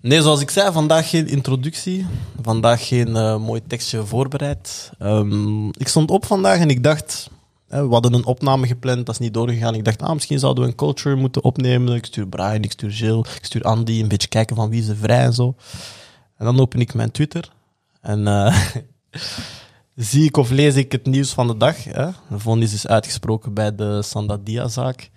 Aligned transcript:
Nee, 0.00 0.22
zoals 0.22 0.40
ik 0.40 0.50
zei, 0.50 0.72
vandaag 0.72 1.08
geen 1.10 1.28
introductie. 1.28 2.06
Vandaag 2.42 2.86
geen 2.86 3.16
eh, 3.16 3.38
mooi 3.38 3.60
tekstje 3.66 4.06
voorbereid. 4.06 4.90
Ehm, 4.98 5.68
ik 5.68 5.88
stond 5.88 6.10
op 6.10 6.26
vandaag 6.26 6.58
en 6.58 6.70
ik 6.70 6.82
dacht... 6.82 7.30
hè, 7.68 7.86
we 7.86 7.92
hadden 7.92 8.12
een 8.12 8.24
opname 8.24 8.66
gepland, 8.66 9.06
dat 9.06 9.14
is 9.14 9.20
niet 9.20 9.34
doorgegaan. 9.34 9.74
Ik 9.74 9.84
dacht, 9.84 10.02
ah, 10.02 10.12
misschien 10.12 10.38
zouden 10.38 10.64
we 10.64 10.70
een 10.70 10.76
culture 10.76 11.16
moeten 11.16 11.44
opnemen. 11.44 11.94
Ik 11.94 12.04
stuur 12.04 12.26
Brian, 12.26 12.62
ik 12.62 12.72
stuur 12.72 12.90
Jill, 12.90 13.18
ik 13.18 13.44
stuur 13.44 13.62
Andy. 13.62 14.00
Een 14.00 14.08
beetje 14.08 14.28
kijken 14.28 14.56
van 14.56 14.70
wie 14.70 14.88
er 14.88 14.96
vrij 14.96 15.24
en 15.24 15.32
zo. 15.32 15.54
En 16.36 16.44
dan 16.44 16.60
open 16.60 16.80
ik 16.80 16.94
mijn 16.94 17.10
Twitter. 17.10 17.52
En 18.00 18.26
eh, 18.26 18.56
zie 19.94 20.24
ik 20.24 20.36
of 20.36 20.50
lees 20.50 20.74
ik 20.74 20.92
het 20.92 21.06
nieuws 21.06 21.32
van 21.32 21.46
de 21.46 21.56
dag. 21.56 21.84
Hè? 21.84 22.06
De 22.28 22.38
vonnis 22.38 22.72
is 22.72 22.86
uitgesproken 22.86 23.54
bij 23.54 23.74
de 23.74 24.02
Sandadia-zaak. 24.02 25.10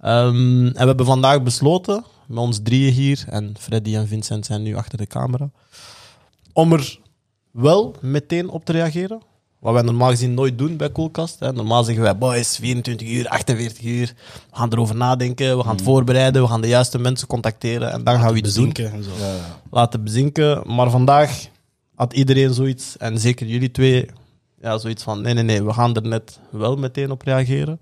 Ehm, 0.00 0.66
en 0.66 0.72
we 0.72 0.86
hebben 0.86 1.06
vandaag 1.06 1.42
besloten, 1.42 2.04
met 2.30 2.38
ons 2.38 2.60
drieën 2.62 2.92
hier, 2.92 3.24
en 3.28 3.54
Freddy 3.58 3.94
en 3.94 4.08
Vincent 4.08 4.46
zijn 4.46 4.62
nu 4.62 4.76
achter 4.76 4.98
de 4.98 5.06
camera, 5.06 5.50
om 6.52 6.72
er 6.72 6.98
wel 7.50 7.94
meteen 8.00 8.48
op 8.48 8.64
te 8.64 8.72
reageren. 8.72 9.20
Wat 9.58 9.72
wij 9.72 9.82
normaal 9.82 10.10
gezien 10.10 10.34
nooit 10.34 10.58
doen 10.58 10.76
bij 10.76 10.92
Coolcast. 10.92 11.40
Hè. 11.40 11.52
Normaal 11.52 11.84
zeggen 11.84 12.02
wij, 12.02 12.18
boys, 12.18 12.56
24 12.56 13.08
uur, 13.08 13.28
48 13.28 13.84
uur. 13.84 14.14
We 14.50 14.56
gaan 14.56 14.72
erover 14.72 14.96
nadenken, 14.96 15.56
we 15.56 15.62
gaan 15.62 15.76
het 15.76 15.84
voorbereiden, 15.84 16.42
we 16.42 16.48
gaan 16.48 16.60
de 16.60 16.68
juiste 16.68 16.98
mensen 16.98 17.28
contacteren 17.28 17.92
en 17.92 18.04
dan 18.04 18.20
gaan 18.20 18.32
we 18.32 18.38
iets 18.38 18.54
doen 18.54 18.72
Bezinken 18.72 18.92
en 18.92 19.02
zo. 19.02 19.10
laten 19.70 20.04
bezinken. 20.04 20.62
Maar 20.74 20.90
vandaag 20.90 21.46
had 21.94 22.12
iedereen 22.12 22.54
zoiets, 22.54 22.96
en 22.96 23.18
zeker 23.18 23.46
jullie 23.46 23.70
twee, 23.70 24.06
ja, 24.60 24.78
zoiets 24.78 25.02
van: 25.02 25.20
nee, 25.20 25.34
nee, 25.34 25.44
nee, 25.44 25.62
we 25.62 25.72
gaan 25.72 25.94
er 25.96 26.06
net 26.06 26.38
wel 26.50 26.76
meteen 26.76 27.10
op 27.10 27.22
reageren. 27.22 27.80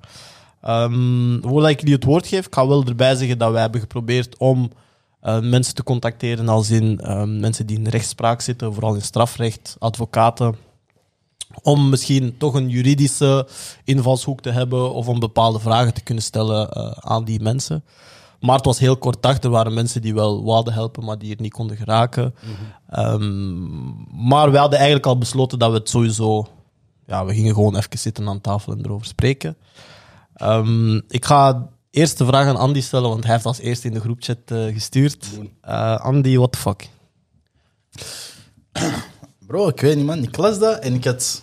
Ehm 0.63 1.41
voordat 1.43 1.71
ik 1.71 1.81
jullie 1.81 1.95
het 1.95 2.05
woord 2.05 2.27
geef, 2.27 2.47
ik 2.47 2.55
ga 2.55 2.67
wel 2.67 2.85
erbij 2.85 3.15
zeggen 3.15 3.39
dat 3.39 3.53
wij 3.53 3.61
hebben 3.61 3.81
geprobeerd 3.81 4.37
om 4.37 4.71
eh, 5.21 5.41
mensen 5.41 5.75
te 5.75 5.83
contacteren, 5.83 6.49
als 6.49 6.71
in 6.71 7.01
ehm, 7.01 7.41
mensen 7.41 7.67
die 7.67 7.79
in 7.79 7.87
rechtspraak 7.87 8.41
zitten, 8.41 8.73
vooral 8.75 8.95
in 8.95 9.03
strafrecht, 9.03 9.77
advocaten. 9.79 10.57
Om 11.63 11.89
misschien 11.89 12.35
toch 12.39 12.55
een 12.55 12.69
juridische 12.69 13.49
invalshoek 13.85 14.41
te 14.41 14.51
hebben 14.51 14.93
of 14.93 15.09
om 15.09 15.19
bepaalde 15.19 15.59
vragen 15.59 15.95
te 15.95 16.03
kunnen 16.03 16.25
stellen 16.25 16.71
eh, 16.71 16.91
aan 16.91 17.25
die 17.25 17.41
mensen. 17.41 17.85
Maar 18.41 18.57
het 18.57 18.65
was 18.65 18.79
heel 18.79 18.97
kort 18.97 19.23
dag. 19.23 19.43
Er 19.43 19.51
waren 19.51 19.75
mensen 19.75 20.03
die 20.03 20.15
wel 20.15 20.45
wilden 20.45 20.73
helpen, 20.73 21.05
maar 21.05 21.19
die 21.19 21.35
er 21.35 21.43
niet 21.43 21.53
konden 21.53 21.77
geraken. 21.77 22.35
Ehm, 22.91 24.29
maar 24.29 24.51
we 24.51 24.59
hadden 24.59 24.79
eigenlijk 24.79 25.07
al 25.07 25.19
besloten 25.19 25.59
dat 25.59 25.71
we 25.71 25.77
het 25.77 25.89
sowieso... 25.89 26.47
Ja, 27.07 27.25
we 27.25 27.35
gingen 27.35 27.55
gewoon 27.55 27.77
even 27.77 27.99
zitten 27.99 28.29
aan 28.29 28.41
tafel 28.41 28.73
en 28.73 28.85
erover 28.85 29.07
spreken. 29.07 29.57
Ehm, 30.39 30.97
ik 31.09 31.25
ga 31.25 31.69
eerst 31.91 32.19
de 32.19 32.27
vraag 32.27 32.47
aan 32.47 32.57
Andy 32.57 32.81
stellen, 32.81 33.09
want 33.09 33.25
hij 33.25 33.33
heeft 33.33 33.45
als 33.47 33.59
eerste 33.59 33.87
in 33.87 33.95
de 33.95 34.01
groepchat 34.01 34.39
eh, 34.45 34.65
gestuurd. 34.73 35.27
Eh, 35.61 36.01
Andy, 36.01 36.37
what 36.37 36.53
the 36.53 36.59
fuck? 36.59 36.89
Bro, 39.47 39.69
ik 39.69 39.81
weet 39.81 39.97
niet, 39.97 40.05
man. 40.07 40.23
Ik 40.23 40.37
las 40.37 40.59
dat 40.59 40.79
en 40.79 40.95
ik 40.95 41.05
had... 41.05 41.43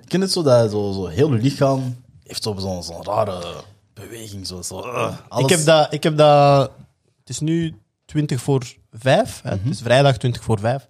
Ik 0.00 0.08
ken 0.08 0.20
het 0.20 0.32
zo 0.32 0.42
dat 0.42 0.70
zo, 0.70 0.92
zo 0.92 1.06
heel 1.06 1.34
je 1.34 1.40
lichaam 1.42 1.96
heeft 2.24 2.42
zo- 2.42 2.56
zo'n 2.58 2.82
zo'n 2.82 3.04
rare 3.04 3.54
beweging. 3.94 4.46
Zo, 4.46 4.62
zo, 4.62 4.78
uh, 4.78 5.16
alles- 5.28 5.50
Ik 5.50 5.56
heb, 5.56 5.66
dat, 5.66 5.92
ik 5.92 6.02
heb 6.02 6.16
dat... 6.16 6.70
Het 7.18 7.28
is 7.28 7.40
nu 7.40 7.74
20 8.04 8.40
voor 8.40 8.62
5. 8.92 9.40
Hè? 9.42 9.50
Het 9.50 9.60
is 9.70 9.80
vrijdag 9.80 10.16
20 10.16 10.42
voor 10.42 10.58
5. 10.58 10.88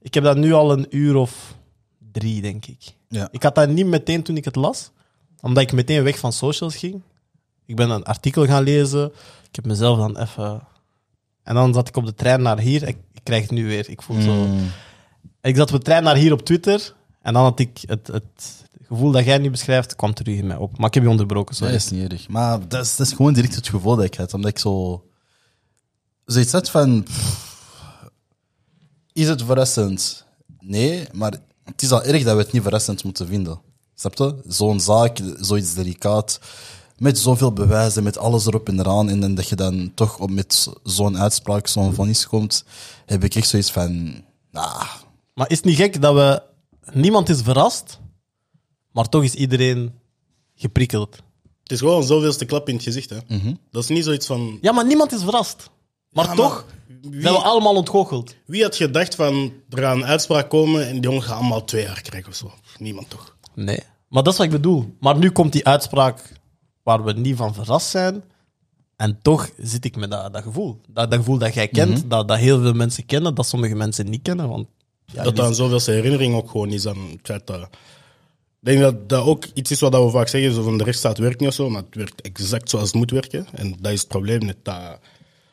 Ik 0.00 0.14
heb 0.14 0.24
dat 0.24 0.36
nu 0.36 0.52
al 0.52 0.72
een 0.72 0.86
uur 0.96 1.16
of 1.16 1.54
drie, 2.12 2.42
denk 2.42 2.66
ik. 2.66 2.78
Ja. 3.08 3.28
Ik 3.30 3.42
had 3.42 3.54
dat 3.54 3.68
niet 3.68 3.86
meteen 3.86 4.22
toen 4.22 4.36
ik 4.36 4.44
het 4.44 4.56
las, 4.56 4.90
omdat 5.40 5.62
ik 5.62 5.72
meteen 5.72 6.02
weg 6.02 6.18
van 6.18 6.32
socials 6.32 6.76
ging. 6.76 7.02
Ik 7.66 7.76
ben 7.76 7.90
een 7.90 8.04
artikel 8.04 8.46
gaan 8.46 8.62
lezen. 8.62 9.04
Ik 9.48 9.56
heb 9.56 9.66
mezelf 9.66 9.98
dan 9.98 10.18
even... 10.18 10.62
En 11.42 11.54
dan 11.54 11.74
zat 11.74 11.88
ik 11.88 11.96
op 11.96 12.04
de 12.06 12.14
trein 12.14 12.42
naar 12.42 12.58
hier. 12.58 12.82
Ik, 12.88 12.96
ik 13.12 13.20
krijg 13.22 13.42
het 13.42 13.50
nu 13.50 13.66
weer. 13.66 13.90
Ik 13.90 14.02
voel 14.02 14.20
zo... 14.20 14.32
Mm. 14.34 14.70
Ik 15.40 15.56
zat 15.56 15.72
op 15.72 15.76
de 15.76 15.84
trein 15.84 16.02
naar 16.02 16.16
hier 16.16 16.32
op 16.32 16.40
Twitter. 16.42 16.94
En 17.22 17.32
dan 17.32 17.42
had 17.42 17.58
ik 17.58 17.78
het, 17.86 18.06
het 18.06 18.64
gevoel 18.86 19.10
dat 19.10 19.24
jij 19.24 19.38
nu 19.38 19.50
beschrijft, 19.50 19.96
kwam 19.96 20.14
terug 20.14 20.36
in 20.36 20.46
mij 20.46 20.56
op. 20.56 20.78
Maar 20.78 20.88
ik 20.88 20.94
heb 20.94 21.02
je 21.02 21.08
onderbroken, 21.08 21.48
Dat 21.48 21.56
sorry. 21.56 21.74
is 21.74 21.90
niet 21.90 22.12
erg. 22.12 22.28
Maar 22.28 22.68
dat 22.68 22.84
is, 22.84 22.96
dat 22.96 23.06
is 23.06 23.12
gewoon 23.12 23.32
direct 23.32 23.54
het 23.54 23.68
gevoel 23.68 23.96
dat 23.96 24.04
ik 24.04 24.14
had. 24.14 24.34
Omdat 24.34 24.50
ik 24.50 24.58
zo... 24.58 25.04
Zoiets 26.24 26.52
had 26.52 26.70
van... 26.70 27.06
Is 29.12 29.28
het 29.28 29.42
verrassend? 29.42 30.26
Nee, 30.60 31.06
maar 31.12 31.32
het 31.64 31.82
is 31.82 31.92
al 31.92 32.02
erg 32.02 32.24
dat 32.24 32.36
we 32.36 32.42
het 32.42 32.52
niet 32.52 32.62
verrassend 32.62 33.04
moeten 33.04 33.26
vinden. 33.26 33.60
Snap 34.00 34.14
je? 34.14 34.34
Zo'n 34.48 34.80
zaak, 34.80 35.18
zoiets 35.40 35.74
delicaat, 35.74 36.40
met 36.96 37.18
zoveel 37.18 37.52
bewijzen, 37.52 38.02
met 38.02 38.18
alles 38.18 38.46
erop 38.46 38.68
en 38.68 38.78
eraan, 38.80 39.08
en 39.08 39.20
dan 39.20 39.34
dat 39.34 39.48
je 39.48 39.56
dan 39.56 39.92
toch 39.94 40.18
op 40.18 40.30
met 40.30 40.68
zo'n 40.84 41.18
uitspraak, 41.18 41.66
zo'n 41.66 41.94
vonnis 41.94 42.26
komt, 42.26 42.64
heb 43.06 43.24
ik 43.24 43.34
echt 43.34 43.48
zoiets 43.48 43.70
van... 43.70 44.22
Nah, 44.50 44.82
Maar 45.34 45.50
is 45.50 45.56
het 45.56 45.66
niet 45.66 45.76
gek 45.76 46.02
dat 46.02 46.14
we... 46.14 46.42
Niemand 46.92 47.28
is 47.28 47.40
verrast, 47.42 47.98
maar 48.92 49.08
toch 49.08 49.22
is 49.22 49.34
iedereen 49.34 49.92
geprikkeld. 50.54 51.16
Het 51.62 51.72
is 51.72 51.78
gewoon 51.78 52.04
zoveelste 52.04 52.44
klap 52.44 52.68
in 52.68 52.74
het 52.74 52.82
gezicht. 52.82 53.10
Hè. 53.10 53.18
Dat 53.70 53.82
is 53.82 53.88
niet 53.88 54.04
zoiets 54.04 54.26
van. 54.26 54.58
Ja, 54.60 54.72
maar 54.72 54.86
niemand 54.86 55.12
is 55.12 55.22
verrast. 55.22 55.70
Maar 56.10 56.26
Ja, 56.26 56.34
toch 56.34 56.64
wie, 57.00 57.20
zijn 57.20 57.34
we 57.34 57.40
allemaal 57.40 57.74
ontgoocheld. 57.74 58.34
wie 58.46 58.62
had 58.62 58.76
gedacht 58.76 59.14
van 59.14 59.52
er 59.70 59.78
gaat 59.78 59.96
een 59.96 60.04
uitspraak 60.04 60.50
komen 60.50 60.86
en 60.86 60.92
die 60.92 61.00
jongen 61.00 61.22
gaat 61.22 61.38
allemaal 61.38 61.64
twee 61.64 61.82
jaar 61.82 62.00
krijgen 62.02 62.30
of 62.30 62.36
zo? 62.36 62.52
Niemand 62.78 63.10
toch? 63.10 63.36
Nee. 63.64 63.80
Maar 64.08 64.22
dat 64.22 64.32
is 64.32 64.38
wat 64.38 64.46
ik 64.46 64.52
bedoel. 64.52 64.96
Maar 65.00 65.18
nu 65.18 65.30
komt 65.30 65.52
die 65.52 65.64
uitspraak 65.66 66.32
waar 66.82 67.04
we 67.04 67.12
niet 67.12 67.36
van 67.36 67.54
verrast 67.54 67.88
zijn. 67.88 68.22
En 68.96 69.18
toch 69.22 69.50
zit 69.56 69.84
ik 69.84 69.96
met 69.96 70.10
dat, 70.10 70.32
dat 70.32 70.42
gevoel. 70.42 70.80
Dat, 70.88 71.10
dat 71.10 71.18
gevoel 71.18 71.38
dat 71.38 71.54
jij 71.54 71.68
kent, 71.68 72.10
dat, 72.10 72.28
dat 72.28 72.38
heel 72.38 72.60
veel 72.60 72.72
mensen 72.72 73.06
kennen, 73.06 73.34
dat 73.34 73.46
sommige 73.46 73.74
mensen 73.74 74.10
niet 74.10 74.22
kennen. 74.22 74.48
Want, 74.48 74.68
ja, 75.04 75.22
dat 75.22 75.38
een 75.38 75.54
zoveelste 75.54 75.90
herinnering 75.90 76.34
ook 76.34 76.50
gewoon 76.50 76.70
is 76.70 76.86
aan 76.86 77.08
het 77.10 77.20
feit 77.22 77.46
dat. 77.46 77.60
Ik 77.60 77.68
denk 78.60 78.80
dat 78.80 79.08
dat 79.08 79.24
ook 79.24 79.44
iets 79.54 79.70
is 79.70 79.80
wat 79.80 79.92
we 79.92 80.10
vaak 80.10 80.28
zeggen, 80.28 80.52
zo 80.52 80.62
van 80.62 80.78
de 80.78 80.84
rechtsstaat 80.84 81.18
werkt 81.18 81.40
niet 81.40 81.48
of 81.48 81.54
zo, 81.54 81.70
maar 81.70 81.82
het 81.82 81.94
werkt 81.94 82.20
exact 82.20 82.70
zoals 82.70 82.86
het 82.86 82.94
moet 82.94 83.10
werken. 83.10 83.46
En 83.52 83.76
dat 83.80 83.92
is 83.92 84.00
het 84.00 84.08
probleem 84.08 84.44
net. 84.44 84.56
Dat, 84.62 84.98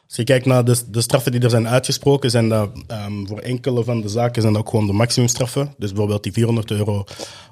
als 0.07 0.15
je 0.15 0.23
kijkt 0.23 0.45
naar 0.45 0.65
de, 0.65 0.81
de 0.91 1.01
straffen 1.01 1.31
die 1.31 1.41
er 1.41 1.49
zijn 1.49 1.67
uitgesproken, 1.67 2.29
zijn 2.29 2.49
dat 2.49 2.69
ehm, 2.87 3.25
voor 3.25 3.39
enkele 3.39 3.83
van 3.83 4.01
de 4.01 4.09
zaken 4.09 4.41
zijn 4.41 4.53
dat 4.53 4.61
ook 4.61 4.69
gewoon 4.69 4.87
de 4.87 4.93
maximumstraffen. 4.93 5.73
Dus 5.77 5.89
bijvoorbeeld 5.89 6.23
die 6.23 6.33
400 6.33 6.71
euro 6.71 7.03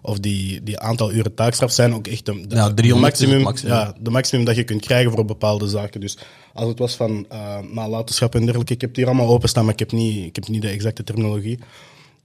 of 0.01 0.19
die, 0.19 0.63
die 0.63 0.79
aantal 0.79 1.11
uren 1.13 1.33
taakstraf 1.33 1.71
zijn 1.71 1.93
ook 1.93 2.07
echt 2.07 2.25
de, 2.25 2.47
de, 2.47 2.55
Ja, 2.55 2.73
300 2.73 2.83
is 2.83 2.89
het 2.89 2.99
maximum, 2.99 3.41
maximum. 3.41 3.73
Ja, 3.73 3.95
de 3.99 4.09
maximum 4.09 4.45
dat 4.45 4.55
je 4.55 4.63
kunt 4.63 4.81
krijgen 4.81 5.11
voor 5.11 5.25
bepaalde 5.25 5.67
zaken. 5.67 6.01
Dus 6.01 6.17
als 6.53 6.67
het 6.67 6.79
was 6.79 6.95
van 6.95 7.25
eh, 7.29 7.59
nalatenschap 7.59 8.35
en 8.35 8.41
dergelijke, 8.41 8.73
ik 8.73 8.81
heb 8.81 8.89
het 8.89 8.97
hier 8.99 9.07
allemaal 9.07 9.29
openstaan, 9.29 9.63
maar 9.63 9.73
ik 9.73 9.79
heb 9.79 9.91
niet, 9.91 10.25
ik 10.25 10.35
heb 10.35 10.47
niet 10.47 10.61
de 10.61 10.69
exacte 10.69 11.03
terminologie. 11.03 11.59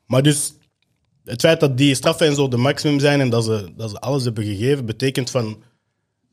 Maar 0.06 0.22
dus 0.22 0.52
het 1.24 1.40
feit 1.40 1.60
dat 1.60 1.76
die 1.78 1.94
straffen 1.94 2.26
en 2.26 2.34
zo 2.34 2.48
de 2.48 2.56
maximum 2.56 3.00
zijn 3.00 3.20
en 3.20 3.30
dat 3.30 3.44
ze, 3.44 3.72
dat 3.76 3.90
ze 3.90 4.00
alles 4.00 4.24
hebben 4.24 4.44
gegeven, 4.44 4.86
betekent 4.86 5.30
van 5.30 5.62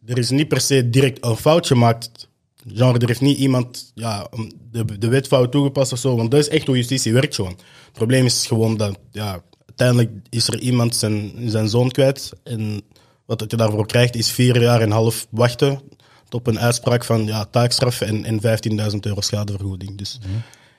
er 0.05 0.17
is 0.17 0.29
niet 0.29 0.47
per 0.47 0.61
se 0.61 0.89
direct 0.89 1.25
een 1.25 1.35
fout 1.35 1.67
gemaakt. 1.67 2.29
Genre, 2.67 2.99
er 2.99 3.07
heeft 3.07 3.21
niet 3.21 3.37
iemand 3.37 3.91
ja, 3.95 4.29
de, 4.71 4.97
de 4.97 5.07
wetfout 5.07 5.51
toegepast 5.51 5.91
of 5.91 5.99
zo, 5.99 6.15
want 6.15 6.31
dat 6.31 6.39
is 6.39 6.49
echt 6.49 6.67
hoe 6.67 6.75
justitie 6.75 7.13
werkt 7.13 7.35
gewoon. 7.35 7.57
Het 7.85 7.93
probleem 7.93 8.25
is 8.25 8.47
gewoon 8.47 8.77
dat 8.77 8.97
ja, 9.11 9.43
uiteindelijk 9.65 10.11
is 10.29 10.47
er 10.47 10.59
iemand 10.59 10.95
zijn, 10.95 11.33
zijn 11.45 11.69
zoon 11.69 11.91
kwijt 11.91 12.31
en 12.43 12.81
wat 13.25 13.45
je 13.47 13.57
daarvoor 13.57 13.85
krijgt 13.85 14.15
is 14.15 14.31
vier 14.31 14.61
jaar 14.61 14.81
en 14.81 14.85
een 14.85 14.91
half 14.91 15.27
wachten 15.29 15.81
op 16.35 16.47
een 16.47 16.59
uitspraak 16.59 17.03
van 17.03 17.25
ja, 17.25 17.45
taakstraf 17.45 18.01
en, 18.01 18.25
en 18.25 18.41
15.000 18.91 18.99
euro 18.99 19.21
schadevergoeding. 19.21 19.97
Dus 19.97 20.19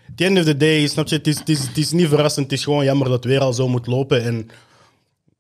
at 0.09 0.17
the 0.17 0.25
end 0.25 0.39
of 0.39 0.45
the 0.45 0.57
day, 0.57 0.87
snap 0.87 1.09
je, 1.09 1.17
het 1.17 1.27
is, 1.27 1.39
het, 1.39 1.49
is, 1.49 1.59
het 1.67 1.77
is 1.77 1.91
niet 1.91 2.09
verrassend. 2.09 2.51
Het 2.51 2.59
is 2.59 2.65
gewoon 2.65 2.85
jammer 2.85 3.09
dat 3.09 3.17
het 3.17 3.25
weer 3.25 3.41
al 3.41 3.53
zo 3.53 3.69
moet 3.69 3.87
lopen. 3.87 4.23
En 4.23 4.49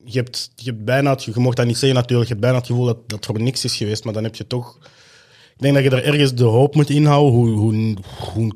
je 0.04 0.18
hebt, 0.18 0.50
je 0.54 0.70
hebt 0.70 0.84
bijna, 0.84 1.16
je 1.18 1.32
mocht 1.34 1.56
dat 1.56 1.66
niet 1.66 1.78
zeggen 1.78 1.98
natuurlijk, 1.98 2.28
je 2.28 2.34
hebt 2.34 2.46
bijna 2.46 2.58
het 2.58 2.66
gevoel 2.66 2.84
dat 2.84 3.08
dat 3.08 3.26
voor 3.26 3.40
niks 3.40 3.64
is 3.64 3.76
geweest. 3.76 4.04
Maar 4.04 4.12
dan 4.12 4.24
heb 4.24 4.34
je 4.34 4.46
toch... 4.46 4.78
Ik 5.56 5.62
denk 5.62 5.74
dat 5.74 5.84
je 5.84 5.90
er 5.90 6.04
ergens 6.04 6.34
de 6.34 6.44
hoop 6.44 6.74
moet 6.74 6.90
inhouden, 6.90 7.32
hoe, 7.32 7.48
hoe, 7.50 7.96
hoe 8.32 8.52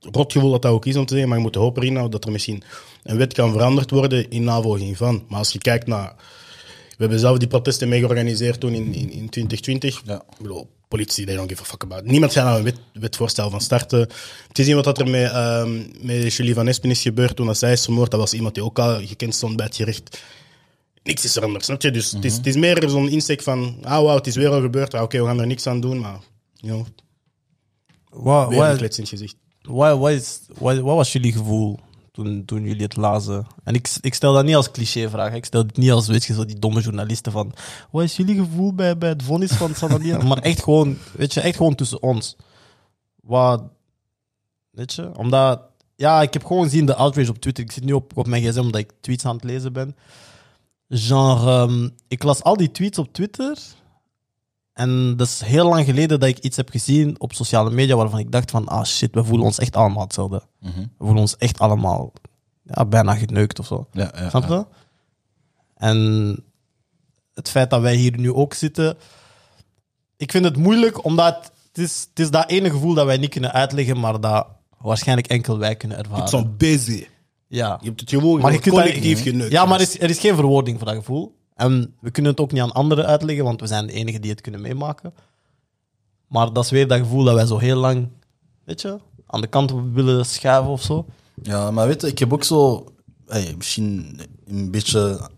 rot 0.00 0.32
gevoel 0.32 0.50
dat 0.50 0.62
dat 0.62 0.72
ook 0.72 0.86
is 0.86 0.96
om 0.96 1.04
te 1.04 1.12
zeggen. 1.12 1.28
Maar 1.28 1.38
je 1.38 1.44
moet 1.44 1.52
de 1.52 1.58
hoop 1.58 1.76
erin 1.76 1.92
houden 1.92 2.10
dat 2.10 2.24
er 2.24 2.32
misschien 2.32 2.62
een 3.02 3.16
wet 3.16 3.32
kan 3.32 3.52
veranderd 3.52 3.90
worden 3.90 4.30
in 4.30 4.44
navolging 4.44 4.96
van. 4.96 5.24
Maar 5.28 5.38
als 5.38 5.52
je 5.52 5.58
kijkt 5.58 5.86
naar... 5.86 6.14
We 6.88 7.00
hebben 7.00 7.18
zelf 7.18 7.38
die 7.38 7.48
protesten 7.48 7.88
mee 7.88 7.98
georganiseerd 7.98 8.60
toen 8.60 8.72
in, 8.72 8.94
in, 8.94 9.10
in 9.10 9.28
2020. 9.28 10.02
Ja. 10.04 10.14
Ik 10.14 10.42
bedoel, 10.42 10.70
politie, 10.88 11.26
they 11.26 11.36
don't 11.36 11.48
give 11.48 11.62
a 11.62 11.64
fuck 11.64 11.82
about. 11.82 12.04
Niemand 12.04 12.32
gaat 12.32 12.44
naar 12.44 12.56
een 12.56 12.64
wet, 12.64 12.78
wetvoorstel 12.92 13.50
van 13.50 13.60
starten. 13.60 14.08
Te 14.52 14.64
zien 14.64 14.74
wat 14.74 14.84
dat 14.84 14.98
er 14.98 15.08
met, 15.08 15.30
ehm 15.30 15.82
met 16.00 16.34
Julie 16.34 16.54
Van 16.54 16.68
Espen 16.68 16.90
is 16.90 17.02
gebeurd 17.02 17.36
toen 17.36 17.46
dat 17.46 17.58
zij 17.58 17.72
is 17.72 17.84
vermoord. 17.84 18.10
Dat 18.10 18.20
was 18.20 18.34
iemand 18.34 18.54
die 18.54 18.64
ook 18.64 18.78
al 18.78 19.06
gekend 19.06 19.34
stond 19.34 19.56
bij 19.56 19.66
het 19.66 19.76
gerecht. 19.76 20.22
Niks 21.02 21.24
is 21.24 21.32
veranderd, 21.32 21.64
snap 21.64 21.82
je? 21.82 21.90
Dus 21.90 22.10
het, 22.10 22.24
is, 22.24 22.36
het 22.36 22.46
is 22.46 22.56
meer 22.56 22.84
zo'n 22.88 23.08
insteek 23.08 23.42
van, 23.42 23.76
ah 23.82 24.02
wauw, 24.02 24.16
het 24.16 24.26
is 24.26 24.36
weer 24.36 24.48
al 24.48 24.60
gebeurd. 24.60 24.94
Ah, 24.94 25.02
Oké, 25.02 25.20
we 25.20 25.26
gaan 25.26 25.40
er 25.40 25.46
niks 25.46 25.66
aan 25.66 25.80
doen, 25.80 25.98
maar 25.98 26.18
know, 26.66 26.86
Wat, 28.10 28.48
weer 28.48 28.58
een 28.58 28.68
wat, 28.68 28.76
klets 28.76 28.96
in 28.96 29.02
het 29.02 29.12
gezicht. 29.12 29.36
wat, 29.62 29.98
wat, 29.98 30.10
is, 30.10 30.40
wat, 30.58 30.78
wat 30.78 30.96
was 30.96 31.12
jullie 31.12 31.32
gevoel 31.32 31.78
toen, 32.12 32.44
toen 32.44 32.62
jullie 32.62 32.82
het 32.82 32.96
lazen? 32.96 33.46
En 33.64 33.74
ik, 33.74 33.96
ik 34.00 34.14
stel 34.14 34.32
dat 34.32 34.44
niet 34.44 34.54
als 34.54 34.70
clichévraag. 34.70 35.30
hè. 35.30 35.36
Ik 35.36 35.44
stel 35.44 35.66
dit 35.66 35.76
niet 35.76 35.90
als, 35.90 36.06
weet 36.06 36.24
je, 36.24 36.34
zo 36.34 36.44
die 36.44 36.58
domme 36.58 36.80
journalisten 36.80 37.32
van... 37.32 37.52
Wat 37.90 38.02
is 38.02 38.16
jullie 38.16 38.36
gevoel 38.36 38.74
bij, 38.74 38.98
bij 38.98 39.08
het 39.08 39.22
vonnis 39.22 39.52
van 39.52 39.74
Sanadia? 39.74 40.22
maar 40.28 40.38
echt 40.38 40.62
gewoon, 40.62 40.98
weet 41.12 41.34
je, 41.34 41.40
echt 41.40 41.56
gewoon 41.56 41.74
tussen 41.74 42.02
ons. 42.02 42.36
Wat... 43.20 43.62
Weet 44.70 44.94
je? 44.94 45.16
Omdat, 45.16 45.60
ja, 45.96 46.22
ik 46.22 46.32
heb 46.32 46.44
gewoon 46.44 46.62
gezien 46.62 46.86
de 46.86 46.94
outrage 46.94 47.30
op 47.30 47.38
Twitter. 47.38 47.64
Ik 47.64 47.72
zit 47.72 47.84
nu 47.84 47.92
op, 47.92 48.16
op 48.16 48.26
mijn 48.26 48.42
gsm 48.42 48.60
omdat 48.60 48.80
ik 48.80 48.92
tweets 49.00 49.24
aan 49.24 49.34
het 49.34 49.44
lezen 49.44 49.72
ben. 49.72 49.96
Genre, 50.88 51.50
ehm, 51.50 51.88
ik 52.08 52.22
las 52.22 52.42
al 52.42 52.56
die 52.56 52.70
tweets 52.70 52.98
op 52.98 53.12
Twitter. 53.12 53.58
En 54.74 55.16
dat 55.16 55.26
is 55.26 55.40
heel 55.40 55.68
lang 55.68 55.84
geleden 55.84 56.20
dat 56.20 56.28
ik 56.28 56.38
iets 56.38 56.56
heb 56.56 56.68
gezien 56.70 57.20
op 57.20 57.32
sociale 57.32 57.70
media 57.70 57.96
waarvan 57.96 58.18
ik 58.18 58.30
dacht 58.32 58.50
van, 58.50 58.68
ah 58.68 58.84
shit, 58.84 59.14
we 59.14 59.24
voelen 59.24 59.46
ons 59.46 59.58
echt 59.58 59.76
allemaal 59.76 60.02
hetzelfde. 60.02 60.42
Mhm. 60.60 60.80
We 60.80 60.86
voelen 60.98 61.18
ons 61.20 61.36
echt 61.36 61.58
allemaal 61.58 62.12
ja, 62.62 62.84
bijna 62.84 63.14
geneukt 63.14 63.58
of 63.58 63.66
zo. 63.66 63.86
Ja, 63.92 64.12
ja, 64.16 64.28
Snap 64.28 64.42
je? 64.48 64.52
ja. 64.54 64.66
En 65.76 65.96
het 67.34 67.50
feit 67.50 67.70
dat 67.70 67.80
wij 67.80 67.94
hier 67.94 68.18
nu 68.18 68.32
ook 68.32 68.54
zitten, 68.54 68.96
ik 70.16 70.30
vind 70.30 70.44
het 70.44 70.56
moeilijk 70.56 71.04
omdat 71.04 71.52
het 71.68 71.78
is, 71.84 72.06
het 72.10 72.18
is 72.18 72.30
dat 72.30 72.48
ene 72.50 72.70
gevoel 72.70 72.94
dat 72.94 73.06
wij 73.06 73.16
niet 73.16 73.30
kunnen 73.30 73.52
uitleggen, 73.52 74.00
maar 74.00 74.20
dat 74.20 74.46
waarschijnlijk 74.78 75.26
enkel 75.28 75.58
wij 75.58 75.76
kunnen 75.76 75.98
ervaren. 75.98 76.24
Het 76.24 76.32
is 76.32 76.38
zo 76.40 76.46
busy. 76.56 77.06
Ja. 77.46 77.78
Je 77.80 77.86
hebt 77.88 78.00
het 78.00 78.10
gewoon 78.10 78.40
Maar 78.40 78.52
je 78.52 78.58
kunt 78.58 78.74
dat- 78.74 78.84
collectief 78.84 79.22
geneukt. 79.22 79.52
Ja, 79.52 79.64
maar 79.64 79.74
er 79.80 79.86
is, 79.86 80.00
er 80.00 80.10
is 80.10 80.18
geen 80.18 80.34
verwoording 80.34 80.78
voor 80.78 80.86
dat 80.86 80.96
gevoel. 80.96 81.34
En 81.54 81.94
we 82.00 82.10
kunnen 82.10 82.32
het 82.32 82.40
ook 82.40 82.52
niet 82.52 82.62
aan 82.62 82.72
anderen 82.72 83.06
uitleggen, 83.06 83.44
want 83.44 83.60
we 83.60 83.66
zijn 83.66 83.86
de 83.86 83.92
enigen 83.92 84.20
die 84.20 84.30
het 84.30 84.40
kunnen 84.40 84.60
meemaken. 84.60 85.14
Maar 86.26 86.52
dat 86.52 86.64
is 86.64 86.70
weer 86.70 86.88
dat 86.88 86.98
gevoel 86.98 87.24
dat 87.24 87.34
wij 87.34 87.46
zo 87.46 87.58
heel 87.58 87.76
lang, 87.76 88.08
weet 88.64 88.80
je, 88.80 88.98
aan 89.26 89.40
de 89.40 89.46
kant 89.46 89.72
willen 89.92 90.26
schuiven 90.26 90.72
of 90.72 90.82
zo. 90.82 91.06
Ja, 91.42 91.70
maar 91.70 91.86
weet 91.86 92.00
je, 92.00 92.06
ik 92.06 92.18
heb 92.18 92.32
ook 92.32 92.44
zo... 92.44 92.84
hey, 93.26 93.54
misschien 93.56 94.20
een 94.46 94.70
beetje 94.70 95.30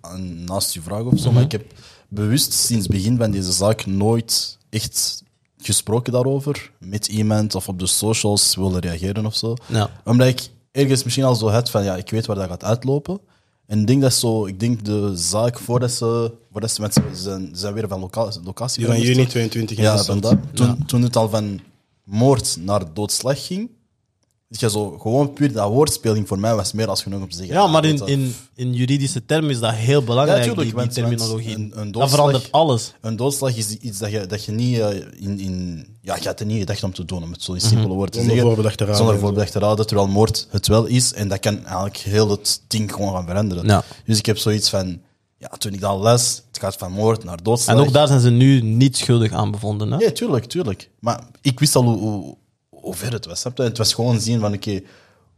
naast 0.44 0.74
je 0.74 0.82
vraag 0.82 1.02
of 1.02 1.18
zo, 1.18 1.32
maar 1.32 1.42
ik 1.42 1.52
heb 1.52 1.72
bewust 2.08 2.52
sinds 2.52 2.86
het 2.86 2.92
begin 2.94 3.16
van 3.16 3.30
deze 3.30 3.52
zaak 3.52 3.86
nooit 3.86 4.58
echt 4.70 5.22
gesproken 5.58 6.12
daarover 6.12 6.72
met 6.78 7.06
iemand 7.06 7.54
of 7.54 7.68
op 7.68 7.78
de 7.78 7.86
socials 7.86 8.56
willen 8.56 8.80
reageren 8.80 9.26
of 9.26 9.36
zo. 9.36 9.54
Ja. 9.66 9.90
Omdat 10.04 10.26
ik 10.26 10.48
ergens 10.72 11.04
misschien 11.04 11.24
al 11.24 11.34
zo 11.34 11.48
had 11.48 11.70
van, 11.70 11.84
ja, 11.84 11.96
ik 11.96 12.10
weet 12.10 12.26
waar 12.26 12.36
dat 12.36 12.48
gaat 12.48 12.64
uitlopen. 12.64 13.20
En 13.66 13.80
ik 13.80 13.86
denk 13.86 14.02
dat 14.02 14.14
zo, 14.14 14.46
ik 14.46 14.60
denk 14.60 14.84
de 14.84 15.12
zaak 15.14 15.58
voordat 15.58 15.92
ze, 15.92 16.32
voordat 16.52 16.70
ze, 16.70 16.88
ze 16.92 17.02
zijn, 17.12 17.50
zijn 17.52 17.74
weer 17.74 17.88
van 17.88 18.00
loca 18.00 18.28
locatie 18.44 18.78
Die 18.78 18.88
van 18.92 19.00
juni 19.00 19.22
toch? 19.22 19.28
22 19.28 19.76
in 19.76 19.82
Ja, 19.82 20.04
van 20.04 20.20
dat. 20.20 20.36
Toen, 20.52 20.86
toen 20.86 21.02
het 21.02 21.16
al 21.16 21.28
van 21.28 21.60
moord 22.04 22.56
naar 22.60 22.94
doodslag 22.94 23.46
ging, 23.46 23.70
is 24.48 24.60
je 24.60 24.70
zo 24.70 24.98
gewoon 24.98 25.32
puur 25.32 25.52
dat 25.52 25.68
woordspeling 25.70 26.28
voor 26.28 26.38
mij 26.38 26.54
was 26.54 26.72
meer 26.72 26.88
als 26.88 27.02
genoeg 27.02 27.20
om 27.22 27.28
te 27.30 27.36
zeggen. 27.36 27.54
Ja, 27.54 27.66
maar 27.66 27.84
in, 27.84 28.06
in, 28.06 28.34
in 28.54 28.72
juridische 28.74 29.24
termen 29.26 29.50
is 29.50 29.58
dat 29.58 29.74
heel 29.74 30.02
belangrijk, 30.02 30.44
Ja, 30.44 30.52
tuurlijk, 30.54 30.78
die, 30.78 30.88
terminologie. 30.88 31.54
een- 31.54 31.60
een 31.60 31.70
dat 31.70 31.92
doodslag- 31.92 32.10
verandert 32.10 32.52
alles. 32.52 32.92
Een 33.00 33.16
doodslag 33.16 33.56
is 33.56 33.76
iets 33.76 33.98
dat 33.98 34.10
je, 34.10 34.26
dat 34.26 34.44
je 34.44 34.52
niet 34.52 34.78
eh, 34.78 34.88
in, 35.16 35.38
in... 35.40 35.86
Ja, 36.00 36.16
je 36.20 36.26
had 36.26 36.40
er 36.40 36.46
niet 36.46 36.58
gedacht 36.58 36.82
om 36.84 36.92
te 36.94 37.04
doen, 37.04 37.22
om 37.22 37.32
het 37.32 37.42
zo 37.42 37.52
in 37.52 37.60
simpele 37.60 37.88
woorden 37.94 38.10
te 38.10 38.18
Zonder 38.18 38.34
zeggen. 38.36 38.52
voorbedachte 38.54 38.84
raden 38.84 38.96
Zonder 38.98 39.18
voorbedachte 39.18 39.58
raden, 39.58 39.86
terwijl 39.86 40.08
moord 40.08 40.46
het 40.50 40.66
wel 40.66 40.84
is. 40.86 41.12
En 41.12 41.28
dat 41.28 41.38
kan 41.40 41.64
eigenlijk 41.64 41.96
heel 41.96 42.30
het 42.30 42.62
ding 42.66 42.92
gewoon 42.92 43.12
gaan 43.14 43.26
veranderen. 43.26 43.66
Ja. 43.66 43.84
Dus 44.04 44.18
ik 44.18 44.26
heb 44.26 44.38
zoiets 44.38 44.68
van... 44.70 45.00
Ja, 45.38 45.48
toen 45.48 45.72
ik 45.72 45.80
dat 45.80 46.00
les, 46.00 46.42
het 46.48 46.58
gaat 46.58 46.76
van 46.76 46.92
moord 46.92 47.24
naar 47.24 47.42
doodslag. 47.42 47.76
En 47.76 47.82
ook 47.82 47.92
daar 47.92 48.06
zijn 48.06 48.20
ze 48.20 48.30
nu 48.30 48.60
niet 48.62 48.96
schuldig 48.96 49.32
aan 49.32 49.50
bevonden. 49.50 49.90
Hè? 49.92 49.98
Ja, 49.98 50.10
tuurlijk, 50.10 50.44
tuurlijk. 50.44 50.90
Maar 51.00 51.20
ik 51.40 51.60
wist 51.60 51.76
al 51.76 51.82
hoe, 51.82 51.96
hoe, 51.98 52.36
hoe 52.86 52.94
ver 52.94 53.12
het 53.12 53.26
was. 53.26 53.40
snap 53.40 53.56
je? 53.56 53.62
Het 53.62 53.78
was 53.78 53.94
gewoon 53.94 54.20
zien 54.20 54.40
van, 54.40 54.54
oké, 54.54 54.80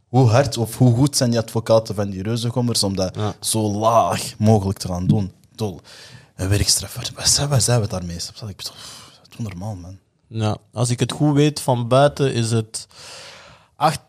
hoe 0.07 0.29
hard 0.29 0.57
of 0.57 0.77
hoe 0.77 0.95
goed 0.95 1.15
zijn 1.17 1.29
die 1.29 1.39
advocaten 1.39 1.95
van 1.95 2.09
die 2.09 2.23
reuzengommers 2.23 2.83
om 2.83 2.95
dat 2.95 3.15
Ja. 3.15 3.33
zo 3.39 3.59
laag 3.71 4.33
mogelijk 4.37 4.79
te 4.79 4.87
gaan 4.87 5.07
doen. 5.07 5.31
Dol. 5.55 5.79
Een 6.35 6.49
werkstraffer. 6.49 7.11
Waar 7.49 7.61
zijn, 7.61 7.81
we 7.81 7.87
daarmee? 7.87 8.15
Ik 8.15 8.31
bedoel, 8.33 8.53
dat 8.55 9.27
is 9.29 9.37
normaal, 9.37 9.75
man. 9.75 9.97
Ja, 10.27 10.57
als 10.73 10.89
ik 10.89 10.99
het 10.99 11.11
goed 11.11 11.33
weet, 11.35 11.59
van 11.61 11.87
buiten 11.87 12.33
is 12.33 12.51
het 12.51 12.87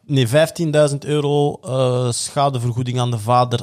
nee, 0.07 0.29
15.000 0.29 0.99
euro 0.99 1.55
eh, 1.55 2.11
schadevergoeding 2.13 3.01
aan 3.01 3.11
de 3.11 3.19
vader, 3.19 3.61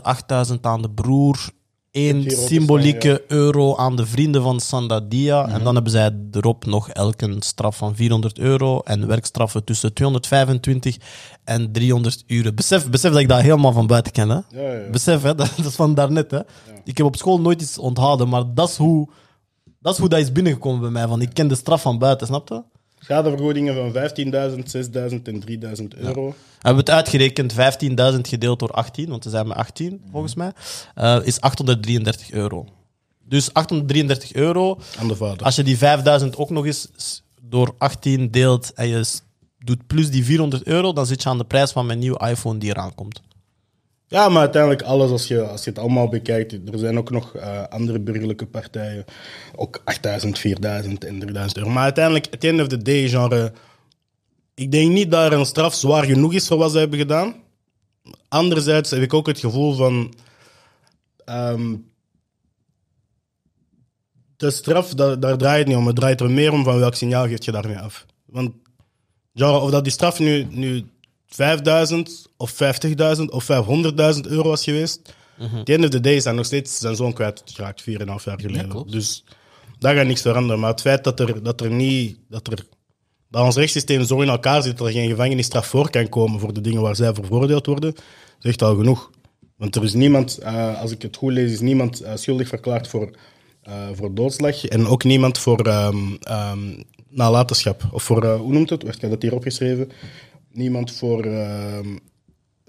8.000 0.47 0.61
aan 0.61 0.81
de 0.81 0.89
broer, 0.89 1.49
één 1.97 2.31
symbolieke 2.31 3.23
euro 3.27 3.75
aan 3.75 3.95
de 3.95 4.05
vrienden 4.05 4.41
van 4.41 4.59
Sandadia. 4.59 5.47
En 5.47 5.63
dan 5.63 5.73
hebben 5.73 5.91
zij 5.91 6.11
erop 6.31 6.65
nog 6.65 6.89
elk 6.89 7.21
een 7.21 7.41
straf 7.41 7.77
van 7.77 7.95
400 7.95 8.39
euro 8.39 8.79
en 8.79 9.07
werkstraffen 9.07 9.63
tussen 9.63 9.93
225 9.93 10.97
en 11.43 11.71
300 11.71 12.23
uren. 12.27 12.55
Besef, 12.55 12.89
besef 12.89 13.11
dat 13.11 13.21
ik 13.21 13.27
dat 13.27 13.41
helemaal 13.41 13.71
van 13.71 13.87
buiten 13.87 14.11
ken. 14.11 14.29
Hè? 14.29 14.39
Ja. 14.49 14.89
Besef, 14.89 15.21
hè? 15.21 15.35
Dat, 15.37 15.53
dat 15.57 15.65
is 15.65 15.75
van 15.75 15.93
daarnet. 15.93 16.31
Hè? 16.31 16.39
Ik 16.83 16.97
heb 16.97 17.05
op 17.05 17.15
school 17.15 17.41
nooit 17.41 17.61
iets 17.61 17.77
onthouden, 17.77 18.29
maar 18.29 18.43
dat 18.53 18.69
is 18.69 18.77
hoe 18.77 19.09
dat, 19.79 19.93
is, 19.93 19.99
hoe 19.99 20.09
dat 20.09 20.19
is 20.19 20.31
binnengekomen 20.31 20.81
bij 20.81 20.89
mij. 20.89 21.07
Van, 21.07 21.21
ik 21.21 21.33
ken 21.33 21.47
de 21.47 21.55
straf 21.55 21.81
van 21.81 21.97
buiten, 21.97 22.27
snap 22.27 22.49
je? 22.49 22.63
Schadevergoedingen 23.07 23.75
van 23.75 23.93
15.000, 23.93 24.71
6.000 25.11 25.21
en 25.23 25.43
3.000 25.47 25.97
euro. 25.97 26.35
Hebben 26.53 26.73
we 26.73 26.77
het 26.77 26.89
uitgerekend, 26.89 27.53
15.000 27.53 28.21
gedeeld 28.21 28.59
door 28.59 28.71
18, 28.71 29.09
want 29.09 29.23
we 29.23 29.29
zijn 29.29 29.47
met 29.47 29.57
18 29.57 30.01
volgens 30.11 30.35
mij, 30.35 30.51
eh, 30.95 31.17
is 31.23 31.41
833 31.41 32.31
euro. 32.31 32.65
Dus 33.23 33.53
833 33.53 34.33
euro, 34.33 34.79
Aan 34.99 35.07
de 35.07 35.15
vader. 35.15 35.45
als 35.45 35.55
je 35.55 35.63
die 35.63 35.77
5.000 35.77 36.37
ook 36.37 36.49
nog 36.49 36.65
eens 36.65 36.89
door 37.41 37.75
18 37.77 38.31
deelt 38.31 38.73
en 38.73 38.87
je 38.87 39.05
doet 39.59 39.87
plus 39.87 40.09
die 40.11 40.25
400 40.25 40.63
euro, 40.63 40.93
dan 40.93 41.05
zit 41.05 41.23
je 41.23 41.29
aan 41.29 41.37
de 41.37 41.43
prijs 41.43 41.71
van 41.71 41.85
mijn 41.85 41.99
nieuwe 41.99 42.27
iPhone 42.29 42.59
die 42.59 42.69
eraan 42.69 42.95
komt. 42.95 43.21
Ja, 44.09 44.29
maar 44.29 44.41
uiteindelijk 44.41 44.81
alles, 44.81 45.11
als 45.11 45.27
je, 45.27 45.41
als 45.41 45.63
je 45.63 45.69
het 45.69 45.79
allemaal 45.79 46.07
bekijkt, 46.07 46.53
er 46.53 46.79
zijn 46.79 46.97
ook 46.97 47.09
nog 47.09 47.35
eh, 47.35 47.63
andere 47.67 47.99
burgerlijke 47.99 48.45
partijen. 48.45 49.05
Ook 49.55 49.81
8000, 49.83 50.39
4000 50.39 51.03
en 51.03 51.19
3000 51.19 51.57
euro. 51.57 51.69
Maar 51.69 51.83
uiteindelijk, 51.83 52.27
at 52.31 52.39
the 52.39 52.47
end 52.47 52.61
of 52.61 52.67
the 52.67 52.81
day, 52.81 53.07
genre... 53.07 53.51
Ik 54.53 54.71
denk 54.71 54.91
niet 54.91 55.11
dat 55.11 55.31
er 55.31 55.39
een 55.39 55.45
straf 55.45 55.73
zwaar 55.73 56.03
genoeg 56.03 56.33
is 56.33 56.47
voor 56.47 56.57
wat 56.57 56.71
ze 56.71 56.77
hebben 56.77 56.99
gedaan. 56.99 57.35
Anderzijds 58.27 58.89
heb 58.89 59.01
ik 59.01 59.13
ook 59.13 59.27
het 59.27 59.39
gevoel 59.39 59.73
van... 59.73 60.13
ehm, 61.25 61.75
de 64.37 64.51
straf, 64.51 64.93
daar, 64.93 65.37
draait 65.37 65.57
het 65.57 65.67
niet 65.67 65.77
om. 65.77 65.87
Het 65.87 65.95
draait 65.95 66.21
er 66.21 66.31
meer 66.31 66.51
om 66.51 66.63
van 66.63 66.79
welk 66.79 66.95
signaal 66.95 67.27
geeft 67.27 67.45
je 67.45 67.51
daarmee 67.51 67.79
af. 67.79 68.05
Want 68.25 68.51
genre, 69.33 69.59
of 69.59 69.71
dat 69.71 69.83
die 69.83 69.93
straf 69.93 70.19
nu, 70.19 70.47
nu 70.49 70.85
5000 71.27 72.27
of 72.37 72.53
50.000 73.17 73.23
of 73.25 73.47
500.000 73.51 74.21
euro 74.21 74.49
was 74.49 74.63
geweest. 74.63 75.15
At 75.39 75.65
the 75.65 75.73
end 75.73 75.83
of 75.83 75.89
the 75.89 75.99
day 75.99 76.19
zijn 76.19 76.35
nog 76.35 76.45
steeds 76.45 76.79
zijn 76.79 76.95
zoon 76.95 77.13
kwijtgeraakt, 77.13 77.81
4,5 77.81 77.87
jaar 78.23 78.39
geleden. 78.39 78.87
dus 78.87 79.23
daar 79.79 79.95
gaat 79.95 80.05
niks 80.05 80.21
veranderen. 80.21 80.59
Maar 80.59 80.71
het 80.71 80.81
feit 80.81 81.03
dat 81.03 81.19
er, 81.19 81.43
dat 81.43 81.61
er 81.61 81.71
niet. 81.71 82.17
Dat, 82.29 82.47
er, 82.47 82.65
dat 83.29 83.43
ons 83.43 83.55
rechtssysteem 83.55 84.03
zo 84.03 84.21
in 84.21 84.29
elkaar 84.29 84.61
zit 84.61 84.77
dat 84.77 84.87
er 84.87 84.93
geen 84.93 85.09
gevangenisstraf 85.09 85.67
voor 85.67 85.89
kan 85.89 86.09
komen 86.09 86.39
voor 86.39 86.53
de 86.53 86.61
dingen 86.61 86.81
waar 86.81 86.95
zij 86.95 87.13
voor 87.13 87.25
veroordeeld 87.25 87.65
worden, 87.65 87.95
zegt 88.39 88.61
al 88.61 88.75
genoeg. 88.75 89.11
Want 89.57 89.75
er 89.75 89.83
is 89.83 89.93
niemand, 89.93 90.37
eh, 90.37 90.81
als 90.81 90.91
ik 90.91 91.01
het 91.01 91.15
goed 91.15 91.31
lees, 91.31 91.51
is 91.51 91.59
niemand 91.59 92.01
eh, 92.01 92.15
schuldig 92.15 92.47
verklaard 92.47 92.87
voor, 92.87 93.11
eh, 93.61 93.73
voor 93.93 94.13
doodslag. 94.13 94.65
En 94.65 94.87
ook 94.87 95.03
niemand 95.03 95.37
voor 95.37 95.59
ehm, 95.67 95.97
nalatenschap. 97.09 97.83
Of 97.91 98.03
voor, 98.03 98.25
hoe 98.25 98.53
noemt 98.53 98.69
het? 98.69 98.81
Heb 98.81 99.09
dat 99.09 99.21
hier 99.21 99.33
opgeschreven. 99.33 99.91
Niemand 100.51 100.91
voor 100.91 101.23
ehm, 101.23 101.97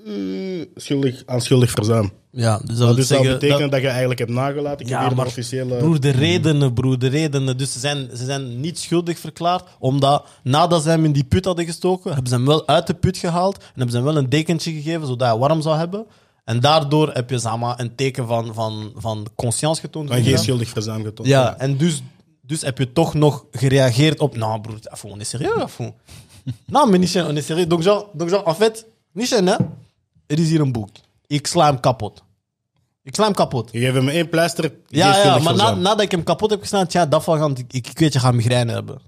eh, 0.07 0.65
schuldig, 0.75 1.23
aan 1.27 1.41
schuldig 1.41 1.71
verzuim. 1.71 2.11
Ja, 2.31 2.61
dus 2.65 2.77
dat 2.77 2.97
Dus 2.97 3.09
dat 3.09 3.23
betekent 3.23 3.61
dat- 3.61 3.71
dat, 3.71 3.81
je 3.81 3.89
eigenlijk 3.89 4.19
hebt 4.19 4.31
nagelaten. 4.31 4.87
Ik 4.87 4.93
heb 4.93 5.09
de 5.09 5.15
maar 5.15 5.27
officiële... 5.27 5.77
broer, 5.77 6.01
de 6.01 6.11
redenen, 6.11 6.73
broer, 6.73 6.99
de 6.99 7.07
redenen. 7.07 7.57
Dus 7.57 7.73
ze 7.73 7.79
zijn, 7.79 8.09
ze 8.17 8.25
zijn 8.25 8.61
niet 8.61 8.79
schuldig 8.79 9.19
verklaard, 9.19 9.69
omdat 9.79 10.27
nadat 10.43 10.83
ze 10.83 10.89
hem 10.89 11.05
in 11.05 11.13
die 11.13 11.25
put 11.25 11.45
hadden 11.45 11.65
gestoken, 11.65 12.13
hebben 12.13 12.29
ze 12.29 12.35
hem 12.35 12.47
wel 12.47 12.67
uit 12.69 12.87
de 12.87 12.95
put 12.95 13.17
gehaald 13.17 13.57
en 13.57 13.65
hebben 13.69 13.91
ze 13.91 13.97
hem 13.97 14.07
wel 14.07 14.17
een 14.17 14.29
dekentje 14.29 14.73
gegeven, 14.73 15.07
zodat 15.07 15.29
hij 15.29 15.39
warm 15.39 15.63
zou 15.63 15.77
hebben. 15.77 16.07
En 16.45 16.61
daardoor 16.61 17.11
heb 17.13 17.31
je 17.31 17.39
zeg 17.39 17.57
maar, 17.57 17.81
een 17.81 17.95
teken 17.95 18.27
van, 18.27 18.55
van, 18.55 18.93
van 18.97 19.27
conscience 19.35 19.81
getoond. 19.81 20.09
van 20.09 20.23
geen 20.23 20.39
schuldig 20.39 20.69
verzuim 20.69 21.05
getoond. 21.05 21.29
Ja, 21.29 21.59
en 21.59 21.77
dus, 21.77 22.03
dus 22.43 22.61
heb 22.63 22.79
je 22.79 22.93
toch 22.93 23.15
nog 23.15 23.45
gereageerd 23.51 24.21
op... 24.21 24.37
Nou, 24.37 24.61
broer, 24.61 24.79
afon, 24.83 25.11
on 25.11 25.21
est 25.21 25.29
sérieux, 25.31 25.73
nou, 26.67 26.91
mais 26.91 26.99
niet 26.99 27.25
on 27.25 27.37
est 27.37 27.47
sérieux. 27.47 27.69
Donc, 27.69 27.83
genre, 27.83 28.11
donc, 28.15 28.29
genre, 28.29 28.45
en 28.47 28.55
fait, 28.55 28.87
hè? 29.15 29.57
Er 30.27 30.39
is 30.39 30.49
hier 30.49 30.61
een 30.61 30.73
boek. 30.73 30.89
Ik 31.27 31.47
sla 31.47 31.67
hem 31.67 31.81
kapot. 31.81 32.23
Ik 33.03 33.15
sla 33.15 33.25
hem 33.25 33.35
kapot. 33.35 33.69
Je 33.73 33.79
geeft 33.79 33.95
hem 33.95 34.09
één 34.09 34.29
pleister, 34.29 34.73
Ja, 34.87 35.17
ja 35.17 35.39
maar 35.39 35.55
na, 35.55 35.75
nadat 35.75 36.01
ik 36.01 36.11
hem 36.11 36.23
kapot 36.23 36.51
heb 36.51 36.61
geslaan, 36.61 36.87
tja, 36.87 37.07
dat 37.07 37.25
van, 37.25 37.51
ik, 37.51 37.73
ik, 37.73 37.87
ik 37.89 37.99
weet, 37.99 38.13
je 38.13 38.19
gaat 38.19 38.35
migraine 38.35 38.73
hebben. 38.73 39.01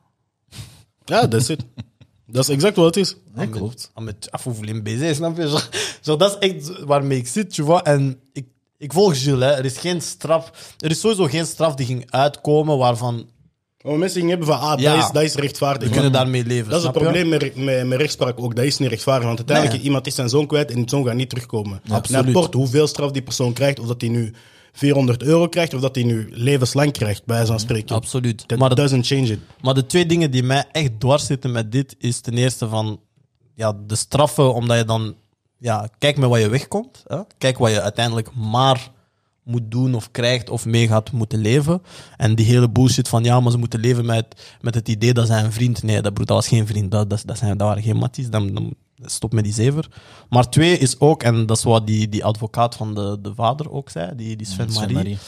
Ja, 1.05 1.27
dat 1.27 1.41
is 1.41 1.49
het. 1.49 1.65
Dat 2.27 2.49
is 2.49 2.55
exact 2.55 2.77
wat 2.77 2.85
het 2.85 2.97
is. 2.97 3.17
Ja, 3.37 3.47
klopt. 3.47 3.91
Met 4.01 4.29
in 4.61 4.83
BZ, 4.83 5.15
snap 5.15 5.37
je? 5.37 5.49
Zo, 5.49 5.59
zo, 6.01 6.17
dat 6.17 6.39
is 6.41 6.49
echt 6.49 6.85
waarmee 6.85 7.19
ik 7.19 7.27
zit, 7.27 7.55
tu 7.55 7.65
vois. 7.65 7.83
En 7.83 8.21
ik, 8.33 8.47
ik 8.79 8.93
volg 8.93 9.15
Jules, 9.15 9.45
hè. 9.45 9.51
Er 9.51 9.65
is 9.65 9.79
geen 9.79 10.01
straf... 10.03 10.75
Er 10.79 10.91
is 10.91 11.01
sowieso 11.01 11.25
geen 11.25 11.47
straf 11.47 11.75
die 11.75 11.87
ging 11.87 12.11
uitkomen 12.11 12.79
waarvan... 12.79 13.29
Wat 13.83 13.97
mensen 13.97 14.21
gingen 14.21 14.37
hebben 14.39 14.47
van, 14.59 14.59
ah, 14.71 14.81
Ja. 14.81 14.95
dat, 14.97 15.05
is, 15.05 15.11
dat 15.13 15.23
is 15.23 15.35
rechtvaardig. 15.35 15.89
We 15.89 15.95
kunnen 15.95 16.13
daarmee 16.13 16.45
leven, 16.45 16.71
Dat 16.71 16.79
is 16.81 16.87
het 16.87 16.95
snap 16.95 16.95
je? 16.95 17.01
probleem 17.21 17.29
met, 17.29 17.57
met, 17.57 17.87
met 17.87 17.99
rechtspraak 17.99 18.41
ook. 18.41 18.57
Dat 18.57 18.65
is 18.65 18.79
niet 18.79 18.89
rechtvaardig. 18.89 19.25
Want 19.27 19.39
uiteindelijk 19.39 19.77
Nee. 19.77 19.87
iemand 19.87 20.07
is 20.07 20.15
zijn 20.15 20.29
zoon 20.29 20.47
kwijt 20.47 20.71
en 20.71 20.77
die 20.77 20.89
zoon 20.89 21.05
gaat 21.07 21.15
niet 21.15 21.29
terugkomen. 21.29 21.81
Absoluut. 21.91 22.23
N'importe 22.25 22.57
hoeveel 22.57 22.87
straf 22.87 23.11
die 23.11 23.23
persoon 23.23 23.53
krijgt, 23.53 23.79
of 23.81 23.87
dat 23.87 24.01
hij 24.01 24.11
nu 24.11 24.33
400 24.73 25.23
euro 25.23 25.47
krijgt, 25.49 25.75
of 25.75 25.81
dat 25.81 25.95
hij 25.95 26.05
nu 26.05 26.29
levenslang 26.33 26.93
krijgt, 26.93 27.25
bij 27.25 27.47
van 27.47 27.61
spreken. 27.61 27.95
Absoluut. 27.97 28.49
That 28.49 28.59
Maar, 28.59 28.69
het- 28.69 28.79
doesn't 28.79 29.07
change 29.07 29.27
it. 29.27 29.39
maar 29.63 29.75
de 29.75 29.87
twee 29.87 30.07
dingen 30.07 30.31
die 30.31 30.43
mij 30.43 30.65
echt 30.73 30.91
dwars 31.01 31.27
zitten 31.27 31.53
met 31.53 31.73
dit, 31.73 31.95
is 31.99 32.21
ten 32.21 32.35
eerste 32.39 32.69
van... 32.69 33.01
ja, 33.55 33.77
de 33.87 33.97
straffen, 33.97 34.55
omdat 34.55 34.79
je 34.79 34.85
dan... 34.85 35.15
Ja, 35.59 35.89
kijk 35.99 36.17
met 36.17 36.29
wat 36.29 36.41
je 36.41 36.49
wegkomt. 36.49 37.03
Hè? 37.07 37.19
Kijk 37.39 37.59
wat 37.59 37.71
je 37.71 37.81
uiteindelijk 37.81 38.35
maar 38.35 38.91
moet 39.43 39.71
doen 39.71 39.95
of 39.95 40.11
krijgt 40.11 40.51
of 40.51 40.67
mee 40.67 40.87
gaat 40.87 41.13
moeten 41.13 41.39
leven. 41.41 41.83
En 42.17 42.35
die 42.35 42.47
hele 42.47 42.71
bullshit 42.71 43.09
van 43.09 43.25
ja, 43.25 43.41
maar 43.41 43.53
ze 43.53 43.59
moeten 43.59 43.81
leven 43.81 44.07
met, 44.07 44.57
met 44.61 44.75
het 44.75 44.89
idee 44.89 45.13
dat 45.15 45.27
zij 45.27 45.45
een 45.45 45.53
vriend... 45.53 45.83
Nee, 45.83 46.01
dat, 46.03 46.15
broer, 46.15 46.27
dat 46.27 46.37
was 46.37 46.49
geen 46.49 46.67
vriend. 46.67 46.91
Dat, 46.91 47.11
dat, 47.11 47.23
dat, 47.27 47.39
zijn, 47.39 47.57
dat 47.59 47.67
waren 47.69 47.83
geen 47.83 47.97
matties. 47.97 48.31
Dan, 48.31 48.55
dan 48.55 48.75
stop 49.03 49.33
met 49.33 49.45
die 49.45 49.53
zever. 49.53 49.89
Maar 50.29 50.49
twee 50.49 50.79
is 50.79 51.01
ook, 51.01 51.23
en 51.23 51.47
dat 51.47 51.57
is 51.57 51.63
wat 51.63 51.87
die, 51.87 52.09
die 52.09 52.25
advocaat 52.25 52.75
van 52.75 52.95
de, 52.95 53.19
de 53.23 53.35
vader 53.35 53.71
ook 53.71 53.91
zei, 53.91 54.17
die, 54.17 54.37
die 54.37 54.47
Sven, 54.47 54.73
Sven 54.73 54.93
Marie, 54.93 55.19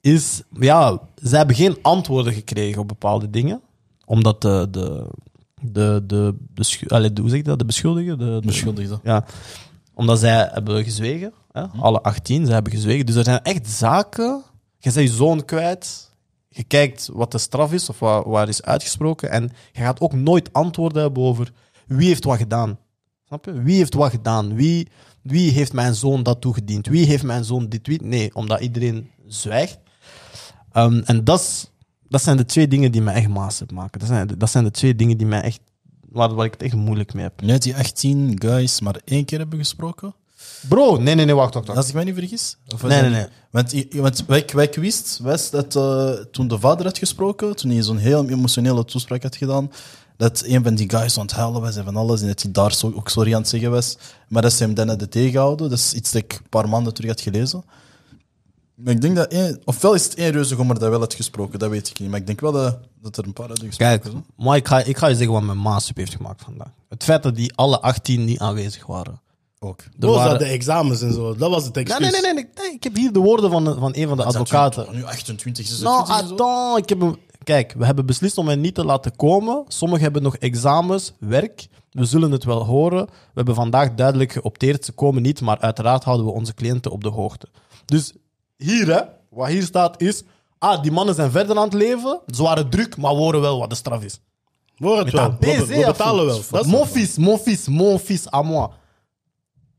is, 0.00 0.42
ja, 0.60 1.00
zij 1.14 1.38
hebben 1.38 1.56
geen 1.56 1.76
antwoorden 1.82 2.32
gekregen 2.32 2.80
op 2.80 2.88
bepaalde 2.88 3.30
dingen. 3.30 3.60
Omdat 4.04 4.42
de, 4.42 4.68
de, 4.70 5.06
de, 5.62 6.02
de, 6.06 6.34
de, 7.14 7.20
hoe 7.20 7.28
zeg 7.28 7.38
je 7.38 7.44
dat, 7.44 7.58
de 7.58 7.64
beschuldigen, 7.64 8.18
de, 8.18 8.24
de- 8.40 8.46
Beschuldigde. 8.46 9.00
ja, 9.02 9.24
omdat 9.94 10.18
zij 10.18 10.48
hebben 10.52 10.84
gezwegen, 10.84 11.32
hè? 11.52 11.62
alle 11.62 12.02
18, 12.02 12.44
zij 12.44 12.54
hebben 12.54 12.72
gezwegen. 12.72 13.06
Dus 13.06 13.14
er 13.14 13.24
zijn 13.24 13.42
echt 13.42 13.68
zaken. 13.68 14.42
Je 14.78 14.92
bent 14.92 15.08
je 15.08 15.14
zoon 15.14 15.44
kwijt. 15.44 16.14
Je 16.48 16.64
kijkt 16.64 17.08
wat 17.12 17.32
de 17.32 17.38
straf 17.38 17.72
is 17.72 17.88
of 17.88 17.98
waar, 17.98 18.28
waar 18.28 18.48
is 18.48 18.62
uitgesproken. 18.62 19.30
En 19.30 19.50
je 19.72 19.80
gaat 19.80 20.00
ook 20.00 20.12
nooit 20.12 20.52
antwoorden 20.52 21.02
hebben 21.02 21.22
over 21.22 21.52
wie 21.86 22.06
heeft 22.06 22.24
wat 22.24 22.38
gedaan. 22.38 22.78
Snap 23.26 23.44
je? 23.44 23.52
Wie 23.62 23.76
heeft 23.76 23.94
wat 23.94 24.10
gedaan? 24.10 24.54
Wie, 24.54 24.88
wie 25.22 25.50
heeft 25.50 25.72
mijn 25.72 25.94
zoon 25.94 26.22
dat 26.22 26.40
toegediend? 26.40 26.86
Wie 26.86 27.06
heeft 27.06 27.22
mijn 27.22 27.44
zoon 27.44 27.68
dit? 27.68 27.86
Wie? 27.86 28.02
Nee, 28.02 28.34
omdat 28.34 28.60
iedereen 28.60 29.10
zwijgt. 29.26 29.78
Ehm, 30.72 31.00
en 31.04 31.24
dat 31.24 31.70
dat 32.10 32.22
zijn 32.22 32.36
de 32.36 32.44
twee 32.44 32.68
dingen 32.68 32.92
die 32.92 33.02
mij 33.02 33.14
echt 33.14 33.28
massive 33.28 33.74
maken. 33.74 33.98
Dat 33.98 34.08
zijn, 34.08 34.26
dat 34.26 34.50
zijn 34.50 34.64
de 34.64 34.70
twee 34.70 34.96
dingen 34.96 35.16
die 35.16 35.26
mij 35.26 35.40
echt, 35.40 35.60
waar, 36.12 36.34
waar 36.34 36.46
ik 36.46 36.52
het 36.52 36.62
echt 36.62 36.74
moeilijk 36.74 37.14
mee 37.14 37.22
heb. 37.22 37.40
Nu 37.40 37.58
die 37.58 37.76
18 37.76 38.36
guys 38.38 38.80
maar 38.80 39.00
één 39.04 39.24
keer 39.24 39.38
hebben 39.38 39.58
gesproken. 39.58 40.14
Bro, 40.68 40.96
nee, 40.96 41.14
nee, 41.14 41.24
nee, 41.24 41.34
wacht, 41.34 41.54
wacht, 41.54 41.66
wacht. 41.66 41.78
Als 41.78 41.88
ik 41.88 41.94
mij 41.94 42.04
niet 42.04 42.14
vergis. 42.14 42.56
Of 42.74 42.82
Nee, 42.82 43.02
nee, 43.02 43.10
niet? 43.10 43.28
Want, 43.50 43.74
want 43.94 44.24
wij, 44.26 44.44
wij 44.52 44.70
wist, 44.70 45.18
wist 45.22 45.50
dat 45.50 45.76
eh, 45.76 46.10
toen 46.10 46.48
de 46.48 46.58
vader 46.58 46.86
had 46.86 46.98
gesproken, 46.98 47.56
toen 47.56 47.70
hij 47.70 47.82
zo'n 47.82 47.96
heel 47.96 48.28
emotionele 48.28 48.84
toespraak 48.84 49.22
had 49.22 49.36
gedaan, 49.36 49.70
dat 50.16 50.42
een 50.46 50.62
van 50.62 50.74
die 50.74 50.90
guys 50.90 51.18
aan 51.18 51.26
het 51.26 51.34
huilen 51.34 51.60
was 51.60 51.76
en 51.76 51.84
van 51.84 51.96
alles, 51.96 52.20
en 52.20 52.26
dat 52.26 52.42
hij 52.42 52.52
daar 52.52 52.72
zo, 52.72 52.92
ook 52.94 53.08
sorry 53.08 53.34
aan 53.34 53.40
het 53.40 53.48
zeggen 53.48 53.70
was. 53.70 53.96
Maar 54.28 54.42
dat 54.42 54.52
ze 54.52 54.62
hem 54.62 54.74
dan 54.74 54.88
hadden 54.88 55.08
tegengehouden. 55.08 55.70
Dat 55.70 55.78
is 55.78 55.92
iets 55.92 56.10
dat 56.10 56.22
ik 56.22 56.32
een 56.32 56.48
paar 56.48 56.68
maanden 56.68 56.94
terug 56.94 57.10
had 57.10 57.20
gelezen. 57.20 57.64
Maar 58.84 58.92
ik 58.92 59.00
denk 59.00 59.16
dat 59.16 59.32
één, 59.32 59.60
ofwel 59.64 59.94
is 59.94 60.04
het 60.04 60.14
één 60.14 60.30
reuzegommer 60.32 60.78
dat 60.78 60.90
wel 60.90 60.98
had 61.00 61.14
gesproken, 61.14 61.58
dat 61.58 61.70
weet 61.70 61.88
ik 61.88 61.98
niet. 62.00 62.10
Maar 62.10 62.18
ik 62.20 62.26
denk 62.26 62.40
wel 62.40 62.52
dat, 62.52 62.78
dat 63.02 63.16
er 63.16 63.24
een 63.26 63.32
paar 63.32 63.48
hadden 63.48 63.66
gesproken. 63.66 64.00
Kijk, 64.00 64.14
maar 64.36 64.56
ik 64.56 64.68
ga, 64.68 64.78
ik 64.84 64.96
ga 64.96 65.06
je 65.06 65.14
zeggen 65.14 65.32
wat 65.34 65.42
mijn 65.42 65.60
maas 65.60 65.90
heeft 65.94 66.14
gemaakt 66.14 66.42
vandaag. 66.42 66.70
Het 66.88 67.04
feit 67.04 67.22
dat 67.22 67.36
die 67.36 67.54
alle 67.54 67.80
18 67.80 68.24
niet 68.24 68.38
aanwezig 68.38 68.86
waren. 68.86 69.20
Ook. 69.58 69.80
Er 69.98 70.08
waren- 70.08 70.28
hadden 70.30 70.48
examens 70.48 71.02
en 71.02 71.12
zo. 71.12 71.34
Dat 71.34 71.50
was 71.50 71.64
het 71.64 71.74
Nee, 71.74 71.84
excuus. 71.84 72.10
nee, 72.12 72.20
nee, 72.22 72.32
nee, 72.34 72.44
nee, 72.44 72.64
nee, 72.64 72.74
Ik 72.74 72.82
heb 72.82 72.94
hier 72.96 73.12
de 73.12 73.18
woorden 73.18 73.50
van, 73.50 73.64
van 73.78 73.92
een 73.96 74.08
van 74.08 74.16
de 74.16 74.24
advocaten. 74.24 74.86
Nu 74.92 75.04
28, 75.04 75.66
26 75.66 76.08
Nou, 76.08 76.22
attends. 76.38 76.82
Ik 76.82 76.88
heb 76.88 77.00
hem... 77.00 77.16
Kijk, 77.44 77.74
we 77.78 77.84
hebben 77.84 78.06
beslist 78.06 78.38
om 78.38 78.48
hen 78.48 78.60
niet 78.60 78.74
te 78.74 78.84
laten 78.84 79.16
komen. 79.16 79.64
Sommigen 79.68 80.02
hebben 80.02 80.22
nog 80.22 80.36
examens, 80.36 81.12
werk. 81.18 81.66
We 81.90 82.04
zullen 82.04 82.30
het 82.30 82.44
wel 82.44 82.64
horen. 82.64 83.06
We 83.06 83.12
hebben 83.34 83.54
vandaag 83.54 83.94
duidelijk 83.94 84.32
geopteerd. 84.32 84.84
Ze 84.84 84.92
komen 84.92 85.22
niet, 85.22 85.40
maar 85.40 85.58
uiteraard 85.58 86.04
houden 86.04 86.26
we 86.26 86.32
onze 86.32 86.54
cliënten 86.54 86.90
op 86.90 87.02
de 87.02 87.08
hoogte. 87.08 87.48
Dus 87.84 88.12
hier, 88.62 88.86
hè, 88.94 89.00
wat 89.30 89.48
hier 89.48 89.62
staat 89.62 90.00
is... 90.02 90.22
Ah, 90.58 90.82
die 90.82 90.92
mannen 90.92 91.14
zijn 91.14 91.30
verder 91.30 91.56
aan 91.56 91.64
het 91.64 91.72
leven. 91.72 92.20
Ze 92.34 92.42
waren 92.42 92.70
druk, 92.70 92.96
maar 92.96 93.10
horen 93.12 93.40
wel 93.40 93.58
wat 93.58 93.70
de 93.70 93.76
straf 93.76 94.02
is. 94.02 94.12
Het 94.12 94.80
Mais 94.80 95.12
wel. 95.12 95.36
We, 95.66 95.84
betalen 95.86 96.26
wel. 96.26 96.40
Dat 96.50 96.66
mon 96.66 96.80
het. 96.80 96.90
fils, 96.90 97.16
mon 97.16 97.38
fils, 97.38 97.68
mon 97.68 97.98
fils 97.98 98.30
à 98.30 98.42
moi. 98.42 98.68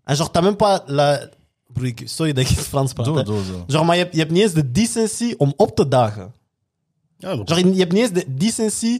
En 0.03 0.15
genre, 0.15 0.31
t'as 0.31 0.41
même 0.43 0.55
pas 0.55 0.81
la... 0.85 1.29
Broer, 1.73 1.93
sorry 2.03 2.33
dat 2.33 2.43
ik 2.49 2.55
het 2.57 2.67
Frans 2.67 2.93
praat. 2.93 3.05
Doe, 3.05 3.23
doe. 3.23 3.43
Genre, 3.67 3.85
maar 3.85 3.95
je 3.95 4.01
hebt, 4.01 4.13
je 4.13 4.19
hebt 4.19 4.31
niet 4.31 4.41
eens 4.41 4.53
de 4.53 4.71
decency 4.71 5.33
om 5.37 5.53
op 5.55 5.75
te 5.75 5.87
dagen. 5.87 6.33
Ja. 7.17 7.29
Genre, 7.45 7.73
je 7.73 7.79
hebt 7.79 7.91
niet 7.91 8.01
eens 8.01 8.11
de 8.11 8.33
decency 8.35 8.99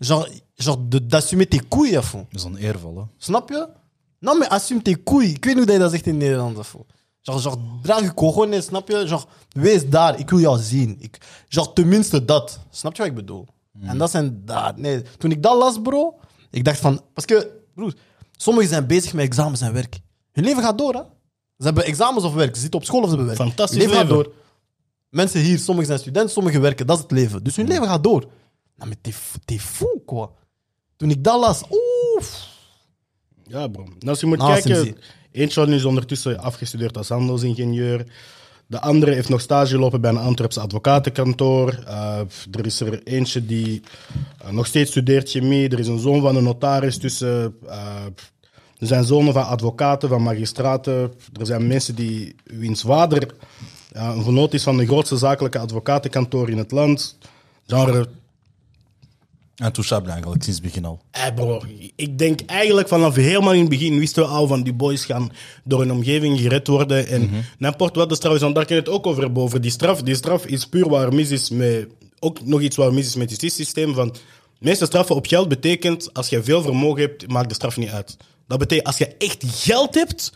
genre, 0.00 0.28
genre 0.54 0.88
de- 0.88 1.06
d'assumer 1.06 1.48
tes 1.48 1.60
couilles. 1.68 2.10
Dat 2.12 2.24
is 2.30 2.42
dan 2.42 2.56
eervol, 2.56 2.96
hè. 2.96 3.02
Snap 3.16 3.48
je? 3.48 3.68
Non, 4.20 4.38
mais 4.38 4.50
assume 4.50 4.82
tes 4.82 4.96
couilles. 5.04 5.32
Ik 5.32 5.44
weet 5.44 5.54
niet 5.54 5.64
hoe 5.64 5.72
je 5.72 5.78
dat 5.78 5.90
zegt 5.90 6.06
in 6.06 6.16
Nederland. 6.16 6.58
à 6.58 6.62
fond. 6.62 6.84
Genre, 7.22 7.40
genre, 7.40 7.58
draag 7.82 8.00
je 8.00 8.14
cojones, 8.14 8.64
snap 8.64 8.88
je? 8.88 8.94
Genre, 9.06 9.24
wees 9.48 9.88
daar, 9.88 10.18
ik 10.18 10.30
wil 10.30 10.38
jou 10.38 10.58
zien. 10.58 10.96
Ik, 11.00 11.18
genre, 11.48 11.72
tenminste 11.72 12.24
dat. 12.24 12.60
Snap 12.70 12.92
je 12.92 12.98
wat 12.98 13.10
ik 13.10 13.14
bedoel? 13.16 13.46
En 13.82 13.98
dat 13.98 14.10
zijn 14.10 14.42
daar. 14.44 14.72
Nee, 14.76 15.02
toen 15.18 15.30
ik 15.30 15.42
dat 15.42 15.56
las, 15.56 15.80
bro, 15.82 16.18
ik 16.50 16.64
dacht 16.64 16.78
van... 16.80 17.00
Parce 17.14 17.26
que, 17.34 17.50
broer, 17.74 17.94
sommigen 18.36 18.68
zijn 18.68 18.86
bezig 18.86 19.12
met 19.12 19.24
examens 19.24 19.60
en 19.60 19.72
werk. 19.72 20.00
Hun 20.32 20.44
leven 20.44 20.62
gaat 20.62 20.78
door, 20.78 20.94
hè? 20.94 21.00
Ze 21.58 21.64
hebben 21.64 21.84
examens 21.84 22.24
of 22.24 22.34
werk. 22.34 22.54
Ze 22.54 22.60
zitten 22.60 22.80
op 22.80 22.86
school 22.86 23.02
of 23.02 23.08
ze 23.10 23.16
hebben 23.16 23.26
werk. 23.36 23.38
Fantastisch 23.48 23.78
Hun 23.78 23.86
leven 23.88 24.00
gaat 24.00 24.08
door. 24.14 24.32
Mensen 25.08 25.40
hier, 25.40 25.58
sommigen 25.58 25.86
zijn 25.86 25.98
studenten, 25.98 26.30
sommigen 26.30 26.60
werken. 26.60 26.86
Dat 26.86 26.96
is 26.96 27.02
het 27.02 27.12
leven. 27.12 27.44
Dus 27.44 27.56
hun 27.56 27.66
leven 27.68 27.86
gaat 27.86 28.02
door. 28.02 28.26
Nou, 28.76 28.92
t'es 29.00 29.14
fou- 29.14 29.42
t'es 29.44 29.62
fou, 29.62 30.00
quoi. 30.06 30.26
Toen 30.96 31.10
ik 31.10 31.24
dat 31.24 31.40
las, 31.40 31.62
oef. 31.70 32.48
Ja, 33.44 33.68
bro. 33.68 33.84
En 33.98 34.08
als 34.08 34.20
je 34.20 34.26
moet 34.26 34.38
Nou, 34.38 34.52
kijken, 34.52 34.96
eentje 35.32 35.66
is 35.66 35.84
ondertussen 35.84 36.38
afgestudeerd 36.38 36.96
als 36.96 37.08
handelsingenieur. 37.08 38.06
De 38.66 38.80
andere 38.80 39.12
heeft 39.12 39.28
nog 39.28 39.40
stage 39.40 39.74
gelopen 39.74 40.00
bij 40.00 40.10
een 40.10 40.16
Antwerpse 40.16 40.60
advocatenkantoor. 40.60 41.82
Eh, 41.86 42.20
er 42.50 42.66
is 42.66 42.80
er 42.80 43.02
eentje 43.02 43.46
die 43.46 43.82
eh, 44.38 44.50
nog 44.50 44.66
steeds 44.66 44.90
studeert 44.90 45.30
chemie. 45.30 45.68
Er 45.68 45.78
is 45.78 45.86
een 45.86 45.98
zoon 45.98 46.20
van 46.20 46.36
een 46.36 46.44
notaris 46.44 46.98
tussen. 46.98 47.54
eh, 47.66 48.04
er 48.78 48.86
zijn 48.86 49.04
zonen 49.04 49.32
van 49.32 49.46
advocaten, 49.46 50.08
van 50.08 50.22
magistraten. 50.22 51.12
Er 51.40 51.46
zijn 51.46 51.66
mensen 51.66 51.94
die, 51.94 52.34
wiens 52.44 52.82
vader 52.82 53.34
een 53.92 54.22
vernoot 54.22 54.54
is 54.54 54.62
van 54.62 54.76
de 54.76 54.86
grootste 54.86 55.16
zakelijke 55.16 55.58
advocatenkantoor 55.58 56.50
in 56.50 56.58
het 56.58 56.70
land. 56.70 57.18
Genre, 57.66 58.08
En 59.58 59.72
touchable 59.72 60.10
eigenlijk, 60.10 60.42
sinds 60.42 60.58
het 60.58 60.66
begin 60.68 60.84
al. 60.84 61.00
Eh 61.10 61.34
bro, 61.34 61.62
ik 61.96 62.18
denk 62.18 62.40
eigenlijk 62.46 62.88
vanaf 62.88 63.14
helemaal 63.14 63.52
in 63.52 63.60
het 63.60 63.68
begin 63.68 63.98
wisten 63.98 64.22
we 64.22 64.28
al 64.28 64.46
van 64.46 64.62
die 64.62 64.72
boys 64.72 65.04
gaan 65.04 65.30
door 65.64 65.80
hun 65.80 65.92
omgeving 65.92 66.38
gered 66.40 66.66
worden. 66.66 67.06
En 67.06 67.20
Mhm. 67.22 67.34
n'importe 67.58 67.98
wat 67.98 68.08
de 68.08 68.14
straf 68.14 68.34
is, 68.34 68.40
want 68.40 68.54
daar 68.54 68.66
kan 68.66 68.76
je 68.76 68.82
het 68.82 68.90
ook 68.90 69.06
over 69.06 69.22
hebben. 69.22 69.42
Over 69.42 69.60
die 69.60 69.70
straf. 69.70 70.02
Die 70.02 70.14
straf 70.14 70.46
is 70.46 70.66
puur 70.66 70.88
waar 70.88 71.14
mis 71.14 71.30
is 71.30 71.50
met, 71.50 71.88
ook 72.18 72.44
nog 72.46 72.60
iets 72.60 72.76
waar 72.76 72.92
mis 72.94 73.06
is 73.06 73.14
met 73.14 73.30
het 73.30 73.40
justitiesysteem. 73.40 73.94
Van, 73.94 74.08
de 74.08 74.18
meeste 74.66 74.84
straffen 74.86 75.14
op 75.16 75.26
geld 75.26 75.48
betekent, 75.48 76.14
als 76.14 76.28
je 76.28 76.42
veel 76.42 76.62
vermogen 76.62 77.00
hebt, 77.00 77.28
maakt 77.28 77.48
de 77.48 77.54
straf 77.54 77.76
niet 77.76 77.90
uit. 77.90 78.16
Dat 78.46 78.58
betekent, 78.58 78.86
als 78.86 78.98
je 78.98 79.06
echt 79.18 79.44
geld 79.48 79.94
hebt, 79.94 80.32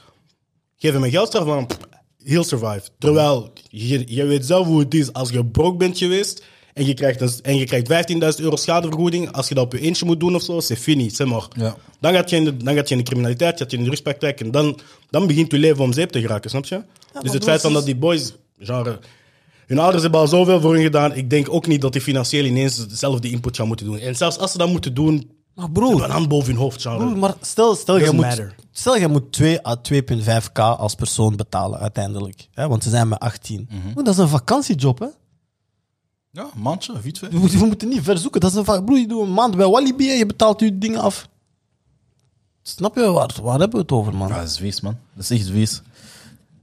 geef 0.77 0.93
hem 0.93 1.05
een 1.05 1.11
geldstraf, 1.11 1.67
pff, 1.67 1.79
he'll 2.25 2.43
survive. 2.43 2.83
Terwijl, 2.99 3.53
je, 3.69 4.03
je 4.15 4.25
weet 4.25 4.47
zelf 4.47 4.67
hoe 4.67 4.81
het 4.81 4.95
is 4.95 5.13
als 5.13 5.31
je 5.31 5.47
broke 5.47 5.77
bent 5.77 5.99
geweest 5.99 6.45
en 6.73 6.87
je 6.87 6.95
krijgt, 6.95 7.21
een, 7.21 7.31
en 7.43 7.57
je 7.57 7.65
krijgt 7.65 8.13
15.000 8.39 8.45
euro 8.45 8.57
schadevergoeding. 8.57 9.33
Als 9.33 9.49
je 9.49 9.55
dat 9.55 9.65
op 9.65 9.73
je 9.73 9.81
eentje 9.81 10.05
moet 10.05 10.21
doen 10.21 10.35
of 10.35 10.43
zo, 10.43 10.61
c'est 10.61 10.79
fini, 10.79 11.11
c'est 11.11 11.25
mort. 11.27 11.55
Ja. 11.57 11.77
Dan, 12.01 12.13
gaat 12.13 12.31
je 12.31 12.37
in 12.37 12.45
de, 12.45 12.57
dan 12.57 12.75
gaat 12.75 12.89
je 12.89 12.95
in 12.95 13.01
de 13.01 13.07
criminaliteit, 13.07 13.59
gaat 13.59 13.71
je 13.71 13.77
in 13.77 13.83
de 13.83 13.89
drugspraktijk 13.89 14.41
en 14.41 14.51
dan, 14.51 14.79
dan 15.11 15.27
begint 15.27 15.51
je 15.53 15.59
leven 15.59 15.85
om 15.85 15.93
zeep 15.93 16.11
te 16.11 16.21
geraken, 16.21 16.51
snap 16.51 16.65
je? 16.65 16.83
dus 17.23 17.33
het 17.33 17.45
feit 17.45 17.61
van 17.61 17.73
dat 17.73 17.85
die 17.85 17.97
boys, 17.97 18.33
genre... 18.59 18.99
Hun 19.67 19.79
ouders 19.81 20.03
hebben 20.03 20.21
al 20.21 20.29
zoveel 20.29 20.61
voor 20.61 20.75
hun 20.75 20.83
gedaan. 20.83 21.15
Ik 21.15 21.31
denk 21.31 21.53
ook 21.53 21.67
niet 21.67 21.81
dat 21.81 21.93
die 21.93 22.01
financieel 22.01 22.45
ineens 22.45 22.87
zelf 22.89 23.21
die 23.21 23.33
input 23.33 23.57
gaan 23.57 23.67
moeten 23.67 23.87
doen. 23.87 23.99
En 23.99 24.17
zelfs 24.17 24.39
als 24.39 24.53
ze 24.53 24.59
dat 24.59 24.69
moeten 24.69 24.95
doen, 24.95 25.31
Maar 25.55 25.71
broer, 25.71 26.05
een 26.05 26.11
hand 26.11 26.29
boven 26.29 26.49
hun 26.49 26.57
hoofd. 26.63 26.83
Genre. 26.83 26.99
broer 26.99 27.19
maar 27.19 27.35
stel, 27.41 27.75
stel, 27.75 27.99
je 27.99 28.13
moet, 28.13 28.43
stel 28.71 28.97
je 28.97 29.09
moet 29.09 29.33
2 29.33 29.67
à 29.67 29.77
2,5k 29.93 30.61
als 30.79 30.95
persoon 30.95 31.37
betalen 31.37 31.79
uiteindelijk. 31.79 32.49
Hè? 32.53 32.69
Want 32.69 32.83
ze 32.83 32.91
zijn 32.91 33.09
met 33.09 33.19
18. 33.19 33.69
Broer, 33.93 34.05
Dat 34.05 34.15
is 34.15 34.21
een 34.21 34.29
vakantiejob, 34.29 34.99
hè? 34.99 35.07
Ja, 36.35 36.43
een 36.55 36.63
maandje, 36.63 37.13
twee. 37.13 37.31
We 37.31 37.39
moeten, 37.39 37.59
we 37.59 37.67
moeten 37.67 37.89
niet 37.89 38.03
verzoeken. 38.03 38.41
Dat 38.41 38.51
is 38.51 38.57
een 38.57 38.65
va- 38.65 38.81
broer, 38.81 38.99
je 38.99 39.07
doet 39.07 39.21
een 39.23 39.33
maand 39.33 39.57
bij 39.57 39.67
Walibi 39.67 40.11
en 40.11 40.17
je 40.17 40.27
betaalt 40.27 40.61
je 40.61 40.79
dingen 40.79 41.01
af. 41.01 41.29
Snap 42.63 42.97
je? 42.97 43.11
Waar, 43.11 43.31
waar 43.43 43.59
hebben 43.59 43.77
we 43.77 43.83
het 43.83 43.93
over, 43.93 44.15
man? 44.15 44.29
Ja, 44.29 44.39
dat 44.39 44.49
is 44.49 44.57
vies, 44.59 44.81
man. 44.81 44.97
Dat 45.15 45.31
is 45.31 45.39
echt 45.39 45.51
vies. 45.51 45.83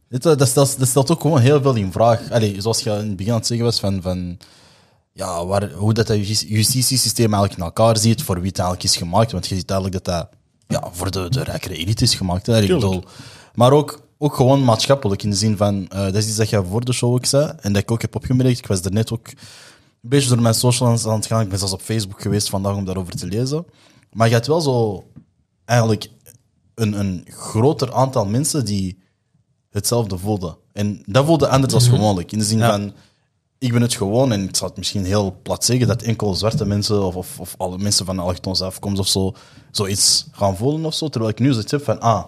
Dit, 0.10 0.22
dat, 0.24 0.48
stelt, 0.48 0.80
dat 0.80 0.88
stelt 0.88 1.12
ook 1.12 1.22
gewoon 1.22 1.40
heel 1.40 1.62
veel 1.62 1.76
in 1.76 1.92
vraag. 1.92 2.32
Allee, 2.32 2.62
zoals 2.62 2.80
je 2.84 2.90
in 2.90 2.96
het 3.08 3.16
begin 3.16 3.32
aan 3.32 3.38
het 3.38 3.48
zeggen 3.48 3.66
was, 3.66 3.80
van, 3.80 4.02
van 4.02 4.38
ja, 5.14 5.46
waar, 5.46 5.72
hoe 5.72 5.94
dat, 5.94 6.08
dat 6.08 6.28
justi- 6.28 6.48
justitiesysteem 6.54 7.34
eigenlijk 7.34 7.56
in 7.62 7.66
elkaar 7.66 7.98
zit, 7.98 8.22
voor 8.22 8.36
wie 8.40 8.48
het 8.48 8.60
eigenlijk 8.60 8.90
is 8.90 8.98
gemaakt. 8.98 9.32
Want 9.32 9.48
je 9.48 9.56
ziet 9.56 9.72
eigenlijk 9.72 10.04
dat 10.04 10.16
dat 10.16 10.30
ja, 10.68 10.90
voor 10.92 11.12
de, 11.12 11.30
de 11.30 11.44
rijkere 11.44 11.76
elite 11.76 12.04
is 12.04 12.16
gemaakt. 12.16 12.46
Hè. 12.46 12.62
Ik 12.62 12.68
bedoel, 12.68 13.04
maar 13.56 13.72
ook, 13.72 14.02
ook 14.22 14.36
gewoon 14.36 14.64
maatschappelijk, 14.64 15.24
in 15.24 15.30
de 15.30 15.36
zin 15.36 15.58
van, 15.58 15.88
eh, 15.88 16.04
dat 16.04 16.16
is 16.16 16.28
iets 16.28 16.36
dat 16.36 16.50
je 16.50 16.64
voor 16.64 16.86
de 16.86 16.94
show 16.94 17.14
ook 17.14 17.26
zei, 17.26 17.54
en 17.62 17.74
dat 17.74 17.82
ik 17.82 17.92
ook 17.92 18.02
heb 18.02 18.16
opgemerkt. 18.16 18.58
Ik 18.58 18.68
was 18.68 18.82
er 18.82 18.92
net 18.92 19.12
ook 19.12 19.28
een 19.28 20.10
beetje 20.10 20.30
door 20.30 20.42
mijn 20.42 20.54
socials 20.54 21.06
aan 21.06 21.16
het 21.16 21.26
gaan. 21.26 21.42
Ik 21.42 21.50
ben 21.50 21.58
zelfs 21.58 21.74
op 21.74 21.82
Facebook 21.82 22.22
geweest 22.22 22.50
vandaag 22.50 22.76
om 22.76 22.86
daarover 22.86 23.16
te 23.16 23.26
lezen. 23.28 23.66
Maar 24.12 24.28
je 24.28 24.34
hebt 24.34 24.48
wel 24.48 24.62
zo 24.62 25.04
eigenlijk 25.66 26.10
een, 26.76 27.00
een 27.00 27.26
groter 27.30 27.94
aantal 27.94 28.26
mensen 28.26 28.66
die 28.66 28.98
hetzelfde 29.70 30.18
voelden. 30.18 30.58
En 30.74 31.02
dat 31.06 31.26
voelde 31.26 31.48
anders 31.48 31.74
dan 31.74 31.82
gewoonlijk. 31.82 32.32
In 32.32 32.40
de 32.40 32.46
zin 32.46 32.58
Ja. 32.58 32.72
van, 32.72 32.94
ik 33.58 33.72
ben 33.72 33.82
het 33.82 33.94
gewoon, 33.94 34.32
en 34.32 34.44
ik 34.44 34.56
zal 34.56 34.68
het 34.68 34.78
misschien 34.78 35.06
heel 35.06 35.40
plat 35.42 35.66
zeggen, 35.66 35.88
dat 35.88 36.02
enkel 36.02 36.36
zwarte 36.36 36.66
mensen 36.66 37.06
of, 37.06 37.16
of, 37.16 37.40
of 37.40 37.56
alle 37.58 37.78
mensen 37.78 38.06
van 38.06 38.20
allochtonse 38.20 38.66
afkomst 38.66 39.00
of 39.00 39.08
zo, 39.08 39.34
zoiets 39.72 40.28
gaan 40.32 40.58
voelen 40.58 40.86
of 40.86 40.94
zo. 40.94 41.08
Terwijl 41.10 41.32
ik 41.32 41.40
nu 41.40 41.52
zoiets 41.52 41.72
heb 41.72 41.84
van, 41.84 42.00
ah, 42.00 42.24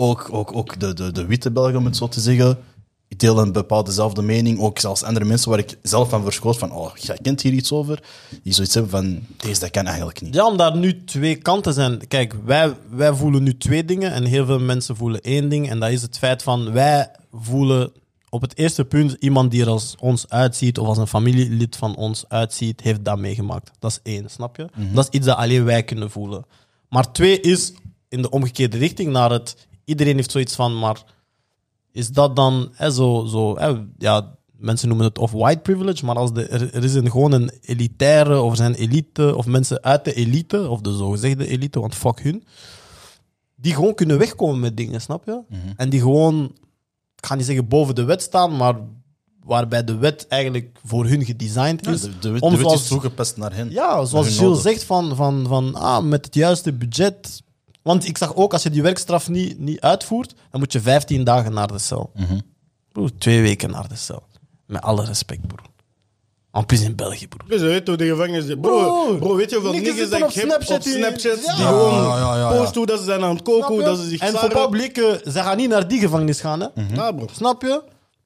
ook, 0.00 0.28
ook, 0.32 0.56
ook 0.56 0.80
de, 0.80 0.94
de, 0.94 1.12
de 1.12 1.26
witte 1.26 1.50
Belgen, 1.50 1.76
om 1.76 1.84
het 1.84 1.96
zo 1.96 2.08
te 2.08 2.20
zeggen, 2.20 2.58
ik 3.08 3.18
deel 3.18 3.38
een 3.38 3.52
bepaalde 3.52 3.88
dezelfde 3.88 4.22
mening. 4.22 4.60
Ook 4.60 4.78
zelfs 4.78 5.02
andere 5.02 5.24
mensen 5.24 5.50
waar 5.50 5.58
ik 5.58 5.78
zelf 5.82 6.08
van 6.08 6.22
verschoot 6.22 6.58
van, 6.58 6.72
oh, 6.72 6.96
jij 6.96 7.18
kent 7.22 7.40
hier 7.40 7.52
iets 7.52 7.72
over. 7.72 8.02
Die 8.42 8.52
zoiets 8.52 8.74
hebben 8.74 8.92
van, 8.92 9.20
deze, 9.36 9.60
dat 9.60 9.70
kan 9.70 9.86
eigenlijk 9.86 10.20
niet. 10.20 10.34
Ja, 10.34 10.46
omdat 10.46 10.72
er 10.72 10.78
nu 10.78 11.04
twee 11.04 11.36
kanten 11.36 11.72
zijn. 11.72 12.06
Kijk, 12.08 12.34
wij, 12.44 12.74
wij 12.90 13.12
voelen 13.14 13.42
nu 13.42 13.56
twee 13.56 13.84
dingen 13.84 14.12
en 14.12 14.24
heel 14.24 14.46
veel 14.46 14.60
mensen 14.60 14.96
voelen 14.96 15.20
één 15.20 15.48
ding. 15.48 15.70
En 15.70 15.80
dat 15.80 15.90
is 15.90 16.02
het 16.02 16.18
feit 16.18 16.42
van, 16.42 16.72
wij 16.72 17.10
voelen 17.32 17.92
op 18.28 18.40
het 18.40 18.56
eerste 18.56 18.84
punt 18.84 19.16
iemand 19.18 19.50
die 19.50 19.62
er 19.62 19.68
als 19.68 19.94
ons 19.98 20.28
uitziet 20.28 20.78
of 20.78 20.86
als 20.86 20.98
een 20.98 21.06
familielid 21.06 21.76
van 21.76 21.96
ons 21.96 22.24
uitziet, 22.28 22.80
heeft 22.80 23.04
dat 23.04 23.18
meegemaakt. 23.18 23.70
Dat 23.78 23.90
is 23.90 24.12
één, 24.12 24.30
snap 24.30 24.56
je? 24.56 24.66
Dat 24.92 25.08
is 25.08 25.18
iets 25.18 25.26
dat 25.26 25.36
alleen 25.36 25.64
wij 25.64 25.82
kunnen 25.82 26.10
voelen. 26.10 26.44
Maar 26.88 27.12
twee 27.12 27.40
is 27.40 27.72
in 28.08 28.22
de 28.22 28.30
omgekeerde 28.30 28.78
richting 28.78 29.12
naar 29.12 29.30
het, 29.30 29.56
iedereen 29.90 30.16
heeft 30.16 30.30
zoiets 30.30 30.54
van, 30.54 30.78
maar 30.78 31.02
is 31.92 32.08
dat 32.08 32.36
dan 32.36 32.68
hè, 32.72 32.90
zo, 32.90 33.24
zo 33.26 33.58
hè, 33.58 33.74
ja, 33.98 34.34
mensen 34.56 34.88
noemen 34.88 35.06
het 35.06 35.18
of 35.18 35.30
white 35.32 35.60
privilege, 35.60 36.04
maar 36.04 36.16
als 36.16 36.32
de, 36.32 36.46
er, 36.46 36.74
er 36.74 36.84
is 36.84 36.94
een, 36.94 37.10
gewoon 37.10 37.32
een 37.32 37.50
elitaire, 37.60 38.40
of 38.40 38.56
zijn 38.56 38.74
elite, 38.74 39.36
of 39.36 39.46
mensen 39.46 39.82
uit 39.82 40.04
de 40.04 40.14
elite, 40.14 40.68
of 40.68 40.80
de 40.80 40.96
zogezegde 40.96 41.46
elite, 41.46 41.80
want 41.80 41.94
fuck 41.94 42.20
hun, 42.22 42.44
die 43.56 43.74
gewoon 43.74 43.94
kunnen 43.94 44.18
wegkomen 44.18 44.60
met 44.60 44.76
dingen, 44.76 45.00
snap 45.00 45.24
je? 45.26 45.40
En 45.76 45.90
die 45.90 46.00
gewoon, 46.00 46.44
ik 47.16 47.26
ga 47.26 47.34
niet 47.34 47.46
zeggen 47.46 47.68
boven 47.68 47.94
de 47.94 48.04
wet 48.04 48.22
staan, 48.22 48.56
maar 48.56 48.74
waarbij 49.44 49.84
de 49.84 49.96
wet 49.96 50.26
eigenlijk 50.28 50.78
voor 50.84 51.06
hun 51.06 51.24
gedesigned 51.24 51.84
Ja, 51.84 51.90
is. 51.92 52.00
de, 52.00 52.18
de, 52.18 52.30
wet- 52.30 52.42
om 52.42 52.50
de 52.50 52.56
wet 52.56 52.66
zoals- 52.66 52.82
is 52.82 52.88
toegepast 52.88 53.36
naar 53.36 53.54
hen. 53.54 53.70
ja, 53.70 54.04
zoals 54.04 54.26
Gilles 54.26 54.40
noden. 54.40 54.62
zegt, 54.62 54.84
van, 54.84 55.16
van, 55.16 55.46
van 55.48 55.74
ah, 55.74 56.04
met 56.04 56.24
het 56.24 56.34
juiste 56.34 56.72
budget. 56.72 57.42
Want 57.82 58.06
ik 58.06 58.18
zag 58.18 58.34
ook, 58.34 58.52
als 58.52 58.62
je 58.62 58.70
die 58.70 58.82
werkstraf 58.82 59.28
niet, 59.28 59.58
niet 59.58 59.80
uitvoert, 59.80 60.34
dan 60.50 60.60
moet 60.60 60.72
je 60.72 60.80
15 60.80 61.24
dagen 61.24 61.52
naar 61.52 61.66
de 61.66 61.78
cel. 61.78 62.10
Mhm. 62.14 62.38
Broer, 62.92 63.10
twee 63.18 63.42
weken 63.42 63.70
naar 63.70 63.88
de 63.88 63.96
cel. 63.96 64.22
Met 64.66 64.82
alle 64.82 65.04
respect, 65.04 65.46
broer. 65.46 65.60
En 66.52 66.66
plus 66.66 66.80
in 66.80 66.96
België, 66.96 67.28
broer. 67.28 67.48
Dus 67.48 67.60
je 67.60 67.66
weet 67.66 67.86
hoe 67.86 67.96
de 67.96 68.06
gevangenis... 68.06 68.44
Bro, 68.44 68.56
Bro, 68.60 69.16
bro, 69.18 69.36
weet 69.36 69.50
je 69.50 69.56
hoeveel 69.56 69.80
niggas 69.80 70.08
dat 70.10 70.22
op 70.22 70.28
ik 70.28 70.34
heb 70.34 70.44
Snapchat 70.44 70.76
op 70.76 70.82
die- 70.82 70.92
Snapchat 70.92 71.44
Ja. 71.44 71.54
die 71.56 71.64
gewoon 71.66 71.94
Ja, 71.94 72.16
ja, 72.18 72.36
ja, 72.36 72.50
ja. 72.50 72.56
posten 72.56 72.76
hoe 72.76 72.86
dat 72.86 72.98
ze 72.98 73.04
zijn 73.04 73.22
aan 73.22 73.34
het 73.34 73.42
koken, 73.42 73.74
hoe 73.74 73.82
dat 73.82 73.98
ze 73.98 74.08
zich 74.08 74.20
en 74.20 74.30
voor 74.30 74.38
zaren. 74.40 74.62
publieke, 74.62 75.20
ze 75.24 75.30
gaan 75.32 75.56
niet 75.56 75.68
naar 75.68 75.88
die 75.88 76.00
gevangenis 76.00 76.40
gaan, 76.40 76.60
hè? 76.60 76.66
Ja, 76.94 77.12
bro. 77.12 77.26
Snap 77.32 77.62
je? 77.62 77.82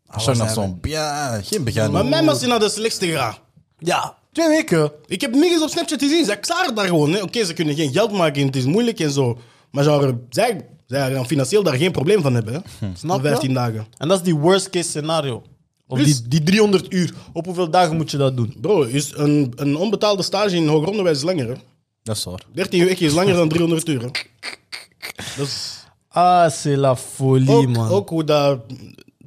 Als 0.06 0.24
je 0.24 0.34
nog 0.34 0.50
zo'n, 0.50 0.78
ja, 0.82 1.40
geen 1.42 1.64
begin. 1.64 1.90
Maar 1.90 2.06
mij 2.06 2.24
was 2.24 2.40
hij 2.40 2.48
naar 2.48 2.58
de 2.58 2.68
slechtste 2.68 3.06
gaan. 3.06 3.34
Ja, 3.78 4.14
twee 4.34 4.48
weken. 4.48 4.92
Ik 5.06 5.20
heb 5.20 5.34
niggas 5.34 5.62
op 5.62 5.68
Snapchat 5.68 6.02
gezien, 6.02 6.24
zij 6.24 6.38
klaren 6.38 6.74
daar 6.74 6.86
gewoon. 6.86 7.22
Oké, 7.22 7.44
ze 7.44 7.52
kunnen 7.52 7.74
geen 7.74 7.92
geld 7.92 8.12
maken 8.12 8.40
en 8.40 8.46
het 8.46 8.56
is 8.56 8.64
moeilijk 8.64 9.00
en 9.00 9.10
zo. 9.10 9.38
Maar 9.70 9.84
genre, 9.84 10.18
zij, 10.30 10.66
zij 10.86 11.12
gaan 11.12 11.26
financieel 11.26 11.62
daar 11.62 11.74
geen 11.76 11.92
probleem 11.92 12.22
van 12.22 12.34
hebben. 12.34 12.54
Hè. 12.54 12.60
Snap 12.94 13.16
Op 13.16 13.22
je? 13.22 13.28
15 13.28 13.54
dagen. 13.54 13.86
En 13.98 14.08
dat 14.08 14.18
is 14.18 14.24
die 14.24 14.34
worst 14.34 14.70
case 14.70 14.88
scenario. 14.88 15.42
Of 15.86 16.02
die, 16.02 16.28
die 16.28 16.42
300 16.42 16.92
uur. 16.92 17.14
Op 17.32 17.44
hoeveel 17.44 17.70
dagen 17.70 17.96
moet 17.96 18.10
je 18.10 18.16
dat 18.16 18.36
doen? 18.36 18.54
Bro, 18.60 18.82
is 18.82 19.12
een, 19.16 19.52
een 19.56 19.76
onbetaalde 19.76 20.22
stage 20.22 20.56
in 20.56 20.66
hoger 20.66 20.88
onderwijs 20.88 21.16
is 21.16 21.22
langer. 21.24 21.48
Hè. 21.48 21.54
Dat 22.02 22.16
is 22.16 22.24
waar. 22.24 22.42
13 22.52 22.84
weken 22.84 23.06
is 23.06 23.12
langer 23.12 23.34
dan 23.34 23.48
300 23.48 23.88
uur. 23.88 24.00
Hè. 24.00 24.08
Dat 25.36 25.46
is 25.46 25.72
Ah, 26.16 26.48
c'est 26.50 26.76
la 26.76 26.96
folie, 26.96 27.50
ook, 27.50 27.68
man. 27.68 27.88
ook 27.88 28.08
hoe 28.08 28.24
dat 28.24 28.60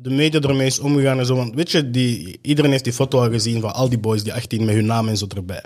de 0.02 0.10
media 0.10 0.40
ermee 0.40 0.68
is 0.68 0.80
omgegaan 0.80 1.20
en 1.20 1.26
zo. 1.26 1.36
Want 1.36 1.56
weet 1.56 1.72
je, 1.72 1.90
die, 1.90 2.40
iedereen 2.42 2.72
heeft 2.72 2.84
die 2.84 2.94
foto 2.94 3.22
al 3.22 3.30
gezien 3.30 3.62
van 3.62 3.74
al 3.74 3.90
die 3.90 4.00
boys, 4.00 4.24
die 4.24 4.34
18 4.34 4.66
met 4.66 4.76
hun 4.76 4.86
naam 4.86 5.08
en 5.08 5.18
zo 5.18 5.28
erbij. 5.36 5.64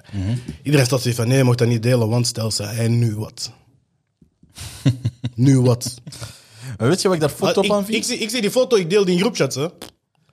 Iedereen 0.63 0.85
staat 0.85 1.01
zoiets 1.01 1.19
van, 1.19 1.29
nee, 1.29 1.37
je 1.37 1.43
mocht 1.43 1.57
dat 1.57 1.67
niet 1.67 1.83
delen, 1.83 2.09
want 2.09 2.27
stel 2.27 2.51
ze, 2.51 2.63
en 2.63 2.99
nu 2.99 3.15
wat? 3.15 3.51
nu 5.35 5.59
wat? 5.59 6.01
Maar 6.77 6.87
weet 6.87 7.01
je 7.01 7.07
wat 7.07 7.15
ik 7.15 7.21
daar 7.21 7.29
foto 7.29 7.61
Ah, 7.61 7.67
van 7.67 7.79
ik, 7.79 7.85
vind? 7.85 7.97
ik, 7.97 8.03
zie, 8.03 8.17
ik 8.17 8.29
zie 8.29 8.41
die 8.41 8.51
foto, 8.51 8.75
ik 8.77 8.89
deel 8.89 9.05
die 9.05 9.13
in 9.13 9.19
groepchats. 9.19 9.55
Hè. 9.55 9.67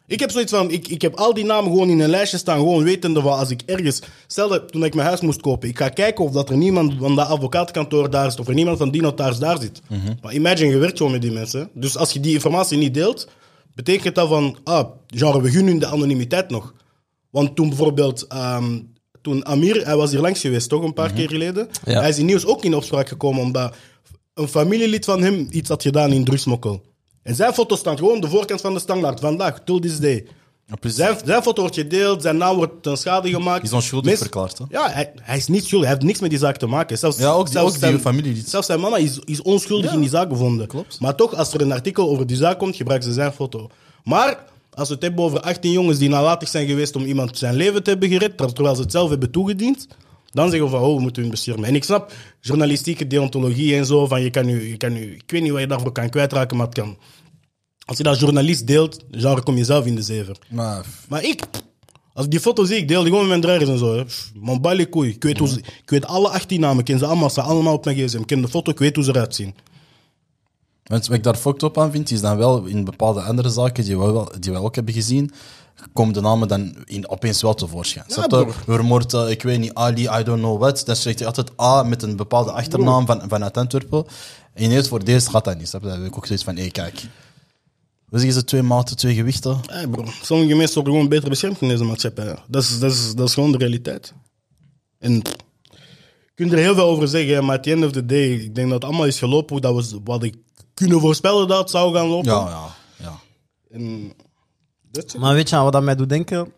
Ik 0.07 0.21
heb 0.21 0.31
zoiets 0.31 0.53
van, 0.53 0.71
ik, 0.71 0.89
ik 0.89 1.03
heb 1.03 1.15
al 1.15 1.35
die 1.35 1.45
namen 1.45 1.71
gewoon 1.71 1.89
in 1.89 2.01
een 2.01 2.11
lijstje 2.11 2.39
staan, 2.39 2.59
gewoon 2.59 2.85
wetende 2.85 3.21
van 3.21 3.39
als 3.39 3.51
ik 3.51 3.63
ergens... 3.67 4.01
Stel 4.27 4.49
dat 4.49 4.73
toen 4.73 4.85
ik 4.85 4.95
mijn 4.95 5.07
huis 5.07 5.21
moest 5.21 5.41
kopen, 5.41 5.69
ik 5.69 5.79
ga 5.79 5.89
kijken 5.89 6.25
of 6.25 6.31
dat 6.33 6.51
er 6.51 6.57
niemand 6.57 6.95
van 6.99 7.17
dat 7.17 7.29
advocatenkantoor 7.29 8.11
daar 8.11 8.31
zit, 8.31 8.41
of 8.41 8.49
er 8.49 8.55
niemand 8.55 8.79
van 8.79 8.91
die 8.91 9.01
notaris 9.03 9.39
daar 9.39 9.61
zit. 9.61 9.81
Maar 10.23 10.35
imagine, 10.35 10.71
je 10.71 10.79
werkt 10.79 10.97
gewoon 10.97 11.13
met 11.13 11.23
die 11.23 11.33
mensen. 11.33 11.71
Dus 11.75 11.97
als 11.97 12.13
je 12.13 12.21
die 12.21 12.35
informatie 12.35 12.79
niet 12.79 12.95
deelt, 12.95 13.29
betekent 13.85 14.14
dat 14.14 14.29
van, 14.29 14.57
ah, 14.64 14.91
genre, 15.07 15.43
we 15.43 15.51
gunnen 15.51 15.79
de 15.79 15.87
anonimiteit 15.87 16.51
nog. 16.51 16.75
Want 17.31 17.57
toen 17.57 17.69
bijvoorbeeld, 17.69 18.27
ehm, 18.27 18.81
toen 19.23 19.47
Amir, 19.47 19.85
hij 19.87 19.97
was 19.97 20.11
hier 20.11 20.21
langs 20.21 20.41
geweest, 20.41 20.69
toch, 20.69 20.83
een 20.83 20.93
paar 20.93 21.12
keer 21.12 21.29
geleden. 21.29 21.69
Ja. 21.85 22.01
Hij 22.01 22.09
is 22.09 22.19
in 22.19 22.27
nieuws 22.27 22.47
ook 22.47 22.64
in 22.64 22.75
opspraak 22.75 23.09
gekomen 23.09 23.43
omdat 23.43 23.75
een 24.35 24.49
familielid 24.49 25.05
van 25.05 25.23
hem 25.23 25.47
iets 25.51 25.69
had 25.69 25.83
gedaan 25.83 26.12
in 26.12 26.25
drugsmokkel. 26.25 26.83
En 27.23 27.35
zijn 27.35 27.53
foto 27.53 27.77
staat 27.77 27.99
gewoon 27.99 28.21
de 28.21 28.29
voorkant 28.29 28.61
van 28.61 28.75
de 28.75 28.81
standaard. 28.81 29.21
Vandaag, 29.21 29.61
till 29.64 29.81
this 29.81 29.99
day. 29.99 30.27
Ja. 30.81 30.91
Zijn, 30.91 31.17
zijn 31.25 31.43
foto 31.43 31.61
wordt 31.61 31.77
gedeeld, 31.77 32.23
zijn 32.23 32.37
naam 32.37 32.57
wordt 32.57 32.83
ten 32.83 32.97
schade 32.97 33.29
gemaakt. 33.31 33.61
Die 33.61 33.69
is 33.71 33.77
onschuldig 33.77 34.19
verklaard, 34.19 34.59
hè? 34.59 34.65
Ja, 34.69 34.91
hij, 34.91 35.13
hij 35.23 35.37
is 35.37 35.47
niet 35.47 35.65
schuldig. 35.65 35.87
Hij 35.89 35.95
heeft 35.97 36.07
niks 36.07 36.21
met 36.21 36.31
die 36.31 36.39
zaak 36.39 36.57
te 36.57 36.67
maken. 36.67 36.99
Zelfs, 36.99 37.19
Ja, 37.19 37.31
ook 37.31 37.45
die- 37.45 37.53
zelfs 37.55 37.75
ook 37.75 37.91
die 37.91 37.99
familielid. 37.99 38.49
Zelfs 38.49 38.67
zijn 38.67 38.81
mama 38.81 38.97
is, 38.97 39.19
is 39.25 39.43
onschuldig 39.43 39.93
in 39.93 40.01
die 40.01 40.09
zaak 40.09 40.29
bevonden. 40.29 40.67
klopt. 40.67 41.01
Maar 41.01 41.15
toch, 41.15 41.35
als 41.35 41.53
er 41.55 41.61
een 41.61 41.73
artikel 41.73 42.09
over 42.11 42.27
die 42.27 42.37
zaak 42.37 42.59
komt, 42.59 42.77
gebruiken 42.77 43.09
ze 43.09 43.15
zijn 43.15 43.33
foto. 43.33 43.69
Maar 44.05 44.45
als 44.75 44.89
we 44.89 44.95
het 44.95 45.03
hebben 45.03 45.25
over 45.25 45.41
18 45.41 45.73
jongens 45.73 45.99
die 45.99 46.09
nalatig 46.09 46.49
zijn 46.49 46.67
geweest 46.67 46.97
om 46.97 47.05
iemand 47.05 47.39
zijn 47.39 47.55
leven 47.55 47.83
te 47.83 47.91
hebben 47.91 48.09
gered, 48.09 48.37
terwijl 48.37 48.75
ze 48.77 48.83
het 48.83 48.91
zelf 48.93 49.11
hebben 49.11 49.31
toegediend, 49.31 49.87
dan 50.33 50.51
zeggen 50.51 50.71
we 50.71 50.77
van, 50.77 50.85
oh, 50.85 50.95
we 50.97 51.01
moeten 51.03 51.23
hun 51.23 51.31
beschermen. 51.31 51.65
En 51.69 51.75
ik 51.75 51.85
snap 51.85 52.13
journalistieke 52.41 53.07
deontologie 53.07 53.77
en 53.77 53.87
zo, 53.87 54.07
van 54.07 54.23
je 54.23 54.31
kan 54.31 54.47
nu, 54.47 54.69
je 54.71 54.77
kan 54.77 54.93
nu, 54.93 55.15
ik 55.15 55.23
weet 55.31 55.43
niet 55.43 55.51
wat 55.53 55.61
je 55.61 55.67
daarvoor 55.67 55.93
kan 55.93 56.09
kwijtraken, 56.09 56.57
maar 56.57 56.67
het 56.67 56.75
kan. 56.75 56.97
Als 57.88 57.96
je 57.96 58.03
dat 58.03 58.18
journalist 58.20 58.66
deelt, 58.66 59.05
genre 59.11 59.42
kom 59.42 59.57
je 59.57 59.64
zelf 59.64 59.87
in 59.87 59.94
de 59.94 60.03
zever. 60.03 60.37
Maar 60.48 60.85
Maar 61.09 61.24
ik, 61.24 61.42
als 62.12 62.24
ik 62.24 62.31
die 62.31 62.40
foto 62.40 62.64
zie, 62.64 62.77
ik 62.77 62.88
deel 62.88 63.03
die 63.03 63.11
gewoon 63.12 63.29
met 63.29 63.40
mijn 63.40 63.59
dragers 63.59 63.70
en 63.70 63.79
zo. 63.79 64.05
Man, 64.40 64.61
balie 64.61 64.88
koei. 64.88 65.11
Ik 65.11 65.22
weet, 65.22 65.38
hoe 65.38 65.48
ze- 65.48 65.59
ik 65.59 65.90
weet 65.90 66.07
alle 66.07 66.29
18 66.29 66.61
namen, 66.61 66.79
ik 66.79 66.85
ken 66.85 66.98
ze 66.98 67.07
allemaal, 67.07 67.31
ze 67.31 67.40
allemaal 67.42 67.72
op 67.74 67.85
mijn 67.85 67.96
gsm. 67.96 68.18
Ik 68.18 68.27
ken 68.27 68.40
de 68.40 68.48
foto, 68.48 68.70
ik 68.70 68.79
weet 68.79 68.94
hoe 68.94 69.05
ze 69.05 69.11
eruit 69.11 69.35
zien. 69.35 69.55
wat 70.85 71.12
ik 71.12 71.22
daar 71.22 71.37
fucked 71.37 71.62
op 71.62 71.79
aan 71.79 71.90
vind, 71.90 72.11
is 72.11 72.20
dan 72.20 72.37
wel 72.37 72.64
in 72.64 72.85
bepaalde 72.85 73.20
andere 73.20 73.48
zaken 73.51 73.85
die 73.85 73.98
we, 73.98 74.12
wel, 74.12 74.33
die 74.40 74.53
we 74.53 74.59
ook 74.59 74.74
hebben 74.74 74.94
gezien, 74.94 75.31
komen 75.92 76.14
de 76.14 76.20
namen 76.20 76.48
dan 76.48 76.74
in, 76.85 77.09
opeens 77.09 77.42
wel 77.42 77.55
tevoorschijn. 77.55 78.05
Ja. 78.09 78.14
Vermoord, 78.64 79.14
eh, 79.14 79.31
ik 79.31 79.42
weet 79.42 79.59
niet, 79.59 79.74
Ali, 79.74 80.03
I 80.03 80.22
don't 80.22 80.40
know 80.40 80.61
what. 80.61 80.83
Dan 80.87 80.96
schrijft 80.96 81.18
hij 81.18 81.29
altijd 81.29 81.61
A 81.61 81.83
met 81.83 82.03
een 82.03 82.16
bepaalde 82.16 82.51
achternaam 82.53 83.07
van, 83.07 83.22
vanuit 83.29 83.57
Antwerpen. 83.57 84.05
En 84.55 84.64
ineens 84.64 84.88
voor 84.88 85.05
deze 85.05 85.31
gaat 85.31 85.44
dat 85.44 85.59
niet. 85.59 85.68
Snap? 85.68 85.83
Dan 85.83 85.92
heb 85.92 86.05
ik 86.05 86.16
ook 86.16 86.27
zoiets 86.27 86.44
van, 86.44 86.57
hé, 86.57 86.68
kijk. 86.70 87.03
We 88.09 88.18
zeggen 88.18 88.38
ze 88.38 88.44
twee 88.44 88.62
maten, 88.62 88.97
twee 88.97 89.14
gewichten. 89.14 89.61
Hey 89.66 89.88
bro, 89.88 90.05
sommige 90.23 90.55
mensen 90.55 90.75
worden 90.75 90.92
gewoon 90.92 91.09
beter 91.09 91.29
beschermd 91.29 91.61
in 91.61 91.68
deze 91.68 91.85
maatschappij. 91.85 92.37
Dat 92.49 92.62
is, 92.62 92.79
dat 92.79 92.92
is, 92.92 93.14
dat 93.14 93.29
is 93.29 93.35
gewoon 93.35 93.53
de 93.53 93.59
realiteit. 93.59 94.14
En 94.99 95.12
je 95.12 96.35
kunt 96.35 96.53
er 96.53 96.59
heel 96.59 96.75
veel 96.75 96.85
over 96.85 97.09
zeggen, 97.09 97.44
maar 97.44 97.57
at 97.57 97.62
the 97.62 97.71
end 97.71 97.85
of 97.85 97.92
the 97.92 98.07
day, 98.07 98.33
ik 98.33 98.55
denk 98.55 98.71
dat 98.71 98.83
het 98.83 98.85
allemaal 98.85 99.07
is 99.07 99.18
gelopen 99.18 99.53
hoe 99.53 99.61
dat 99.61 99.90
we, 99.90 100.01
wat 100.05 100.23
ik 100.23 100.35
kunnen 100.75 101.01
voorspellen 101.01 101.49
dat 101.49 101.59
het 101.59 101.71
zou 101.71 101.94
gaan 101.94 102.07
lopen. 102.07 102.33
Ja, 102.33 102.49
ja, 102.49 102.75
ja. 102.97 103.21
En. 103.71 104.12
Maar 105.18 105.35
weet 105.35 105.49
je 105.49 105.57
aan 105.57 105.64
wat 105.64 105.73
dat 105.73 105.83
mij 105.83 105.97
doet 105.97 106.09
denken? 106.09 106.53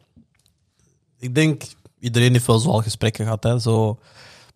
Ik 1.18 1.34
denk, 1.34 1.62
iedereen 1.98 2.32
heeft 2.32 2.46
wel 2.46 2.58
zo 2.58 2.70
al 2.70 2.82
gesprekken 2.82 3.24
gehad. 3.24 3.42
Hè? 3.42 3.58
Zo, 3.58 3.98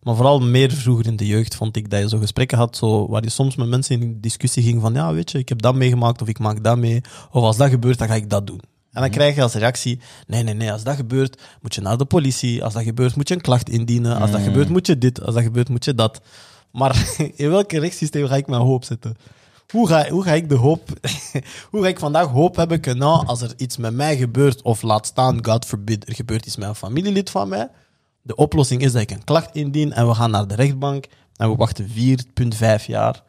maar 0.05 0.15
vooral 0.15 0.39
meer 0.39 0.71
vroeger 0.71 1.05
in 1.05 1.15
de 1.15 1.25
jeugd 1.25 1.55
vond 1.55 1.75
ik 1.75 1.89
dat 1.89 1.99
je 1.99 2.09
zo 2.09 2.17
gesprekken 2.17 2.57
had 2.57 2.77
zo, 2.77 3.07
waar 3.07 3.23
je 3.23 3.29
soms 3.29 3.55
met 3.55 3.67
mensen 3.67 4.01
in 4.01 4.17
discussie 4.21 4.63
ging 4.63 4.81
van 4.81 4.93
ja, 4.93 5.13
weet 5.13 5.31
je, 5.31 5.37
ik 5.37 5.49
heb 5.49 5.61
dat 5.61 5.75
meegemaakt 5.75 6.21
of 6.21 6.27
ik 6.27 6.39
maak 6.39 6.63
dat 6.63 6.77
mee. 6.77 7.01
Of 7.31 7.43
als 7.43 7.57
dat 7.57 7.69
gebeurt, 7.69 7.97
dan 7.97 8.07
ga 8.07 8.13
ik 8.13 8.29
dat 8.29 8.47
doen. 8.47 8.61
En 8.91 9.01
dan 9.01 9.09
krijg 9.09 9.35
je 9.35 9.41
als 9.41 9.53
reactie, 9.53 9.99
nee, 10.27 10.43
nee, 10.43 10.53
nee, 10.53 10.71
als 10.71 10.83
dat 10.83 10.95
gebeurt, 10.95 11.41
moet 11.61 11.75
je 11.75 11.81
naar 11.81 11.97
de 11.97 12.05
politie. 12.05 12.63
Als 12.63 12.73
dat 12.73 12.83
gebeurt, 12.83 13.15
moet 13.15 13.27
je 13.27 13.33
een 13.33 13.41
klacht 13.41 13.69
indienen. 13.69 14.19
Als 14.19 14.31
dat 14.31 14.41
gebeurt, 14.41 14.69
moet 14.69 14.87
je 14.87 14.97
dit. 14.97 15.21
Als 15.21 15.33
dat 15.33 15.43
gebeurt, 15.43 15.69
moet 15.69 15.85
je 15.85 15.95
dat. 15.95 16.21
Maar 16.71 17.15
in 17.35 17.49
welk 17.49 17.71
rechtssysteem 17.71 18.27
ga 18.27 18.35
ik 18.35 18.47
mijn 18.47 18.61
hoop 18.61 18.83
zetten? 18.83 19.17
Hoe 19.67 19.87
ga, 19.87 20.09
hoe 20.09 20.23
ga 20.23 20.33
ik 20.33 20.49
de 20.49 20.55
hoop... 20.55 20.89
hoe 21.71 21.81
ga 21.81 21.87
ik 21.87 21.99
vandaag 21.99 22.27
hoop 22.27 22.55
hebben 22.55 22.79
kunnen 22.79 23.07
als 23.25 23.41
er 23.41 23.53
iets 23.57 23.77
met 23.77 23.93
mij 23.93 24.17
gebeurt, 24.17 24.61
of 24.61 24.81
laat 24.81 25.05
staan, 25.05 25.45
God 25.45 25.65
forbid, 25.65 26.07
er 26.07 26.15
gebeurt 26.15 26.45
iets 26.45 26.57
met 26.57 26.67
een 26.67 26.75
familielid 26.75 27.29
van 27.29 27.49
mij. 27.49 27.69
De 28.25 28.35
oplossing 28.35 28.81
is 28.81 28.91
dat 28.91 29.01
ik 29.01 29.11
een 29.11 29.23
klacht 29.23 29.55
indien 29.55 29.93
en 29.93 30.07
we 30.07 30.13
gaan 30.13 30.31
naar 30.31 30.47
de 30.47 30.55
rechtbank 30.55 31.05
en 31.35 31.49
we 31.49 31.55
wachten 31.55 31.87
4,5 31.89 32.85
jaar 32.87 33.23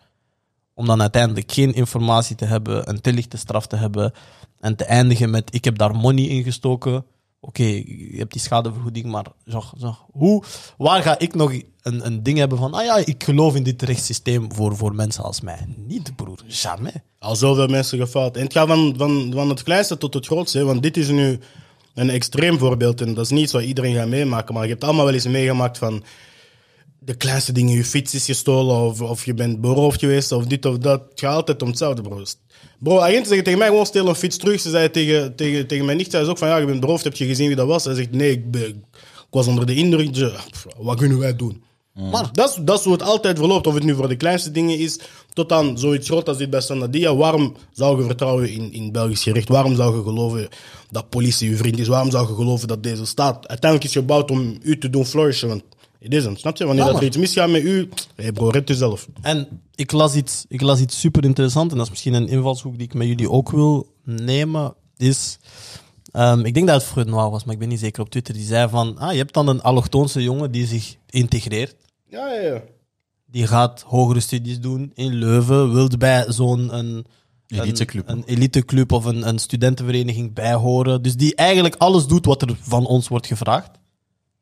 om 0.75 0.87
dan 0.87 1.01
uiteindelijk 1.01 1.53
geen 1.53 1.75
informatie 1.75 2.37
te 2.37 2.45
hebben, 2.45 2.89
een 2.89 3.29
te 3.29 3.37
straf 3.37 3.67
te 3.67 3.77
hebben 3.77 4.13
en 4.61 4.77
te 4.77 4.85
eindigen 4.85 5.31
met 5.31 5.55
ik 5.55 5.65
heb 5.65 5.79
daar 5.79 5.95
money 5.95 6.25
in 6.25 6.43
gestoken. 6.43 7.05
Oké, 7.41 7.63
je 7.63 8.15
hebt 8.17 8.33
die 8.33 8.41
schadevergoeding, 8.41 9.07
maar 9.07 9.25
zeg, 9.45 9.73
zeg, 9.77 9.95
hoe, 10.13 10.43
waar 10.79 11.03
ga 11.03 11.19
ik 11.19 11.35
nog 11.35 11.53
een, 11.83 12.07
een 12.07 12.23
ding 12.23 12.39
hebben 12.39 12.59
van, 12.59 12.75
ah 12.75 12.85
ja, 12.85 12.97
ik 12.97 13.25
geloof 13.25 13.55
in 13.55 13.63
dit 13.63 13.83
rechtssysteem 13.83 14.53
voor, 14.53 14.77
voor 14.77 14.95
mensen 14.95 15.25
als 15.25 15.41
mij? 15.41 15.67
Niet, 15.87 16.17
broer, 16.17 16.43
jamais. 16.47 16.95
Al 17.19 17.37
zoveel 17.37 17.69
mensen 17.69 17.99
gefaald. 17.99 18.37
En 18.37 18.43
het 18.43 18.53
gaat 18.53 18.69
van, 18.69 18.95
van, 18.97 19.33
van 19.35 19.49
het 19.49 19.63
kleinste 19.63 19.99
tot 19.99 20.15
het 20.15 20.27
grootste. 20.27 20.65
Want 20.65 20.83
dit 20.83 20.97
is 20.97 21.09
nu 21.09 21.39
een 21.97 22.11
extreem 22.11 22.59
voorbeeld. 22.59 23.01
En 23.01 23.15
dat 23.15 23.25
is 23.25 23.31
niet 23.31 23.51
zo 23.51 23.59
iedereen 23.59 23.95
gaat 23.95 24.09
meemaken. 24.09 24.55
Maar 24.55 24.63
je 24.63 24.71
hebt 24.71 24.85
allemaal 24.85 25.05
wel 25.05 25.15
eens 25.15 25.27
meegemaakt 25.27 25.79
van 25.79 26.05
de 26.99 27.15
kleinste 27.15 27.53
dingen. 27.53 27.75
Je 27.75 27.85
fiets 27.85 28.15
is 28.15 28.25
gestolen 28.25 28.77
of, 28.77 29.01
of 29.01 29.25
je 29.25 29.35
bent 29.35 29.61
beroofd 29.61 30.01
geweest 30.01 30.33
of 30.33 30.47
dit 30.47 30.65
of 30.65 30.79
dat. 30.79 31.03
Het 31.11 31.21
gaat 31.21 31.35
altijd 31.35 31.63
om 31.63 31.69
hetzelfde, 31.69 32.03
bro. 32.03 32.23
Bro, 32.79 32.99
agenten 32.99 33.27
zeggen 33.27 33.45
tegen 33.45 33.59
mij 33.59 33.69
gewoon 33.69 33.87
stel 33.87 34.09
een 34.09 34.15
fiets 34.15 34.37
terug. 34.37 34.61
Ze 34.61 34.71
zei 34.71 34.91
tegen, 34.91 35.37
tegen, 35.37 35.67
tegen 35.67 35.85
mijn 35.85 35.97
nicht, 35.97 36.11
zei 36.11 36.25
ze 36.25 36.31
ook 36.31 36.39
van 36.39 36.49
ja, 36.49 36.57
je 36.57 36.67
bent 36.67 36.81
beroofd. 36.81 37.05
Heb 37.05 37.15
je 37.15 37.27
gezien 37.27 37.47
wie 37.47 37.57
dat 37.57 37.67
was? 37.67 37.85
Hij 37.85 37.95
zegt 37.95 38.11
nee, 38.11 38.31
ik, 38.31 38.75
was 39.31 39.47
onder 39.47 39.67
de 39.67 39.75
indruk. 39.75 40.17
Wat 40.77 40.99
kunnen 40.99 41.19
wij 41.19 41.37
doen? 41.37 41.63
Maar 41.97 42.29
dat 42.33 42.51
is, 42.51 42.59
dat 42.65 42.79
is 42.79 42.85
hoe 42.85 42.93
het 42.93 43.03
altijd 43.03 43.39
verloopt. 43.39 43.67
Of 43.67 43.75
het 43.75 43.85
nu 43.85 43.95
voor 43.95 44.09
de 44.09 44.17
kleinste 44.17 44.51
dingen 44.51 44.79
is, 44.79 44.99
tot 45.33 45.53
aan 45.53 45.79
zoiets 45.79 46.09
groot 46.09 46.29
als 46.29 46.39
dit 46.39 46.51
bij 46.51 46.61
Sandadia. 46.61 47.15
Waarom 47.15 47.55
zou 47.73 47.99
je 47.99 48.05
vertrouwen 48.07 48.51
in, 48.51 48.73
in 48.73 48.93
Belgisch 48.93 49.23
gerecht? 49.23 49.49
Waarom 49.49 49.75
zou 49.75 49.97
je 49.97 50.03
geloven 50.03 50.49
dat 50.91 51.09
politie 51.09 51.51
je 51.51 51.57
vriend 51.57 51.79
is? 51.79 51.89
Waarom 51.89 52.11
zou 52.11 52.29
je 52.29 52.35
geloven 52.35 52.69
dat 52.69 52.83
deze 52.83 53.07
staat 53.07 53.49
uiteindelijk 53.49 53.91
is 53.91 53.97
gebouwd 53.97 54.31
om 54.31 54.59
u 54.63 54.79
te 54.79 54.91
doen 54.91 55.07
flourishen? 55.07 55.49
Want 55.49 55.63
het 55.99 56.15
is 56.15 56.25
een, 56.25 56.37
snap 56.37 56.57
je? 56.57 56.67
Wanneer 56.67 56.85
Ja, 56.85 56.91
dat 56.91 57.01
er 57.01 57.07
iets 57.07 57.17
misgaat 57.17 57.51
met 57.51 57.63
u, 57.63 57.89
hey 58.15 58.33
bro, 58.33 58.49
red 58.49 58.69
jezelf. 58.69 59.09
En 59.23 59.61
ik 59.75 59.93
las, 59.93 60.15
iets, 60.15 60.45
ik 60.49 60.61
las 60.61 60.81
iets 60.81 61.01
super 61.01 61.25
interessant, 61.25 61.71
en 61.71 61.77
dat 61.77 61.87
is 61.87 61.93
misschien 61.93 62.15
een 62.15 62.29
invalshoek 62.29 62.77
die 62.79 62.87
ik 62.87 62.95
met 62.95 63.07
jullie 63.07 63.31
ook 63.31 63.51
wil 63.51 63.87
nemen. 64.05 64.75
Is, 64.97 65.39
ehm, 66.13 66.41
ik 66.45 66.55
denk 66.55 66.67
dat 66.67 66.81
het 66.81 66.91
Freudenoir 66.91 67.31
was, 67.31 67.45
maar 67.45 67.55
ik 67.55 67.61
ben 67.61 67.69
niet 67.69 67.81
zeker 67.81 68.03
op 68.03 68.11
Twitter. 68.11 68.35
Die 68.35 68.45
zei 68.45 68.69
van, 68.69 68.99
ah, 68.99 69.13
je 69.13 69.19
hebt 69.19 69.35
dan 69.35 69.49
een 69.49 69.63
allochtoonse 69.63 70.23
jongen 70.23 70.51
die 70.51 70.67
zich 70.67 70.97
integreert. 71.11 71.75
Ja, 72.09 72.33
ja, 72.33 72.41
ja. 72.41 72.63
Die 73.25 73.47
gaat 73.47 73.83
hogere 73.83 74.21
studies 74.21 74.61
doen 74.61 74.91
in 74.95 75.15
Leuven, 75.15 75.73
wil 75.73 75.89
bij 75.99 76.25
zo'n 76.29 76.77
een, 76.77 77.07
Eliteclub. 77.47 78.09
een, 78.09 78.17
een 78.17 78.25
eliteclub 78.25 78.93
of 78.93 79.05
een, 79.05 79.29
een 79.29 79.39
studentenvereniging 79.39 80.35
bijhoren. 80.35 81.03
Dus 81.03 81.17
die 81.17 81.35
eigenlijk 81.35 81.75
alles 81.75 82.07
doet 82.07 82.27
wat 82.27 82.43
er 82.43 82.57
van 82.61 82.87
ons 82.87 83.09
wordt 83.09 83.27
gevraagd. 83.27 83.71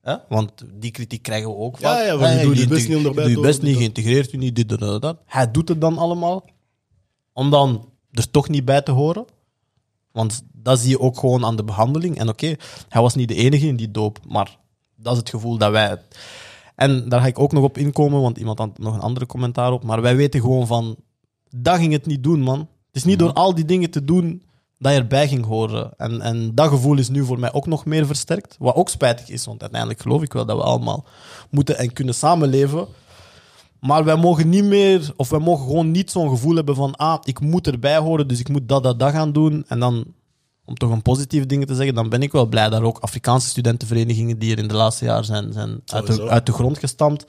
Hè? 0.00 0.16
Want 0.28 0.52
die 0.74 0.90
kritiek 0.90 1.22
krijgen 1.22 1.50
we 1.50 1.56
ook. 1.56 1.78
Ja, 1.78 1.96
van, 1.96 2.06
ja, 2.06 2.18
van, 2.18 2.36
je 2.36 2.42
doet 2.42 2.58
je 2.58 2.66
best 2.66 2.88
niet 2.88 2.96
onder 2.96 3.22
je 3.22 3.30
je 3.30 3.40
best 3.40 3.62
niet, 3.62 3.70
dit, 3.70 3.76
geïntegreerd 3.76 4.32
u 4.32 4.36
niet, 4.36 4.56
dit, 4.56 4.68
dat, 4.68 4.78
dat, 4.78 5.02
dat. 5.02 5.18
Hij 5.26 5.50
doet 5.50 5.68
het 5.68 5.80
dan 5.80 5.98
allemaal, 5.98 6.44
om 7.32 7.50
dan 7.50 7.88
er 8.10 8.30
toch 8.30 8.48
niet 8.48 8.64
bij 8.64 8.82
te 8.82 8.90
horen. 8.90 9.24
Want 10.12 10.42
dat 10.52 10.78
zie 10.78 10.90
je 10.90 11.00
ook 11.00 11.18
gewoon 11.18 11.44
aan 11.44 11.56
de 11.56 11.64
behandeling. 11.64 12.18
En 12.18 12.28
oké, 12.28 12.56
hij 12.88 13.02
was 13.02 13.14
niet 13.14 13.28
de 13.28 13.34
enige 13.34 13.66
in 13.66 13.76
die 13.76 13.90
doop, 13.90 14.18
maar 14.28 14.58
dat 14.96 15.12
is 15.12 15.18
het 15.18 15.30
gevoel 15.30 15.58
dat 15.58 15.70
wij... 15.70 16.00
En 16.74 17.08
daar 17.08 17.20
ga 17.20 17.26
ik 17.26 17.38
ook 17.38 17.52
nog 17.52 17.64
op 17.64 17.78
inkomen, 17.78 18.20
want 18.20 18.38
iemand 18.38 18.58
had 18.58 18.78
nog 18.78 18.94
een 18.94 19.00
andere 19.00 19.26
commentaar 19.26 19.72
op. 19.72 19.84
Maar 19.84 20.02
wij 20.02 20.16
weten 20.16 20.40
gewoon 20.40 20.66
van, 20.66 20.96
dat 21.56 21.76
ging 21.78 21.92
het 21.92 22.06
niet 22.06 22.22
doen, 22.22 22.40
man. 22.40 22.58
Het 22.58 23.02
is 23.02 23.04
niet 23.04 23.18
door 23.18 23.32
al 23.32 23.54
die 23.54 23.64
dingen 23.64 23.90
te 23.90 24.04
doen 24.04 24.42
dat 24.78 24.92
je 24.92 24.98
erbij 24.98 25.28
ging 25.28 25.44
horen. 25.44 25.92
En, 25.96 26.20
en 26.20 26.54
dat 26.54 26.68
gevoel 26.68 26.98
is 26.98 27.08
nu 27.08 27.24
voor 27.24 27.38
mij 27.38 27.52
ook 27.52 27.66
nog 27.66 27.84
meer 27.84 28.06
versterkt. 28.06 28.56
Wat 28.58 28.74
ook 28.74 28.88
spijtig 28.88 29.28
is, 29.28 29.44
want 29.44 29.60
uiteindelijk 29.60 30.00
geloof 30.00 30.22
ik 30.22 30.32
wel 30.32 30.46
dat 30.46 30.56
we 30.56 30.62
allemaal 30.62 31.04
moeten 31.50 31.78
en 31.78 31.92
kunnen 31.92 32.14
samenleven. 32.14 32.86
Maar 33.80 34.04
wij 34.04 34.16
mogen 34.16 34.48
niet 34.48 34.64
meer, 34.64 35.12
of 35.16 35.28
wij 35.28 35.38
mogen 35.40 35.66
gewoon 35.66 35.90
niet 35.90 36.10
zo'n 36.10 36.28
gevoel 36.28 36.54
hebben 36.54 36.74
van, 36.74 36.96
ah, 36.96 37.18
ik 37.22 37.40
moet 37.40 37.66
erbij 37.66 37.98
horen, 37.98 38.28
dus 38.28 38.40
ik 38.40 38.48
moet 38.48 38.68
dat, 38.68 38.82
dat, 38.82 38.98
dat 38.98 39.12
gaan 39.12 39.32
doen. 39.32 39.64
En 39.68 39.80
dan, 39.80 40.04
om 40.64 40.74
toch 40.74 40.90
een 40.90 41.02
positief 41.02 41.46
ding 41.46 41.66
te 41.66 41.74
zeggen, 41.74 41.94
dan 41.94 42.08
ben 42.08 42.22
ik 42.22 42.32
wel 42.32 42.46
blij 42.46 42.68
dat 42.68 42.80
er 42.80 42.86
ook 42.86 42.98
Afrikaanse 42.98 43.48
studentenverenigingen 43.48 44.38
die 44.38 44.52
er 44.52 44.58
in 44.58 44.68
de 44.68 44.74
laatste 44.74 45.04
jaren 45.04 45.24
zijn, 45.24 45.52
zijn 45.52 45.80
uit, 45.86 46.06
de, 46.06 46.28
uit 46.28 46.46
de 46.46 46.52
grond 46.52 46.78
gestampt. 46.78 47.26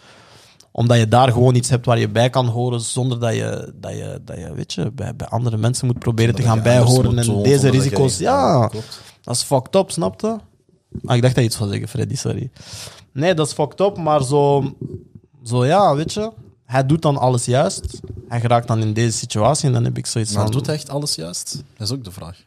Omdat 0.72 0.98
je 0.98 1.08
daar 1.08 1.32
gewoon 1.32 1.56
iets 1.56 1.70
hebt 1.70 1.86
waar 1.86 2.00
je 2.00 2.10
bij 2.10 2.30
kan 2.30 2.48
horen, 2.48 2.82
zonder 2.82 3.20
dat 3.20 3.36
je, 3.36 3.74
dat 3.76 3.92
je, 3.92 4.22
dat 4.26 4.38
je 4.38 4.54
weet 4.54 4.74
je, 4.74 4.92
bij, 4.92 5.16
bij 5.16 5.28
andere 5.28 5.58
mensen 5.58 5.88
moet 5.88 6.00
proberen 6.00 6.36
te 6.36 6.42
gaan 6.42 6.62
bijhoren. 6.62 7.20
En 7.20 7.44
deze 7.44 7.70
risico's, 7.70 8.18
ja, 8.18 8.68
klopt. 8.68 9.02
dat 9.22 9.36
is 9.36 9.42
fucked 9.42 9.76
up, 9.76 9.92
snapte? 9.92 10.40
Ah, 11.06 11.16
ik 11.16 11.22
dacht 11.22 11.36
dat 11.36 11.44
je 11.44 11.50
iets 11.50 11.58
zou 11.58 11.70
zeggen, 11.70 11.88
Freddy, 11.88 12.16
sorry. 12.16 12.52
Nee, 13.12 13.34
dat 13.34 13.48
is 13.48 13.54
fucked 13.54 13.80
up, 13.80 13.98
maar 13.98 14.24
zo, 14.24 14.74
zo 15.44 15.66
ja, 15.66 15.96
weet 15.96 16.14
je, 16.14 16.32
hij 16.66 16.86
doet 16.86 17.02
dan 17.02 17.18
alles 17.18 17.46
juist. 17.46 18.00
Hij 18.28 18.40
geraakt 18.40 18.68
dan 18.68 18.82
in 18.82 18.94
deze 18.94 19.18
situatie 19.18 19.68
en 19.68 19.74
dan 19.74 19.84
heb 19.84 19.98
ik 19.98 20.06
zoiets 20.06 20.34
Maar 20.34 20.44
van... 20.44 20.52
doet 20.52 20.66
hij 20.66 20.76
echt 20.76 20.90
alles 20.90 21.16
juist? 21.16 21.64
Dat 21.78 21.88
is 21.88 21.94
ook 21.94 22.04
de 22.04 22.12
vraag. 22.12 22.44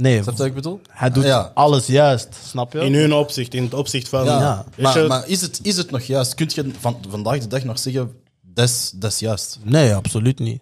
Nee, 0.00 0.22
Snap 0.22 0.32
je 0.34 0.38
wat 0.38 0.46
ik 0.46 0.54
bedoel? 0.54 0.80
hij 0.90 1.10
doet 1.10 1.24
Ja. 1.24 1.50
alles 1.54 1.86
juist, 1.86 2.34
snap 2.46 2.72
je? 2.72 2.78
In 2.80 2.94
hun 2.94 3.12
opzicht, 3.12 3.54
in 3.54 3.62
het 3.62 3.74
opzicht 3.74 4.08
van... 4.08 4.24
Ja, 4.24 4.38
Ja. 4.40 4.64
Weet 4.76 4.92
je- 4.92 4.98
maar, 4.98 5.08
maar 5.08 5.28
is, 5.28 5.40
het, 5.40 5.60
is 5.62 5.76
het 5.76 5.90
nog 5.90 6.02
juist? 6.02 6.34
Kun 6.34 6.50
je 6.54 6.70
van, 6.78 6.96
vandaag 7.08 7.38
de 7.38 7.46
dag 7.46 7.64
nog 7.64 7.78
zeggen, 7.78 8.12
dat 8.42 8.68
is, 8.68 8.92
dat 8.94 9.12
is 9.12 9.18
juist? 9.18 9.58
Nee, 9.62 9.94
absoluut 9.94 10.38
niet. 10.38 10.60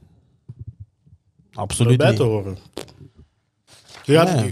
Absoluut 1.53 1.93
erbij 1.93 2.15
te 2.15 2.23
niet. 2.23 2.31
horen. 2.33 2.59
Je 4.05 4.13
gaat, 4.15 4.45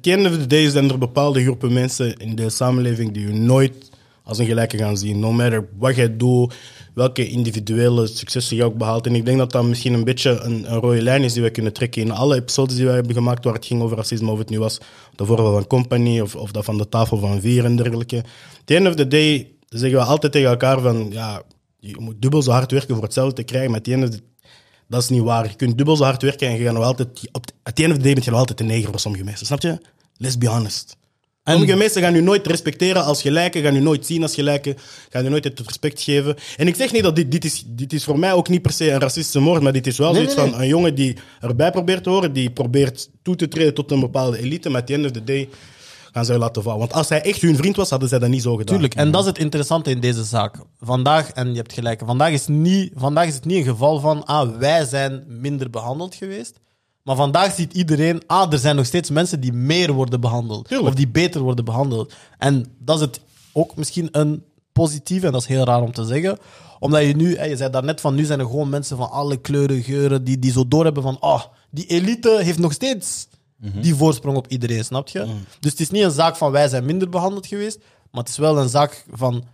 the 0.00 0.12
end 0.12 0.26
of 0.26 0.32
the 0.32 0.46
day 0.46 0.70
zijn 0.70 0.90
er 0.90 0.98
bepaalde 0.98 1.42
groepen 1.42 1.72
mensen 1.72 2.16
in 2.16 2.34
de 2.36 2.50
samenleving 2.50 3.12
die 3.12 3.26
je 3.26 3.32
nooit 3.34 3.90
als 4.24 4.38
een 4.38 4.46
gelijke 4.46 4.78
gaan 4.78 4.96
zien. 4.96 5.18
No 5.20 5.32
matter 5.32 5.68
wat 5.78 5.96
jij 5.96 6.16
doet, 6.16 6.54
welke 6.94 7.28
individuele 7.28 8.06
successen 8.06 8.56
je 8.56 8.64
ook 8.64 8.76
behaalt. 8.76 9.06
En 9.06 9.14
ik 9.14 9.24
denk 9.24 9.38
dat 9.38 9.52
dat 9.52 9.64
misschien 9.64 9.92
een 9.92 10.04
beetje 10.04 10.30
een, 10.30 10.66
rode 10.66 11.02
lijn 11.02 11.22
is 11.22 11.32
die 11.32 11.42
we 11.42 11.50
kunnen 11.50 11.72
trekken 11.72 12.02
in 12.02 12.10
alle 12.10 12.36
episodes 12.36 12.76
die 12.76 12.86
we 12.86 12.92
hebben 12.92 13.14
gemaakt 13.14 13.44
waar 13.44 13.54
het 13.54 13.66
ging 13.66 13.82
over 13.82 13.96
racisme. 13.96 14.30
Of 14.30 14.38
het 14.38 14.50
nu 14.50 14.58
was 14.58 14.78
de 15.16 15.24
voorbeeld 15.24 15.52
van 15.52 15.66
Company 15.66 16.20
of, 16.20 16.36
of 16.36 16.50
dat 16.50 16.64
van 16.64 16.78
de 16.78 16.88
tafel 16.88 17.18
van 17.18 17.40
vier 17.40 17.64
en 17.64 17.76
dergelijke. 17.76 18.16
At 18.16 18.26
the 18.64 18.76
end 18.76 18.86
of 18.86 18.94
the 18.94 19.08
day 19.08 19.50
zeggen 19.68 19.98
we 19.98 20.04
altijd 20.04 20.32
tegen 20.32 20.50
elkaar 20.50 20.80
van 20.80 21.08
ja, 21.10 21.42
je 21.78 21.96
moet 21.98 22.22
dubbel 22.22 22.42
zo 22.42 22.50
hard 22.50 22.70
werken 22.70 22.94
voor 22.94 23.04
hetzelfde 23.04 23.34
te 23.34 23.42
krijgen. 23.42 23.70
Maar 23.70 23.78
at 23.78 23.84
the 23.84 23.92
end 23.92 24.04
of 24.04 24.10
the 24.10 24.22
dat 24.92 25.02
is 25.02 25.08
niet 25.08 25.22
waar. 25.22 25.48
Je 25.48 25.56
kunt 25.56 25.76
dubbel 25.76 25.96
zo 25.96 26.04
hard 26.04 26.22
werken 26.22 26.48
en 26.48 26.56
je 26.56 26.64
gaat 26.64 26.74
nog 26.74 26.84
altijd... 26.84 27.28
Op 27.32 27.46
the 27.46 27.82
end 27.82 27.92
of 27.92 27.96
the 27.96 28.02
day 28.02 28.14
ben 28.14 28.22
je 28.24 28.30
nog 28.30 28.38
altijd 28.38 28.60
een 28.60 28.66
neger 28.66 28.90
voor 28.90 29.00
sommige 29.00 29.24
mensen. 29.24 29.46
Snap 29.46 29.60
je? 29.60 29.80
Let's 30.16 30.38
be 30.38 30.48
honest. 30.48 30.96
Sommige 31.44 31.76
mensen 31.76 32.02
gaan 32.02 32.14
u 32.14 32.20
nooit 32.20 32.46
respecteren 32.46 33.04
als 33.04 33.22
gelijke, 33.22 33.60
gaan 33.60 33.76
u 33.76 33.80
nooit 33.80 34.06
zien 34.06 34.22
als 34.22 34.34
gelijke, 34.34 34.76
gaan 35.10 35.26
u 35.26 35.28
nooit 35.28 35.44
het 35.44 35.60
respect 35.60 36.02
geven. 36.02 36.36
En 36.56 36.66
ik 36.66 36.74
zeg 36.74 36.92
niet 36.92 37.02
dat 37.02 37.16
dit, 37.16 37.30
dit, 37.30 37.44
is, 37.44 37.62
dit 37.66 37.92
is 37.92 38.04
voor 38.04 38.18
mij 38.18 38.32
ook 38.32 38.48
niet 38.48 38.62
per 38.62 38.72
se 38.72 38.90
een 38.90 39.00
racistische 39.00 39.40
moord, 39.40 39.62
maar 39.62 39.72
dit 39.72 39.86
is 39.86 39.98
wel 39.98 40.12
Nee, 40.12 40.16
zoiets 40.16 40.36
nee, 40.36 40.50
van 40.50 40.60
een 40.60 40.66
jongen 40.68 40.94
die 40.94 41.16
erbij 41.40 41.70
probeert 41.70 42.02
te 42.02 42.10
horen, 42.10 42.32
die 42.32 42.50
probeert 42.50 43.10
toe 43.22 43.36
te 43.36 43.48
treden 43.48 43.74
tot 43.74 43.90
een 43.90 44.00
bepaalde 44.00 44.38
elite, 44.38 44.70
maar 44.70 44.80
at 44.80 44.86
the 44.86 44.94
end 44.94 45.04
of 45.04 45.10
the 45.10 45.24
day 45.24 45.48
gaan 46.12 46.24
zij 46.24 46.36
u 46.36 46.38
laten 46.38 46.62
vallen. 46.62 46.78
Want 46.78 46.92
als 46.92 47.08
hij 47.08 47.22
echt 47.22 47.40
hun 47.40 47.56
vriend 47.56 47.76
was, 47.76 47.90
hadden 47.90 48.08
zij 48.08 48.18
dat 48.18 48.28
niet 48.28 48.42
zo 48.42 48.50
gedaan. 48.56 48.74
Tuurlijk, 48.74 48.94
en 48.94 49.10
dat 49.10 49.20
is 49.20 49.26
het 49.26 49.38
interessante 49.38 49.90
in 49.90 50.00
deze 50.00 50.24
zaak. 50.24 50.56
Vandaag, 50.80 51.30
en 51.30 51.50
je 51.50 51.56
hebt 51.56 51.72
gelijk, 51.72 52.02
vandaag 52.04 52.32
is, 52.32 52.46
niet, 52.46 52.92
vandaag 52.94 53.26
is 53.26 53.34
het 53.34 53.44
niet 53.44 53.56
een 53.56 53.72
geval 53.72 54.00
van, 54.00 54.24
ah, 54.24 54.58
wij 54.58 54.84
zijn 54.84 55.24
minder 55.26 55.70
behandeld 55.70 56.14
geweest. 56.14 56.60
Maar 57.02 57.16
vandaag 57.16 57.54
ziet 57.54 57.72
iedereen, 57.72 58.22
ah, 58.26 58.52
er 58.52 58.58
zijn 58.58 58.76
nog 58.76 58.86
steeds 58.86 59.10
mensen 59.10 59.40
die 59.40 59.52
meer 59.52 59.92
worden 59.92 60.20
behandeld. 60.20 60.68
Tuurlijk. 60.68 60.88
Of 60.88 60.94
die 60.94 61.08
beter 61.08 61.40
worden 61.40 61.64
behandeld. 61.64 62.14
En 62.38 62.66
dat 62.78 62.96
is 62.96 63.02
het 63.02 63.20
ook 63.52 63.76
misschien 63.76 64.08
een 64.12 64.44
positief, 64.72 65.22
en 65.22 65.32
dat 65.32 65.40
is 65.40 65.46
heel 65.46 65.64
raar 65.64 65.82
om 65.82 65.92
te 65.92 66.04
zeggen. 66.04 66.38
Omdat 66.78 67.02
je 67.02 67.16
nu, 67.16 67.36
hè, 67.36 67.44
je 67.44 67.56
zei 67.56 67.70
daarnet 67.70 68.00
van, 68.00 68.14
nu 68.14 68.24
zijn 68.24 68.38
er 68.38 68.46
gewoon 68.46 68.68
mensen 68.68 68.96
van 68.96 69.10
alle 69.10 69.36
kleuren, 69.36 69.82
geuren, 69.82 70.24
die, 70.24 70.38
die 70.38 70.52
zo 70.52 70.68
doorhebben 70.68 71.02
van, 71.02 71.20
ah, 71.20 71.42
die 71.70 71.86
elite 71.86 72.38
heeft 72.42 72.58
nog 72.58 72.72
steeds 72.72 73.28
die 73.80 73.94
voorsprong 73.94 74.36
op 74.36 74.46
iedereen, 74.46 74.84
snap 74.84 75.08
je? 75.08 75.26
Dus 75.60 75.70
het 75.70 75.80
is 75.80 75.90
niet 75.90 76.02
een 76.02 76.10
zaak 76.10 76.36
van, 76.36 76.50
wij 76.50 76.68
zijn 76.68 76.84
minder 76.84 77.08
behandeld 77.08 77.46
geweest, 77.46 77.78
maar 78.10 78.20
het 78.20 78.28
is 78.28 78.36
wel 78.36 78.58
een 78.58 78.68
zaak 78.68 79.04
van, 79.10 79.44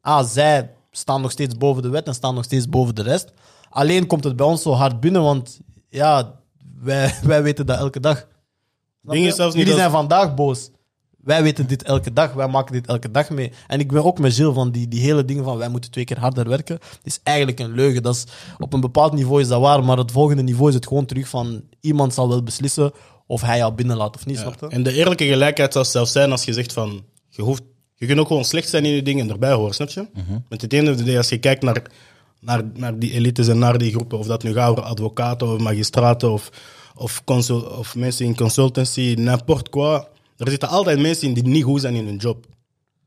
ah, 0.00 0.26
zij 0.26 0.70
staan 0.90 1.20
nog 1.20 1.30
steeds 1.30 1.56
boven 1.56 1.82
de 1.82 1.88
wet 1.88 2.06
en 2.06 2.14
staan 2.14 2.34
nog 2.34 2.44
steeds 2.44 2.68
boven 2.68 2.94
de 2.94 3.02
rest. 3.02 3.32
Alleen 3.70 4.06
komt 4.06 4.24
het 4.24 4.36
bij 4.36 4.46
ons 4.46 4.62
zo 4.62 4.72
hard 4.72 5.00
binnen, 5.00 5.22
want 5.22 5.60
ja, 5.88 6.40
wij, 6.80 7.14
wij 7.22 7.42
weten 7.42 7.66
dat 7.66 7.78
elke 7.78 8.00
dag. 8.00 8.16
Snap 8.16 9.12
Ding 9.12 9.22
je? 9.24 9.30
is 9.30 9.36
zelfs 9.36 9.54
niet 9.54 9.66
Jullie 9.66 9.80
dat- 9.82 9.90
zijn 9.90 10.00
vandaag 10.00 10.34
boos. 10.34 10.70
Wij 11.18 11.42
weten 11.42 11.66
dit 11.66 11.82
elke 11.82 12.12
dag, 12.12 12.32
wij 12.32 12.48
maken 12.48 12.72
dit 12.72 12.86
elke 12.86 13.10
dag 13.10 13.30
mee. 13.30 13.52
En 13.66 13.80
ik 13.80 13.92
ben 13.92 14.04
ook 14.04 14.18
met 14.18 14.34
Gilles 14.34 14.54
van 14.54 14.70
die, 14.70 14.88
die 14.88 15.00
hele 15.00 15.24
dingen 15.24 15.44
van 15.44 15.56
wij 15.56 15.68
moeten 15.68 15.90
twee 15.90 16.04
keer 16.04 16.18
harder 16.18 16.48
werken. 16.48 16.74
Het 16.74 17.00
is 17.02 17.20
eigenlijk 17.22 17.58
een 17.60 17.72
leugen. 17.74 18.02
Dat 18.02 18.14
is, 18.14 18.24
op 18.58 18.72
een 18.72 18.80
bepaald 18.80 19.12
niveau 19.12 19.40
is 19.40 19.48
dat 19.48 19.60
waar, 19.60 19.84
maar 19.84 19.96
het 19.98 20.12
volgende 20.12 20.42
niveau 20.42 20.68
is 20.68 20.74
het 20.74 20.86
gewoon 20.86 21.06
terug 21.06 21.28
van 21.28 21.62
iemand 21.80 22.14
zal 22.14 22.28
wel 22.28 22.42
beslissen 22.42 22.92
of 23.26 23.40
hij 23.40 23.56
jou 23.56 23.72
binnenlaat 23.74 24.16
of 24.16 24.26
niet, 24.26 24.38
snap 24.38 24.56
je? 24.60 24.66
En 24.68 24.82
de 24.82 24.92
eerlijke 24.92 25.24
gelijkheid 25.26 25.72
zou 25.72 25.84
zelfs 25.84 26.12
zijn 26.12 26.30
als 26.30 26.44
je 26.44 26.52
zegt 26.52 26.72
van... 26.72 27.04
Je, 27.28 27.42
hoeft, 27.42 27.62
je 27.94 28.06
kunt 28.06 28.18
ook 28.18 28.26
gewoon 28.26 28.44
slecht 28.44 28.68
zijn 28.68 28.84
in 28.84 28.90
je 28.92 29.02
dingen 29.02 29.24
en 29.26 29.32
erbij 29.32 29.52
horen, 29.52 29.74
snap 29.74 29.88
je? 29.88 30.06
Met 30.48 30.62
het 30.62 30.72
ene 30.72 30.90
of 30.90 30.96
de 30.96 31.02
day, 31.02 31.16
als 31.16 31.28
je 31.28 31.38
kijkt 31.38 31.62
naar, 31.62 31.82
naar, 32.40 32.62
naar 32.74 32.98
die 32.98 33.12
elites 33.12 33.48
en 33.48 33.58
naar 33.58 33.78
die 33.78 33.92
groepen, 33.92 34.18
of 34.18 34.26
dat 34.26 34.42
nu 34.42 34.52
gaat 34.52 34.70
over 34.70 34.82
advocaten 34.82 35.52
of 35.52 35.60
magistraten 35.60 36.30
of, 36.30 36.50
of, 36.94 37.24
consul, 37.24 37.60
of 37.60 37.96
mensen 37.96 38.26
in 38.26 38.36
consultancy, 38.36 39.14
n'importe 39.18 39.70
quoi. 39.70 40.02
Er 40.36 40.50
zitten 40.50 40.68
altijd 40.68 41.00
mensen 41.00 41.28
in 41.28 41.34
die 41.34 41.42
niet 41.42 41.64
goed 41.64 41.80
zijn 41.80 41.94
in 41.94 42.06
hun 42.06 42.16
job. 42.16 42.46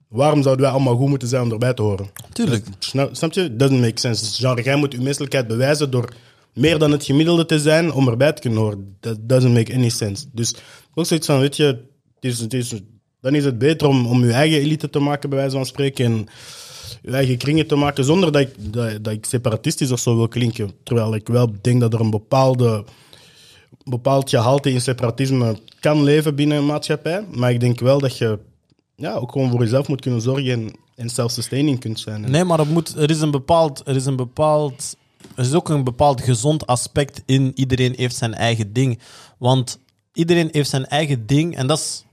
Waarom 0.08 0.42
zouden 0.42 0.66
wij 0.66 0.74
allemaal 0.74 0.96
goed 0.96 1.10
moeten 1.10 1.28
zijn 1.28 1.44
om 1.44 1.52
erbij 1.52 1.74
te 1.74 1.82
horen? 1.82 2.10
Tuurlijk. 2.34 2.66
Snap, 2.80 3.16
snap 3.16 3.34
je? 3.34 3.56
Doesn't 3.56 3.80
make 3.80 4.00
sense. 4.00 4.24
Dus 4.24 4.38
genre, 4.38 4.64
jij 4.64 4.76
moet 4.76 4.92
je 4.92 5.02
menselijkheid 5.02 5.48
bewijzen 5.48 5.92
door 5.92 6.14
meer 6.54 6.80
dan 6.80 6.92
het 6.92 7.06
gemiddelde 7.06 7.46
te 7.46 7.60
zijn 7.60 7.92
om 7.92 8.08
erbij 8.08 8.34
te 8.34 8.42
kunnen 8.42 8.60
horen. 8.60 8.98
That 9.00 9.18
doesn't 9.22 9.54
make 9.54 9.74
any 9.74 9.90
sense. 9.90 10.26
Dus 10.32 10.56
ook 10.94 11.06
zoiets 11.06 11.26
van, 11.26 11.40
weet 11.40 11.56
je, 11.56 11.66
het 12.16 12.32
is, 12.32 12.40
het 12.40 12.54
is, 12.54 12.74
dan 13.22 13.36
is 13.36 13.46
het 13.46 13.58
beter 13.58 13.88
om, 13.88 14.06
om 14.06 14.26
je 14.26 14.32
eigen 14.32 14.60
elite 14.60 14.90
te 14.90 15.00
maken, 15.00 15.30
bij 15.30 15.40
wijze 15.40 15.56
van 15.56 15.66
spreken, 15.66 16.06
en 16.06 16.28
je 17.02 17.12
eigen 17.12 17.38
kringen 17.38 17.68
te 17.68 17.76
maken, 17.76 18.06
zonder 18.06 18.32
dat 18.32 18.42
ik, 18.42 18.74
dat, 18.74 19.04
dat 19.04 19.14
ik 19.14 19.26
separatistisch 19.26 19.92
of 19.92 20.00
zo 20.00 20.16
wil 20.16 20.28
klinken. 20.28 20.72
Terwijl 20.84 21.16
ik 21.16 21.28
wel 21.28 21.54
denk 21.62 21.82
dat 21.82 21.94
er 21.94 22.00
een 22.00 22.10
bepaalde 22.10 22.84
bepaald 23.84 24.30
gehalte 24.30 24.72
in 24.72 24.82
separatisme 24.82 25.58
kan 25.80 26.04
leven 26.04 26.36
binnen 26.36 26.58
een 26.58 26.66
maatschappij. 26.66 27.26
Maar 27.32 27.52
ik 27.52 27.60
denk 27.60 27.80
wel 27.80 28.00
dat 28.00 28.18
je 28.18 28.40
ja, 28.96 29.14
ook 29.14 29.32
gewoon 29.32 29.50
voor 29.50 29.60
jezelf 29.60 29.88
moet 29.88 30.02
kunnen 30.02 30.22
zorgen 30.22 30.52
en, 30.52 30.72
en 30.96 31.10
self-sustaining 31.10 31.80
kunt 31.80 32.00
zijn. 32.00 32.32
Nee, 32.32 32.44
maar 32.44 32.68
moet, 32.68 32.96
er, 32.98 33.10
is 33.10 33.22
een 33.22 33.32
bepaald, 33.32 33.82
er 33.86 33.96
is 33.96 34.06
een 34.06 34.16
bepaald. 34.16 34.96
Er 35.36 35.44
is 35.44 35.54
ook 35.54 35.70
een 35.70 35.84
bepaald 35.84 36.22
gezond 36.22 36.68
aspect 36.68 37.24
in 37.26 37.52
iedereen 37.56 37.94
heeft 37.96 38.16
zijn 38.16 38.34
eigen 38.34 38.74
ding. 38.74 39.00
Want 39.38 39.80
iedereen 40.14 40.50
heeft 40.52 40.70
zijn 40.70 40.86
eigen 40.86 41.26
ding. 41.26 41.56
En 41.56 41.68
dat 41.68 41.78
is, 41.78 42.06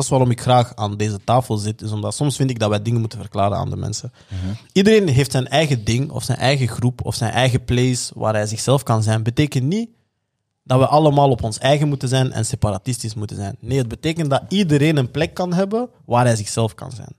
dat 0.00 0.10
is 0.10 0.16
waarom 0.16 0.30
ik 0.30 0.40
graag 0.40 0.76
aan 0.76 0.96
deze 0.96 1.18
tafel 1.24 1.56
zit. 1.56 1.82
Is 1.82 1.92
omdat 1.92 2.14
soms 2.14 2.36
vind 2.36 2.50
ik 2.50 2.58
dat 2.58 2.68
wij 2.68 2.82
dingen 2.82 3.00
moeten 3.00 3.18
verklaren 3.18 3.56
aan 3.56 3.70
de 3.70 3.76
mensen. 3.76 4.12
Iedereen 4.72 5.08
heeft 5.08 5.30
zijn 5.30 5.48
eigen 5.48 5.84
ding, 5.84 6.10
of 6.10 6.22
zijn 6.22 6.38
eigen 6.38 6.68
groep, 6.68 7.04
of 7.04 7.14
zijn 7.14 7.32
eigen 7.32 7.64
place 7.64 8.12
waar 8.14 8.34
hij 8.34 8.46
zichzelf 8.46 8.82
kan 8.82 9.02
zijn. 9.02 9.22
Betekent 9.22 9.64
niet 9.64 9.90
dat 10.64 10.78
we 10.78 10.86
allemaal 10.86 11.30
op 11.30 11.42
ons 11.42 11.58
eigen 11.58 11.88
moeten 11.88 12.08
zijn 12.08 12.32
en 12.32 12.44
separatistisch 12.44 13.14
moeten 13.14 13.36
zijn. 13.36 13.56
Nee, 13.60 13.78
het 13.78 13.88
betekent 13.88 14.30
dat 14.30 14.42
iedereen 14.48 14.96
een 14.96 15.10
plek 15.10 15.34
kan 15.34 15.52
hebben 15.52 15.88
waar 16.04 16.24
hij 16.24 16.36
zichzelf 16.36 16.74
kan 16.74 16.90
zijn 16.90 17.18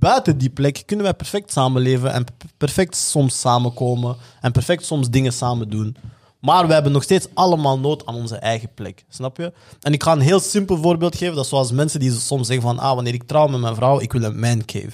buiten 0.00 0.38
die 0.38 0.50
plek 0.50 0.82
kunnen 0.86 1.04
wij 1.04 1.14
perfect 1.14 1.52
samenleven 1.52 2.12
en 2.12 2.24
perfect 2.56 2.96
soms 2.96 3.40
samenkomen 3.40 4.16
en 4.40 4.52
perfect 4.52 4.84
soms 4.84 5.10
dingen 5.10 5.32
samen 5.32 5.68
doen. 5.68 5.96
Maar 6.40 6.66
we 6.66 6.72
hebben 6.72 6.92
nog 6.92 7.02
steeds 7.02 7.26
allemaal 7.34 7.78
nood 7.78 8.06
aan 8.06 8.14
onze 8.14 8.36
eigen 8.36 8.68
plek. 8.74 9.04
Snap 9.08 9.36
je? 9.36 9.52
En 9.80 9.92
ik 9.92 10.02
ga 10.02 10.12
een 10.12 10.20
heel 10.20 10.40
simpel 10.40 10.76
voorbeeld 10.76 11.16
geven. 11.16 11.34
Dat 11.34 11.44
is 11.44 11.50
zoals 11.50 11.72
mensen 11.72 12.00
die 12.00 12.10
soms 12.12 12.46
zeggen 12.46 12.66
van 12.66 12.78
ah, 12.78 12.94
wanneer 12.94 13.14
ik 13.14 13.22
trouw 13.22 13.46
met 13.46 13.60
mijn 13.60 13.74
vrouw, 13.74 14.00
ik 14.00 14.12
wil 14.12 14.22
een 14.22 14.40
man 14.40 14.64
cave. 14.64 14.90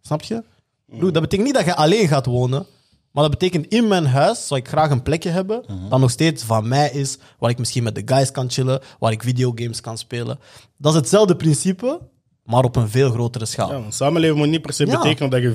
Snap 0.00 0.22
je? 0.22 0.42
Broer, 0.86 1.12
dat 1.12 1.22
betekent 1.22 1.46
niet 1.46 1.56
dat 1.56 1.64
je 1.64 1.74
alleen 1.76 2.08
gaat 2.08 2.26
wonen. 2.26 2.66
Maar 3.12 3.22
dat 3.22 3.38
betekent 3.38 3.66
in 3.66 3.88
mijn 3.88 4.06
huis 4.06 4.46
zou 4.46 4.60
ik 4.60 4.68
graag 4.68 4.90
een 4.90 5.02
plekje 5.02 5.28
hebben 5.30 5.62
dat 5.88 6.00
nog 6.00 6.10
steeds 6.10 6.42
van 6.42 6.68
mij 6.68 6.90
is, 6.90 7.18
waar 7.38 7.50
ik 7.50 7.58
misschien 7.58 7.82
met 7.82 7.94
de 7.94 8.02
guys 8.04 8.30
kan 8.30 8.50
chillen, 8.50 8.80
waar 8.98 9.12
ik 9.12 9.22
videogames 9.22 9.80
kan 9.80 9.98
spelen. 9.98 10.38
Dat 10.78 10.92
is 10.92 10.98
hetzelfde 10.98 11.36
principe, 11.36 12.00
maar 12.44 12.64
op 12.64 12.76
een 12.76 12.88
veel 12.88 13.10
grotere 13.10 13.46
schaal. 13.46 13.72
Ja, 13.72 13.90
samenleven 13.90 14.36
moet 14.36 14.48
niet 14.48 14.62
per 14.62 14.72
se 14.72 14.86
Ja. 14.86 14.96
betekenen 14.96 15.30
dat 15.30 15.42
je 15.42 15.52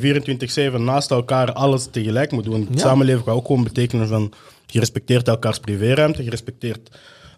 24-7 0.72 0.82
naast 0.84 1.12
elkaar 1.12 1.54
alles 1.54 1.88
tegelijk 1.92 2.32
moet 2.32 2.44
doen. 2.44 2.68
Ja. 2.72 2.78
Samenleven 2.78 3.24
kan 3.24 3.34
ook 3.36 3.46
gewoon 3.46 3.64
betekenen 3.64 4.08
van 4.08 4.32
je 4.72 4.80
respecteert 4.80 5.28
elkaars 5.28 5.60
privéruimte, 5.60 6.24
je 6.24 6.30
respecteert 6.30 6.90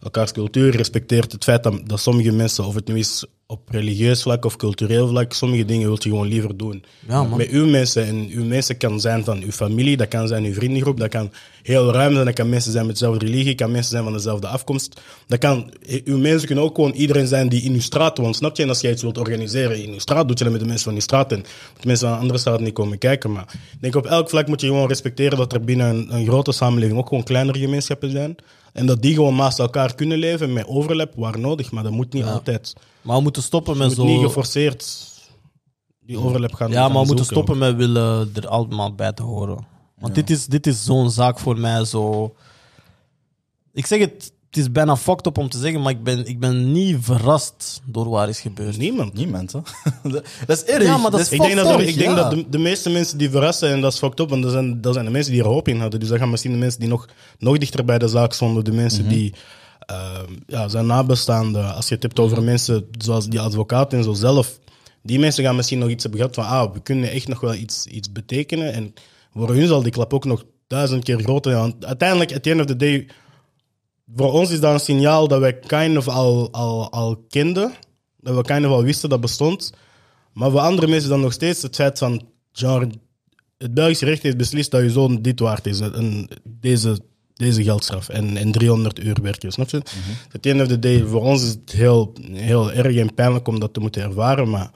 elkaars 0.02 0.32
cultuur, 0.32 0.72
je 0.72 0.78
respecteert 0.78 1.32
het 1.32 1.44
feit 1.44 1.64
dat, 1.64 1.82
dat 1.90 2.00
sommige 2.00 2.32
mensen, 2.32 2.66
of 2.66 2.76
het 2.76 2.88
nu 2.88 2.98
is 2.98 3.26
op 3.52 3.70
religieus 3.70 4.22
vlak 4.22 4.46
of 4.46 4.56
cultureel 4.56 5.08
vlak, 5.08 5.34
sommige 5.34 5.66
dingen 5.66 5.88
wil 5.88 5.98
je 6.00 6.10
gewoon 6.10 6.28
liever 6.28 6.58
doen. 6.58 6.84
Ja, 7.08 7.24
man. 7.24 7.38
Met 7.38 7.50
uw 7.50 7.66
mensen. 7.66 8.06
En 8.06 8.28
uw 8.32 8.46
mensen 8.46 8.78
kan 8.78 9.00
zijn 9.00 9.24
van 9.24 9.42
uw 9.42 9.52
familie, 9.52 9.98
dat 9.98 10.08
kan 10.08 10.28
zijn 10.28 10.44
uw 10.44 10.54
vriendengroep, 10.54 11.00
dat 11.00 11.10
kan 11.10 11.32
heel 11.64 11.92
ruim 11.92 12.14
zijn, 12.14 12.26
dat 12.26 12.34
kan 12.34 12.50
mensen 12.50 12.72
zijn 12.72 12.86
met 12.86 13.00
dezelfde 13.00 13.26
religie, 13.26 13.56
kan 13.56 13.72
mensen 13.72 13.92
zijn 13.92 14.04
van 14.04 14.14
dezelfde 14.14 14.48
afkomst. 14.48 15.02
Dat 15.28 15.40
kan, 15.40 15.74
uw 16.04 16.18
mensen 16.18 16.48
kunnen 16.48 16.64
ook 16.64 16.76
gewoon 16.76 16.92
iedereen 16.92 17.28
zijn 17.28 17.50
die 17.50 17.62
in 17.62 17.74
uw 17.74 17.80
straat 17.80 18.18
woont, 18.18 18.36
snap 18.36 18.58
je? 18.58 18.64
En 18.64 18.70
als 18.70 18.82
jij 18.82 18.92
iets 18.92 19.02
wilt 19.02 19.18
organiseren 19.18 19.84
in 19.84 19.92
uw 19.92 20.00
straat, 20.00 20.28
doe 20.28 20.38
je 20.38 20.44
dat 20.44 20.52
met 20.52 20.62
de 20.62 20.68
mensen 20.68 20.86
van 20.86 20.94
die 20.94 21.04
straat 21.04 21.32
en 21.32 21.42
de 21.80 21.88
mensen 21.88 22.10
van 22.10 22.20
andere 22.20 22.40
straat 22.40 22.60
niet 22.60 22.74
komen 22.74 22.98
kijken. 22.98 23.32
Maar 23.32 23.54
ik 23.74 23.82
denk 23.82 23.96
op 23.96 24.06
elk 24.06 24.30
vlak 24.30 24.48
moet 24.48 24.62
je 24.62 24.68
gewoon 24.68 24.88
respecteren 24.88 25.38
dat 25.38 25.54
er 25.54 25.62
binnen 25.62 25.90
een, 25.90 26.16
een 26.16 26.26
grote 26.26 26.52
samenleving 26.52 27.00
ook 27.00 27.08
gewoon 27.08 27.24
kleinere 27.24 27.60
gemeenschappen 27.60 28.12
zijn. 28.12 28.36
En 28.74 28.86
dat 28.86 29.02
die 29.02 29.14
gewoon 29.14 29.36
naast 29.36 29.60
elkaar 29.60 29.96
kunnen 29.96 30.18
leven 30.18 30.54
met 30.54 30.68
overlap 30.68 31.14
waar 31.16 31.40
nodig, 31.40 31.72
maar 31.72 31.84
dat 31.84 31.92
moet 31.92 32.14
niet 32.14 32.24
altijd. 32.24 32.74
Maar 33.02 33.16
we 33.16 33.22
moeten 33.22 33.44
stoppen 33.44 33.78
met 33.78 33.88
moet 33.88 33.96
zo... 33.96 34.04
niet 34.04 34.22
geforceerd 34.22 35.08
die 36.00 36.18
overlap 36.18 36.54
gaan 36.54 36.72
Ja, 36.72 36.82
gaan 36.82 36.92
maar 36.92 37.02
we 37.02 37.08
moeten 37.08 37.26
zoeken. 37.26 37.46
stoppen 37.46 37.58
met 37.58 37.76
willen 37.76 38.32
er 38.34 38.48
allemaal 38.48 38.94
bij 38.96 39.14
te 39.14 39.24
horen. 39.24 39.66
Want 40.00 40.16
dit 40.16 40.30
is, 40.30 40.46
dit 40.46 40.68
is 40.68 40.84
zo'n 40.84 41.12
zaak 41.12 41.40
voor 41.40 41.60
mij 41.60 41.86
zo... 41.86 42.34
Ik 43.74 43.86
zeg 43.86 44.00
het, 44.00 44.32
het 44.50 44.58
is 44.58 44.72
bijna 44.72 44.98
fucked 44.98 45.26
up 45.26 45.38
om 45.38 45.50
te 45.50 45.58
zeggen, 45.58 45.82
maar 45.82 45.92
ik 45.92 46.04
ben, 46.04 46.26
ik 46.26 46.40
ben 46.40 46.72
niet 46.72 46.98
verrast 47.00 47.82
door 47.86 48.10
wat 48.10 48.22
er 48.24 48.30
is 48.30 48.40
gebeurd. 48.40 48.78
Niemand. 48.78 49.14
Niemand, 49.14 49.52
hè? 49.52 49.60
dat 50.12 50.24
is 50.48 50.64
erg. 50.64 50.84
Ja, 50.84 50.98
maar 50.98 51.12
dat 51.12 51.20
is 51.20 51.32
Ik 51.32 51.42
denk, 51.42 51.56
dat, 51.56 51.68
fucked 51.68 51.82
up, 51.82 51.88
ik 51.88 51.98
denk 51.98 52.10
ja. 52.10 52.16
dat 52.16 52.32
de, 52.32 52.50
de 52.50 52.58
meeste 52.58 52.90
mensen 52.90 53.18
die 53.18 53.30
verrassen, 53.30 53.70
en 53.70 53.82
dat 53.82 53.94
is 53.94 54.00
fucked 54.00 54.20
up, 54.20 54.30
want 54.30 54.44
dat 54.44 54.52
zijn, 54.52 54.82
dat 54.82 54.94
zijn 54.94 55.06
de 55.06 55.12
mensen 55.12 55.32
die 55.32 55.42
er 55.42 55.48
hoop 55.48 55.68
in 55.68 55.80
hadden. 55.80 56.00
Dus 56.00 56.10
dat 56.10 56.18
gaan 56.18 56.30
misschien 56.30 56.52
de 56.52 56.58
mensen 56.58 56.80
die 56.80 56.90
nog, 56.90 57.08
nog 57.40 57.58
dichter 57.58 57.86
bij 57.86 57.98
de 57.98 58.08
zaak 58.08 58.34
stonden, 58.34 58.64
de 58.64 58.72
mensen 58.72 59.08
die 59.08 59.34
ehm, 59.80 60.34
ja, 60.48 60.68
zijn 60.68 60.86
nabestaanden. 60.86 61.76
Als 61.76 61.88
je 61.88 61.94
het 61.94 62.04
hebt 62.04 62.20
over 62.20 62.44
mensen 62.44 62.88
zoals 62.98 63.28
die 63.28 63.40
advocaat 63.40 63.94
en 63.94 64.04
zo 64.04 64.14
zelf, 64.14 64.60
die 65.04 65.20
mensen 65.20 65.44
gaan 65.44 65.56
misschien 65.56 65.80
nog 65.80 65.90
iets 65.90 66.04
hebben 66.04 66.22
gehad 66.22 66.36
van, 66.36 66.46
ah, 66.46 66.74
we 66.74 66.80
kunnen 66.82 67.12
echt 67.12 67.28
nog 67.28 67.40
wel 67.40 67.54
iets, 67.54 67.86
iets 67.86 68.12
betekenen. 68.12 68.74
En 68.74 68.94
voor 69.34 69.54
hun 69.54 69.68
zal 69.68 69.84
die 69.84 69.92
klap 69.92 70.14
ook 70.14 70.26
nog 70.26 70.44
duizend 70.68 71.04
keer 71.04 71.20
groter 71.20 71.52
zijn. 71.52 71.76
Uiteindelijk, 71.80 72.34
at 72.34 72.44
the 72.44 72.52
end 72.52 72.60
of 72.60 72.66
the 72.66 72.76
day, 72.76 73.08
voor 74.16 74.32
ons 74.32 74.50
is 74.52 74.60
dat 74.60 74.74
een 74.74 74.80
signaal 74.80 75.28
dat 75.28 75.40
wij 75.40 75.60
kind 75.60 75.98
of 75.98 76.08
al, 76.08 76.52
al, 76.52 76.92
al 76.92 77.26
kenden. 77.30 77.74
Dat 78.18 78.36
we 78.36 78.42
kind 78.42 78.66
of 78.66 78.72
al 78.72 78.84
wisten 78.84 79.10
dat 79.10 79.22
bestond. 79.22 79.74
Maar 80.34 80.52
voor 80.52 80.60
andere 80.60 80.88
mensen 80.88 81.10
dan 81.10 81.22
nog 81.22 81.34
steeds 81.34 81.62
het 81.62 81.76
feit 81.76 81.98
van... 81.98 82.28
Genre, 82.52 82.90
het 83.58 83.74
Belgisch 83.74 84.02
recht 84.02 84.24
heeft 84.24 84.38
beslist 84.38 84.72
dat 84.72 84.82
je 84.82 84.90
zoon 84.92 85.22
dit 85.22 85.40
waard 85.40 85.66
is. 85.68 85.80
En 85.80 86.28
deze, 86.44 87.00
deze 87.34 87.64
geldstraf. 87.64 88.10
En, 88.10 88.38
en 88.38 88.52
300 88.52 89.00
uur 89.04 89.18
werken, 89.22 89.52
snap 89.52 89.70
je? 89.70 89.78
At 90.34 90.42
the 90.42 90.50
end 90.50 90.62
of 90.62 90.68
the 90.68 90.80
day, 90.80 91.04
voor 91.06 91.22
ons 91.24 91.44
is 91.44 91.50
het 91.50 91.72
heel, 91.72 92.14
heel 92.32 92.72
erg 92.72 92.96
en 92.96 93.14
pijnlijk 93.14 93.48
om 93.48 93.60
dat 93.60 93.74
te 93.74 93.80
moeten 93.80 94.02
ervaren. 94.04 94.50
Maar 94.50 94.72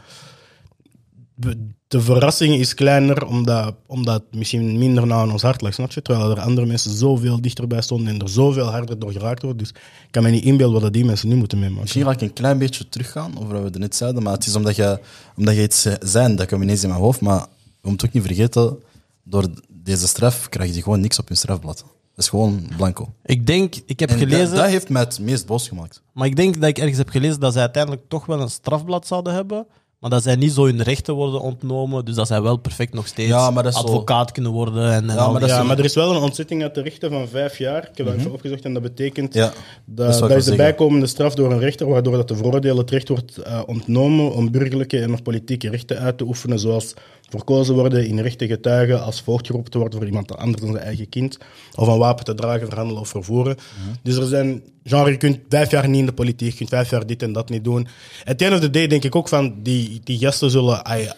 we- 1.35 1.67
de 1.93 2.01
verrassing 2.01 2.55
is 2.55 2.73
kleiner 2.73 3.25
omdat, 3.25 3.75
omdat 3.85 4.13
het 4.13 4.39
misschien 4.39 4.77
minder 4.77 5.07
nauw 5.07 5.19
aan 5.19 5.31
ons 5.31 5.41
hart 5.41 5.61
lag, 5.61 5.73
snap 5.73 5.91
je? 5.91 6.01
Terwijl 6.01 6.31
er 6.31 6.39
andere 6.39 6.67
mensen 6.67 6.91
zoveel 6.91 7.41
dichterbij 7.41 7.81
stonden 7.81 8.13
en 8.13 8.21
er 8.21 8.29
zoveel 8.29 8.65
harder 8.65 8.99
door 8.99 9.11
geraakt 9.11 9.41
wordt. 9.41 9.59
Dus 9.59 9.69
ik 9.69 10.11
kan 10.11 10.23
me 10.23 10.29
niet 10.29 10.43
inbeelden 10.43 10.73
wat 10.73 10.81
dat 10.81 10.93
die 10.93 11.05
mensen 11.05 11.29
nu 11.29 11.35
moeten 11.35 11.59
meemaken. 11.59 11.81
Misschien 11.81 12.03
ga 12.03 12.11
ik 12.11 12.21
een 12.21 12.33
klein 12.33 12.57
beetje 12.57 12.89
teruggaan 12.89 13.39
over 13.39 13.61
wat 13.61 13.73
we 13.73 13.79
net 13.79 13.95
zeiden, 13.95 14.23
maar 14.23 14.33
het 14.33 14.45
is 14.45 14.55
omdat 14.55 14.75
je, 14.75 14.99
omdat 15.37 15.55
je 15.55 15.61
iets 15.61 15.85
eh, 15.85 15.93
zei, 15.99 16.35
dat 16.35 16.45
kwam 16.45 16.61
ineens 16.61 16.83
in 16.83 16.89
mijn 16.89 17.01
hoofd, 17.01 17.21
maar 17.21 17.45
we 17.81 17.89
moeten 17.89 18.07
ook 18.07 18.13
niet 18.13 18.23
vergeten, 18.23 18.77
door 19.23 19.47
deze 19.67 20.07
straf 20.07 20.49
krijg 20.49 20.75
je 20.75 20.81
gewoon 20.81 20.99
niks 20.99 21.19
op 21.19 21.29
je 21.29 21.35
strafblad. 21.35 21.77
Dat 22.15 22.23
is 22.23 22.29
gewoon 22.29 22.67
blanco. 22.77 23.13
Ik 23.25 23.47
denk, 23.47 23.75
ik 23.85 23.99
heb 23.99 24.09
En 24.09 24.19
dat, 24.19 24.27
gelezen, 24.29 24.55
dat 24.55 24.65
heeft 24.65 24.89
mij 24.89 25.01
het 25.01 25.19
meest 25.19 25.45
boos 25.45 25.67
gemaakt. 25.67 26.01
maar 26.13 26.27
ik 26.27 26.35
denk 26.35 26.59
dat 26.59 26.69
ik 26.69 26.77
ergens 26.77 26.97
heb 26.97 27.09
gelezen 27.09 27.39
dat 27.39 27.53
zij 27.53 27.61
uiteindelijk 27.61 28.03
toch 28.07 28.25
wel 28.25 28.41
een 28.41 28.49
strafblad 28.49 29.07
zouden 29.07 29.33
hebben. 29.33 29.65
Maar 30.03 30.11
dat 30.11 30.23
zij 30.23 30.35
niet 30.35 30.51
zo 30.51 30.65
hun 30.65 30.81
rechten 30.81 31.13
worden 31.13 31.41
ontnomen. 31.41 32.05
Dus 32.05 32.15
dat 32.15 32.27
zij 32.27 32.41
wel 32.41 32.57
perfect 32.57 32.93
nog 32.93 33.07
steeds 33.07 33.29
Ja, 33.29 33.51
maar 33.51 33.63
dat 33.63 33.73
is 33.73 33.79
zo- 33.79 33.85
advocaat 33.85 34.31
kunnen 34.31 34.51
worden. 34.51 34.91
En, 34.91 35.09
en 35.09 35.15
Ja, 35.15 35.23
maar 35.29 35.39
dat 35.39 35.49
is 35.49 35.55
ja, 35.55 35.61
zo- 35.61 35.65
maar 35.67 35.77
er 35.77 35.83
is 35.85 35.95
wel 35.95 36.15
een 36.15 36.21
ontzetting 36.21 36.61
uit 36.61 36.75
de 36.75 36.81
rechter 36.81 37.09
van 37.09 37.27
vijf 37.27 37.57
jaar. 37.57 37.89
Ik 37.91 37.97
heb 37.97 38.05
dat 38.05 38.15
even 38.15 38.31
opgezocht 38.31 38.65
en 38.65 38.73
dat 38.73 38.81
betekent 38.81 39.33
Ja, 39.33 39.45
dat 39.45 39.55
dat, 39.85 40.13
is 40.13 40.19
dat, 40.19 40.29
de 40.29 40.33
zeggen. 40.35 40.57
bijkomende 40.57 41.07
straf 41.07 41.33
door 41.35 41.51
een 41.51 41.59
rechter, 41.59 41.87
waardoor 41.87 42.13
dat 42.15 42.27
de 42.27 42.35
veroordeelde 42.35 42.81
het 42.81 42.89
recht 42.91 43.07
wordt 43.09 43.37
eh, 43.37 43.61
ontnomen 43.65 44.33
om 44.33 44.51
burgerlijke 44.51 44.99
en 44.99 45.13
of 45.13 45.21
politieke 45.21 45.69
rechten 45.69 45.97
uit 45.99 46.17
te 46.17 46.23
oefenen, 46.23 46.59
zoals 46.59 46.93
verkozen 47.37 47.75
worden 47.75 48.07
in 48.07 48.19
rechten 48.19 48.47
getuigen, 48.47 49.03
als 49.03 49.21
voogd 49.21 49.45
geroepen 49.45 49.71
te 49.71 49.77
worden 49.77 49.99
voor 49.99 50.07
iemand 50.07 50.37
anders 50.37 50.61
dan 50.61 50.71
zijn 50.71 50.83
eigen 50.83 51.09
kind, 51.09 51.37
of 51.75 51.87
een 51.87 51.97
wapen 51.97 52.25
te 52.25 52.33
dragen, 52.33 52.67
verhandelen 52.67 53.01
of 53.01 53.09
vervoeren. 53.09 53.55
Dus 54.03 54.15
er 54.15 54.27
zijn, 54.27 54.63
genre, 54.83 55.11
je 55.11 55.17
kunt 55.17 55.39
vijf 55.49 55.71
jaar 55.71 55.89
niet 55.89 55.99
in 55.99 56.05
de 56.05 56.13
politiek, 56.13 56.51
je 56.51 56.57
kunt 56.57 56.69
vijf 56.69 56.89
jaar 56.89 57.05
dit 57.05 57.21
en 57.21 57.33
dat 57.33 57.49
niet 57.49 57.63
doen. 57.63 57.87
At 58.25 58.37
the 58.37 58.45
end 58.45 58.53
of 58.53 58.59
the 58.59 58.69
day 58.69 58.87
denk 58.87 59.03
ik 59.03 59.15
ook 59.15 59.27
van, 59.27 59.55
die, 59.61 60.01
die 60.03 60.17
gasten 60.17 60.51
zullen... 60.51 60.83
ah 60.83 61.01
ja, 61.01 61.15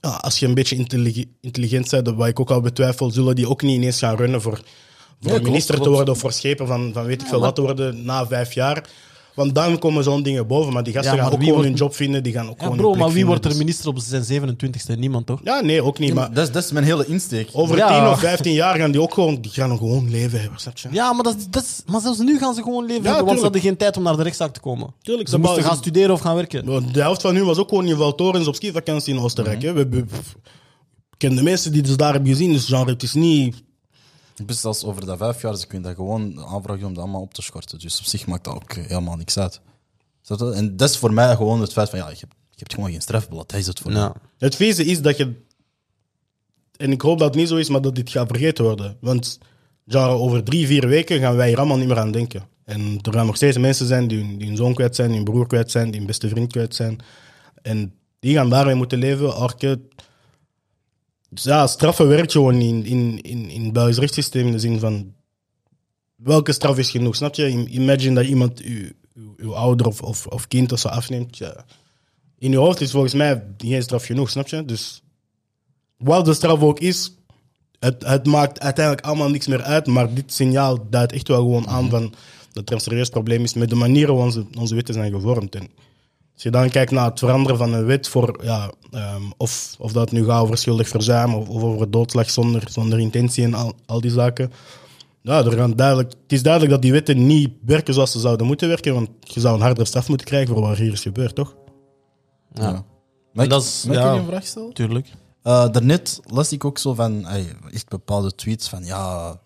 als 0.00 0.38
je 0.38 0.46
een 0.46 0.54
beetje 0.54 0.76
intellig- 0.76 1.24
intelligent 1.40 1.90
bent, 1.90 2.08
wat 2.08 2.28
ik 2.28 2.40
ook 2.40 2.50
al 2.50 2.60
betwijfel, 2.60 3.10
zullen 3.10 3.34
die 3.34 3.48
ook 3.48 3.62
niet 3.62 3.76
ineens 3.76 3.98
gaan 3.98 4.16
runnen 4.16 4.42
voor, 4.42 4.60
voor 5.20 5.42
minister 5.42 5.74
te 5.74 5.80
klopt. 5.80 5.96
worden 5.96 6.14
of 6.14 6.20
voor 6.20 6.32
schepen 6.32 6.66
van, 6.66 6.90
van 6.92 7.04
weet 7.04 7.22
ik 7.22 7.28
veel 7.28 7.40
wat 7.40 7.54
te 7.54 7.60
worden 7.60 8.04
na 8.04 8.26
vijf 8.26 8.52
jaar. 8.52 8.88
Want 9.34 9.54
dan 9.54 9.78
komen 9.78 10.04
zo'n 10.04 10.22
dingen 10.22 10.46
boven. 10.46 10.72
Maar 10.72 10.82
die 10.82 10.92
gasten 10.92 11.10
Ja, 11.10 11.16
maar 11.16 11.26
gaan 11.26 11.34
ook 11.34 11.44
wie 11.44 11.48
gewoon 11.52 11.64
wordt- 11.64 11.78
hun 11.78 11.86
job 11.88 11.96
vinden. 11.96 12.22
Die 12.22 12.32
gaan 12.32 12.48
ook 12.48 12.56
Ja, 12.58 12.62
gewoon 12.62 12.76
bro, 12.76 12.86
hun 12.88 12.96
plek 12.96 13.04
maar 13.06 13.14
wie 13.14 13.24
vinden, 13.24 13.28
wordt 13.30 13.44
er 13.44 13.50
dus- 13.50 13.58
minister 13.60 13.88
op 13.88 13.98
zijn 13.98 14.24
27e? 14.24 14.98
Niemand 14.98 15.26
toch? 15.26 15.40
Ja, 15.44 15.60
nee, 15.60 15.82
ook 15.82 15.98
niet. 15.98 16.14
Maar 16.14 16.32
dat, 16.34 16.46
is, 16.46 16.52
dat 16.52 16.64
is 16.64 16.70
mijn 16.72 16.84
hele 16.84 17.06
insteek. 17.06 17.48
over 17.52 17.76
Ja. 17.76 18.00
10 18.00 18.10
of 18.12 18.20
15 18.20 18.52
jaar 18.52 18.76
gaan 18.78 18.90
die 18.90 19.00
ook 19.00 19.14
gewoon, 19.14 19.40
die 19.40 19.50
gaan 19.50 19.76
gewoon 19.78 20.10
leven 20.10 20.40
hebben. 20.40 20.58
Snap 20.60 20.78
je? 20.78 20.88
Ja, 20.92 21.12
maar, 21.12 21.22
dat, 21.24 21.36
is- 21.36 21.46
dat 21.50 21.62
is, 21.62 21.82
maar 21.86 22.00
zelfs 22.00 22.18
nu 22.18 22.38
gaan 22.38 22.54
ze 22.54 22.62
gewoon 22.62 22.86
leven, 22.86 23.02
Ja, 23.02 23.08
hebben, 23.08 23.24
want 23.26 23.36
ze 23.38 23.42
hadden 23.44 23.62
geen 23.62 23.76
tijd 23.76 23.96
om 23.96 24.02
naar 24.02 24.16
de 24.16 24.22
rechtszaak 24.22 24.52
te 24.52 24.60
komen. 24.60 24.94
Tuurlijk, 25.02 25.28
Ze 25.28 25.34
ze 25.34 25.40
moesten 25.40 25.40
bouwen- 25.40 25.64
gaan 25.64 25.76
studeren 25.76 26.14
of 26.14 26.20
gaan 26.20 26.34
werken. 26.34 26.64
Maar 26.64 26.92
De 26.92 27.00
helft 27.00 27.20
van 27.22 27.34
hun 27.34 27.44
was 27.44 27.58
ook 27.58 27.68
gewoon 27.68 27.86
in 27.86 27.96
Valtorens 27.96 28.46
op 28.46 28.54
skivakantie 28.54 29.14
in 29.14 29.20
Oostenrijk. 29.20 29.62
hè. 29.62 29.72
We, 29.72 29.86
ik 29.90 30.06
ken 31.18 31.36
de 31.36 31.42
mensen 31.42 31.72
die 31.72 31.82
dus 31.82 31.96
daar 31.96 32.12
hebben 32.12 32.30
gezien. 32.30 32.52
Dus 32.52 32.64
genre, 32.66 32.90
het 32.90 33.02
is 33.02 33.14
niet... 33.14 33.62
Dus 34.46 34.64
als 34.64 34.84
over 34.84 35.06
dat 35.06 35.18
vijf 35.18 35.42
jaar, 35.42 35.56
ze 35.56 35.66
kunnen 35.66 35.88
dat 35.88 35.96
gewoon 35.96 36.40
aanvragen 36.40 36.86
om 36.86 36.94
dat 36.94 37.02
allemaal 37.02 37.20
op 37.20 37.34
te 37.34 37.42
schorten. 37.42 37.78
Dus 37.78 37.98
op 37.98 38.04
zich 38.04 38.26
maakt 38.26 38.44
dat 38.44 38.54
ook 38.54 38.72
helemaal 38.72 39.16
niks 39.16 39.38
uit. 39.38 39.60
En 40.28 40.76
dat 40.76 40.90
is 40.90 40.96
voor 40.96 41.12
mij 41.12 41.36
gewoon 41.36 41.60
het 41.60 41.72
feit 41.72 41.90
van, 41.90 41.98
ja, 41.98 42.08
je 42.08 42.16
hebt, 42.20 42.34
je 42.50 42.56
hebt 42.56 42.74
gewoon 42.74 42.90
geen 42.90 43.00
strafblad. 43.00 43.48
Dat 43.50 43.60
is 43.60 43.66
het 43.66 43.78
voor 43.78 43.92
mij. 43.92 44.00
Ja. 44.00 44.14
Het 44.38 44.56
vieze 44.56 44.84
is 44.84 45.02
dat 45.02 45.16
je... 45.16 45.32
En 46.76 46.92
ik 46.92 47.00
hoop 47.00 47.18
dat 47.18 47.28
het 47.28 47.36
niet 47.36 47.48
zo 47.48 47.56
is, 47.56 47.68
maar 47.68 47.80
dat 47.80 47.94
dit 47.94 48.10
gaat 48.10 48.28
vergeten 48.28 48.64
worden. 48.64 48.96
Want 49.00 49.38
genre, 49.86 50.12
over 50.12 50.44
drie, 50.44 50.66
vier 50.66 50.88
weken 50.88 51.20
gaan 51.20 51.36
wij 51.36 51.48
hier 51.48 51.58
allemaal 51.58 51.78
niet 51.78 51.88
meer 51.88 51.98
aan 51.98 52.10
denken. 52.10 52.48
En 52.64 52.98
er 53.02 53.12
gaan 53.12 53.26
nog 53.26 53.36
steeds 53.36 53.58
mensen 53.58 53.86
zijn 53.86 54.08
die 54.08 54.18
hun, 54.18 54.38
die 54.38 54.46
hun 54.46 54.56
zoon 54.56 54.74
kwijt 54.74 54.94
zijn, 54.94 55.08
die 55.08 55.16
hun 55.16 55.24
broer 55.24 55.46
kwijt 55.46 55.70
zijn, 55.70 55.86
die 55.86 55.96
hun 55.96 56.06
beste 56.06 56.28
vriend 56.28 56.52
kwijt 56.52 56.74
zijn. 56.74 56.98
En 57.62 57.94
die 58.18 58.34
gaan 58.34 58.50
daarmee 58.50 58.74
moeten 58.74 58.98
leven. 58.98 59.34
Arke, 59.34 59.80
dus 61.30 61.44
ja, 61.44 61.66
straffen 61.66 62.08
werkt 62.08 62.32
gewoon 62.32 62.54
in, 62.54 62.84
in, 62.84 63.20
in, 63.22 63.50
in 63.50 63.64
het 63.64 63.72
Belgisch 63.72 63.98
rechtssysteem 63.98 64.46
in 64.46 64.52
de 64.52 64.58
zin 64.58 64.78
van... 64.78 65.14
welke 66.16 66.52
straf 66.52 66.78
is 66.78 66.90
genoeg? 66.90 67.16
Snap 67.16 67.34
je? 67.34 67.48
Im- 67.48 67.66
Imagine 67.66 68.14
dat 68.14 68.26
iemand 68.26 68.60
uw, 68.60 68.88
uw, 69.14 69.34
uw 69.36 69.54
ouder 69.54 69.86
of, 69.86 70.02
of, 70.02 70.26
of 70.26 70.48
kind 70.48 70.72
of 70.72 70.78
zo 70.78 70.88
afneemt. 70.88 71.38
Ja. 71.38 71.64
In 72.38 72.50
je 72.50 72.56
hoofd 72.56 72.80
is 72.80 72.90
volgens 72.90 73.14
mij 73.14 73.44
geen 73.58 73.82
straf 73.82 74.04
genoeg, 74.04 74.30
snap 74.30 74.48
je? 74.48 74.64
Dus 74.64 75.02
wat 75.96 76.24
de 76.24 76.34
straf 76.34 76.60
ook 76.60 76.80
is, 76.80 77.14
het, 77.78 78.06
het 78.06 78.26
maakt 78.26 78.60
uiteindelijk 78.60 79.06
allemaal 79.06 79.30
niks 79.30 79.46
meer 79.46 79.62
uit. 79.62 79.86
Maar 79.86 80.14
dit 80.14 80.32
signaal 80.32 80.88
duidt 80.90 81.12
echt 81.12 81.28
wel 81.28 81.38
gewoon 81.38 81.68
aan 81.68 81.90
van 81.90 82.14
dat 82.52 82.68
er 82.68 82.74
een 82.74 82.80
serieus 82.80 83.08
probleem 83.08 83.42
is 83.42 83.54
met 83.54 83.68
de 83.68 83.74
manier 83.74 84.06
waarop 84.06 84.24
onze, 84.24 84.46
onze 84.58 84.74
wetten 84.74 84.94
zijn 84.94 85.12
gevormd. 85.12 85.54
En 85.54 85.68
als 86.40 86.48
je 86.52 86.58
dan 86.58 86.70
kijkt 86.70 86.90
naar 86.90 87.04
het 87.10 87.18
veranderen 87.18 87.58
van 87.58 87.72
een 87.72 87.84
wet 87.84 88.08
voor, 88.08 88.38
ja, 88.42 88.70
ehm, 88.90 89.22
of, 89.36 89.74
of 89.78 89.92
dat 89.92 90.10
nu 90.12 90.24
gaat 90.24 90.42
over 90.42 90.58
schuldig 90.58 90.88
verzuim 90.88 91.34
of, 91.34 91.48
of 91.48 91.62
over 91.62 91.90
doodslag 91.90 92.30
zonder, 92.30 92.62
zonder 92.70 92.98
intentie 92.98 93.44
en 93.44 93.54
al, 93.54 93.72
al 93.86 94.00
die 94.00 94.10
zaken. 94.10 94.52
Ja, 95.22 95.44
er 95.44 95.52
gaan 95.52 95.76
duidelijk, 95.76 96.10
het 96.22 96.32
is 96.32 96.42
duidelijk 96.42 96.72
dat 96.72 96.82
die 96.82 96.92
wetten 96.92 97.26
niet 97.26 97.50
werken 97.64 97.94
zoals 97.94 98.12
ze 98.12 98.20
zouden 98.20 98.46
moeten 98.46 98.68
werken, 98.68 98.94
want 98.94 99.08
je 99.20 99.40
zou 99.40 99.54
een 99.54 99.60
hardere 99.60 99.86
straf 99.86 100.08
moeten 100.08 100.26
krijgen 100.26 100.54
voor 100.54 100.62
wat 100.66 100.76
hier 100.76 100.92
is 100.92 101.00
gebeurd, 101.00 101.34
toch? 101.34 101.54
Ja, 102.52 102.84
Mag 103.32 103.44
ik, 103.44 103.50
Dat 103.50 103.62
is- 103.62 103.84
mag 103.86 103.96
ik 103.96 104.02
ja. 104.02 104.12
een 104.14 104.26
vraag 104.26 104.46
stellen? 104.46 104.72
tuurlijk. 104.72 105.08
Eh, 105.42 105.68
daarnet 105.70 106.20
las 106.26 106.52
ik 106.52 106.64
ook 106.64 106.78
zo 106.78 106.94
van 106.94 107.26
echt 107.72 107.88
bepaalde 107.88 108.34
tweets 108.34 108.68
van 108.68 108.84
ja, 108.84 109.36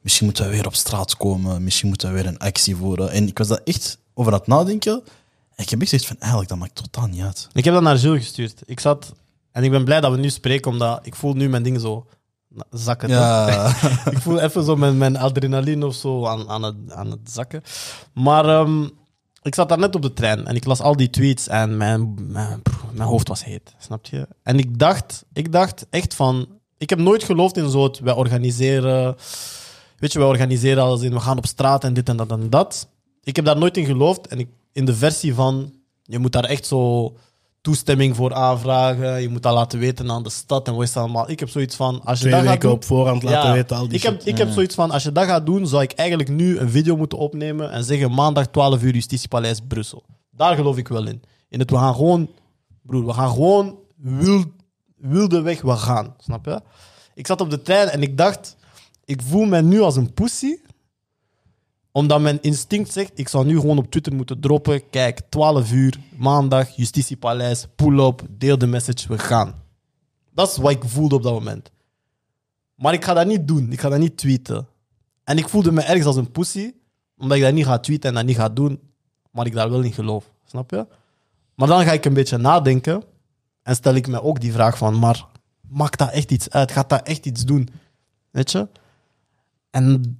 misschien 0.00 0.26
moeten 0.26 0.44
we 0.44 0.50
weer 0.50 0.66
op 0.66 0.74
straat 0.74 1.16
komen, 1.16 1.64
misschien 1.64 1.88
moeten 1.88 2.08
we 2.08 2.14
weer 2.14 2.26
een 2.26 2.38
actie 2.38 2.76
voeren. 2.76 3.10
En 3.10 3.26
ik 3.26 3.38
was 3.38 3.48
daar 3.48 3.60
echt 3.64 3.98
over 4.14 4.32
aan 4.32 4.38
het 4.38 4.46
nadenken. 4.48 5.02
Ik 5.60 5.68
heb 5.68 5.80
echt 5.80 5.88
zoiets 5.88 6.06
van 6.06 6.16
eigenlijk, 6.18 6.50
dat 6.50 6.58
maakt 6.58 6.74
totaal 6.74 7.06
niet 7.06 7.22
uit. 7.22 7.48
Ik 7.52 7.64
heb 7.64 7.74
dat 7.74 7.82
naar 7.82 7.96
Jules 7.96 8.22
gestuurd. 8.22 8.62
Ik 8.66 8.80
zat... 8.80 9.12
En 9.52 9.64
ik 9.64 9.70
ben 9.70 9.84
blij 9.84 10.00
dat 10.00 10.12
we 10.12 10.18
nu 10.18 10.30
spreken, 10.30 10.70
omdat 10.70 11.06
ik 11.06 11.14
voel 11.14 11.34
nu 11.34 11.48
mijn 11.48 11.62
dingen 11.62 11.80
zo 11.80 12.06
zakken. 12.70 13.08
Ja, 13.08 13.66
ik 14.10 14.18
voel 14.18 14.40
even 14.40 14.64
zo 14.64 14.76
mijn, 14.76 14.98
mijn 14.98 15.16
adrenaline 15.16 15.86
of 15.86 15.94
zo 15.94 16.26
aan, 16.26 16.48
aan, 16.48 16.62
het, 16.62 16.74
aan 16.88 17.10
het 17.10 17.30
zakken. 17.30 17.62
Maar 18.12 18.44
ehm, 18.44 18.84
ik 19.42 19.54
zat 19.54 19.68
daar 19.68 19.78
net 19.78 19.94
op 19.94 20.02
de 20.02 20.12
trein 20.12 20.46
en 20.46 20.56
ik 20.56 20.64
las 20.64 20.80
al 20.80 20.96
die 20.96 21.10
tweets 21.10 21.48
en 21.48 21.76
mijn, 21.76 22.14
mijn, 22.32 22.62
mijn 22.92 23.08
hoofd 23.08 23.28
was 23.28 23.44
heet. 23.44 23.74
Snap 23.78 24.06
je? 24.06 24.28
En 24.42 24.58
ik 24.58 24.78
dacht, 24.78 25.24
ik 25.32 25.52
dacht 25.52 25.86
echt 25.90 26.14
van. 26.14 26.48
Ik 26.78 26.90
heb 26.90 26.98
nooit 26.98 27.24
geloofd 27.24 27.56
in 27.56 27.70
zo 27.70 27.84
het. 27.84 27.98
Wij 27.98 28.14
organiseren. 28.14 29.16
Weet 29.96 30.12
je, 30.12 30.18
wij 30.18 30.28
organiseren 30.28 30.82
als 30.82 31.02
in 31.02 31.12
we 31.12 31.20
gaan 31.20 31.38
op 31.38 31.46
straat 31.46 31.84
en 31.84 31.94
dit 31.94 32.08
en 32.08 32.16
dat 32.16 32.30
en 32.30 32.50
dat. 32.50 32.88
Ik 33.22 33.36
heb 33.36 33.44
daar 33.44 33.58
nooit 33.58 33.76
in 33.76 33.84
geloofd. 33.84 34.26
En 34.26 34.38
ik, 34.38 34.48
in 34.72 34.84
de 34.84 34.94
versie 34.94 35.34
van. 35.34 35.72
Je 36.02 36.18
moet 36.18 36.32
daar 36.32 36.44
echt 36.44 36.66
zo 36.66 37.12
toestemming 37.60 38.16
voor 38.16 38.34
aanvragen. 38.34 39.22
Je 39.22 39.28
moet 39.28 39.42
dat 39.42 39.54
laten 39.54 39.78
weten 39.78 40.10
aan 40.10 40.22
de 40.22 40.30
stad 40.30 40.66
en 40.66 40.74
wat 40.74 40.82
is 40.82 40.92
dat 40.92 41.02
allemaal. 41.02 41.30
Ik 41.30 41.40
heb 41.40 41.48
zoiets 41.48 41.76
van. 41.76 42.00
Als 42.04 42.18
je 42.18 42.24
Twee 42.24 42.30
dat 42.30 42.42
gaat 42.42 42.50
weken 42.50 42.68
doen, 42.68 42.76
op 42.76 42.84
voorhand 42.84 43.22
laten 43.22 43.48
ja, 43.48 43.54
weten, 43.54 43.76
al 43.76 43.88
die 43.88 43.96
ik 43.96 44.02
heb, 44.02 44.22
ik 44.22 44.38
heb 44.38 44.50
zoiets 44.50 44.74
van, 44.74 44.90
als 44.90 45.02
je 45.02 45.12
dat 45.12 45.24
gaat 45.24 45.46
doen, 45.46 45.66
zou 45.66 45.82
ik 45.82 45.92
eigenlijk 45.92 46.28
nu 46.28 46.58
een 46.58 46.70
video 46.70 46.96
moeten 46.96 47.18
opnemen 47.18 47.70
en 47.70 47.84
zeggen 47.84 48.14
maandag 48.14 48.46
12 48.46 48.82
uur 48.82 48.94
Justitiepaleis 48.94 49.60
Brussel. 49.68 50.04
Daar 50.30 50.54
geloof 50.54 50.76
ik 50.76 50.88
wel 50.88 51.06
in. 51.06 51.22
In 51.48 51.58
het, 51.58 51.70
we 51.70 51.76
gaan 51.76 51.94
gewoon, 51.94 52.30
broer, 52.82 53.06
we 53.06 53.12
gaan 53.12 53.30
gewoon 53.30 53.78
wild, 53.96 54.46
wilde 54.96 55.40
weg, 55.40 55.62
we 55.62 55.76
gaan. 55.76 56.14
Snap 56.18 56.44
je? 56.44 56.60
Ik 57.14 57.26
zat 57.26 57.40
op 57.40 57.50
de 57.50 57.62
trein 57.62 57.88
en 57.88 58.02
ik 58.02 58.16
dacht, 58.16 58.56
ik 59.04 59.22
voel 59.22 59.44
me 59.44 59.62
nu 59.62 59.80
als 59.80 59.96
een 59.96 60.12
pussy, 60.12 60.56
omdat 61.92 62.20
mijn 62.20 62.38
instinct 62.42 62.92
zegt, 62.92 63.10
ik 63.14 63.28
zou 63.28 63.46
nu 63.46 63.60
gewoon 63.60 63.78
op 63.78 63.90
Twitter 63.90 64.14
moeten 64.14 64.40
droppen. 64.40 64.90
Kijk, 64.90 65.20
12 65.28 65.72
uur, 65.72 65.98
maandag, 66.16 66.76
Justitiepaleis, 66.76 67.66
pull-up, 67.76 68.22
deel 68.30 68.58
de 68.58 68.66
message, 68.66 69.08
we 69.08 69.18
gaan. 69.18 69.62
Dat 70.32 70.50
is 70.50 70.56
wat 70.56 70.70
ik 70.70 70.84
voelde 70.84 71.14
op 71.14 71.22
dat 71.22 71.32
moment. 71.32 71.70
Maar 72.74 72.92
ik 72.92 73.04
ga 73.04 73.14
dat 73.14 73.26
niet 73.26 73.48
doen. 73.48 73.72
Ik 73.72 73.80
ga 73.80 73.88
dat 73.88 73.98
niet 73.98 74.16
tweeten. 74.16 74.68
En 75.24 75.38
ik 75.38 75.48
voelde 75.48 75.72
me 75.72 75.82
ergens 75.82 76.06
als 76.06 76.16
een 76.16 76.30
pussy, 76.30 76.72
omdat 77.18 77.36
ik 77.36 77.42
dat 77.42 77.52
niet 77.52 77.64
ga 77.64 77.78
tweeten 77.78 78.08
en 78.08 78.14
dat 78.14 78.24
niet 78.24 78.36
ga 78.36 78.48
doen, 78.48 78.80
maar 79.30 79.46
ik 79.46 79.52
daar 79.52 79.70
wel 79.70 79.80
in 79.80 79.92
geloof. 79.92 80.32
Snap 80.44 80.70
je? 80.70 80.86
Maar 81.54 81.68
dan 81.68 81.84
ga 81.84 81.92
ik 81.92 82.04
een 82.04 82.14
beetje 82.14 82.36
nadenken 82.36 83.02
en 83.62 83.74
stel 83.74 83.94
ik 83.94 84.06
me 84.06 84.22
ook 84.22 84.40
die 84.40 84.52
vraag 84.52 84.78
van, 84.78 84.98
maar 84.98 85.26
maakt 85.60 85.98
dat 85.98 86.10
echt 86.10 86.30
iets 86.30 86.50
uit? 86.50 86.72
Gaat 86.72 86.88
dat 86.88 87.06
echt 87.06 87.26
iets 87.26 87.44
doen? 87.44 87.68
Weet 88.30 88.50
je? 88.50 88.68
En 89.70 90.18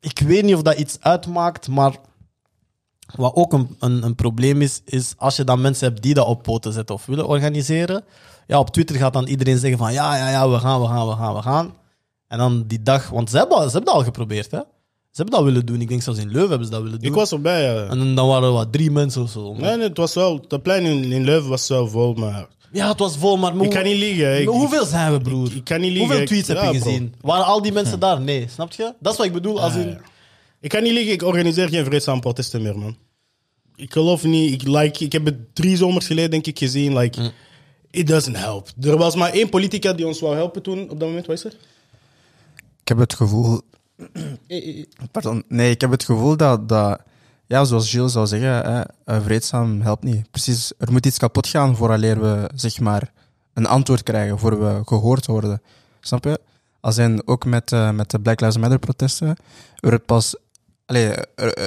ik 0.00 0.18
weet 0.18 0.44
niet 0.44 0.54
of 0.54 0.62
dat 0.62 0.78
iets 0.78 0.96
uitmaakt, 1.00 1.68
maar 1.68 1.96
wat 3.16 3.34
ook 3.34 3.52
een, 3.52 3.76
een, 3.78 4.02
een 4.02 4.14
probleem 4.14 4.62
is, 4.62 4.82
is 4.84 5.14
als 5.16 5.36
je 5.36 5.44
dan 5.44 5.60
mensen 5.60 5.88
hebt 5.88 6.02
die 6.02 6.14
dat 6.14 6.26
op 6.26 6.42
poten 6.42 6.72
zetten 6.72 6.94
of 6.94 7.06
willen 7.06 7.26
organiseren. 7.26 8.04
Ja, 8.46 8.58
op 8.58 8.70
Twitter 8.70 8.96
gaat 8.96 9.12
dan 9.12 9.26
iedereen 9.26 9.58
zeggen 9.58 9.78
van 9.78 9.92
ja, 9.92 10.16
ja, 10.16 10.30
ja, 10.30 10.50
we 10.50 10.58
gaan, 10.58 10.80
we 10.80 10.86
gaan, 10.86 11.08
we 11.08 11.14
gaan, 11.14 11.34
we 11.34 11.42
gaan. 11.42 11.74
En 12.26 12.38
dan 12.38 12.64
die 12.66 12.82
dag, 12.82 13.08
want 13.08 13.30
ze 13.30 13.36
hebben, 13.36 13.56
ze 13.56 13.62
hebben 13.62 13.84
dat 13.84 13.94
al 13.94 14.02
geprobeerd, 14.02 14.50
hè? 14.50 14.60
Ze 15.10 15.24
hebben 15.24 15.34
dat 15.34 15.44
willen 15.44 15.66
doen. 15.66 15.80
Ik 15.80 15.88
denk 15.88 16.02
zelfs 16.02 16.18
in 16.18 16.30
Leuven 16.30 16.48
hebben 16.48 16.66
ze 16.66 16.72
dat 16.72 16.82
willen 16.82 16.98
doen. 16.98 17.08
Ik 17.08 17.14
was 17.14 17.32
erbij, 17.32 17.62
ja. 17.62 17.86
En 17.86 18.14
dan 18.14 18.28
waren 18.28 18.48
er 18.48 18.54
wat 18.54 18.72
drie 18.72 18.90
mensen 18.90 19.22
of 19.22 19.30
zo. 19.30 19.52
Nee, 19.52 19.76
nee, 19.76 19.88
het 19.88 19.96
was 19.96 20.14
wel, 20.14 20.44
het 20.48 20.62
plein 20.62 20.84
in, 20.84 21.12
in 21.12 21.24
Leuven 21.24 21.50
was 21.50 21.68
wel 21.68 21.88
vol, 21.88 22.14
maar 22.14 22.48
Ja, 22.72 22.88
het 22.88 22.98
was 22.98 23.16
vol, 23.18 23.36
maar... 23.36 23.56
ik 23.56 23.70
kan 23.70 23.82
niet 23.84 23.96
liegen. 23.96 24.40
Ik, 24.40 24.44
Maar 24.46 24.54
hoeveel 24.54 24.84
zijn 24.84 25.12
we, 25.12 25.20
broer? 25.20 25.46
ik- 25.46 25.52
ik 25.54 25.64
kan 25.64 25.80
niet 25.80 25.90
liegen. 25.90 26.04
Hoeveel 26.06 26.20
Ik- 26.22 26.26
tweets 26.28 26.48
heb 26.48 26.56
ja, 26.56 26.70
je 26.70 26.78
bro. 26.78 26.88
gezien? 26.88 27.14
Waren 27.20 27.44
al 27.44 27.62
die 27.62 27.72
mensen 27.72 28.00
daar? 28.00 28.20
Nee, 28.20 28.46
snap 28.48 28.72
je? 28.72 28.94
Dat 29.00 29.12
is 29.12 29.18
wat 29.18 29.26
ik 29.26 29.32
bedoel. 29.32 29.60
Als 29.60 29.74
in, 29.74 29.98
Ik 30.60 30.68
kan 30.68 30.82
niet 30.82 30.92
liegen, 30.92 31.12
ik 31.12 31.22
organiseer 31.22 31.68
geen 31.68 31.84
vreedzame 31.84 32.20
protesten 32.20 32.62
meer, 32.62 32.78
man. 32.78 32.96
Ik 33.76 33.92
geloof 33.92 34.24
niet, 34.24 34.52
ik, 34.52 34.68
like, 34.68 35.04
ik 35.04 35.12
heb 35.12 35.24
het 35.24 35.54
drie 35.54 35.76
zomers 35.76 36.06
geleden 36.06 36.30
denk 36.30 36.46
ik 36.46 36.58
gezien, 36.58 36.96
like, 36.98 37.32
it 37.90 38.06
doesn't 38.06 38.36
help. 38.36 38.68
Er 38.80 38.96
was 38.96 39.14
maar 39.16 39.32
één 39.32 39.48
politica 39.48 39.92
die 39.92 40.06
ons 40.06 40.20
wou 40.20 40.34
helpen 40.34 40.62
toen, 40.62 40.82
op 40.82 40.88
dat 41.00 41.08
moment, 41.08 41.26
wat 41.26 41.36
is 41.36 41.44
er? 41.44 41.52
Ik 42.80 42.88
heb 42.88 42.98
het 42.98 43.14
gevoel. 43.14 43.60
Pardon. 45.12 45.44
Nee, 45.48 45.70
ik 45.70 45.80
heb 45.80 45.90
het 45.90 46.04
gevoel 46.04 46.36
dat, 46.36 46.68
dat 46.68 47.00
ja, 47.48 47.64
zoals 47.64 47.90
Gilles 47.90 48.12
zou 48.12 48.26
zeggen, 48.26 48.86
hè, 49.04 49.20
vreedzaam 49.22 49.80
helpt 49.80 50.02
niet. 50.02 50.30
Precies, 50.30 50.72
er 50.78 50.92
moet 50.92 51.06
iets 51.06 51.18
kapot 51.18 51.46
gaan 51.46 51.76
vooraleer 51.76 52.20
we 52.20 52.50
zeg 52.54 52.80
maar 52.80 53.12
een 53.54 53.66
antwoord 53.66 54.02
krijgen, 54.02 54.38
voor 54.38 54.60
we 54.60 54.80
gehoord 54.84 55.26
worden. 55.26 55.62
Snap 56.00 56.24
je? 56.24 56.40
Als 56.80 56.98
in, 56.98 57.22
ook 57.24 57.44
met, 57.44 57.72
eh, 57.72 57.90
met 57.90 58.10
de 58.10 58.20
Black 58.20 58.40
Lives 58.40 58.56
Matter 58.56 58.78
protesten, 58.78 59.28
er 59.76 59.90
werd 59.90 60.06
pas, 60.06 60.36
allee, 60.86 61.12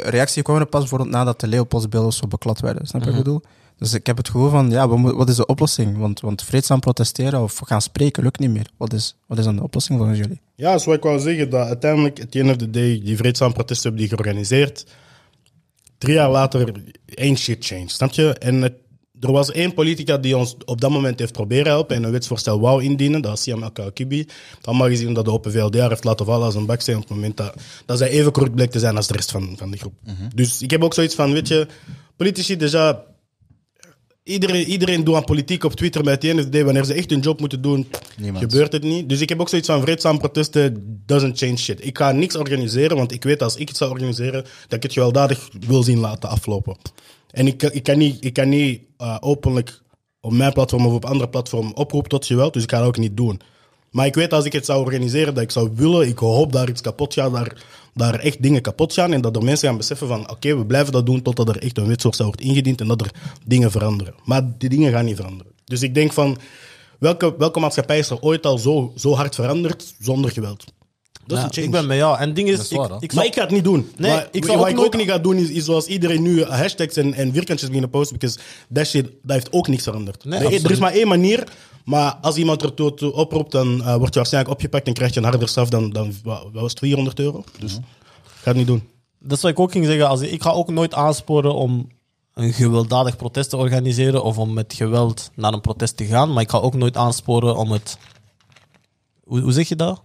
reactie 0.03 0.43
kwam 0.43 0.57
er 0.57 0.65
pas 0.65 0.79
bijvoorbeeld 0.79 1.09
nadat 1.09 1.39
de 1.39 1.47
Leopoldsbeelden 1.47 2.13
zo 2.13 2.27
beklad 2.27 2.59
werden. 2.59 2.87
Snap 2.87 3.01
je 3.01 3.09
wat 3.09 3.17
ik 3.17 3.23
bedoel? 3.23 3.41
Dus 3.77 3.93
ik 3.93 4.05
heb 4.05 4.17
het 4.17 4.29
gevoel 4.29 4.49
van, 4.49 4.69
ja, 4.69 4.87
wat 4.87 5.29
is 5.29 5.35
de 5.35 5.45
oplossing? 5.45 5.97
Want, 5.97 6.19
want 6.19 6.43
vreedzaam 6.43 6.79
protesteren 6.79 7.41
of 7.41 7.61
gaan 7.65 7.81
spreken 7.81 8.23
lukt 8.23 8.39
niet 8.39 8.49
meer. 8.49 8.69
Wat 8.77 8.93
is, 8.93 9.15
wat 9.25 9.37
is 9.37 9.45
dan 9.45 9.55
de 9.55 9.63
oplossing 9.63 9.97
volgens 9.97 10.19
jullie? 10.19 10.41
Ja, 10.55 10.77
zoals 10.77 10.97
ik 10.97 11.03
wou 11.03 11.19
zeggen, 11.19 11.49
dat 11.49 11.67
uiteindelijk, 11.67 12.21
at 12.21 12.31
the 12.31 12.39
end 12.39 12.49
of 12.49 12.55
the 12.55 12.69
day, 12.69 13.01
die 13.03 13.17
vreedzame 13.17 13.53
protesten 13.53 13.89
hebben 13.89 14.07
die 14.07 14.17
georganiseerd. 14.17 14.85
Drie 16.01 16.13
jaar 16.15 16.29
later, 16.31 16.71
één 17.05 17.37
shit 17.37 17.65
change, 17.65 17.83
snap 17.89 18.11
je? 18.13 18.33
En 18.33 18.61
het- 18.61 18.73
er 19.19 19.31
was 19.31 19.51
één 19.51 19.73
politica 19.73 20.17
die 20.17 20.37
ons 20.37 20.55
op 20.65 20.81
dat 20.81 20.89
moment 20.89 21.19
heeft 21.19 21.33
proberen 21.33 21.65
helpen 21.65 21.95
en 21.95 22.03
een 22.03 22.11
wetsvoorstel 22.11 22.59
wou 22.59 22.83
indienen. 22.83 23.21
Dat 23.21 23.31
was 23.31 23.41
Siam 23.41 23.63
El 23.63 23.71
Kakibi. 23.71 24.25
Allemaal 24.61 24.87
gezien 24.87 25.13
dat 25.13 25.25
de 25.25 25.31
Open 25.31 25.51
VLD 25.51 25.73
heeft 25.73 26.03
laten 26.03 26.25
vallen 26.25 26.45
als 26.45 26.55
een 26.55 26.65
baksteen 26.65 26.95
op 26.95 27.01
het 27.01 27.09
moment 27.09 27.37
dat, 27.37 27.53
dat 27.85 27.97
zij 27.97 28.09
even 28.09 28.31
corrupt 28.31 28.55
bleek 28.55 28.71
te 28.71 28.79
zijn 28.79 28.95
als 28.95 29.07
de 29.07 29.13
rest 29.13 29.31
van, 29.31 29.53
van 29.57 29.71
de 29.71 29.77
groep. 29.77 29.93
Dus 30.35 30.61
ik 30.61 30.71
heb 30.71 30.83
ook 30.83 30.93
zoiets 30.93 31.15
van, 31.15 31.31
weet 31.33 31.47
je, 31.47 31.67
politici, 32.15 32.57
déjà, 32.57 32.97
iedereen, 34.23 34.65
iedereen 34.65 35.03
doet 35.03 35.15
aan 35.15 35.23
politiek 35.23 35.63
op 35.63 35.73
Twitter, 35.73 36.03
maar 36.03 36.19
the 36.19 36.49
day, 36.49 36.63
wanneer 36.63 36.85
ze 36.85 36.93
echt 36.93 37.09
hun 37.09 37.19
job 37.19 37.39
moeten 37.39 37.61
doen, 37.61 37.87
Niemand. 38.17 38.43
gebeurt 38.43 38.71
het 38.71 38.83
niet. 38.83 39.09
Dus 39.09 39.21
ik 39.21 39.29
heb 39.29 39.39
ook 39.39 39.49
zoiets 39.49 39.67
van 39.67 39.81
vreedzaam 39.81 40.17
protesten 40.17 41.01
doesn't 41.05 41.37
change 41.37 41.57
shit. 41.57 41.85
Ik 41.85 41.97
ga 41.97 42.11
niks 42.11 42.35
organiseren, 42.35 42.97
want 42.97 43.11
ik 43.11 43.23
weet 43.23 43.39
dat 43.39 43.47
als 43.51 43.57
ik 43.57 43.69
iets 43.69 43.77
zou 43.77 43.91
organiseren, 43.91 44.43
dat 44.43 44.73
ik 44.73 44.83
het 44.83 44.93
gewelddadig 44.93 45.49
wil 45.67 45.83
zien 45.83 45.99
laten 45.99 46.29
aflopen. 46.29 46.77
En 47.31 47.47
ik, 47.47 47.63
ik 47.63 47.83
kan 47.83 47.97
niet, 47.97 48.25
ik 48.25 48.33
kan 48.33 48.49
niet 48.49 48.81
eh, 48.97 49.17
openlijk 49.19 49.81
op 50.19 50.31
mijn 50.31 50.53
platform 50.53 50.85
of 50.85 50.93
op 50.93 51.05
andere 51.05 51.29
platform 51.29 51.71
oproepen 51.73 52.09
tot 52.09 52.25
geweld, 52.25 52.53
dus 52.53 52.63
ik 52.63 52.71
ga 52.71 52.77
dat 52.77 52.87
ook 52.87 52.97
niet 52.97 53.17
doen. 53.17 53.41
Maar 53.91 54.05
ik 54.05 54.15
weet 54.15 54.33
als 54.33 54.45
ik 54.45 54.53
het 54.53 54.65
zou 54.65 54.79
organiseren, 54.79 55.33
dat 55.33 55.43
ik 55.43 55.51
zou 55.51 55.69
willen, 55.75 56.07
ik 56.07 56.17
hoop 56.17 56.51
daar 56.51 56.69
iets 56.69 56.81
kapot 56.81 57.13
gaat, 57.13 57.33
daar, 57.33 57.63
daar 57.93 58.19
echt 58.19 58.41
dingen 58.41 58.61
kapot 58.61 58.93
gaan 58.93 59.13
en 59.13 59.21
dat 59.21 59.35
er 59.35 59.43
mensen 59.43 59.67
gaan 59.67 59.77
beseffen 59.77 60.07
van 60.07 60.29
oké, 60.29 60.57
we 60.57 60.65
blijven 60.65 60.93
dat 60.93 61.05
doen 61.05 61.21
totdat 61.21 61.49
er 61.49 61.57
echt 61.61 61.77
een 61.77 61.87
wetsvoorstel 61.87 62.25
wordt 62.25 62.41
ingediend 62.41 62.81
en 62.81 62.87
dat 62.87 63.01
er 63.01 63.11
dingen 63.45 63.71
veranderen. 63.71 64.13
Maar 64.25 64.41
die 64.57 64.69
dingen 64.69 64.91
gaan 64.91 65.05
niet 65.05 65.15
veranderen. 65.15 65.51
Dus 65.65 65.81
ik 65.81 65.93
denk 65.93 66.13
van, 66.13 66.37
welke, 66.99 67.35
welke 67.37 67.59
maatschappij 67.59 67.97
is 67.99 68.09
er 68.09 68.19
ooit 68.21 68.45
al 68.45 68.57
zo, 68.57 68.93
zo 68.95 69.13
hard 69.13 69.35
veranderd 69.35 69.93
zonder 69.99 70.31
geweld? 70.31 70.63
Dat 71.25 71.37
is 71.37 71.43
Ja, 71.43 71.43
een 71.49 71.53
change. 71.53 71.65
ik 71.67 71.71
ben 71.73 71.87
met 71.87 71.97
jou. 71.97 72.17
En 72.19 72.25
het 72.27 72.35
ding 72.35 72.49
is, 72.49 72.55
Dat 72.57 72.65
is 72.71 72.77
waar, 72.77 72.89
hè? 72.89 72.95
ik, 72.95 73.01
ik 73.01 73.13
maar 73.13 73.25
ik 73.25 73.33
ga 73.33 73.41
het 73.41 73.51
niet 73.51 73.63
doen. 73.63 73.89
Nee, 73.97 74.11
Maar 74.11 74.27
ik 74.31 74.45
zou 74.45 74.57
wat 74.57 74.65
ook 74.67 74.71
ik 74.73 74.79
ook 74.79 74.95
niet 74.97 75.09
ga 75.09 75.17
doen, 75.17 75.35
is, 75.37 75.49
is 75.49 75.65
zoals 75.65 75.85
iedereen 75.85 76.21
nu 76.21 76.43
hashtags 76.43 76.95
en, 76.95 77.13
en 77.13 77.33
vierkantjes 77.33 77.67
beginnen 77.67 77.89
posten. 77.89 78.17
Because 78.17 78.39
that 78.73 78.87
shit, 78.87 79.03
dat 79.03 79.33
heeft 79.35 79.51
ook 79.51 79.67
niks 79.67 79.83
veranderd. 79.83 80.25
Nee, 80.25 80.39
er, 80.39 80.65
er 80.65 80.71
is 80.71 80.79
maar 80.79 80.91
één 80.93 81.07
manier. 81.07 81.43
Maar 81.85 82.13
als 82.21 82.35
iemand 82.37 82.61
er 82.63 82.73
toe, 82.73 82.93
toe 82.93 83.13
oproept, 83.13 83.51
dan 83.51 83.83
eh, 83.83 83.95
word 83.95 84.09
je 84.13 84.19
waarschijnlijk 84.19 84.53
opgepakt 84.53 84.87
en 84.87 84.93
krijg 84.93 85.13
je 85.13 85.19
een 85.19 85.25
harder 85.25 85.47
straf 85.49 85.69
dan, 85.69 85.89
dan 85.89 86.13
wat 86.23 86.47
was 86.53 86.69
het, 86.71 86.79
400 86.79 87.19
euro. 87.19 87.43
Dus 87.59 87.73
ik 87.75 87.81
ga 88.23 88.47
het 88.49 88.55
niet 88.57 88.67
doen. 88.67 88.83
Dat 89.19 89.37
is 89.37 89.43
wat 89.43 89.51
ik 89.51 89.59
ook 89.59 89.71
ging 89.71 89.85
zeggen. 89.85 90.07
Als, 90.07 90.21
ik 90.21 90.41
ga 90.41 90.49
ook 90.51 90.69
nooit 90.69 90.93
aansporen 90.93 91.53
om 91.55 91.87
een 92.33 92.53
gewelddadig 92.53 93.15
protest 93.15 93.49
te 93.49 93.57
organiseren 93.57 94.23
of 94.23 94.37
om 94.37 94.53
met 94.53 94.73
geweld 94.73 95.31
naar 95.35 95.53
een 95.53 95.61
protest 95.61 95.97
te 95.97 96.05
gaan. 96.05 96.33
Maar 96.33 96.43
ik 96.43 96.49
ga 96.49 96.57
ook 96.57 96.73
nooit 96.75 96.97
aansporen 96.97 97.55
om 97.57 97.71
het... 97.71 97.97
Hoe, 99.23 99.39
hoe 99.41 99.51
zeg 99.51 99.67
je 99.69 99.75
dat? 99.75 100.01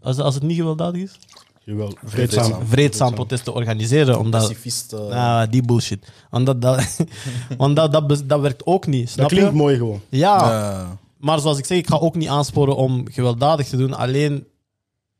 Als, 0.00 0.18
als 0.18 0.34
het 0.34 0.42
niet 0.42 0.56
gewelddadig 0.56 1.02
is? 1.02 1.18
Jawel, 1.64 1.92
vreedzaam. 2.04 2.44
Vreedzaam. 2.44 2.66
vreedzaam 2.66 3.14
protesten 3.14 3.54
organiseren. 3.54 4.18
Omdat, 4.18 4.40
Pacifist. 4.42 4.92
eh, 4.92 5.00
Ah, 5.40 5.50
die 5.50 5.62
bullshit. 5.62 6.12
Want 6.30 6.46
dat, 6.46 6.62
dat, 6.62 6.96
want 7.58 7.76
dat, 7.76 7.92
dat, 7.92 8.22
dat 8.26 8.40
werkt 8.40 8.66
ook 8.66 8.86
niet, 8.86 9.04
Dat 9.04 9.10
snap 9.12 9.28
klinkt 9.28 9.50
je? 9.50 9.56
mooi 9.56 9.76
gewoon. 9.76 10.00
Ja, 10.08 10.98
maar 11.18 11.38
zoals 11.38 11.58
ik 11.58 11.66
zeg, 11.66 11.78
ik 11.78 11.88
ga 11.88 11.96
ook 11.96 12.14
niet 12.14 12.28
aansporen 12.28 12.76
om 12.76 13.04
gewelddadig 13.10 13.68
te 13.68 13.76
doen. 13.76 13.94
Alleen, 13.94 14.46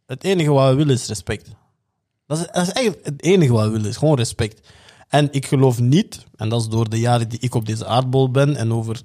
het 0.07 0.25
enige 0.25 0.51
wat 0.51 0.71
we 0.71 0.77
willen 0.77 0.95
is 0.95 1.07
respect. 1.07 1.49
Dat 2.27 2.39
is, 2.39 2.47
dat 2.53 2.67
is 2.67 2.73
eigenlijk 2.73 3.07
het 3.07 3.23
enige 3.23 3.53
wat 3.53 3.65
we 3.65 3.71
willen, 3.71 3.89
is 3.89 3.97
gewoon 3.97 4.17
respect. 4.17 4.69
En 5.09 5.29
ik 5.31 5.47
geloof 5.47 5.81
niet, 5.81 6.25
en 6.37 6.49
dat 6.49 6.61
is 6.61 6.69
door 6.69 6.89
de 6.89 6.99
jaren 6.99 7.29
die 7.29 7.39
ik 7.39 7.55
op 7.55 7.67
deze 7.67 7.87
aardbol 7.87 8.31
ben 8.31 8.57
en, 8.57 8.73
over, 8.73 9.01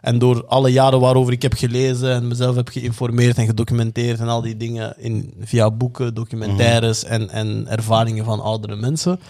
en 0.00 0.18
door 0.18 0.46
alle 0.46 0.72
jaren 0.72 1.00
waarover 1.00 1.32
ik 1.32 1.42
heb 1.42 1.54
gelezen 1.54 2.12
en 2.12 2.28
mezelf 2.28 2.56
heb 2.56 2.68
geïnformeerd 2.68 3.38
en 3.38 3.46
gedocumenteerd 3.46 4.20
en 4.20 4.28
al 4.28 4.40
die 4.40 4.56
dingen 4.56 4.98
in, 4.98 5.34
via 5.40 5.70
boeken, 5.70 6.14
documentaires 6.14 7.04
en, 7.04 7.30
en 7.30 7.66
ervaringen 7.68 8.24
van 8.24 8.40
oudere 8.40 8.76
mensen, 8.76 9.20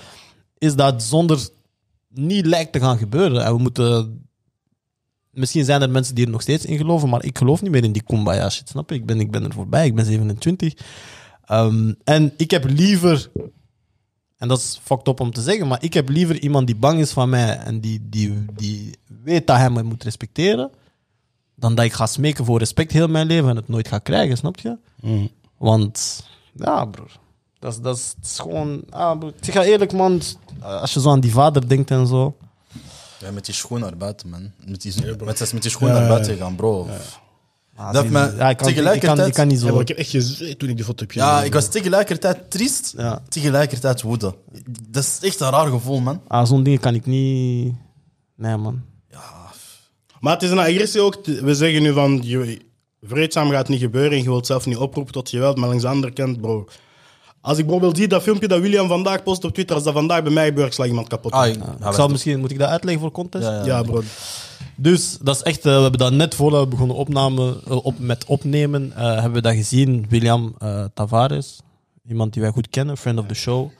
is 0.59 0.75
dat 0.75 1.03
zonder 1.03 1.49
niet 2.09 2.47
lijkt 2.47 2.73
te 2.73 2.81
gaan 2.81 2.99
gebeuren. 2.99 3.45
En 3.45 3.57
we 3.57 3.63
moeten 3.63 4.28
Misschien 5.39 5.65
zijn 5.65 5.83
er 5.83 5.91
mensen 5.91 6.15
die 6.15 6.25
er 6.25 6.31
nog 6.31 6.43
steeds 6.43 6.65
in 6.65 6.77
geloven, 6.77 7.09
maar 7.09 7.25
ik 7.25 7.39
geloof 7.39 7.63
niet 7.63 7.71
meer 7.71 7.85
in 7.85 7.93
die 7.93 8.03
kumbaya 8.03 8.51
shit, 8.51 8.69
snap 8.69 8.91
je? 8.91 8.97
Ik 8.97 9.07
ben, 9.07 9.21
ik 9.21 9.31
ben 9.31 9.45
er 9.45 9.53
voorbij, 9.53 9.87
ik 9.87 9.95
ben 9.95 10.05
27. 10.05 10.75
Ehm, 11.45 11.93
en 12.05 12.33
ik 12.37 12.51
heb 12.51 12.65
liever, 12.65 13.31
en 14.37 14.49
dat 14.49 14.59
is 14.59 14.81
fucked 14.83 15.09
up 15.09 15.21
om 15.21 15.33
te 15.33 15.43
zeggen, 15.43 15.69
maar 15.69 15.83
ik 15.83 15.95
heb 15.95 16.09
liever 16.09 16.41
iemand 16.41 16.67
die 16.67 16.77
bang 16.77 17.01
is 17.01 17.13
van 17.13 17.29
mij 17.29 17.57
en 17.57 17.81
die, 17.81 18.09
die, 18.09 18.45
die 18.57 18.99
weet 19.23 19.47
dat 19.47 19.57
hij 19.57 19.71
me 19.71 19.83
moet 19.83 20.05
respecteren, 20.05 20.71
dan 21.55 21.75
dat 21.75 21.85
ik 21.85 21.93
ga 21.93 22.07
smeken 22.07 22.45
voor 22.45 22.59
respect 22.59 22.93
heel 22.93 23.09
mijn 23.09 23.27
leven 23.27 23.51
en 23.51 23.57
het 23.57 23.69
nooit 23.69 23.89
ga 23.89 23.99
krijgen, 23.99 24.37
snap 24.37 24.59
je? 24.59 24.79
Want, 25.59 26.27
ja, 26.55 26.85
broer. 26.85 27.19
Dat 27.59 27.73
is, 27.73 27.81
dat 27.81 28.17
is, 28.23 28.39
gewoon. 28.39 28.83
Ah, 28.91 29.19
broer. 29.19 29.33
Ik 29.37 29.45
zeg 29.45 29.55
je 29.55 29.71
eerlijk, 29.71 29.93
man. 29.93 30.21
Als 30.61 30.95
je 30.95 31.01
zo 31.01 31.11
aan 31.11 31.21
die 31.21 31.33
vader 31.33 31.69
denkt 31.69 31.91
en 31.91 32.07
zo. 32.07 32.37
Ja, 33.21 33.31
met 33.31 33.45
die 33.45 33.55
schoen 33.55 33.81
naar 33.81 33.97
buiten, 33.97 34.29
man. 34.29 34.53
Met 34.67 34.83
die, 34.83 34.93
met, 35.25 35.53
met 35.53 35.63
die 35.63 35.71
schoen 35.71 35.89
naar 35.89 36.09
buiten 36.09 36.37
gaan, 36.37 36.55
bro. 36.57 36.89
Ah, 37.77 37.93
Dat 37.93 38.09
me- 38.09 38.19
ja, 38.19 38.27
ik, 38.27 38.37
kan, 38.39 38.49
ik, 38.51 38.57
kan, 38.57 38.67
tegelijkertijd- 38.67 39.29
ik 39.29 39.35
kan 39.35 39.49
niet 39.49 39.61
Ja, 39.61 39.67
zo. 39.67 39.73
maar 39.73 39.81
ik 39.83 39.89
heb 39.89 39.97
echt 39.97 40.11
gezweet 40.11 40.59
toen 40.59 40.69
ik 40.69 40.77
die 40.77 40.85
foto 40.85 41.03
heb 41.03 41.13
Ja, 41.13 41.31
gezien. 41.33 41.47
ik 41.47 41.53
was 41.53 41.69
tegelijkertijd 41.69 42.51
triest, 42.51 42.95
Ja. 42.97 43.23
tegelijkertijd 43.29 44.03
woede. 44.03 44.35
Dat 44.89 45.03
is 45.03 45.19
echt 45.21 45.41
een 45.41 45.51
raar 45.51 45.67
gevoel, 45.71 46.01
man. 46.01 46.21
Ah, 46.29 46.47
Zo'n 46.47 46.63
dingen 46.63 46.81
kan 46.81 46.95
ik 46.95 47.07
niet. 47.07 47.75
Nee, 48.37 48.57
man. 48.57 48.83
Maar 50.21 50.33
het 50.33 50.43
is 50.43 50.51
een 50.51 50.59
agressie 50.59 51.01
ook. 51.01 51.25
We 51.27 51.55
zeggen 51.55 51.83
nu 51.83 51.93
van, 51.93 52.21
je, 52.23 52.61
vreedzaam 53.03 53.51
gaat 53.51 53.69
niet 53.69 53.81
gebeuren 53.81 54.13
en 54.13 54.23
je 54.23 54.29
wilt 54.29 54.47
zelf 54.47 54.67
niet 54.67 54.77
oproepen 54.77 55.13
tot 55.13 55.29
geweld. 55.29 55.57
Maar 55.57 55.69
langs 55.69 55.83
de 55.83 55.89
andere 55.89 56.13
kant, 56.13 56.41
bro. 56.41 56.69
Als 57.41 57.59
ik 57.59 57.65
bijvoorbeeld 57.65 57.97
zie 57.97 58.09
dat 58.09 58.23
filmpje 58.23 58.49
dat 58.49 58.61
William 58.61 58.89
vandaag 58.89 59.23
post 59.23 59.45
op 59.45 59.53
Twitter, 59.53 59.75
als 59.75 59.85
dat 59.85 59.93
vandaag 59.93 60.23
bij 60.23 60.33
mij 60.33 60.47
gebeurt, 60.47 60.75
sla 60.75 60.85
ik 60.85 60.91
iemand 60.91 61.09
kapot. 61.09 61.33
Ah, 61.33 61.47
ik, 61.47 61.55
Ik 61.87 61.93
zal 61.93 62.09
misschien, 62.09 62.41
moet 62.41 62.51
ik 62.51 62.59
dat 62.59 62.69
uitleggen 62.69 63.03
voor 63.03 63.13
context? 63.13 63.49
Ja, 63.49 63.55
ja. 63.55 63.65
ja, 63.65 63.83
bro. 63.83 64.03
Dus 64.77 65.19
dat 65.23 65.37
is 65.37 65.43
echt, 65.43 65.59
eh, 65.67 65.75
we 65.75 65.81
hebben 65.81 66.01
dat 66.01 66.13
net 66.13 66.35
voordat 66.35 66.61
we 66.61 66.67
begonnen 66.69 66.97
opname, 66.97 67.61
eh, 67.67 67.85
op, 67.85 67.99
met 67.99 68.25
opnemen, 68.25 68.93
eh, 68.97 69.13
hebben 69.13 69.33
we 69.33 69.41
dat 69.41 69.55
gezien. 69.55 70.07
William 70.09 70.55
eh, 70.59 70.85
Tavares, 70.95 71.61
iemand 72.09 72.33
die 72.33 72.43
wij 72.43 72.51
goed 72.51 72.69
kennen, 72.69 72.97
friend 72.97 73.19
of 73.19 73.27
the 73.27 73.35
show, 73.35 73.71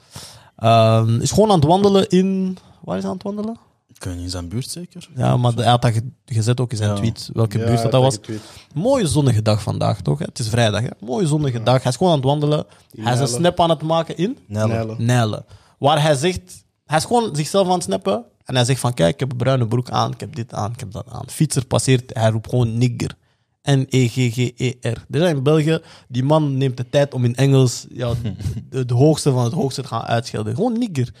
Ehm, 0.59 1.19
is 1.19 1.31
gewoon 1.31 1.49
aan 1.49 1.55
het 1.59 1.67
wandelen 1.67 2.09
in. 2.09 2.57
Waar 2.83 2.95
is 2.97 3.01
hij 3.01 3.11
aan 3.11 3.17
het 3.17 3.25
wandelen? 3.25 3.57
Ik 3.99 4.05
weet 4.05 4.13
niet, 4.15 4.23
in 4.23 4.29
zijn 4.29 4.49
buurt 4.49 4.69
zeker? 4.69 5.09
Ja, 5.15 5.37
maar 5.37 5.53
hij 5.53 5.65
had 5.65 5.81
dat 5.81 5.91
ge- 5.93 6.11
gezet 6.25 6.59
ook 6.59 6.71
in 6.71 6.77
zijn 6.77 6.89
Ja. 6.89 6.95
tweet, 6.95 7.29
welke 7.33 7.57
Ja, 7.57 7.65
buurt 7.65 7.81
dat, 7.81 7.91
dat 7.91 8.01
was. 8.01 8.13
getweet. 8.13 8.41
Mooie 8.73 9.07
zonnige 9.07 9.41
dag 9.41 9.61
vandaag, 9.63 10.01
toch? 10.01 10.19
hè? 10.19 10.25
Het 10.25 10.39
is 10.39 10.49
vrijdag, 10.49 10.81
hè? 10.81 10.87
Mooie 10.99 11.27
zonnige 11.27 11.63
dag. 11.63 11.81
Hij 11.83 11.91
is 11.91 11.97
gewoon 11.97 12.11
aan 12.11 12.17
het 12.19 12.27
wandelen. 12.27 12.65
hij 12.99 13.13
is 13.13 13.19
een 13.19 13.27
snap 13.27 13.59
aan 13.59 13.69
het 13.69 13.81
maken 13.81 14.17
in 14.17 14.37
Nijlen. 14.47 14.95
Nijlen. 15.05 15.45
Waar 15.79 16.01
hij 16.01 16.15
zegt, 16.15 16.63
hij 16.85 16.97
is 16.97 17.05
gewoon 17.05 17.35
zichzelf 17.35 17.67
aan 17.67 17.73
het 17.73 17.83
snappen. 17.83 18.23
En 18.45 18.55
hij 18.55 18.65
zegt 18.65 18.79
van, 18.79 18.93
kijk, 18.93 19.13
ik 19.13 19.19
heb 19.19 19.31
een 19.31 19.37
bruine 19.37 19.67
broek 19.67 19.89
aan, 19.89 20.11
ik 20.11 20.19
heb 20.19 20.35
dit 20.35 20.53
aan, 20.53 20.71
ik 20.71 20.79
heb 20.79 20.91
dat 20.91 21.05
aan. 21.09 21.29
Fietser 21.29 21.65
passeert, 21.65 22.11
hij 22.13 22.29
roept 22.29 22.49
gewoon 22.49 22.77
nigger. 22.77 23.15
N-E-G-G-E-R. 23.63 25.05
Er 25.09 25.19
zijn 25.19 25.35
in 25.35 25.43
België, 25.43 25.79
die 26.07 26.23
man 26.23 26.57
neemt 26.57 26.77
de 26.77 26.89
tijd 26.89 27.13
om 27.13 27.25
in 27.25 27.35
Engels 27.35 27.85
ja, 27.93 28.13
de, 28.69 28.85
de 28.85 28.93
hoogste 28.93 29.31
van 29.31 29.43
het 29.43 29.53
hoogste 29.53 29.81
te 29.81 29.87
gaan 29.87 30.01
uitschelden. 30.03 30.55
Gewoon 30.55 30.77
nigger. 30.77 31.13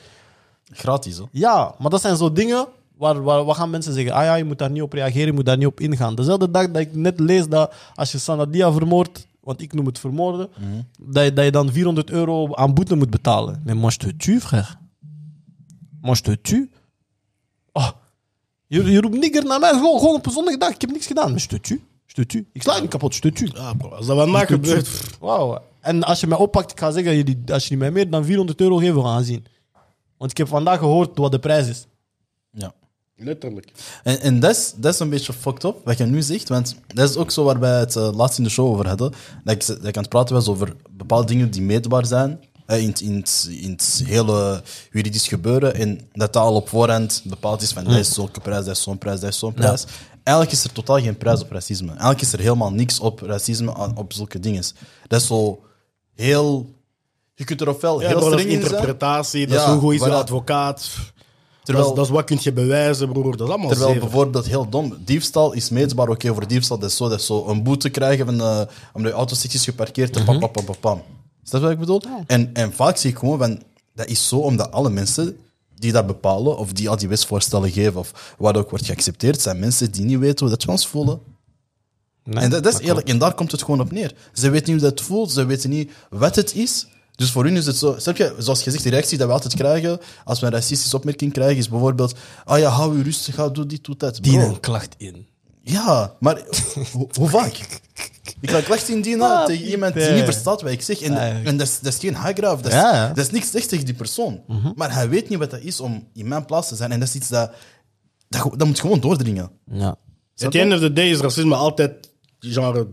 Gratis, 0.71 1.17
hoor. 1.17 1.27
Ja, 1.31 1.75
maar 1.79 1.89
dat 1.89 2.01
zijn 2.01 2.17
zo 2.17 2.31
dingen 2.31 2.67
waar, 2.97 3.23
waar 3.23 3.43
wat 3.43 3.55
gaan 3.55 3.69
mensen 3.69 3.93
zeggen? 3.93 4.13
Ah 4.13 4.23
ja, 4.23 4.35
je 4.35 4.43
moet 4.43 4.57
daar 4.57 4.71
niet 4.71 4.81
op 4.81 4.93
reageren, 4.93 5.25
je 5.25 5.33
moet 5.33 5.45
daar 5.45 5.57
niet 5.57 5.67
op 5.67 5.79
ingaan. 5.79 6.15
Dezelfde 6.15 6.51
dag 6.51 6.71
dat 6.71 6.81
ik 6.81 6.95
net 6.95 7.19
lees 7.19 7.47
dat 7.47 7.73
als 7.95 8.11
je 8.11 8.17
Sanadia 8.17 8.71
vermoordt, 8.71 9.27
want 9.39 9.61
ik 9.61 9.73
noem 9.73 9.85
het 9.85 9.99
vermoorden, 9.99 10.49
dat, 10.99 11.23
je, 11.23 11.33
dat 11.33 11.45
je 11.45 11.51
dan 11.51 11.71
400 11.71 12.09
euro 12.09 12.55
aan 12.55 12.73
boete 12.73 12.95
moet 12.95 13.09
betalen. 13.09 13.61
Moi 13.65 13.85
je 13.87 13.97
te 13.97 14.15
tue, 14.17 14.39
frère. 14.41 14.75
Je 16.01 16.21
te 16.21 16.41
tue. 16.41 16.69
Oh, 17.71 17.89
je, 18.67 18.83
je 18.83 19.01
roept 19.01 19.17
nigger 19.17 19.45
naar 19.45 19.59
mij 19.59 19.71
gewoon, 19.71 19.99
gewoon 19.99 20.15
op 20.15 20.25
een 20.25 20.31
zondag 20.31 20.57
dag. 20.57 20.69
Ik 20.69 20.81
heb 20.81 20.91
niks 20.91 21.07
gedaan. 21.07 21.31
Maar. 21.31 21.39
Je 21.39 21.47
te 21.47 22.25
tue. 22.25 22.45
Ik 22.53 22.61
sla 22.61 22.75
je 22.75 22.81
niet 22.81 22.89
kapot, 22.89 23.15
je. 23.15 23.49
Ja, 23.53 23.73
bro. 23.73 23.89
Als 23.89 24.05
dat 24.05 24.17
vandaag 24.17 24.47
gebeurt... 24.47 24.83
pff, 24.83 25.17
Wauw. 25.19 25.61
En 25.79 26.03
als 26.03 26.19
je 26.19 26.27
mij 26.27 26.37
oppakt, 26.37 26.71
ik 26.71 26.79
ga 26.79 26.91
zeggen, 26.91 27.43
als 27.51 27.63
je 27.63 27.69
niet 27.69 27.79
mij 27.79 27.91
meer 27.91 28.09
dan 28.09 28.25
400 28.25 28.61
euro 28.61 28.77
geeft, 28.77 28.93
we 28.93 29.01
gaan 29.01 29.23
zien. 29.23 29.45
Want 30.19 30.31
ik 30.31 30.37
heb 30.37 30.47
vandaag 30.47 30.79
gehoord 30.79 31.17
wat 31.17 31.31
de 31.31 31.39
prijs 31.39 31.67
is. 31.67 31.85
Ja. 32.51 32.73
Letterlijk. 33.15 33.71
En, 34.03 34.19
en 34.21 34.39
dat, 34.39 34.55
is, 34.55 34.73
dat 34.75 34.93
is 34.93 34.99
een 34.99 35.09
beetje 35.09 35.33
fucked 35.33 35.63
up, 35.63 35.75
wat 35.83 35.97
je 35.97 36.05
nu 36.05 36.21
zegt. 36.21 36.49
Want 36.49 36.75
dat 36.87 37.09
is 37.09 37.15
ook 37.15 37.31
zo 37.31 37.43
waar 37.43 37.59
wij 37.59 37.79
het 37.79 37.95
eh, 37.95 38.09
laatst 38.13 38.37
in 38.37 38.43
de 38.43 38.49
show 38.49 38.67
over 38.67 38.87
hadden. 38.87 39.13
Dat 39.43 39.53
ik, 39.55 39.65
dat 39.67 39.85
ik 39.85 39.95
aan 39.95 40.01
het 40.01 40.09
praten 40.11 40.35
was 40.35 40.47
over 40.47 40.75
bepaalde 40.89 41.25
dingen 41.27 41.51
die 41.51 41.61
meetbaar 41.61 42.05
zijn. 42.05 42.39
eh, 42.65 42.81
in, 42.81 42.87
het- 42.89 42.99
in, 43.01 43.15
het, 43.15 43.47
in 43.51 43.71
het 43.71 44.03
hele 44.05 44.63
juridisch 44.91 45.27
gebeuren. 45.27 45.73
En 45.75 45.95
dat 46.13 46.33
dat 46.33 46.43
al 46.43 46.55
op 46.55 46.69
voorhand 46.69 47.21
bepaald 47.25 47.61
is 47.61 47.71
van 47.71 47.83
dat 47.83 47.93
is 47.95 48.13
zo'n 48.13 48.31
prijs, 48.41 48.65
dat 48.65 48.75
is 48.75 48.81
zo'n 48.83 48.97
prijs, 48.97 49.19
dat 49.19 49.29
is 49.29 49.39
zo'n 49.39 49.53
prijs. 49.53 49.85
Eigenlijk 50.23 50.57
is 50.57 50.63
er 50.63 50.71
totaal 50.71 50.99
geen 51.01 51.17
prijs 51.17 51.41
op 51.41 51.51
racisme. 51.51 51.89
Eigenlijk 51.89 52.21
is 52.21 52.33
er 52.33 52.39
helemaal 52.39 52.71
niks 52.71 52.99
op 52.99 53.19
racisme, 53.19 53.95
op 53.95 54.13
zulke 54.13 54.39
dingen. 54.39 54.63
Dat 55.07 55.21
is 55.21 55.27
zo 55.27 55.63
heel... 56.15 56.77
Je 57.39 57.45
kunt 57.45 57.61
er 57.61 57.69
ofwel 57.69 58.01
Ja, 58.01 58.07
heel 58.07 58.21
streng 58.21 58.39
in 58.39 58.49
zijn. 58.49 58.61
interpretatie, 58.61 59.47
dat 59.47 59.59
is 59.59 59.65
hoe 59.65 59.79
goed 59.79 59.93
is 59.93 59.99
de 59.99 60.05
voilà. 60.09 60.11
advocaat. 60.11 60.89
Terwijl- 61.63 61.87
dat, 61.87 61.93
is, 61.93 61.99
dat 61.99 62.05
is 62.05 62.11
wat 62.11 62.23
kun 62.25 62.37
je 62.41 62.53
bewijzen, 62.53 63.11
broer. 63.11 63.37
Dat 63.37 63.47
is 63.47 63.53
allemaal 63.53 63.69
Terwijl 63.69 63.91
zeven. 63.91 64.07
bijvoorbeeld 64.09 64.45
heel 64.45 64.69
dom, 64.69 64.97
diefstal 65.05 65.53
is 65.53 65.69
meetbaar. 65.69 66.09
Oké, 66.09 66.33
voor 66.33 66.47
diefstal 66.47 66.77
dat 66.79 66.89
is 66.89 66.95
zo, 66.97 67.09
dat 67.09 67.19
is 67.19 67.25
zo 67.25 67.47
een 67.47 67.63
boete 67.63 67.89
krijgen 67.89 68.25
van, 68.25 68.41
eh, 68.41 68.61
omdat 68.93 69.11
je 69.11 69.17
auto 69.17 69.35
stuk 69.35 69.53
is 69.53 69.63
geparkeerd 69.63 70.15
en 70.17 70.23
pam, 70.25 70.39
pam, 70.39 70.51
pam, 70.51 70.65
pam, 70.65 70.75
pam. 70.79 71.01
Is 71.43 71.49
dat 71.49 71.61
wat 71.61 71.71
ik 71.71 71.79
bedoel? 71.79 72.01
En, 72.27 72.49
en 72.53 72.73
vaak 72.73 72.97
zie 72.97 73.09
ik 73.11 73.17
gewoon 73.17 73.37
van, 73.37 73.61
dat 73.95 74.07
is 74.07 74.27
zo 74.27 74.35
omdat 74.37 74.71
alle 74.71 74.89
mensen 74.89 75.37
die 75.75 75.91
dat 75.91 76.07
bepalen, 76.07 76.57
of 76.57 76.73
die 76.73 76.89
al 76.89 76.97
die 76.97 77.07
wetsvoorstellen 77.07 77.71
geven, 77.71 77.99
of 77.99 78.35
wat 78.37 78.57
ook 78.57 78.69
wordt 78.69 78.85
geaccepteerd, 78.85 79.41
zijn 79.41 79.59
mensen 79.59 79.91
die 79.91 80.05
niet 80.05 80.19
weten 80.19 80.39
hoe 80.45 80.55
dat 80.55 80.63
we 80.65 80.71
ons 80.71 80.87
voelen. 80.87 81.19
Nee, 82.23 82.43
en 82.43 82.49
dat, 82.49 82.63
dat 82.63 82.73
is 82.73 82.79
eerlijk, 82.87 83.07
en 83.09 83.17
daar 83.17 83.33
komt 83.33 83.51
het 83.51 83.63
gewoon 83.63 83.79
op 83.81 83.91
neer. 83.91 84.13
Ze 84.33 84.49
weten 84.49 84.73
niet 84.73 84.81
hoe 84.81 84.89
dat 84.91 85.01
voelt, 85.01 85.31
ze 85.31 85.45
weten 85.45 85.69
niet 85.69 85.91
wat 86.09 86.35
het 86.35 86.55
is. 86.55 86.87
Dus 87.19 87.31
voor 87.31 87.43
hun 87.43 87.55
is 87.57 87.65
het 87.65 87.75
zo, 87.77 87.95
snap 87.97 88.17
je, 88.17 88.35
zoals 88.37 88.63
je 88.63 88.71
zegt, 88.71 88.83
de 88.83 88.89
reactie 88.89 89.17
dat 89.17 89.27
we 89.27 89.33
altijd 89.33 89.55
krijgen 89.55 89.99
als 90.23 90.39
we 90.39 90.45
een 90.45 90.51
racistische 90.51 90.95
opmerking 90.95 91.33
krijgen, 91.33 91.57
is 91.57 91.69
bijvoorbeeld: 91.69 92.13
Ah 92.45 92.59
ja, 92.59 92.69
hou 92.69 92.97
je 92.97 93.03
rustig, 93.03 93.35
ga, 93.35 93.49
doe 93.49 93.65
dit, 93.65 93.83
doe 93.83 93.95
dat. 93.97 94.19
Dien 94.21 94.39
Bro, 94.39 94.49
een 94.49 94.59
klacht 94.59 94.95
in. 94.97 95.27
ja, 95.61 96.13
maar 96.19 96.41
hoe, 96.91 97.07
hoe 97.13 97.29
vaak? 97.29 97.79
Ik 98.41 98.49
ga 98.49 98.61
klacht 98.61 98.89
indienen 98.89 99.27
Ah, 99.31 99.45
tegen 99.45 99.65
iemand 99.65 99.93
die 99.93 100.01
Pieter. 100.01 100.17
niet 100.17 100.31
verstaat 100.31 100.61
wat 100.61 100.71
ik 100.71 100.81
zeg. 100.81 101.01
En, 101.01 101.17
Ah, 101.17 101.47
en 101.47 101.57
dat, 101.57 101.67
is, 101.67 101.79
dat 101.79 101.93
is 101.93 101.99
geen 101.99 102.15
hagraaf. 102.15 102.61
Dat 102.61 102.71
Ja, 102.71 103.07
dat 103.07 103.25
is 103.25 103.31
niks 103.31 103.47
slechts 103.49 103.67
tegen 103.67 103.85
die 103.85 103.93
persoon. 103.93 104.41
Maar 104.75 104.93
hij 104.93 105.09
weet 105.09 105.29
niet 105.29 105.39
wat 105.39 105.51
dat 105.51 105.61
is 105.61 105.79
om 105.79 106.07
in 106.13 106.27
mijn 106.27 106.45
plaats 106.45 106.67
te 106.67 106.75
zijn. 106.75 106.91
En 106.91 106.99
dat 106.99 107.07
is 107.07 107.15
iets 107.15 107.27
dat... 107.29 107.51
Dat, 108.29 108.53
dat 108.57 108.67
moet 108.67 108.79
gewoon 108.79 108.99
doordringen. 108.99 109.51
Ja. 109.71 109.95
At 110.37 110.51
the 110.51 110.59
end 110.59 110.73
of 110.73 110.79
the 110.79 110.93
day 110.93 111.09
is 111.09 111.19
racisme 111.19 111.55
altijd 111.55 112.09
genre. 112.39 112.87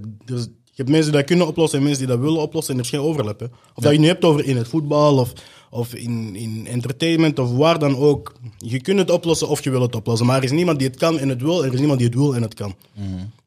Je 0.77 0.83
hebt 0.83 0.95
mensen 0.95 1.11
die 1.13 1.21
dat 1.21 1.29
kunnen 1.31 1.47
oplossen 1.47 1.79
en 1.79 1.85
mensen 1.85 2.07
die 2.07 2.17
dat 2.17 2.25
willen 2.25 2.41
oplossen 2.41 2.73
en 2.75 2.79
er 2.81 2.85
is 2.87 2.91
geen 2.91 3.01
overlap. 3.01 3.41
Hè. 3.41 3.47
Of 3.75 3.83
dat 3.83 3.93
je 3.93 3.99
nu 3.99 4.07
hebt 4.07 4.25
over 4.25 4.45
in 4.45 4.57
het 4.57 4.69
voetbal 4.69 5.19
of, 5.19 5.33
of 5.71 5.95
in, 5.95 6.37
in 6.37 6.67
entertainment 6.67 7.39
of 7.39 7.51
waar 7.51 7.79
dan 7.79 7.97
ook. 7.97 8.33
Je 8.59 8.81
kunt 8.81 8.99
het 8.99 9.11
oplossen 9.11 9.49
of 9.49 9.65
je 9.65 9.71
wil 9.71 9.81
het 9.83 9.95
oplossen. 9.95 10.27
Maar 10.27 10.37
er 10.37 10.45
is 10.45 10.51
niemand 10.51 10.79
die 10.79 10.89
het 10.89 10.97
kan 10.97 11.19
en 11.19 11.29
het 11.29 11.43
wil, 11.43 11.65
er 11.65 11.73
is 11.73 11.79
niemand 11.79 11.99
die 11.99 12.09
het 12.09 12.17
wil 12.19 12.35
en 12.35 12.43
het 12.43 12.55
kan. 12.55 12.75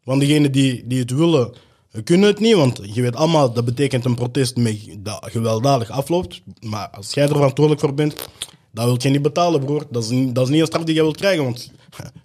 Want 0.03 0.21
degenen 0.21 0.51
die, 0.51 0.84
die 0.88 0.99
het 0.99 1.11
willen, 1.11 1.53
kunnen 2.03 2.27
het 2.30 2.39
niet. 2.39 2.55
Want 2.55 2.80
je 2.93 3.01
weet 3.01 3.15
allemaal, 3.15 3.53
dat 3.53 3.65
betekent 3.65 4.05
een 4.05 4.15
protest 4.15 4.55
met, 4.57 4.77
dat 4.99 5.25
gewelddadig 5.32 5.89
afloopt. 5.89 6.41
Maar 6.61 6.89
als 6.89 7.13
jij 7.13 7.23
er 7.23 7.30
verantwoordelijk 7.36 7.86
voor 7.86 7.93
bent, 7.93 8.15
dat 8.71 8.86
wil 8.86 8.95
je 8.99 9.09
niet 9.09 9.21
betalen, 9.21 9.59
broer. 9.65 9.86
Dat 9.89 10.03
is, 10.03 10.09
niet- 10.09 10.36
dat 10.36 10.43
is 10.45 10.49
niet 10.51 10.61
een 10.61 10.67
straf 10.67 10.84
die 10.84 10.95
jij 10.95 11.03
wilt 11.03 11.17
krijgen, 11.17 11.43
want 11.43 11.71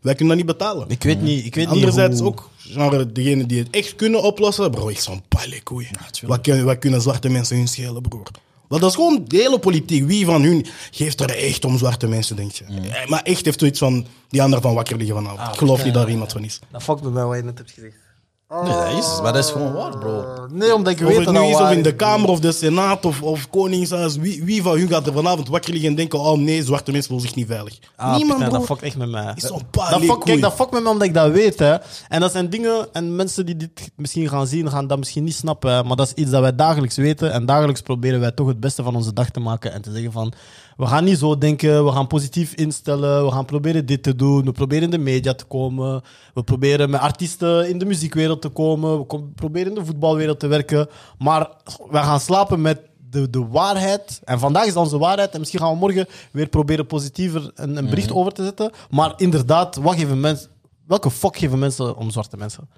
wij 0.01 0.15
kunnen 0.15 0.37
dat 0.37 0.47
niet 0.47 0.57
betalen. 0.59 0.89
Ik 0.89 1.03
weet 1.03 1.21
niet, 1.23 1.45
ik 1.45 1.55
weet 1.55 1.65
niet 1.67 1.75
Anderzijds 1.75 2.19
hoe- 2.21 2.29
ook, 2.29 2.51
genre, 2.59 3.13
degenen 3.13 3.49
die 3.49 3.59
het 3.59 3.71
echt 3.71 3.97
kunnen 3.97 4.23
oplossen, 4.23 4.71
bro, 4.71 4.89
ik 4.89 4.99
zo'n 4.99 5.23
palikoei. 5.29 5.89
wat, 6.27 6.41
kunnen, 6.41 6.65
wat 6.65 6.79
kunnen 6.79 7.03
zwarte 7.03 7.29
mensen 7.29 7.57
hun 7.57 7.69
schelen, 7.69 8.03
broer? 8.03 8.27
Want 8.69 8.81
dat 8.83 8.91
is 8.91 8.97
gewoon 8.97 9.25
de 9.29 9.37
hele 9.37 9.59
politiek. 9.59 10.05
Wie 10.07 10.25
van 10.25 10.43
hun 10.43 10.67
geeft 10.91 11.21
er 11.21 11.31
echt 11.37 11.65
om 11.65 11.79
zwarte 11.79 12.07
mensen, 12.07 12.37
denk 12.37 12.53
je? 12.53 12.65
Eh, 12.65 13.09
Maar 13.09 13.23
echt 13.23 13.45
heeft 13.45 13.59
zoiets 13.59 13.79
van 13.79 14.07
die 14.29 14.43
ander 14.43 14.61
van 14.61 14.75
wakker 14.75 14.97
liggen 14.97 15.17
vanavond. 15.17 15.49
ik 15.53 15.59
geloof 15.59 15.85
niet 15.85 15.95
dat 15.95 16.03
er 16.03 16.11
iemand 16.11 16.33
van 16.33 16.45
is. 16.45 16.59
Dat 16.71 16.83
fuckt 16.83 17.03
met 17.03 17.13
mij 17.13 17.25
wat 17.25 17.37
je 17.37 17.43
net 17.43 17.59
hebt 17.59 17.71
gezegd. 17.71 17.97
Nee, 18.49 18.73
dat 18.73 18.99
is, 19.05 19.21
maar 19.23 19.33
dat 19.33 19.45
is 19.45 19.51
gewoon 19.51 19.73
waar, 19.73 19.99
bro. 19.99 20.25
Nee, 20.53 20.75
omdat 20.75 20.93
ik 20.93 21.01
Of 21.01 21.07
weet 21.07 21.17
het 21.17 21.25
dat 21.25 21.35
nu 21.35 21.41
is 21.49 21.55
of 21.61 21.71
in 21.71 21.83
de. 21.83 21.95
Kamer 21.95 22.29
of 22.29 22.41
de 22.41 22.53
Senaat 22.53 23.05
of, 23.05 23.23
of 23.23 23.51
Koningshuis. 23.51 24.17
Wie, 24.17 24.45
wie 24.45 24.63
van 24.63 24.79
hun 24.79 24.89
gaat 24.89 25.07
er 25.07 25.13
vanavond 25.13 25.49
wakker 25.49 25.71
liggen 25.73 25.91
en 25.91 25.97
denken: 25.97 26.19
oh 26.21 26.39
nee, 26.39 26.65
zwarte 26.65 26.91
mensen 26.91 27.11
voelen 27.11 27.27
zich 27.29 27.37
niet 27.37 27.47
veilig? 27.47 27.79
Ah, 27.97 28.17
Niemand, 28.17 28.51
dat 28.51 28.65
fuckt 28.65 28.83
echt 28.83 28.97
met 28.97 29.09
mij. 29.11 29.33
Is 29.35 29.43
zo'n 29.43 29.63
dat 29.71 30.03
fuck, 30.03 30.21
kijk, 30.21 30.41
dat 30.41 30.55
fuckt 30.55 30.73
met 30.73 30.83
me 30.83 30.89
omdat 30.89 31.07
ik 31.09 31.15
dat 31.15 31.31
weet. 31.33 31.59
Hè. 31.59 31.77
En 32.09 32.21
dat 32.21 32.33
zijn 32.33 32.51
dingen, 32.51 32.87
en 32.93 33.17
mensen 33.17 33.47
die 33.47 33.57
dit 33.57 33.91
misschien 33.97 34.29
gaan 34.29 34.47
zien, 34.47 34.71
gaan 34.71 34.87
dat 34.87 34.99
misschien 34.99 35.25
niet 35.25 35.35
snappen. 35.35 35.73
hè. 35.73 35.83
Maar 35.85 35.97
dat 35.97 36.07
is 36.07 36.23
iets 36.23 36.31
dat 36.31 36.41
wij 36.41 36.55
dagelijks 36.55 36.97
weten. 36.97 37.33
En 37.33 37.47
dagelijks 37.47 37.81
proberen 37.81 38.21
wij 38.21 38.33
toch 38.33 38.47
het 38.47 38.61
beste 38.61 38.83
van 38.83 38.97
onze 38.97 39.13
dag 39.13 39.31
te 39.31 39.41
maken. 39.41 39.73
En 39.73 39.83
te 39.83 39.93
zeggen 39.93 40.13
van, 40.13 40.33
we 40.77 40.87
gaan 40.87 41.05
niet 41.05 41.19
zo 41.19 41.39
denken, 41.39 41.85
we 41.85 41.93
gaan 41.93 42.07
positief 42.07 42.55
instellen. 42.55 43.25
We 43.25 43.31
gaan 43.33 43.45
proberen 43.45 43.87
dit 43.87 44.03
te 44.03 44.17
doen. 44.17 44.45
We 44.45 44.53
proberen 44.53 44.85
in 44.85 44.91
de 44.91 44.99
media 44.99 45.35
te 45.35 45.45
komen. 45.45 46.03
We 46.35 46.43
proberen 46.43 46.91
met 46.91 47.01
artiesten 47.01 47.69
in 47.69 47.79
de 47.79 47.85
muziekwereld 47.85 48.43
te 48.43 48.49
komen. 48.49 48.99
We 48.99 49.05
kom- 49.05 49.35
proberen 49.35 49.69
in 49.69 49.75
de 49.75 49.85
voetbalwereld 49.85 50.41
te 50.41 50.47
werken. 50.47 50.89
Maar 51.19 51.49
we 51.91 51.97
gaan 51.97 52.21
slapen 52.21 52.61
met 52.61 52.81
de, 53.11 53.31
de 53.31 53.47
waarheid. 53.47 54.21
En 54.25 54.39
vandaag 54.39 54.67
is 54.67 54.77
onze 54.77 54.99
waarheid. 54.99 55.31
En 55.33 55.39
misschien 55.39 55.61
gaan 55.61 55.73
we 55.73 55.79
morgen 55.79 56.07
weer 56.33 56.49
proberen 56.49 56.87
positiever 56.87 57.51
een, 57.55 57.77
een 57.77 57.89
bericht 57.89 58.13
over 58.13 58.33
te 58.33 58.45
zetten. 58.45 58.71
Maar 58.91 59.13
inderdaad, 59.17 59.77
wat 59.77 59.95
geven 59.95 60.21
mensen, 60.21 60.51
welke 60.87 61.11
fuck 61.11 61.37
geven 61.37 61.59
mensen 61.59 61.97
om 61.97 62.11
zwarte 62.11 62.37
mensen? 62.37 62.69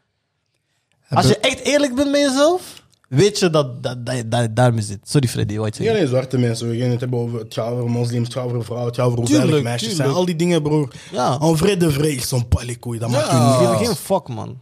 Als 1.09 1.29
je 1.29 1.39
echt 1.39 1.59
eerlijk 1.61 1.95
bent 1.95 2.11
met 2.11 2.21
jezelf, 2.21 2.76
weet 3.09 3.39
je 3.39 3.51
dat, 3.51 3.83
dat, 3.83 4.07
dat, 4.07 4.31
dat 4.31 4.41
je 4.41 4.53
daarmee 4.53 4.83
zit. 4.83 4.99
Sorry 5.03 5.29
Freddy, 5.29 5.57
wat 5.57 5.77
je 5.77 5.83
Niet 5.83 5.93
alleen 5.93 6.07
zwarte 6.07 6.39
mensen, 6.39 6.69
we 6.69 6.79
gaan 6.79 6.91
het 6.91 7.01
hebben 7.01 7.19
over 7.19 7.39
het 7.39 7.55
gaat 7.55 7.73
over 7.73 7.91
moslims, 7.91 8.25
het 8.25 8.37
gaat 8.37 8.45
over 8.45 8.65
vrouwen, 8.65 8.89
het 8.89 8.97
gaat 8.97 9.07
over 9.07 9.19
hoe 9.19 9.27
Tuurlijk, 9.27 9.49
veilig 9.49 9.71
meisjes 9.71 9.97
zijn. 9.97 10.11
Al 10.11 10.25
die 10.25 10.37
dingen, 10.37 10.63
broer. 10.63 10.95
Ja. 11.13 11.39
En 11.41 11.57
vrede 11.57 11.91
vrede 11.91 12.15
is 12.15 12.29
zo'n 12.29 12.49
palikoei, 12.49 12.99
dat 12.99 13.11
maakt 13.11 13.31
je 13.31 13.77
niet 13.79 13.87
geen 13.87 13.97
fuck, 13.97 14.29
man. 14.29 14.61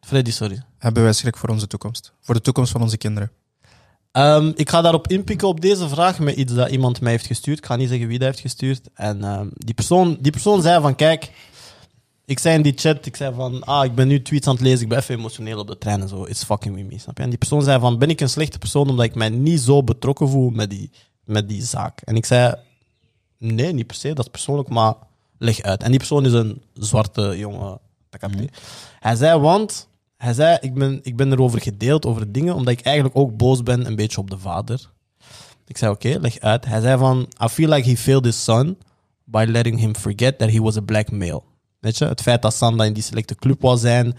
Freddy, 0.00 0.30
sorry. 0.30 0.62
Hebben 0.78 1.02
wij 1.02 1.12
schrik 1.12 1.36
voor 1.36 1.48
onze 1.48 1.66
toekomst? 1.66 2.12
Voor 2.20 2.34
de 2.34 2.40
toekomst 2.40 2.72
van 2.72 2.82
onze 2.82 2.96
kinderen? 2.96 3.30
Ehm, 4.12 4.52
ik 4.54 4.70
ga 4.70 4.80
daarop 4.80 5.08
inpikken 5.08 5.48
op 5.48 5.60
deze 5.60 5.88
vraag 5.88 6.18
met 6.18 6.36
iets 6.36 6.54
dat 6.54 6.70
iemand 6.70 7.00
mij 7.00 7.12
heeft 7.12 7.26
gestuurd. 7.26 7.58
Ik 7.58 7.66
ga 7.66 7.76
niet 7.76 7.88
zeggen 7.88 8.08
wie 8.08 8.18
dat 8.18 8.28
heeft 8.28 8.40
gestuurd. 8.40 8.80
En 8.94 9.24
ehm, 9.24 9.46
die, 9.52 9.74
persoon, 9.74 10.16
die 10.20 10.32
persoon 10.32 10.62
zei 10.62 10.80
van, 10.80 10.94
kijk, 10.94 11.30
ik 12.26 12.38
zei 12.38 12.56
in 12.56 12.62
die 12.62 12.72
chat, 12.76 13.06
ik 13.06 13.16
zei 13.16 13.34
van, 13.34 13.64
ah, 13.64 13.84
ik 13.84 13.94
ben 13.94 14.08
nu 14.08 14.22
tweets 14.22 14.46
aan 14.46 14.54
het 14.54 14.62
lezen, 14.62 14.82
ik 14.82 14.88
ben 14.88 14.98
even 14.98 15.14
emotioneel 15.14 15.58
op 15.58 15.66
de 15.66 15.78
trein 15.78 16.00
en 16.00 16.08
zo. 16.08 16.24
It's 16.24 16.44
fucking 16.44 16.74
with 16.74 16.86
me, 16.90 16.98
snap 16.98 17.16
je? 17.16 17.22
En 17.22 17.28
die 17.28 17.38
persoon 17.38 17.62
zei 17.62 17.80
van, 17.80 17.98
ben 17.98 18.10
ik 18.10 18.20
een 18.20 18.28
slechte 18.28 18.58
persoon 18.58 18.88
omdat 18.88 19.04
ik 19.04 19.14
mij 19.14 19.28
niet 19.28 19.60
zo 19.60 19.84
betrokken 19.84 20.28
voel 20.28 20.50
met 20.50 20.70
die, 20.70 20.90
met 21.24 21.48
die 21.48 21.62
zaak? 21.62 22.00
En 22.00 22.16
ik 22.16 22.26
zei, 22.26 22.54
nee, 23.38 23.72
niet 23.72 23.86
per 23.86 23.96
se, 23.96 24.12
dat 24.12 24.24
is 24.24 24.30
persoonlijk, 24.30 24.68
maar 24.68 24.94
leg 25.38 25.62
uit. 25.62 25.82
En 25.82 25.90
die 25.90 25.98
persoon 25.98 26.26
is 26.26 26.32
een 26.32 26.62
zwarte 26.74 27.38
jongen. 27.38 27.78
dat 28.10 28.20
kan 28.20 28.30
niet. 28.36 28.58
Hij 29.00 29.14
zei, 29.14 29.40
want 29.40 29.88
hij 30.16 30.32
zei, 30.32 30.58
ik 30.60 30.74
ben, 30.74 31.00
ik 31.02 31.16
ben 31.16 31.32
erover 31.32 31.60
gedeeld, 31.60 32.06
over 32.06 32.32
dingen, 32.32 32.54
omdat 32.54 32.78
ik 32.78 32.80
eigenlijk 32.80 33.16
ook 33.16 33.36
boos 33.36 33.62
ben 33.62 33.86
een 33.86 33.96
beetje 33.96 34.18
op 34.18 34.30
de 34.30 34.38
vader. 34.38 34.90
Ik 35.66 35.76
zei, 35.76 35.92
oké, 35.92 36.08
leg 36.20 36.40
uit. 36.40 36.64
Hij 36.64 36.80
zei 36.80 36.98
van, 36.98 37.28
I 37.44 37.48
feel 37.48 37.68
like 37.68 37.88
he 37.88 37.96
failed 37.96 38.24
his 38.24 38.44
son 38.44 38.78
by 39.24 39.44
letting 39.48 39.78
him 39.78 39.96
forget 39.96 40.38
that 40.38 40.50
he 40.50 40.60
was 40.60 40.76
a 40.76 40.80
black 40.80 41.10
male. 41.10 41.42
Weet 41.86 41.98
je, 41.98 42.04
het 42.04 42.22
feit 42.22 42.42
dat 42.42 42.54
Sanda 42.54 42.84
in 42.84 42.92
die 42.92 43.02
selecte 43.02 43.34
club 43.34 43.60
wou 43.60 43.78
zijn, 43.78 44.16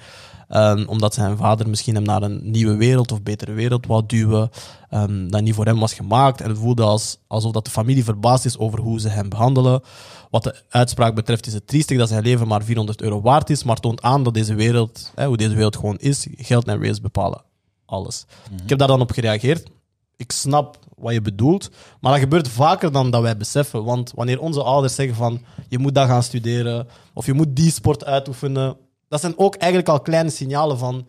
ehm, 0.47 0.85
omdat 0.87 1.13
zijn 1.13 1.37
vader 1.37 1.69
misschien 1.69 1.95
hem 1.95 2.03
naar 2.03 2.21
een 2.21 2.39
nieuwe 2.43 2.75
wereld 2.75 3.11
of 3.11 3.21
betere 3.21 3.51
wereld 3.51 3.85
wou 3.85 4.03
duwen, 4.05 4.49
ehm, 4.89 5.27
dat 5.27 5.41
niet 5.41 5.53
voor 5.53 5.65
hem 5.65 5.79
was 5.79 5.93
gemaakt. 5.93 6.41
En 6.41 6.49
het 6.49 6.57
voelde 6.57 6.83
als, 6.83 7.17
alsof 7.27 7.51
dat 7.51 7.65
de 7.65 7.71
familie 7.71 8.03
verbaasd 8.03 8.45
is 8.45 8.57
over 8.57 8.79
hoe 8.79 8.99
ze 8.99 9.09
hem 9.09 9.29
behandelen. 9.29 9.81
Wat 10.29 10.43
de 10.43 10.63
uitspraak 10.69 11.15
betreft 11.15 11.47
is 11.47 11.53
het 11.53 11.67
triestig 11.67 11.97
dat 11.97 12.09
zijn 12.09 12.23
leven 12.23 12.47
maar 12.47 12.63
400 12.63 13.01
euro 13.01 13.21
waard 13.21 13.49
is, 13.49 13.63
maar 13.63 13.79
toont 13.79 14.01
aan 14.01 14.23
dat 14.23 14.33
deze 14.33 14.55
wereld, 14.55 15.11
hè, 15.15 15.25
hoe 15.25 15.37
deze 15.37 15.55
wereld 15.55 15.75
gewoon 15.75 15.97
is, 15.97 16.27
geld 16.35 16.67
en 16.67 16.83
race 16.83 17.01
bepalen 17.01 17.41
alles. 17.87 18.25
Ik 18.63 18.69
heb 18.69 18.79
daar 18.79 18.87
dan 18.87 19.01
op 19.01 19.11
gereageerd. 19.11 19.69
Ik 20.17 20.31
snap 20.31 20.79
wat 20.95 21.13
je 21.13 21.21
bedoelt, 21.21 21.69
maar 21.99 22.11
dat 22.11 22.21
gebeurt 22.21 22.47
vaker 22.47 22.91
dan 22.91 23.11
dat 23.11 23.21
wij 23.21 23.37
beseffen. 23.37 23.83
Want 23.83 24.11
wanneer 24.15 24.39
onze 24.39 24.63
ouders 24.63 24.95
zeggen 24.95 25.15
van 25.15 25.41
je 25.69 25.77
moet 25.77 25.95
dat 25.95 26.07
gaan 26.07 26.23
studeren 26.23 26.87
of 27.13 27.25
je 27.25 27.33
moet 27.33 27.55
die 27.55 27.71
sport 27.71 28.05
uitoefenen, 28.05 28.77
dat 29.07 29.19
zijn 29.19 29.37
ook 29.37 29.55
eigenlijk 29.55 29.91
al 29.91 29.99
kleine 30.01 30.29
signalen 30.29 30.77
van 30.77 31.07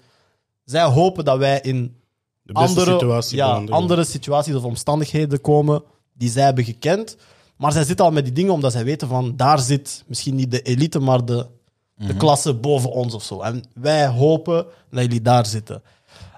zij 0.64 0.84
hopen 0.84 1.24
dat 1.24 1.38
wij 1.38 1.60
in 1.60 1.96
De 2.42 2.52
beste 2.52 2.68
andere, 2.68 2.98
situatie 2.98 3.36
ja, 3.36 3.64
andere 3.68 4.04
situaties 4.04 4.54
of 4.54 4.64
omstandigheden 4.64 5.40
komen 5.40 5.82
die 6.12 6.30
zij 6.30 6.44
hebben 6.44 6.64
gekend. 6.64 7.16
Maar 7.56 7.72
zij 7.72 7.84
zitten 7.84 8.04
al 8.04 8.12
met 8.12 8.24
die 8.24 8.32
dingen 8.32 8.52
omdat 8.52 8.72
zij 8.72 8.84
weten 8.84 9.08
van 9.08 9.36
daar 9.36 9.58
zit 9.58 10.04
misschien 10.06 10.34
niet 10.34 10.50
de 10.50 10.62
elite, 10.62 10.98
maar 10.98 11.24
de, 11.24 11.46
de 11.94 12.16
klasse 12.16 12.54
boven 12.54 12.90
ons 12.90 13.14
of 13.14 13.22
zo. 13.22 13.40
En 13.40 13.64
wij 13.74 14.06
hopen 14.06 14.66
dat 14.90 15.02
jullie 15.02 15.22
daar 15.22 15.46
zitten. 15.46 15.82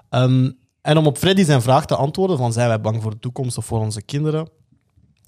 Ehm, 0.09 0.51
en 0.81 0.97
om 0.97 1.07
op 1.07 1.17
Freddy 1.17 1.43
zijn 1.43 1.61
vraag 1.61 1.85
te 1.85 1.95
antwoorden: 1.95 2.37
van 2.37 2.53
zijn 2.53 2.67
wij 2.67 2.81
bang 2.81 3.01
voor 3.01 3.11
de 3.11 3.19
toekomst 3.19 3.57
of 3.57 3.65
voor 3.65 3.79
onze 3.79 4.01
kinderen? 4.01 4.49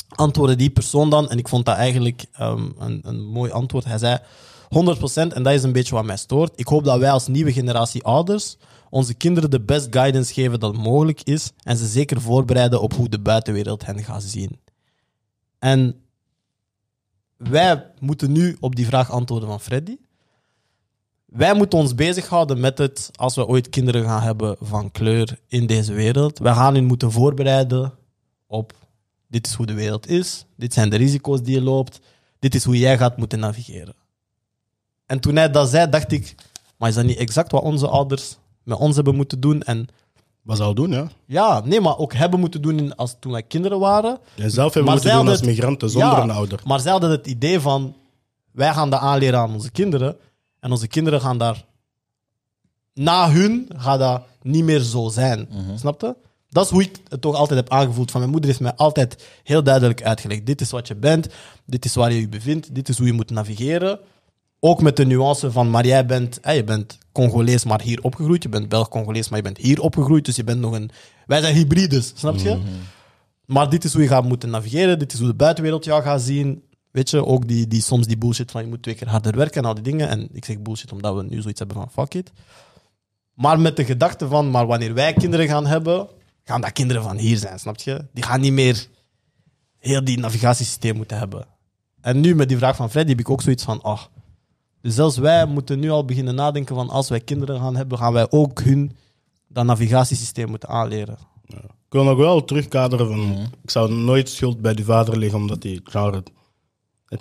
Antwoordde 0.09 0.55
die 0.55 0.69
persoon 0.69 1.09
dan, 1.09 1.29
en 1.29 1.37
ik 1.37 1.47
vond 1.47 1.65
dat 1.65 1.75
eigenlijk 1.75 2.25
ehm, 2.33 2.69
een, 2.77 2.99
een 3.03 3.25
mooi 3.25 3.51
antwoord. 3.51 3.85
Hij 3.85 3.97
zei 3.97 4.17
100%, 4.17 5.33
en 5.33 5.43
dat 5.43 5.53
is 5.53 5.63
een 5.63 5.71
beetje 5.71 5.95
wat 5.95 6.05
mij 6.05 6.17
stoort. 6.17 6.51
Ik 6.55 6.67
hoop 6.67 6.83
dat 6.83 6.99
wij 6.99 7.11
als 7.11 7.27
nieuwe 7.27 7.53
generatie 7.53 8.03
ouders 8.03 8.57
onze 8.93 9.13
kinderen 9.13 9.49
de 9.49 9.61
best 9.61 9.87
guidance 9.89 10.33
geven 10.33 10.59
dat 10.59 10.77
mogelijk 10.77 11.21
is 11.21 11.51
en 11.63 11.77
ze 11.77 11.85
zeker 11.85 12.21
voorbereiden 12.21 12.81
op 12.81 12.93
hoe 12.93 13.09
de 13.09 13.19
buitenwereld 13.19 13.85
hen 13.85 14.03
gaat 14.03 14.23
zien. 14.23 14.59
En 15.59 16.03
wij 17.37 17.91
moeten 17.99 18.31
nu 18.31 18.57
op 18.59 18.75
die 18.75 18.85
vraag 18.85 19.11
antwoorden 19.11 19.49
van 19.49 19.59
Freddy. 19.59 19.97
Wij 21.33 21.53
moeten 21.55 21.79
ons 21.79 21.95
bezighouden 21.95 22.59
met 22.59 22.77
het, 22.77 23.09
als 23.15 23.35
we 23.35 23.47
ooit 23.47 23.69
kinderen 23.69 24.03
gaan 24.03 24.21
hebben 24.21 24.55
van 24.61 24.91
kleur 24.91 25.37
in 25.47 25.65
deze 25.67 25.93
wereld. 25.93 26.39
Wij 26.39 26.53
gaan 26.53 26.73
hen 26.75 26.85
moeten 26.85 27.11
voorbereiden 27.11 27.93
op 28.47 28.73
dit 29.27 29.47
is 29.47 29.53
hoe 29.53 29.65
de 29.65 29.73
wereld 29.73 30.07
is, 30.07 30.45
dit 30.57 30.73
zijn 30.73 30.89
de 30.89 30.95
risico's 30.95 31.41
die 31.41 31.53
je 31.55 31.61
loopt, 31.61 31.99
dit 32.39 32.55
is 32.55 32.63
hoe 32.63 32.77
jij 32.77 32.97
gaat 32.97 33.17
moeten 33.17 33.39
navigeren. 33.39 33.93
En 35.05 35.19
toen 35.19 35.35
hij 35.35 35.51
dat 35.51 35.69
zei, 35.69 35.89
dacht 35.89 36.11
ik, 36.11 36.35
maar 36.77 36.89
is 36.89 36.95
dat 36.95 37.05
niet 37.05 37.17
exact 37.17 37.51
wat 37.51 37.63
onze 37.63 37.87
ouders 37.87 38.37
met 38.63 38.77
ons 38.77 38.95
hebben 38.95 39.15
moeten 39.15 39.39
doen? 39.39 39.61
En 39.63 39.87
Wat 40.41 40.57
zou 40.57 40.73
doen, 40.75 40.89
ja? 40.91 41.07
ja, 41.25 41.61
nee, 41.65 41.81
maar 41.81 41.97
ook 41.97 42.13
hebben 42.13 42.39
moeten 42.39 42.61
doen 42.61 42.95
als, 42.95 43.15
toen 43.19 43.31
wij 43.31 43.43
kinderen 43.43 43.79
waren. 43.79 44.17
En 44.37 44.51
zelf 44.51 44.73
hebben 44.73 44.83
Maar 44.93 44.93
moeten 45.01 45.17
doen 45.19 45.27
als 45.27 45.37
het- 45.39 45.45
migranten 45.49 45.89
zonder 45.89 46.09
Ja, 46.11 46.21
een 46.23 46.29
ouder. 46.31 46.61
Maar 46.65 46.79
zij 46.79 46.91
hadden 46.91 47.09
het 47.09 47.27
idee 47.27 47.59
van, 47.59 47.95
wij 48.51 48.73
gaan 48.73 48.89
dat 48.89 48.99
aanleren 48.99 49.39
aan 49.39 49.53
onze 49.53 49.71
kinderen. 49.71 50.15
En 50.63 50.71
onze 50.71 50.87
kinderen 50.87 51.21
gaan 51.21 51.37
daar, 51.37 51.65
na 52.93 53.31
hun, 53.31 53.69
gaat 53.75 53.99
dat 53.99 54.23
niet 54.41 54.63
meer 54.63 54.79
zo 54.79 55.09
zijn. 55.09 55.47
Snap 55.75 56.01
je? 56.01 56.15
Dat 56.49 56.65
is 56.65 56.71
hoe 56.71 56.81
ik 56.81 56.99
het 57.07 57.21
toch 57.21 57.35
altijd 57.35 57.59
heb 57.59 57.69
aangevoeld. 57.69 58.11
Van 58.11 58.19
mijn 58.19 58.31
moeder 58.31 58.49
heeft 58.49 58.61
mij 58.61 58.73
altijd 58.75 59.27
heel 59.43 59.63
duidelijk 59.63 60.03
uitgelegd. 60.03 60.45
Dit 60.45 60.61
is 60.61 60.71
wat 60.71 60.87
je 60.87 60.95
bent, 60.95 61.27
dit 61.65 61.85
is 61.85 61.95
waar 61.95 62.11
je 62.11 62.19
je 62.19 62.29
bevindt, 62.29 62.75
dit 62.75 62.89
is 62.89 62.97
hoe 62.97 63.07
je 63.07 63.13
moet 63.13 63.29
navigeren. 63.29 63.99
Ook 64.59 64.81
met 64.81 64.97
de 64.97 65.05
nuance 65.05 65.51
van, 65.51 65.69
maar 65.69 65.85
jij 65.85 66.05
bent, 66.05 66.39
hè, 66.41 66.51
je 66.51 66.63
bent 66.63 66.97
Congolees, 67.11 67.63
maar 67.63 67.81
hier 67.81 68.01
opgegroeid. 68.01 68.43
Je 68.43 68.49
bent 68.49 68.69
Belg-Congolees, 68.69 69.29
maar 69.29 69.37
je 69.37 69.43
bent 69.43 69.57
hier 69.57 69.81
opgegroeid. 69.81 70.25
Dus 70.25 70.35
je 70.35 70.43
bent 70.43 70.59
nog 70.59 70.73
een... 70.73 70.89
Wij 71.25 71.41
zijn 71.41 71.55
hybrides, 71.55 72.13
snap 72.15 72.37
je? 72.37 72.59
Maar 73.45 73.69
dit 73.69 73.83
is 73.83 73.93
hoe 73.93 74.01
je 74.01 74.07
gaat 74.07 74.23
moeten 74.23 74.49
navigeren. 74.49 74.99
Dit 74.99 75.13
is 75.13 75.19
hoe 75.19 75.27
de 75.27 75.33
buitenwereld 75.33 75.85
jou 75.85 76.03
gaat 76.03 76.21
zien. 76.21 76.63
Weet 76.93 77.09
je, 77.09 77.25
ook 77.25 77.47
die, 77.47 77.67
die, 77.67 77.81
soms 77.81 78.07
die 78.07 78.17
bullshit 78.17 78.51
van 78.51 78.61
je 78.61 78.67
moet 78.67 78.81
twee 78.81 78.95
keer 78.95 79.09
harder 79.09 79.35
werken 79.37 79.61
en 79.61 79.67
al 79.67 79.73
die 79.73 79.83
dingen. 79.83 80.09
En 80.09 80.29
ik 80.31 80.45
zeg 80.45 80.59
bullshit 80.59 80.91
omdat 80.91 81.15
we 81.15 81.23
nu 81.23 81.41
zoiets 81.41 81.59
hebben 81.59 81.77
van 81.77 81.91
fuck 81.91 82.13
it. 82.13 82.31
Maar 83.33 83.59
met 83.59 83.75
de 83.75 83.85
gedachte 83.85 84.27
van, 84.27 84.51
maar 84.51 84.65
wanneer 84.65 84.93
wij 84.93 85.13
kinderen 85.13 85.47
gaan 85.47 85.65
hebben, 85.65 86.07
gaan 86.43 86.61
dat 86.61 86.71
kinderen 86.71 87.03
van 87.03 87.17
hier 87.17 87.37
zijn, 87.37 87.59
snap 87.59 87.77
je? 87.77 88.05
Die 88.13 88.23
gaan 88.23 88.41
niet 88.41 88.53
meer 88.53 88.87
heel 89.79 90.03
die 90.03 90.19
navigatiesysteem 90.19 90.95
moeten 90.95 91.17
hebben. 91.17 91.45
En 92.01 92.19
nu 92.19 92.35
met 92.35 92.47
die 92.47 92.57
vraag 92.57 92.75
van 92.75 92.89
Freddy 92.89 93.11
heb 93.11 93.19
ik 93.19 93.29
ook 93.29 93.41
zoiets 93.41 93.63
van, 93.63 93.83
oh, 93.83 94.01
dus 94.81 94.95
zelfs 94.95 95.17
wij 95.17 95.45
moeten 95.45 95.79
nu 95.79 95.89
al 95.89 96.05
beginnen 96.05 96.35
nadenken 96.35 96.75
van 96.75 96.89
als 96.89 97.09
wij 97.09 97.19
kinderen 97.19 97.59
gaan 97.59 97.75
hebben, 97.75 97.97
gaan 97.97 98.13
wij 98.13 98.31
ook 98.31 98.61
hun 98.61 98.97
dat 99.47 99.65
navigatiesysteem 99.65 100.49
moeten 100.49 100.69
aanleren. 100.69 101.17
Ik 101.93 101.99
wil 101.99 102.03
nog 102.03 102.17
wel 102.17 102.43
terugkaderen 102.43 103.07
van... 103.07 103.49
Ik 103.63 103.71
zou 103.71 103.93
nooit 103.93 104.29
schuld 104.29 104.61
bij 104.61 104.73
die 104.73 104.85
vader 104.85 105.17
leggen, 105.17 105.39
omdat 105.39 105.63
hij... 105.63 105.79
genre, 105.83 106.15
Het 106.15 106.31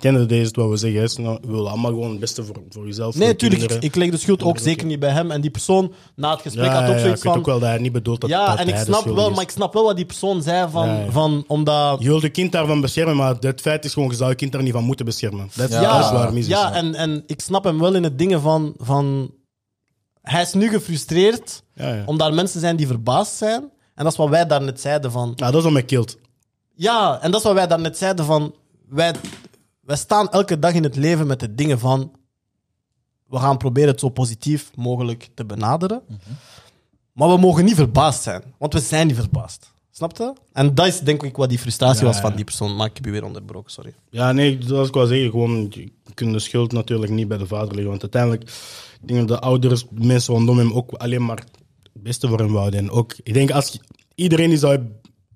einde 0.01 0.25
deze 0.25 0.41
is 0.41 0.47
het 0.47 0.55
wat 0.55 0.69
we 0.69 0.77
zeggen. 0.77 1.01
Is, 1.01 1.17
nou, 1.17 1.37
we 1.41 1.51
willen 1.51 1.69
allemaal 1.71 1.91
gewoon 1.91 2.09
het 2.09 2.19
beste 2.19 2.43
voor, 2.43 2.55
voor 2.69 2.85
jezelf, 2.85 3.15
Nee, 3.15 3.27
voor 3.29 3.37
de 3.37 3.45
natuurlijk. 3.49 3.71
Ik, 3.73 3.83
ik 3.83 3.95
leg 3.95 4.09
de 4.09 4.17
schuld 4.17 4.43
ook 4.43 4.57
zeker 4.57 4.85
niet 4.85 4.99
bij 4.99 5.09
hem. 5.09 5.31
En 5.31 5.41
die 5.41 5.51
persoon 5.51 5.93
na 6.15 6.31
het 6.31 6.41
gesprek 6.41 6.65
ja, 6.65 6.71
had 6.73 6.81
ook 6.81 6.87
ja, 6.87 6.93
ja, 6.95 6.99
zoiets 7.01 7.17
ik 7.17 7.23
weet 7.23 7.31
van. 7.33 7.41
ook 7.41 7.45
wel 7.45 7.59
dat 7.59 7.69
hij 7.69 7.77
niet 7.77 7.91
bedoelt 7.91 8.21
dat, 8.21 8.29
ja, 8.29 8.49
dat 8.49 8.59
en 8.59 8.67
ik 8.67 8.75
snap 8.77 9.03
wel, 9.05 9.29
is. 9.29 9.35
maar 9.35 9.43
ik 9.43 9.49
snap 9.49 9.73
wel 9.73 9.83
wat 9.83 9.95
die 9.95 10.05
persoon 10.05 10.41
zei 10.41 10.69
van, 10.71 10.87
Ja, 10.87 10.99
ja. 10.99 11.11
van 11.11 11.43
omdat. 11.47 12.01
Je 12.01 12.07
wilt 12.07 12.21
je 12.21 12.29
kind 12.29 12.51
daarvan 12.51 12.81
beschermen, 12.81 13.15
maar 13.15 13.35
het 13.39 13.61
feit 13.61 13.85
is 13.85 13.93
gewoon, 13.93 14.09
je 14.09 14.15
zou 14.15 14.29
je 14.29 14.35
kind 14.35 14.51
daar 14.51 14.63
niet 14.63 14.73
van 14.73 14.83
moeten 14.83 15.05
beschermen. 15.05 15.49
Dat, 15.55 15.69
is- 15.69 15.75
Ja. 15.75 16.13
waar 16.13 16.33
mis 16.33 16.43
is. 16.43 16.49
ja, 16.49 16.73
en, 16.73 16.95
en 16.95 17.23
ik 17.27 17.41
snap 17.41 17.63
hem 17.63 17.79
wel 17.79 17.95
in 17.95 18.03
het 18.03 18.17
dingen 18.17 18.41
van, 18.41 18.73
van. 18.77 19.31
Hij 20.21 20.41
is 20.41 20.53
nu 20.53 20.69
gefrustreerd 20.69 21.63
ja, 21.75 21.93
ja. 21.93 22.03
omdat 22.05 22.27
er 22.27 22.33
mensen 22.33 22.59
zijn 22.59 22.75
die 22.75 22.87
verbaasd 22.87 23.35
zijn. 23.37 23.61
En 23.95 24.03
dat 24.03 24.11
is 24.11 24.17
wat 24.17 24.29
wij 24.29 24.45
daarnet 24.47 24.81
zeiden 24.81 25.11
van. 25.11 25.25
Nou, 25.35 25.51
dat 25.51 25.55
is 25.55 25.63
wat 25.63 25.71
mij 25.71 25.83
kilt. 25.83 26.17
Ja, 26.75 27.19
en 27.21 27.31
dat 27.31 27.39
is 27.39 27.45
wat 27.45 27.55
wij 27.55 27.67
daarnet 27.67 27.97
zeiden 27.97 28.25
van. 28.25 28.55
Wij, 28.89 29.13
wij 29.85 29.95
staan 29.95 30.29
elke 30.29 30.59
dag 30.59 30.73
in 30.73 30.83
het 30.83 30.95
leven 30.95 31.27
met 31.27 31.39
de 31.39 31.55
dingen 31.55 31.79
van. 31.79 32.11
we 33.27 33.37
gaan 33.37 33.57
proberen 33.57 33.89
het 33.89 33.99
zo 33.99 34.09
positief 34.09 34.71
mogelijk 34.75 35.29
te 35.33 35.45
benaderen. 35.45 36.01
Maar 37.13 37.29
we 37.29 37.37
mogen 37.37 37.65
niet 37.65 37.75
verbaasd 37.75 38.23
zijn, 38.23 38.43
want 38.57 38.73
we 38.73 38.79
zijn 38.79 39.07
niet 39.07 39.15
verbaasd. 39.15 39.71
Snap 39.91 40.17
je? 40.17 40.33
En 40.53 40.75
dat 40.75 40.87
is 40.87 40.99
denk 40.99 41.23
ik 41.23 41.35
wat 41.35 41.49
die 41.49 41.59
frustratie 41.59 41.99
Ja, 41.99 42.05
was 42.05 42.19
van 42.19 42.35
die 42.35 42.43
persoon. 42.43 42.75
Maar 42.75 42.87
ik 42.87 42.95
heb 42.95 43.05
je 43.05 43.11
weer 43.11 43.23
onderbroken, 43.23 43.71
sorry. 43.71 43.93
Ja, 44.09 44.31
nee, 44.31 44.57
zoals 44.65 44.87
ik 44.87 44.93
wou 44.93 45.07
zeggen, 45.07 45.29
gewoon, 45.31 45.67
je 45.69 45.91
kunt 46.13 46.33
de 46.33 46.39
schuld 46.39 46.71
natuurlijk 46.71 47.11
niet 47.11 47.27
bij 47.27 47.37
de 47.37 47.47
vader 47.47 47.67
leggen. 47.67 47.89
Want 47.89 48.01
uiteindelijk, 48.01 48.41
ik 49.01 49.07
denk 49.07 49.19
dat 49.19 49.27
de 49.27 49.39
ouders, 49.39 49.85
de 49.89 50.05
mensen 50.05 50.33
rondom 50.33 50.57
hem 50.57 50.73
ook 50.73 50.91
alleen 50.91 51.25
maar 51.25 51.37
het 51.37 52.03
beste 52.03 52.27
voor 52.27 52.39
hem 52.39 52.51
wouden. 52.51 52.79
En 52.79 52.89
ook, 52.89 53.13
ik 53.23 53.33
denk 53.33 53.51
als 53.51 53.79
iedereen 54.15 54.49
die 54.49 54.57
zou 54.57 54.79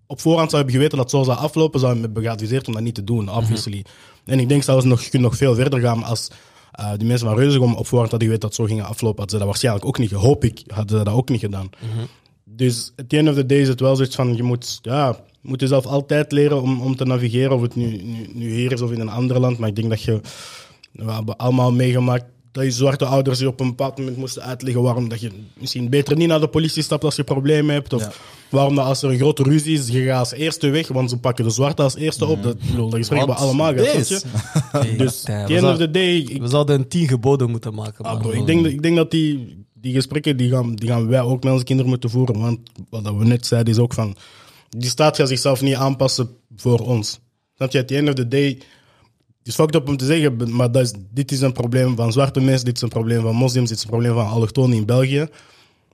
op 0.08 0.22
voorhand 0.22 0.50
zou 0.50 0.64
hebben 0.64 0.82
geweten 0.82 0.98
dat 0.98 1.12
het 1.12 1.20
zo 1.20 1.32
zou 1.32 1.38
aflopen, 1.46 1.80
zou 1.80 1.94
hem 1.94 2.02
hebben 2.02 2.24
geadviseerd 2.24 2.68
om 2.68 2.74
dat 2.74 2.82
niet 2.82 2.96
te 2.96 3.04
doen, 3.04 3.32
obviously. 3.32 3.86
En 4.26 4.40
ik 4.40 4.50
denk 4.50 4.64
zelfs 4.64 4.86
nog, 4.86 5.02
je 5.02 5.10
kunt 5.10 5.24
nog 5.24 5.36
veel 5.36 5.56
verder 5.56 5.80
gaan 5.80 6.04
als 6.04 6.28
eh, 6.72 6.92
die 6.98 7.08
mensen 7.08 7.28
van 7.28 7.38
Reuzegom 7.38 7.76
op 7.76 7.88
voorhand 7.88 8.12
hadden 8.12 8.30
geweten 8.30 8.50
dat 8.50 8.58
het 8.58 8.68
zo 8.68 8.76
ging 8.76 8.88
aflopen, 8.88 9.18
hadden 9.18 9.30
ze 9.30 9.38
dat 9.38 9.48
waarschijnlijk 9.48 9.86
ook 9.86 9.98
niet, 9.98 10.12
hoop 10.12 10.44
ik, 10.44 10.64
hadden 10.68 10.98
ze 10.98 11.04
dat 11.04 11.14
ook 11.14 11.30
niet 11.30 11.40
gedaan. 11.40 11.70
Dus 12.44 12.92
at 12.96 13.10
the 13.10 13.18
end 13.18 13.30
of 13.30 13.36
the 13.36 13.46
day 13.46 13.60
is 13.60 13.68
het 13.68 13.80
wel 13.80 13.96
zoiets 13.96 14.16
van, 14.16 14.36
je 14.36 14.44
moet, 14.44 14.80
ja, 14.82 15.08
je 15.42 15.50
moet 15.50 15.62
jezelf 15.62 15.86
altijd 15.86 16.32
leren 16.32 16.62
om, 16.62 16.82
om 16.82 16.96
te 16.96 17.06
navigeren, 17.06 17.56
of 17.56 17.62
het 17.62 17.76
nu, 17.76 18.04
nu, 18.04 18.28
nu 18.34 18.52
hier 18.52 18.72
is 18.72 18.82
of 18.82 18.92
in 18.92 19.00
een 19.00 19.10
ander 19.10 19.40
land. 19.40 19.58
Maar 19.58 19.70
ik 19.70 19.76
denk 19.76 19.90
dat 19.90 20.02
je, 20.02 20.22
we 20.92 21.12
hebben 21.12 21.38
allemaal 21.38 21.72
meegemaakt 21.72 22.26
dat 22.52 22.64
je 22.64 22.72
zwarte 22.72 23.06
ouders 23.06 23.40
je 23.40 23.48
op 23.48 23.60
een 23.60 23.68
bepaald 23.68 23.98
moment 23.98 24.18
moesten 24.18 24.42
uitleggen 24.44 24.82
waarom 24.82 25.10
dat 25.10 25.22
je 25.22 25.32
misschien 25.54 25.90
beter 25.90 26.16
niet 26.16 26.28
naar 26.28 26.40
de 26.40 26.48
politie 26.48 26.84
stapt 26.84 27.04
als 27.04 27.16
je 27.16 27.24
problemen 27.24 27.74
hebt. 27.74 27.94
Of. 27.94 28.20
Waarom 28.50 28.76
dat 28.76 28.86
als 28.86 29.02
er 29.02 29.10
een 29.12 29.18
grote 29.18 29.44
ruzie 29.44 29.78
is, 29.78 29.88
je 29.88 30.04
gaat 30.04 30.20
als 30.20 30.32
eerste 30.32 30.70
weg, 30.70 30.88
want 30.88 31.10
ze 31.10 31.18
pakken 31.18 31.44
de 31.46 31.50
zwarte 31.52 31.82
als 31.82 31.96
eerste 31.96 32.26
op. 32.26 32.44
Dat, 32.44 32.54
ik 32.56 32.70
bedoel, 32.70 32.90
dat 32.90 33.00
gesprek 33.00 33.18
hebben 33.18 33.36
we 33.36 33.42
allemaal 33.42 33.74
je? 33.74 33.82
Dus 34.98 35.26
at 35.26 35.26
we 35.26 35.26
the 35.26 35.32
end 35.32 35.52
of 35.52 35.60
zouden- 35.60 35.78
the 35.78 35.92
day, 35.92 36.16
ik- 36.16 36.42
We 36.42 36.48
zouden 36.48 36.76
een 36.80 36.88
tien 36.88 37.08
geboden 37.08 37.50
moeten 37.50 37.74
maken. 37.74 38.06
Ah, 38.06 38.20
bro, 38.22 38.32
ik, 38.32 38.46
denk, 38.46 38.64
dat- 38.64 38.72
ik 38.72 38.82
denk 38.82 38.96
dat 38.96 39.12
die, 39.12 39.66
die 39.74 39.94
gesprekken 39.94 40.38
die 40.38 40.50
gaan, 40.50 40.76
die 40.76 40.88
gaan 40.90 41.08
wij 41.08 41.22
ook 41.22 41.44
met 41.44 41.52
onze 41.54 41.66
kinderen 41.66 41.92
moeten 41.92 42.10
voeren. 42.10 42.40
Want 42.40 42.60
wat 42.90 43.04
dat 43.04 43.16
we 43.16 43.26
net 43.26 43.46
zeiden 43.46 43.74
is 43.74 43.80
ook 43.80 43.94
van... 43.94 44.16
Die 44.70 44.90
staat 44.90 45.16
gaat 45.16 45.28
zichzelf 45.28 45.62
niet 45.62 45.76
aanpassen 45.76 46.30
voor 46.56 46.80
ons. 46.80 47.20
Snap 47.56 47.72
je? 47.72 47.80
At 47.80 47.88
the 47.88 47.96
end 47.98 48.08
of 48.08 48.14
the 48.14 48.28
day... 48.28 48.48
Het 49.38 49.56
is 49.56 49.62
fucked 49.64 49.76
up 49.82 49.88
om 49.90 49.98
te 49.98 50.06
zeggen, 50.06 50.56
maar 50.56 50.72
dat 50.72 50.84
is, 50.84 50.94
dit 51.14 51.32
is 51.32 51.42
een 51.42 51.52
probleem 51.52 51.96
van 51.96 52.12
zwarte 52.12 52.40
mensen, 52.42 52.66
dit 52.66 52.76
is 52.76 52.82
een 52.82 52.88
probleem 52.90 53.22
van 53.22 53.36
moslims, 53.36 53.70
dit 53.70 53.78
is 53.78 53.84
een 53.84 53.90
probleem 53.90 54.14
van 54.14 54.28
allochtonen 54.28 54.78
in 54.78 54.86
België. 54.86 55.28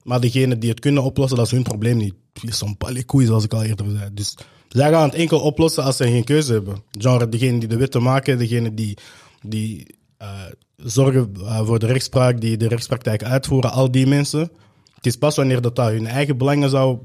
Maar 0.03 0.19
degenen 0.19 0.59
die 0.59 0.69
het 0.69 0.79
kunnen 0.79 1.03
oplossen, 1.03 1.37
dat 1.37 1.45
is 1.45 1.51
hun 1.51 1.63
probleem 1.63 1.97
niet. 1.97 2.13
Zo'n 2.41 2.77
palikoei, 2.77 3.25
zoals 3.25 3.43
ik 3.43 3.53
al 3.53 3.63
eerder 3.63 3.85
zei. 3.89 4.09
Dus 4.13 4.35
zij 4.67 4.89
gaan 4.91 5.03
het 5.03 5.13
enkel 5.13 5.39
oplossen 5.39 5.83
als 5.83 5.97
ze 5.97 6.03
geen 6.03 6.23
keuze 6.23 6.53
hebben. 6.53 6.83
Genre, 6.91 7.29
degenen 7.29 7.59
die 7.59 7.69
de 7.69 7.77
wetten 7.77 8.03
maken, 8.03 8.37
degenen 8.37 8.75
die, 8.75 8.97
die 9.41 9.85
eh, 10.17 10.29
zorgen 10.75 11.31
eh, 11.35 11.65
voor 11.65 11.79
de 11.79 11.85
rechtspraak, 11.85 12.41
die 12.41 12.57
de 12.57 12.67
rechtspraktijk 12.67 13.23
uitvoeren, 13.23 13.71
al 13.71 13.91
die 13.91 14.07
mensen. 14.07 14.51
Het 14.95 15.05
is 15.05 15.15
pas 15.15 15.35
wanneer 15.35 15.61
dat, 15.61 15.75
dat 15.75 15.89
hun 15.89 16.07
eigen 16.07 16.37
belangen 16.37 16.69
zou, 16.69 16.97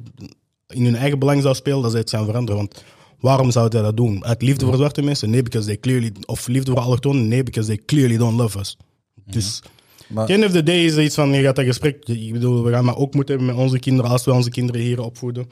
in 0.66 0.84
hun 0.84 0.96
eigen 0.96 1.18
belang 1.18 1.42
zou 1.42 1.54
spelen, 1.54 1.82
dat 1.82 1.90
zij 1.90 2.00
het 2.00 2.10
gaan 2.10 2.24
veranderen. 2.24 2.56
Want 2.56 2.84
waarom 3.20 3.50
zouden 3.50 3.78
zij 3.78 3.88
dat 3.88 3.96
doen? 3.96 4.24
Uit 4.24 4.42
liefde 4.42 4.64
voor 4.64 4.76
zwarte 4.76 5.02
mensen? 5.02 5.30
Nee, 5.30 5.42
because 5.42 5.66
they 5.66 5.78
clearly... 5.78 6.12
Of 6.26 6.46
liefde 6.46 6.70
voor 6.70 6.80
allochtonen? 6.80 7.28
Nee, 7.28 7.42
because 7.42 7.68
they 7.68 7.84
clearly 7.84 8.16
don't 8.16 8.38
love 8.38 8.58
us. 8.58 8.76
Dus... 9.24 9.62
the 10.14 10.32
end 10.32 10.44
of 10.44 10.50
the 10.50 10.62
day 10.62 10.84
is 10.84 10.94
er 10.94 11.02
iets 11.02 11.14
van, 11.14 11.32
je 11.32 11.42
gaat 11.42 11.56
dat 11.56 11.64
gesprek... 11.64 12.08
Ik 12.08 12.32
bedoel, 12.32 12.64
we 12.64 12.70
gaan 12.70 12.86
dat 12.86 12.96
ook 12.96 13.14
moeten 13.14 13.36
hebben 13.36 13.54
met 13.54 13.64
onze 13.64 13.78
kinderen 13.78 14.10
als 14.10 14.24
we 14.24 14.32
onze 14.32 14.50
kinderen 14.50 14.80
hier 14.80 15.00
opvoeden. 15.00 15.46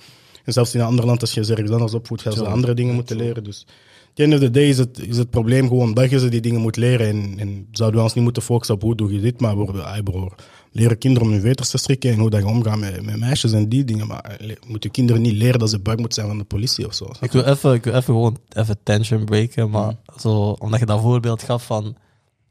En 0.45 0.53
zelfs 0.53 0.75
in 0.75 0.81
een 0.81 0.87
ander 0.87 1.07
land, 1.07 1.21
als 1.21 1.33
je 1.35 1.45
ze 1.45 1.53
ergens 1.53 1.71
anders 1.71 1.95
opvoedt, 1.95 2.23
gaan 2.23 2.33
ze 2.33 2.47
andere 2.47 2.75
dingen 2.75 2.95
moeten 2.95 3.17
leren. 3.17 3.45
Dus 3.45 3.67
at 3.67 4.15
the 4.15 4.23
end 4.23 4.35
of 4.35 4.41
the 4.41 4.51
day 4.51 4.69
is 4.69 4.79
het, 4.79 5.07
is 5.09 5.17
het 5.17 5.31
probleem 5.31 5.69
gewoon 5.69 5.95
dat 5.95 6.11
je 6.11 6.19
ze 6.19 6.29
die 6.29 6.41
dingen 6.41 6.61
moet 6.61 6.77
leren. 6.77 7.07
En, 7.09 7.35
en 7.39 7.67
zouden 7.73 7.99
we 7.99 8.05
ons 8.05 8.15
niet 8.15 8.25
moeten 8.25 8.43
focussen 8.43 8.75
op 8.75 8.83
hoe 8.83 8.95
doe 8.95 9.13
je 9.13 9.21
dit, 9.21 9.41
maar 9.41 9.57
we, 9.57 9.83
ay, 9.83 10.03
bro, 10.03 10.29
leren 10.73 10.99
kinderen 10.99 11.29
om 11.29 11.35
hun 11.35 11.43
veters 11.43 11.71
te 11.71 11.79
strikken 11.79 12.13
en 12.13 12.19
hoe 12.19 12.31
dat 12.31 12.41
je 12.41 12.47
omgaat 12.47 12.79
met, 12.79 13.03
met 13.03 13.19
meisjes 13.19 13.53
en 13.53 13.69
die 13.69 13.85
dingen. 13.85 14.07
Maar 14.07 14.21
eh, 14.21 14.47
le- 14.47 14.57
moeten 14.67 14.91
kinderen 14.91 15.23
niet 15.23 15.33
leren 15.33 15.59
dat 15.59 15.71
ze 15.71 15.79
bang 15.79 15.99
moeten 15.99 16.15
zijn 16.15 16.27
van 16.29 16.39
de 16.39 16.45
politie 16.45 16.87
of 16.87 16.95
zo. 16.95 17.11
Ik 17.21 17.33
wil 17.33 17.45
even, 17.45 17.75
ik 17.75 17.85
wil 17.85 17.93
even 17.93 18.05
gewoon 18.05 18.37
even 18.53 18.77
tension 18.83 19.25
breken, 19.25 19.71
maar 19.71 19.95
zo, 20.19 20.57
omdat 20.59 20.81
je 20.81 20.87
dat 20.87 21.01
voorbeeld 21.01 21.43
gaf 21.43 21.67
van 21.67 21.97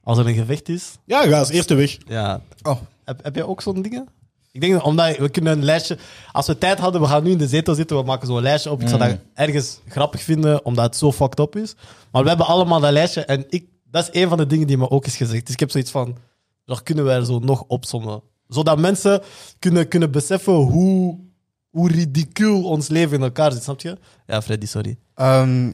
als 0.06 0.18
er 0.18 0.28
een 0.28 0.36
gevecht 0.36 0.70
is, 0.70 0.98
Ja, 1.06 1.22
ga 1.28 1.40
als 1.40 1.50
eerste 1.50 1.74
weg. 1.76 1.98
ja. 2.08 2.42
Oh. 2.64 2.78
Heb, 3.06 3.24
heb 3.24 3.36
jij 3.36 3.44
ook 3.44 3.62
zo'n 3.62 3.82
dingen? 3.82 4.08
Ik 4.52 4.62
denk, 4.62 4.84
omdat 4.86 5.18
we 5.18 5.30
kunnen 5.30 5.58
een 5.58 5.64
lijstje... 5.64 5.98
Als 6.32 6.48
we 6.48 6.58
tijd 6.58 6.80
hadden, 6.80 7.02
we 7.02 7.08
gaan 7.08 7.24
nu 7.24 7.32
in 7.32 7.38
de 7.38 7.48
zetel 7.48 7.76
zitten, 7.76 7.98
we 7.98 8.04
maken 8.04 8.28
zo'n 8.28 8.42
lijstje 8.42 8.72
op. 8.72 8.82
Ik 8.82 8.88
zou 8.88 9.00
dat 9.00 9.18
ergens 9.34 9.80
grappig 9.88 10.22
vinden, 10.24 10.66
omdat 10.66 10.86
het 10.86 10.96
zo 10.98 11.12
fucked 11.12 11.40
up 11.40 11.56
is. 11.56 11.76
Maar 12.12 12.22
we 12.24 12.28
hebben 12.30 12.46
allemaal 12.46 12.80
dat 12.80 12.92
lijstje 12.92 13.26
en 13.26 13.46
ik, 13.50 13.66
dat 13.92 14.10
is 14.14 14.22
een 14.22 14.30
van 14.30 14.38
de 14.38 14.46
dingen 14.48 14.68
die 14.68 14.78
me 14.78 14.90
ook 14.90 15.06
is 15.06 15.16
gezegd. 15.18 15.44
Dus 15.46 15.54
ik 15.54 15.60
heb 15.60 15.72
zoiets 15.72 15.92
van, 15.92 16.18
daar 16.66 16.84
kunnen 16.84 17.04
wij 17.06 17.16
er 17.16 17.26
zo 17.26 17.40
nog 17.40 17.64
opsommen. 17.68 18.22
Zodat 18.48 18.80
mensen 18.80 19.22
kunnen, 19.60 19.88
kunnen 19.88 20.12
beseffen 20.12 20.54
hoe, 20.54 21.20
hoe 21.70 21.92
ridicuul 21.92 22.64
ons 22.64 22.88
leven 22.88 23.18
in 23.18 23.24
elkaar 23.24 23.52
zit, 23.52 23.64
snap 23.64 23.82
je? 23.82 23.98
Ja, 24.28 24.42
Freddy, 24.42 24.66
sorry. 24.66 24.98
Ehm, 25.16 25.68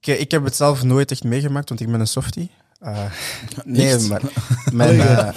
ik, 0.00 0.06
ik 0.06 0.30
heb 0.30 0.44
het 0.44 0.56
zelf 0.56 0.82
nooit 0.82 1.10
echt 1.10 1.24
meegemaakt, 1.24 1.68
want 1.68 1.80
ik 1.80 1.90
ben 1.90 2.00
een 2.00 2.06
softie. 2.06 2.50
Eh, 2.82 3.04
nee, 3.64 3.98
maar 3.98 4.22
mijn, 4.72 5.00
eh, 5.00 5.36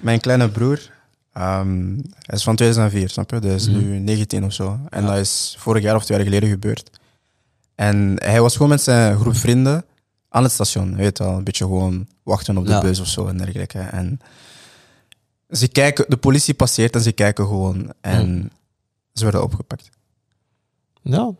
mijn 0.00 0.20
kleine 0.20 0.50
broer, 0.50 0.90
ehm, 1.32 1.94
hij 1.96 2.36
is 2.36 2.42
van 2.42 2.56
2004, 2.56 3.08
snap 3.08 3.30
je? 3.30 3.38
Hij 3.38 3.54
is 3.54 3.66
nu 3.66 3.98
19 3.98 4.44
of 4.44 4.52
zo. 4.52 4.78
En 4.88 5.06
dat 5.06 5.16
is 5.16 5.56
vorig 5.58 5.82
jaar 5.82 5.96
of 5.96 6.04
twee 6.04 6.16
jaar 6.18 6.26
geleden 6.26 6.48
gebeurd. 6.48 6.90
En 7.74 8.14
hij 8.18 8.40
was 8.40 8.52
gewoon 8.52 8.68
met 8.68 8.82
zijn 8.82 9.18
groep 9.18 9.36
vrienden 9.36 9.84
aan 10.28 10.42
het 10.42 10.52
station. 10.52 10.96
Weet 10.96 11.18
je 11.18 11.24
wel, 11.24 11.36
een 11.36 11.44
beetje 11.44 11.64
gewoon 11.64 12.08
wachten 12.22 12.56
op 12.56 12.64
de 12.66 12.70
Ja. 12.70 12.80
bus 12.80 13.00
of 13.00 13.06
zo 13.06 13.26
en 13.26 13.36
dergelijke. 13.36 13.78
En 13.78 14.20
ze 15.50 15.68
kijken, 15.68 16.04
de 16.08 16.16
politie 16.16 16.54
passeert 16.54 16.94
en 16.94 17.00
ze 17.00 17.12
kijken 17.12 17.46
gewoon. 17.46 17.92
En 18.00 18.50
ze 19.12 19.22
werden 19.22 19.42
opgepakt. 19.42 19.88
Ja. 21.02 21.30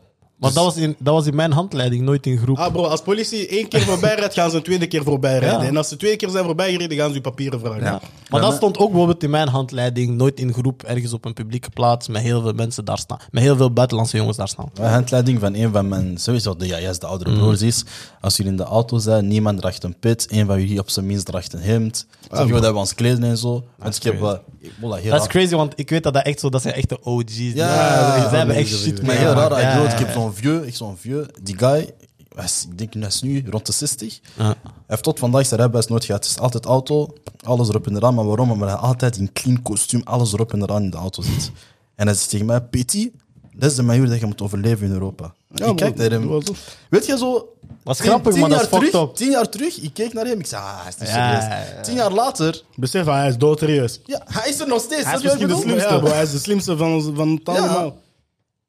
Maar 0.43 0.53
dat, 0.53 0.63
was 0.63 0.75
in, 0.75 0.95
dat 0.99 1.13
was 1.13 1.25
in 1.25 1.35
mijn 1.35 1.51
handleiding, 1.51 2.01
nooit 2.03 2.25
in 2.25 2.37
groep. 2.37 2.57
Ah 2.57 2.71
bro, 2.71 2.83
als 2.85 3.01
politie 3.01 3.47
één 3.47 3.67
keer 3.67 3.81
voorbij 3.81 4.15
rijdt, 4.15 4.33
gaan 4.33 4.49
ze 4.49 4.55
een 4.57 4.63
tweede 4.63 4.87
keer 4.87 5.03
voorbij 5.03 5.37
rijden. 5.39 5.61
Ja. 5.61 5.67
En 5.67 5.77
als 5.77 5.87
ze 5.87 5.97
twee 5.97 6.15
keer 6.15 6.29
zijn 6.29 6.45
voorbij 6.45 6.71
gereden, 6.71 6.97
gaan 6.97 7.07
ze 7.09 7.13
je 7.15 7.21
papieren 7.21 7.59
vragen. 7.59 7.81
Ja. 7.83 8.01
Maar 8.29 8.41
dat 8.41 8.53
stond 8.55 8.77
ook 8.77 8.89
bijvoorbeeld 8.89 9.23
in 9.23 9.29
mijn 9.29 9.47
handleiding, 9.47 10.17
nooit 10.17 10.39
in 10.39 10.53
groep, 10.53 10.83
ergens 10.83 11.13
op 11.13 11.25
een 11.25 11.33
publieke 11.33 11.69
plaats, 11.69 12.07
met 12.07 12.21
heel 12.21 12.41
veel 12.41 12.53
mensen 12.53 12.85
daar 12.85 12.97
staan. 12.97 13.17
Met 13.31 13.43
heel 13.43 13.55
veel 13.55 13.71
buitenlandse 13.71 14.17
jongens 14.17 14.37
daar 14.37 14.47
staan. 14.47 14.69
De 14.73 14.81
handleiding 14.81 15.39
van 15.39 15.53
een 15.55 15.71
van 15.71 15.87
mijn, 15.87 16.17
sowieso 16.17 16.55
de 16.55 16.67
JS, 16.67 16.99
de 16.99 17.05
oudere 17.05 17.33
broers 17.33 17.61
is, 17.61 17.83
als 18.21 18.37
jullie 18.37 18.51
in 18.51 18.57
de 18.57 18.63
auto 18.63 18.97
zijn, 18.97 19.27
niemand 19.27 19.59
draagt 19.59 19.83
een 19.83 19.95
pit, 19.99 20.27
een 20.29 20.45
van 20.45 20.59
jullie 20.59 20.79
op 20.79 20.89
zijn 20.89 21.05
minst 21.05 21.25
draagt 21.25 21.53
een 21.53 21.61
hemd. 21.61 22.05
Snap 22.31 22.47
je 22.47 22.53
wat 22.53 22.61
we 22.61 22.73
ons 22.75 22.93
kleden 22.95 23.23
en 23.23 23.37
zo? 23.37 23.63
Want 23.77 23.95
ik 23.95 24.03
heb 24.03 24.19
wel, 24.19 24.39
ik- 24.59 24.71
voilà, 24.71 25.01
heel 25.01 25.11
Dat 25.11 25.21
is 25.21 25.27
crazy, 25.27 25.55
want 25.55 25.73
ik 25.75 25.89
weet 25.89 26.03
dat 26.03 26.13
dat 26.13 26.25
echt 26.25 26.39
zo, 26.39 26.49
dat 26.49 26.61
zijn 26.61 26.73
echte 26.73 26.97
OG's. 27.03 27.37
Ja, 27.37 28.29
ze 28.29 28.35
hebben 28.35 28.55
echt 28.55 28.69
shit 28.69 28.97
Maar 28.97 29.05
mee. 29.05 29.17
heel 29.17 29.33
raar, 29.33 29.61
Ja, 29.61 29.91
ik, 29.91 29.99
heb 29.99 30.11
zo'n 30.13 30.32
vieux, 30.33 30.67
ik 30.67 30.75
zo'n 30.75 30.97
vieux, 30.97 31.27
die 31.41 31.57
guy, 31.57 31.93
ik 32.35 32.77
denk 32.77 32.93
hij 32.93 33.07
is 33.07 33.21
nu 33.21 33.43
rond 33.49 33.65
de 33.65 33.71
60. 33.71 34.19
Ja. 34.37 34.43
Hij 34.43 34.55
heeft 34.87 35.03
tot 35.03 35.19
vandaag 35.19 35.45
zijn 35.45 35.59
rijbewijs 35.59 35.87
nooit 35.87 36.05
gehad. 36.05 36.23
Het 36.23 36.31
is 36.31 36.39
altijd 36.41 36.65
auto, 36.65 37.13
alles 37.43 37.69
erop 37.69 37.87
en 37.87 37.95
eraan. 37.95 38.15
Maar 38.15 38.25
waarom? 38.25 38.51
Omdat 38.51 38.69
hij 38.69 38.77
altijd 38.77 39.17
in 39.17 39.33
clean 39.33 39.61
kostuum, 39.61 40.01
alles 40.03 40.33
erop 40.33 40.53
en 40.53 40.61
eraan 40.61 40.83
in 40.83 40.89
de 40.89 40.97
auto 40.97 41.21
zit. 41.21 41.51
En 41.95 42.05
hij 42.07 42.15
zegt 42.15 42.29
tegen 42.29 42.45
mij, 42.45 42.61
Petit, 42.61 43.11
dat 43.55 43.69
is 43.69 43.75
de 43.75 43.83
manier 43.83 44.09
dat 44.09 44.19
je 44.19 44.25
moet 44.25 44.41
overleven 44.41 44.85
in 44.87 44.91
Europa. 44.93 45.33
Ja, 45.53 45.65
ik 45.65 45.75
kijk 45.75 45.95
naar 45.95 46.09
hem. 46.11 46.41
Weet 46.89 47.05
je 47.05 47.17
zo... 47.17 47.47
Was 47.83 47.97
tien- 47.97 48.05
grappig, 48.05 48.35
maar 48.35 48.49
dat 48.49 48.61
is 48.61 48.67
terug, 48.69 48.93
up. 48.93 49.15
Tien 49.15 49.31
jaar 49.31 49.49
terug, 49.49 49.77
ik 49.81 49.93
keek 49.93 50.13
naar 50.13 50.25
hem. 50.25 50.39
Ik 50.39 50.45
zei, 50.45 50.61
ah, 50.61 50.79
hij 50.79 50.87
is 50.89 50.97
niet 50.97 51.09
Ja, 51.09 51.13
serieus. 51.41 51.43
ja, 51.69 51.75
ja. 51.75 51.81
Tien 51.81 51.95
jaar 51.95 52.11
later, 52.11 52.61
Besef, 52.75 53.05
hij 53.05 53.27
is 53.27 53.37
doodserieus. 53.37 53.99
ja, 54.05 54.21
hij 54.25 54.49
is 54.49 54.59
er 54.59 54.67
nog 54.67 54.81
steeds. 54.81 55.03
Hij 55.03 55.15
is 55.15 55.23
misschien 55.23 55.47
de 55.47 55.55
slimste, 55.55 55.87
Ja. 55.93 55.99
bro. 55.99 56.07
Hij 56.09 56.23
is 56.23 56.31
de 56.31 56.37
slimste 56.39 56.77
van, 56.77 56.93
ons- 56.93 57.09
van 57.13 57.29
het 57.29 57.41
Ja. 57.43 57.53
allemaal. 57.53 57.95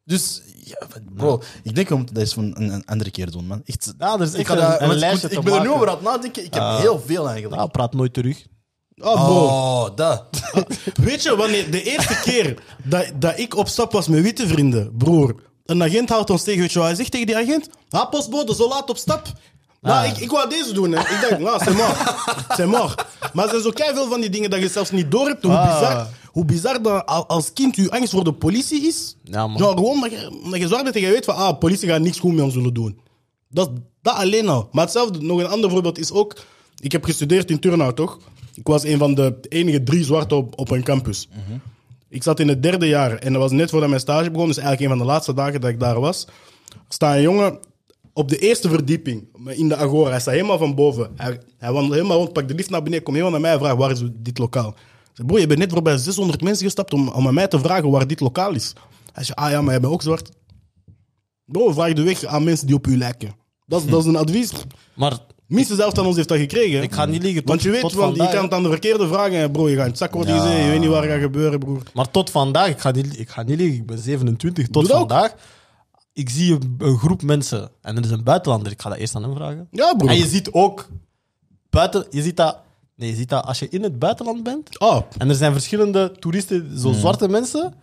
Dus, 0.05 0.43
ja, 0.65 0.79
bro, 1.15 1.43
ik 1.63 1.75
denk 1.75 1.89
we 1.89 1.97
moeten 1.97 2.15
dat 2.15 2.25
eens 2.25 2.35
van 2.35 2.45
een, 2.45 2.73
een 2.73 2.85
andere 2.87 3.11
keer 3.11 3.31
doen, 3.31 3.47
man. 3.47 3.63
Echt, 3.65 3.95
Ja, 3.99 4.15
er 4.15 4.21
is 4.23 4.33
ik, 4.33 4.39
echt 4.39 4.49
ga 4.61 4.81
een- 4.81 4.91
ik 4.91 4.97
lijstje 4.97 5.29
te 5.29 5.35
ik 5.37 5.41
ben 5.45 5.53
er 5.55 5.61
nu 5.61 5.67
maken. 5.67 5.75
over 5.83 5.89
aan 5.89 5.95
het 5.95 6.05
nadenken. 6.05 6.45
Ik 6.45 6.55
heb 6.55 6.63
heel 6.79 7.03
veel 7.07 7.29
eigenlijk. 7.29 7.61
Ja, 7.61 7.67
praat 7.67 7.95
nooit 7.95 8.13
terug. 8.15 8.47
Oh, 8.97 9.25
bro. 9.25 9.45
Oh, 9.45 9.97
dat. 9.97 10.25
Weet 11.05 11.23
je, 11.23 11.37
wanneer 11.37 11.71
de 11.71 11.83
eerste 11.83 12.21
keer 12.23 12.63
dat, 12.85 13.11
dat 13.17 13.39
ik 13.39 13.57
op 13.57 13.69
stap 13.69 13.93
was 13.93 14.09
met 14.09 14.23
witte 14.23 14.47
vrienden, 14.49 14.97
broer, 14.97 15.35
een 15.65 15.83
agent 15.83 16.09
houdt 16.09 16.31
ons 16.31 16.43
tegen, 16.43 16.61
weet 16.61 16.73
je 16.73 16.79
wat 16.79 16.89
hij 16.89 16.97
zegt 16.97 17.11
tegen 17.11 17.27
die 17.27 17.37
agent? 17.37 17.69
Ah, 17.91 18.11
postbode, 18.11 18.55
zo 18.55 18.69
laat 18.69 18.91
op 18.91 18.97
stap. 18.97 19.27
Nou, 19.81 20.07
ik, 20.09 20.17
ik 20.17 20.31
wou 20.31 20.49
deze 20.49 20.73
doen, 20.73 20.93
hè. 20.93 21.01
Ik 21.01 21.21
dacht, 21.21 21.39
nou, 21.39 21.59
c'est 21.65 21.77
mort. 21.77 22.17
C'est 22.49 22.67
mort. 22.67 23.05
Maar 23.33 23.45
er 23.45 23.51
zijn 23.51 23.63
zo 23.63 23.71
veel 23.95 24.09
van 24.09 24.21
die 24.21 24.31
dingen 24.31 24.51
dat 24.51 24.61
je 24.61 24.69
zelfs 24.69 24.91
niet 24.91 25.11
door 25.11 25.27
hebt. 25.27 25.43
Hoe 25.43 25.53
Ah. 25.57 25.81
bizar, 25.81 26.09
hoe 26.35 26.45
bizar 26.45 26.82
dat 26.82 27.07
al- 27.07 27.26
als 27.26 27.53
kind 27.53 27.76
je 27.76 27.91
angst 27.91 28.11
voor 28.12 28.24
de 28.24 28.32
politie 28.32 28.87
is. 28.87 29.16
Ja, 29.22 29.47
man. 29.47 29.59
Gewoon 29.59 29.85
omdat 29.85 30.11
je, 30.11 30.41
omdat 30.45 30.61
je 30.61 30.66
zwart 30.66 30.82
bent 30.82 30.95
en 30.95 31.01
je 31.03 31.09
weet 31.09 31.24
van, 31.24 31.35
ah, 31.35 31.59
politie 31.59 31.89
gaat 31.89 32.01
niks 32.01 32.18
goed 32.18 32.35
met 32.35 32.45
ons 32.45 32.55
willen 32.55 32.74
doen. 32.74 32.99
Dat, 33.49 33.70
dat 34.03 34.14
alleen 34.14 34.49
al. 34.49 34.68
Maar 34.72 34.82
hetzelfde, 34.85 35.20
nog 35.20 35.39
een 35.39 35.47
ander 35.47 35.70
voorbeeld 35.70 35.99
is 35.99 36.12
ook... 36.12 36.37
Ik 36.80 36.93
heb 36.93 37.05
gestudeerd 37.05 37.51
in 37.51 37.59
Turnhout, 37.59 37.97
toch? 37.97 38.18
Ik 38.55 38.66
was 38.66 38.85
een 38.85 38.99
van 38.99 39.14
de 39.14 39.37
enige 39.49 39.82
drie 39.82 40.05
zwarte 40.05 40.35
op, 40.35 40.59
op 40.59 40.70
een 40.70 40.82
campus. 40.82 41.28
Ik 42.09 42.22
zat 42.22 42.41
in 42.41 42.49
het 42.49 42.62
derde 42.62 42.87
jaar 42.87 43.14
en 43.14 43.32
dat 43.32 43.43
was 43.43 43.51
net 43.51 43.70
voordat 43.70 43.89
mijn 43.89 44.01
stage 44.01 44.30
begon. 44.30 44.47
Dus 44.47 44.57
eigenlijk 44.57 44.91
een 44.91 44.99
van 44.99 45.07
de 45.07 45.12
laatste 45.12 45.35
dagen 45.35 45.61
dat 45.61 45.70
ik 45.70 45.80
daar 45.80 46.01
was. 46.01 46.24
Er 46.68 46.78
staat 46.89 47.14
een 47.14 47.22
jongen 47.22 47.59
op 48.12 48.28
de 48.28 48.39
eerste 48.39 48.68
verdieping, 48.68 49.24
in 49.47 49.68
de 49.68 49.76
Agora. 49.76 50.11
Hij 50.11 50.20
staat 50.20 50.35
helemaal 50.35 50.59
van 50.59 50.74
boven. 50.74 51.11
Hij, 51.16 51.41
hij 51.59 51.72
wandelt 51.72 51.95
helemaal 51.95 52.16
rond, 52.16 52.32
pakt 52.32 52.49
de 52.49 52.55
lift 52.55 52.70
naar 52.70 52.82
beneden, 52.82 53.05
komt 53.05 53.16
helemaal 53.16 53.41
naar 53.41 53.49
mij 53.49 53.59
en 53.59 53.64
vraagt, 53.64 53.76
waar 53.78 53.91
is 53.91 54.03
dit 54.14 54.39
lokaal? 54.39 54.74
Bro, 55.27 55.39
je 55.39 55.47
bent 55.47 55.59
net 55.59 55.73
voorbij 55.73 55.97
600 55.97 56.43
mensen 56.43 56.65
gestapt 56.65 56.93
om, 56.93 57.09
om 57.09 57.27
aan 57.27 57.35
mij 57.35 57.49
te 57.49 57.59
vragen 57.59 57.91
waar 57.91 58.07
dit 58.07 58.21
lokaal 58.21 58.55
is. 58.55 58.73
Hij 59.12 59.25
zegt, 59.25 59.39
ah 59.39 59.51
ja, 59.51 59.61
maar 59.61 59.71
jij 59.71 59.81
bent 59.81 59.93
ook 59.93 60.03
zwart. 60.03 60.31
Bro, 61.45 61.73
vraag 61.73 61.93
de 61.93 62.03
weg 62.03 62.25
aan 62.25 62.45
mensen 62.45 62.67
die 62.67 62.77
op 62.77 62.87
u 62.87 62.97
lijken. 62.97 63.35
Dat 63.67 63.83
is, 63.83 63.91
dat 63.91 64.01
is 64.01 64.07
een 64.07 64.17
advies. 64.17 64.51
Maar 64.95 65.19
Minstens 65.47 65.79
zelf 65.79 65.99
aan 65.99 66.07
ons 66.07 66.17
heeft 66.17 66.29
dat 66.29 66.39
gekregen. 66.39 66.83
ik 66.83 66.93
ga 66.93 67.05
niet 67.05 67.23
liegen. 67.23 67.41
Tot, 67.41 67.49
Want 67.49 67.62
je 67.62 67.71
weet, 67.71 67.81
want 67.81 67.93
je 67.93 67.99
vandaag, 67.99 68.33
kan 68.33 68.43
het 68.43 68.53
aan 68.53 68.62
de 68.62 68.69
verkeerde 68.69 69.09
vragen. 69.09 69.33
en 69.37 69.51
Bro, 69.51 69.69
je 69.69 69.75
gaat 69.75 69.85
in 69.85 69.91
het 69.91 69.99
zak 69.99 70.15
worden 70.15 70.41
gezet, 70.41 70.65
je 70.65 70.71
weet 70.71 70.81
niet 70.81 70.89
wat 70.89 71.03
er 71.03 71.11
gaat 71.11 71.21
gebeuren, 71.21 71.59
broer. 71.59 71.83
Maar 71.95 72.11
tot 72.11 72.31
vandaag, 72.31 72.69
ik 72.69 72.79
ga 72.79 72.91
niet, 72.91 73.19
ik 73.19 73.29
ga 73.29 73.43
niet 73.43 73.59
liegen, 73.59 73.77
ik 73.77 73.87
ben 73.87 73.99
27. 73.99 74.69
Tot 74.69 74.87
dat 74.87 74.93
ook. 74.93 74.99
vandaag, 74.99 75.35
ik 76.12 76.31
zie 76.31 76.53
een, 76.53 76.75
een 76.79 76.99
groep 76.99 77.23
mensen 77.23 77.71
en 77.81 77.97
er 77.97 78.05
is 78.05 78.11
een 78.11 78.25
buitenlander. 78.25 78.73
Ik 78.73 78.81
ga 78.83 78.89
dat 78.89 78.99
eerst 78.99 79.15
aan 79.15 79.23
hem 79.23 79.35
vragen. 79.35 79.69
Ja, 79.71 79.95
broer. 79.95 80.11
En 80.11 80.17
je 80.17 80.27
ziet 80.27 80.53
ook 80.53 80.89
buiten, 81.71 82.07
je 82.11 82.23
ziet 82.23 82.37
dat, 82.37 82.59
nee, 82.97 83.09
je 83.11 83.17
ziet 83.17 83.29
dat 83.29 83.45
als 83.45 83.59
je 83.59 83.69
in 83.69 83.83
het 83.83 83.99
buitenland 83.99 84.43
bent 84.43 84.79
Oh, 84.79 85.01
en 85.19 85.29
er 85.29 85.35
zijn 85.35 85.53
verschillende 85.53 86.13
toeristen, 86.19 86.79
zo 86.79 86.93
zwarte 86.93 87.29
mensen. 87.29 87.75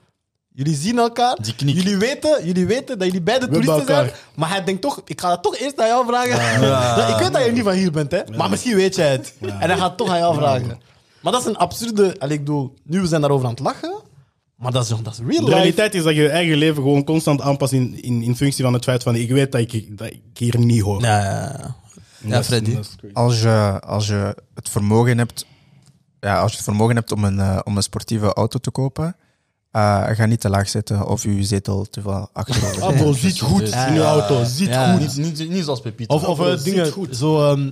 Jullie 0.53 0.76
zien 0.76 0.97
elkaar. 0.97 1.38
Die. 1.41 1.74
Jullie 1.74 1.97
weten, 1.97 2.45
jullie 2.45 2.66
weten 2.66 2.97
dat 2.97 3.07
jullie 3.07 3.22
beide 3.22 3.45
We 3.45 3.51
toeristen 3.51 3.86
zijn. 3.86 4.12
Maar 4.36 4.49
hij 4.49 4.64
denkt 4.64 4.82
toch, 4.82 5.01
ik 5.05 5.22
ga 5.22 5.30
dat 5.30 5.43
toch 5.43 5.57
eerst 5.57 5.80
aan 5.80 5.88
jou 5.88 6.05
vragen. 6.05 6.62
Ja, 6.68 7.07
ik 7.14 7.20
weet 7.20 7.34
dat 7.34 7.45
je 7.45 7.51
niet 7.51 7.64
van 7.64 7.74
hier 7.74 7.91
bent, 7.91 8.12
hè? 8.12 8.22
maar 8.38 8.49
misschien 8.49 8.76
weet 8.76 8.95
jij 8.95 9.12
het. 9.12 9.34
En 9.39 9.70
hij 9.70 9.78
gaat 9.78 9.97
toch 9.97 10.09
aan 10.09 10.18
jou 10.18 10.36
vragen. 10.36 10.80
Maar 11.22 11.32
dat 11.32 11.41
is 11.41 11.47
een 11.47 11.57
absurde. 11.57 12.16
allee, 12.20 12.38
Ik 12.38 12.43
bedoel, 12.43 12.74
nu 12.84 13.01
we 13.01 13.07
zijn 13.07 13.22
daarover 13.22 13.45
aan 13.45 13.51
het 13.51 13.59
lachen. 13.59 14.01
Maar 14.55 14.72
dat 14.72 14.84
is, 14.84 14.89
dat 15.03 15.14
is 15.14 15.20
real 15.28 15.45
de 15.45 15.51
realiteit 15.51 15.95
is 15.95 16.03
dat 16.03 16.16
je 16.16 16.22
je 16.22 16.30
eigen 16.30 16.57
leven 16.57 16.82
gewoon 16.84 17.03
constant 17.03 17.41
aanpast 17.41 17.74
in, 17.74 18.01
in, 18.01 18.22
in 18.22 18.36
functie 18.36 18.64
van 18.64 18.74
het 18.74 18.84
feit 18.84 19.03
van 19.03 19.16
ik 19.16 19.30
weet 19.30 19.51
dat 19.51 19.62
ik, 19.62 19.97
dat 19.97 20.07
ik 20.07 20.38
hier 20.38 20.59
niet 20.59 20.82
hoor. 20.82 21.01
Ja, 21.01 21.24
ja, 21.24 21.76
ja. 22.24 22.43
Freddy. 22.43 22.78
Als 23.13 23.41
je, 23.41 23.80
als 23.86 24.07
je 24.07 24.36
het 24.53 24.69
vermogen 24.69 25.17
hebt, 25.17 25.45
ja, 26.19 26.41
als 26.41 26.51
je 26.51 26.55
het 26.57 26.65
vermogen 26.65 26.95
hebt 26.95 27.11
om 27.11 27.24
een, 27.24 27.39
eh, 27.39 27.59
om 27.63 27.78
een 27.78 27.84
sportieve 27.84 28.34
auto 28.34 28.59
te 28.59 28.72
kopen, 28.72 29.15
eh, 29.72 30.07
ga 30.09 30.26
niet 30.26 30.39
te 30.39 30.49
laag 30.49 30.69
zitten 30.69 31.07
of 31.07 31.24
je 31.24 31.43
zetel 31.43 31.86
te 31.86 32.01
veel 32.01 32.30
achterover. 32.34 32.84
Ah, 32.84 32.97
bro, 32.97 33.13
ziet 33.13 33.39
goed 33.39 33.61
in 33.61 33.93
je 33.93 34.01
auto. 34.03 34.43
Ziet 34.43 34.76
goed. 34.76 34.99
Niet, 34.99 35.17
niet, 35.17 35.49
niet 35.49 35.63
zoals 35.63 35.82
Pepito. 35.82 36.15
Of, 36.15 36.28
of 36.28 36.39
eh, 36.39 36.63
dingen, 36.63 36.91
goed. 36.91 37.15
zo, 37.17 37.51
ehm 37.51 37.69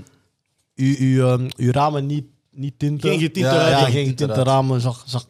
uw, 0.79 0.95
uw, 0.97 1.27
ehm, 1.27 1.49
uw 1.57 1.71
ramen 1.71 2.05
niet, 2.05 2.25
niet 2.51 2.79
tinten. 2.79 3.09
Geen 3.09 3.19
getinte 3.19 3.49
ja, 3.49 3.85
Geen 3.85 4.05
getinte 4.07 4.43
ramen. 4.43 4.81
Zag, 4.81 5.03
zag, 5.05 5.27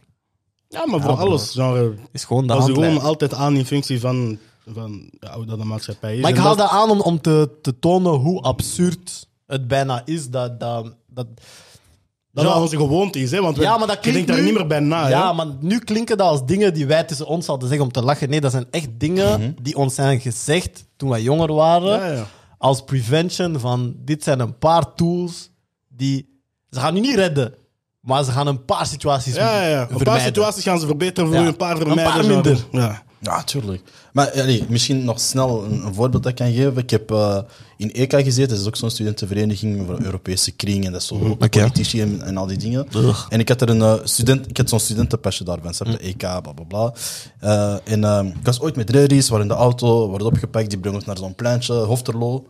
Ja, 0.67 0.86
maar 0.86 1.01
voor 1.01 1.11
Ja, 1.11 1.17
alles. 1.17 1.51
Genre, 1.51 1.93
is 2.11 2.24
gewoon 2.24 2.41
de 2.41 2.47
dat 2.47 2.57
is 2.57 2.63
handlijn. 2.63 2.91
gewoon 2.91 3.07
altijd 3.07 3.34
aan 3.34 3.55
in 3.55 3.65
functie 3.65 3.99
van, 3.99 4.38
van 4.68 5.10
ja, 5.20 5.36
hoe 5.36 5.45
dat 5.45 5.57
de 5.60 5.66
maatschappij 5.66 6.16
is. 6.16 6.22
Maar 6.22 6.32
ik 6.32 6.38
haal 6.38 6.55
dat- 6.55 6.70
aan 6.70 6.89
om, 6.89 7.01
om 7.01 7.22
te, 7.22 7.49
te 7.62 7.80
tonen 7.80 8.12
hoe 8.12 8.41
absurd 8.41 9.28
het 9.47 9.68
bijna 9.68 10.01
is. 10.05 10.30
Dat, 10.30 10.60
dat, 10.60 10.95
dat, 11.07 11.28
dat 12.32 12.55
onze 12.55 12.76
gewoonte 12.78 13.20
is, 13.20 13.32
hè? 13.32 13.41
Want 13.41 13.57
we, 13.57 13.64
ja, 13.64 13.78
maar 13.78 13.88
dat 13.88 13.95
je 13.95 14.12
klinkt 14.12 14.16
denkt 14.28 14.28
daar 14.28 14.38
nu- 14.39 14.45
niet 14.45 14.53
meer 14.53 14.68
bij 14.68 14.80
na. 14.80 15.07
Ja, 15.07 15.28
hè? 15.28 15.34
maar 15.34 15.47
nu 15.60 15.80
klinken 15.80 16.18
dat 16.18 16.28
als 16.28 16.45
dingen 16.45 16.74
die 16.74 16.86
wij 16.86 17.03
tussen 17.03 17.28
ons 17.28 17.45
hadden 17.47 17.68
zeggen 17.68 17.86
om 17.86 17.91
te 17.91 18.01
lachen. 18.01 18.30
Nee, 18.30 18.41
dat 18.41 18.51
zijn 18.51 18.66
echt 18.72 18.89
dingen 18.97 19.55
die 19.62 19.76
ons 19.76 19.95
zijn 19.95 20.20
gezegd 20.20 20.86
toen 20.97 21.10
wij 21.10 21.22
jonger 21.22 21.53
waren. 21.53 21.99
Ja, 21.99 22.12
ja. 22.12 22.26
Als 22.57 22.84
prevention 22.84 23.60
van 23.60 23.93
dit 23.97 24.24
zijn 24.24 24.39
een 24.39 24.57
paar 24.57 24.93
tools 24.93 25.49
die... 25.88 26.41
Ze 26.70 26.80
gaan 26.80 26.93
nu 26.93 26.99
niet 26.99 27.16
redden, 27.16 27.53
maar 27.99 28.24
ze 28.24 28.32
gaan 28.32 28.47
een 28.47 28.66
paar 28.66 28.86
situaties 28.86 29.36
Ja, 29.36 29.62
ja, 29.62 29.68
ja. 29.70 29.88
Een 29.89 30.03
paar 30.03 30.20
situaties 30.20 30.64
gaan 30.64 30.80
ze 30.80 30.86
verbeteren 30.86 31.30
voor 31.30 31.39
een 31.45 31.55
paar 31.55 31.72
Een 31.72 31.78
vermijden. 31.78 32.03
paar 32.14 32.24
genre. 32.24 32.34
minder. 32.43 32.66
Ja. 32.72 33.03
Ja, 33.22 33.43
tuurlijk. 33.43 33.82
Maar 34.14 34.32
allee, 34.32 34.64
misschien 34.70 35.03
nog 35.03 35.20
snel 35.20 35.64
een, 35.64 35.86
een 35.86 35.93
voorbeeld 35.93 36.24
dat 36.24 36.32
ik 36.32 36.38
kan 36.38 36.53
geven. 36.53 36.78
Ik 36.78 36.89
heb 36.89 37.12
eh, 37.12 37.39
in 37.78 37.91
EK 37.91 38.14
gezeten, 38.14 38.49
dat 38.49 38.60
is 38.60 38.68
ook 38.68 38.76
zo'n 38.76 38.89
studentenvereniging 38.89 39.86
voor 39.86 39.99
Europese 40.01 40.51
kring 40.51 40.86
en 40.86 40.91
dat 40.91 41.01
is 41.01 41.07
zo 41.07 41.16
ook 41.16 41.43
Oké. 41.43 41.60
politici 41.60 42.01
en, 42.01 42.22
en 42.22 42.38
al 42.38 42.47
die 42.47 42.57
dingen. 42.57 42.88
Ugh. 42.95 43.26
En 43.30 43.39
ik 43.39 43.49
had 43.49 43.62
er 43.62 43.70
een 43.70 43.82
eh, 43.82 43.93
student, 44.03 44.49
ik 44.49 44.57
had 44.57 44.70
zo'n 44.70 44.80
studentenpasje 44.80 45.43
daarvan, 45.43 45.74
snap 45.74 45.88
je? 45.88 45.97
EK, 45.97 46.18
bla 46.18 46.39
bla 46.39 46.64
bla. 46.68 46.93
Eh, 47.39 47.93
en 47.93 48.03
eh, 48.03 48.26
ik 48.26 48.45
was 48.45 48.60
ooit 48.60 48.76
met 48.76 48.89
Redis, 48.89 49.30
waren 49.30 49.45
in 49.45 49.51
de 49.51 49.57
auto, 49.57 50.07
worden 50.07 50.28
opgepakt, 50.28 50.70
die 50.70 50.80
brengen 50.80 50.97
ons 50.97 51.07
naar 51.07 51.18
zo'n 51.18 51.36
pleintje, 51.36 51.74
Hofterlo. 51.74 52.45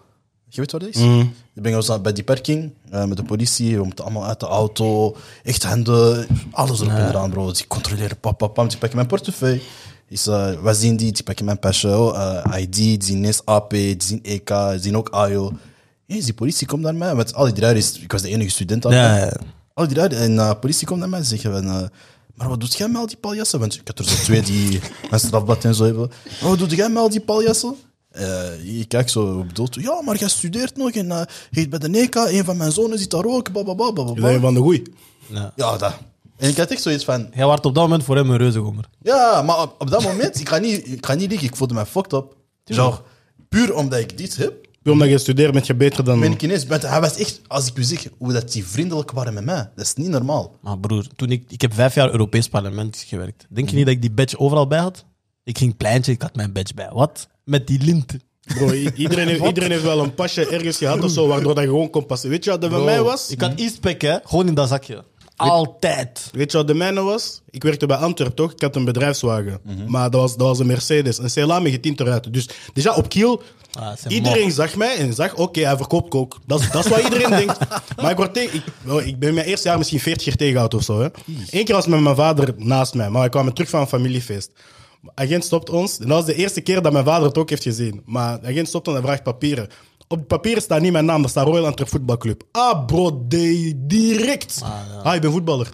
Je 0.52 0.62
weet 0.62 0.72
wat 0.72 0.82
dat 0.82 0.90
is? 0.90 0.96
Die 0.96 1.62
brengen 1.62 1.80
ons 1.80 2.02
bij 2.02 2.14
die 2.14 2.24
parking 2.24 2.74
eh, 2.90 3.06
met 3.06 3.18
de 3.18 3.24
politie. 3.24 3.78
We 3.78 3.84
moeten 3.84 4.04
allemaal 4.04 4.26
uit 4.26 4.40
de 4.40 4.46
auto. 4.46 5.16
Echt 5.44 5.64
handen, 5.64 6.28
alles 6.52 6.80
erop 6.80 6.92
en 6.92 7.10
eraan, 7.10 7.30
bro. 7.30 7.52
Die 7.52 7.68
controleren, 7.68 8.20
pap, 8.20 8.38
pap, 8.38 8.54
pam. 8.54 8.68
Die 8.68 8.78
pakken 8.78 8.98
mijn 8.98 9.10
portefeuille. 9.10 9.62
Is, 10.10 10.26
wat 10.62 10.78
zien 10.78 10.96
die? 10.96 11.12
Die 11.12 11.24
pakken 11.24 11.46
mijn 11.46 11.60
pasje, 11.60 11.88
oh, 11.98 12.44
eh, 12.54 12.62
ID, 12.62 12.74
die 12.76 13.04
zien 13.04 13.20
NES 13.20 13.46
AP, 13.46 13.70
die 13.70 13.96
zien 13.98 14.24
EK, 14.24 14.48
die 14.48 14.80
zien 14.82 14.98
ook 14.98 15.10
AIO. 15.10 15.52
Eens 16.08 16.26
die 16.26 16.34
politie 16.34 16.68
komt 16.68 16.82
naar 16.82 16.96
mij, 16.96 17.16
met 17.16 17.34
al 17.34 17.46
die 17.46 17.54
draaien, 17.54 17.84
ik 18.02 18.12
was 18.12 18.22
de 18.22 18.30
enige 18.30 18.50
student 18.50 18.86
aan 18.86 18.92
Ja, 18.94 19.18
ja. 19.18 19.34
al 19.74 19.88
die 19.88 20.02
en 20.02 20.36
de 20.36 20.58
politie 20.60 20.88
komt 20.88 21.00
naar 21.00 21.10
mij 21.10 21.20
en 21.20 21.26
zeggen 21.26 21.52
van, 21.52 21.66
eh, 21.66 21.88
maar 22.36 22.50
wat 22.50 22.60
doet 22.60 22.74
jij 22.76 22.88
met 22.88 22.98
al 22.98 23.08
die 23.08 23.18
paljassen? 23.18 23.60
Want 23.60 23.76
ik 23.76 23.88
had 23.88 24.00
er 24.00 24.06
zo 24.06 24.16
twee 24.24 24.42
die 24.42 24.80
een 25.12 25.20
strafblad 25.20 25.64
en 25.64 25.76
zo 25.76 25.84
hebben. 25.84 26.12
Maar 26.42 26.50
wat 26.50 26.60
doet 26.60 26.72
jij 26.72 26.90
met 26.90 26.98
al 26.98 27.10
die 27.10 27.22
paljassen? 27.22 27.76
Eh, 28.10 28.80
ik 28.80 28.88
kijk 28.90 29.10
zo, 29.10 29.46
u? 29.76 29.82
Ja, 29.82 30.02
maar 30.02 30.18
jij 30.18 30.30
studeert 30.30 30.78
nog 30.78 30.92
en 30.92 31.28
zit 31.52 31.70
bij 31.70 31.80
de 31.80 31.90
NECA, 31.90 32.30
een 32.30 32.46
van 32.46 32.58
mijn 32.58 32.72
zonen 32.72 33.00
zit 33.00 33.12
daar 33.12 33.26
ook, 33.26 33.52
bababa, 33.52 33.86
Je 33.86 33.94
bent 34.06 34.16
bababa. 34.16 34.40
van 34.40 34.54
de 34.54 34.60
goeie. 34.60 34.84
Ja. 35.28 35.54
Ja, 35.56 35.78
dat. 35.78 35.94
En 36.40 36.50
ik 36.50 36.58
had 36.58 36.72
echt 36.72 36.82
zoiets 36.82 37.04
van, 37.06 37.32
Jij 37.36 37.46
was 37.46 37.56
op 37.60 37.64
dat 37.64 37.84
moment 37.84 38.04
voor 38.04 38.16
hem 38.16 38.30
een 38.30 38.38
reuzegommer. 38.38 38.86
ja, 39.02 39.42
maar 39.42 39.62
op, 39.62 39.76
op 39.80 39.90
dat 39.90 40.04
moment, 40.04 40.40
ik 40.40 40.50
ga 40.50 40.58
niet, 40.58 40.88
ik 40.92 41.06
ga 41.06 41.14
niet 41.14 41.30
liegen, 41.30 41.48
ik 41.48 41.56
voelde 41.56 41.74
me 41.74 41.86
fucked 41.86 42.14
up. 42.14 42.36
Genre, 42.66 43.02
puur 43.50 43.74
omdat 43.76 44.00
ik 44.00 44.18
dit 44.18 44.36
heb, 44.38 44.54
Puur 44.82 44.94
omdat 44.94 45.10
je 45.10 45.18
studeert, 45.18 45.52
ben 45.54 45.62
je 45.66 45.76
beter 45.76 46.04
dan... 46.04 46.20
ben 46.20 46.32
ik 46.32 46.42
ineens, 46.42 46.66
want 46.66 46.82
hij 46.82 47.02
was 47.02 47.16
echt, 47.18 47.42
als 47.48 47.68
ik 47.68 47.78
u 47.78 47.84
zeg, 47.84 48.08
hoe 48.18 48.34
dat 48.34 48.52
die 48.52 48.66
vriendelijk 48.66 49.12
waren 49.12 49.34
met 49.34 49.46
mij, 49.46 49.70
dat 49.76 49.86
is 49.86 49.94
niet 49.94 50.08
normaal. 50.08 50.56
Maar 50.62 50.80
broer, 50.80 51.08
toen 51.16 51.30
ik, 51.32 51.44
ik 51.48 51.62
heb 51.62 51.74
vijf 51.74 51.96
jaar 51.96 52.12
Europees 52.12 52.48
parlement 52.50 53.04
gewerkt. 53.08 53.46
Denk 53.50 53.70
je 53.70 53.76
niet 53.76 53.86
dat 53.86 53.94
ik 53.96 54.02
die 54.02 54.12
badge 54.12 54.40
overal 54.40 54.68
bij 54.68 54.80
had? 54.80 55.06
Ik 55.44 55.58
ging 55.58 55.78
pleintje, 55.78 56.12
ik 56.12 56.22
had 56.22 56.36
mijn 56.36 56.52
badge 56.54 56.74
bij. 56.74 56.90
Wat? 56.94 57.28
Met 57.44 57.68
die 57.68 57.80
lint. 57.84 58.16
Bro, 58.58 58.72
i- 58.74 58.92
iedereen, 58.96 59.28
heeft, 59.28 59.44
iedereen 59.46 59.72
heeft 59.72 59.84
wel 59.84 60.04
een 60.04 60.14
pasje 60.14 60.46
ergens 60.50 60.78
gehad 60.78 61.04
of 61.04 61.12
zo, 61.12 61.28
waardoor 61.28 61.56
dat 61.56 61.64
gewoon 61.64 61.90
kon 61.90 62.06
passen. 62.06 62.30
Weet 62.30 62.44
je 62.44 62.50
wat 62.50 62.62
dat 62.62 62.70
bij 62.70 62.80
mij 62.84 63.02
was? 63.02 63.30
Ik 63.30 63.42
had 63.42 63.60
e-spec, 63.60 64.02
hè? 64.02 64.18
Gewoon 64.24 64.48
in 64.48 64.54
dat 64.54 64.68
zakje. 64.68 65.04
Altijd. 65.48 66.30
Weet 66.32 66.52
je 66.52 66.58
wat 66.58 66.68
de 66.68 66.74
mijne 66.74 67.02
was? 67.02 67.42
Ik 67.50 67.64
werkte 67.64 67.86
bij 67.86 67.98
Antwerp, 67.98 68.36
toch? 68.36 68.52
Ik 68.52 68.62
had 68.62 68.76
een 68.76 68.86
bedrijfswagen. 68.86 69.60
Maar 69.88 70.10
dat 70.10 70.22
was, 70.22 70.38
dat 70.38 70.48
was 70.48 70.60
een 70.60 70.68
Mercedes. 70.68 71.18
Een 71.18 71.30
Celame 71.30 71.72
getint 71.72 72.00
eruit. 72.00 72.34
Dus 72.34 72.50
déjà 72.50 72.96
op 72.96 73.10
Kiel, 73.10 73.42
Ah, 73.74 73.92
iedereen 74.08 74.52
zag 74.52 74.76
mij 74.76 74.96
en 74.98 75.14
zag, 75.14 75.36
oké, 75.36 75.60
hij 75.66 75.78
verkoopt 75.78 76.10
kook. 76.10 76.38
Dat 76.46 76.60
is, 76.60 76.72
dat 76.72 76.86
is 76.86 76.92
wat 76.92 77.04
iedereen 77.04 77.30
denkt. 77.46 77.58
Maar 78.02 78.12
ik, 78.12 78.18
word 78.18 78.34
tegen, 78.34 78.64
ik, 78.86 79.06
ik 79.06 79.20
ben 79.20 79.34
mijn 79.34 79.46
eerste 79.46 79.68
jaar 79.68 79.78
misschien 79.78 80.00
40 80.00 80.24
keer 80.24 80.36
tegengehouden 80.36 80.80
of 80.80 80.86
zo. 80.86 81.00
Hè. 81.00 81.08
Eén 81.50 81.66
keer 81.66 81.76
was 81.76 81.88
met 81.88 82.00
mijn 82.00 82.16
vader 82.16 82.54
naast 82.58 82.94
mij, 82.94 83.10
maar 83.10 83.26
ik 83.26 83.32
kwam 83.32 83.54
terug 83.54 83.70
van 83.70 83.82
een 83.82 83.88
familiefeest. 83.88 84.52
Agent 85.16 85.44
stopt 85.44 85.70
ons. 85.70 86.00
En 86.00 86.08
dat 86.08 86.18
was 86.18 86.26
de 86.26 86.36
eerste 86.36 86.62
keer 86.62 86.82
dat 86.82 86.92
mijn 86.92 87.06
vader 87.06 87.28
het 87.28 87.38
ook 87.38 87.50
heeft 87.50 87.64
gezien. 87.64 88.02
Maar 88.06 88.40
agent 88.44 88.68
stopt 88.68 88.88
ons 88.88 88.98
en 88.98 89.04
vraagt 89.04 89.24
papieren. 89.24 89.68
Op 90.12 90.20
de 90.20 90.26
papieren 90.26 90.62
staat 90.62 90.82
niet 90.82 90.92
mijn 90.92 91.06
naam, 91.06 91.22
daar 91.22 91.30
staat 91.30 91.46
Royal 91.46 91.66
Antwerp 91.66 91.90
Voetbalclub. 91.90 92.44
Ah, 92.52 92.86
bro, 92.86 93.24
de, 93.28 93.74
direct. 93.76 94.62
Ah, 95.04 95.16
ik 95.16 95.22
ben 95.22 95.32
voetballer. 95.32 95.70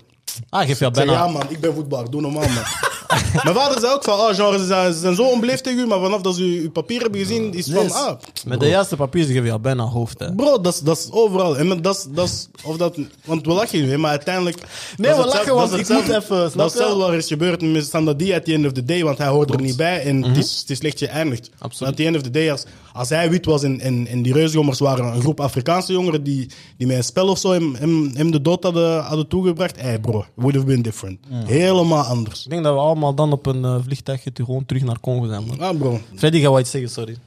Ah, 0.49 0.59
geef 0.59 0.69
je 0.69 0.75
zeg, 0.75 0.91
bijna... 0.91 1.11
ja 1.11 1.27
man, 1.27 1.49
ik 1.49 1.59
ben 1.59 1.73
voetballer, 1.73 2.11
doe 2.11 2.21
normaal 2.21 2.41
man. 2.41 2.63
Mijn 3.43 3.55
vader 3.55 3.79
zei 3.79 3.93
ook 3.93 4.03
van, 4.03 4.19
ah, 4.19 4.35
genre, 4.35 4.57
ze 4.57 4.93
zijn, 4.99 5.15
zo 5.15 5.23
onbeleefd 5.23 5.63
tegen 5.63 5.79
u, 5.79 5.87
maar 5.87 5.99
vanaf 5.99 6.21
dat 6.21 6.35
ze 6.35 6.41
uw, 6.43 6.71
papier 6.71 7.01
hebben 7.01 7.19
gezien, 7.19 7.53
is 7.53 7.69
van, 7.71 7.83
Yes. 7.83 7.91
ah, 7.93 8.11
Met 8.45 8.59
de 8.59 8.67
juiste 8.67 8.95
papieren 8.95 9.33
geef 9.33 9.43
je 9.45 9.51
al 9.51 9.59
bijna 9.59 9.83
hoofd, 9.83 10.19
hè? 10.19 10.33
bro, 10.35 10.61
dat 10.61 10.73
is- 10.73 10.79
dat 10.79 10.97
is 10.97 11.07
overal. 11.11 11.57
En 11.57 11.81
dat 11.81 11.95
is, 11.95 12.05
dat 12.09 12.27
is, 12.27 12.47
of 12.63 12.77
dat, 12.77 12.97
want 13.25 13.45
we 13.45 13.51
lachen 13.53 13.81
nu, 13.81 13.89
hè, 13.89 13.97
maar 13.97 14.09
uiteindelijk... 14.09 14.57
Nee, 14.97 15.13
we 15.13 15.25
lachen, 15.25 15.55
want 15.55 15.73
ik 15.73 15.89
moet 15.89 16.07
even, 16.09 16.21
snap 16.21 16.53
Dat 16.53 16.65
is 16.67 16.73
hetzelfde 16.73 16.97
wat 16.99 17.09
er 17.09 17.17
is 17.17 17.27
gebeurd 17.27 17.61
met 17.61 17.93
at 17.95 18.19
the 18.45 18.53
end 18.53 18.65
of 18.65 18.71
the 18.71 18.85
day, 18.85 19.03
want 19.03 19.17
hij 19.17 19.27
hoort 19.27 19.53
er 19.53 19.61
niet 19.61 19.77
bij 19.77 20.01
en 20.03 20.23
het, 20.23 20.37
is, 20.37 20.57
het 20.59 20.69
is 20.69 20.77
slecht 20.77 20.97
geëindigd. 20.99 21.49
Mhm. 21.53 21.63
Absoluut. 21.63 21.79
Maar 21.79 21.89
At 21.89 21.95
the 21.97 22.05
end 22.05 22.15
of 22.15 22.21
the 22.21 22.29
day, 22.29 22.51
als, 22.51 22.63
als 22.93 23.09
hij 23.09 23.29
wit 23.29 23.45
was 23.45 23.63
en, 23.63 23.79
en, 23.79 24.07
en 24.07 24.21
die 24.21 24.33
reusjommers 24.33 24.79
waren 24.79 25.05
een 25.05 25.21
groep 25.21 25.39
Afrikaanse 25.39 25.91
jongeren 25.91 26.23
die, 26.23 26.49
die 26.77 26.87
met 26.87 26.97
een 26.97 27.03
spel 27.03 27.27
of 27.27 27.37
zo 27.39 27.51
hem, 27.51 27.75
hem, 27.75 28.11
hem 28.13 28.31
de 28.31 28.41
dood 28.41 28.63
hadden, 28.63 29.03
hadden 29.03 29.27
toegebracht, 29.27 29.81
hey 29.81 29.99
bro, 29.99 30.25
would 30.35 30.55
have 30.55 30.67
been 30.67 30.81
different. 30.81 31.19
Helemaal 31.45 32.03
anders. 32.03 32.43
Ik 32.43 32.49
denk 32.49 32.63
dat 32.63 32.73
we 32.73 32.79
allemaal 32.95 33.15
dan 33.15 33.31
op 33.31 33.45
een 33.45 33.65
eh, 33.65 33.77
vliegtuigje 33.83 34.31
gewoon 34.33 34.65
terug 34.65 34.83
naar 34.83 34.99
Congo 34.99 35.27
zijn, 35.27 35.45
man. 35.45 35.59
Ah 35.59 35.77
bro, 35.77 35.99
Freddy, 36.15 36.39
ga 36.39 36.49
wat 36.49 36.59
iets 36.59 36.71
zeggen, 36.71 36.89
sorry. 36.89 37.17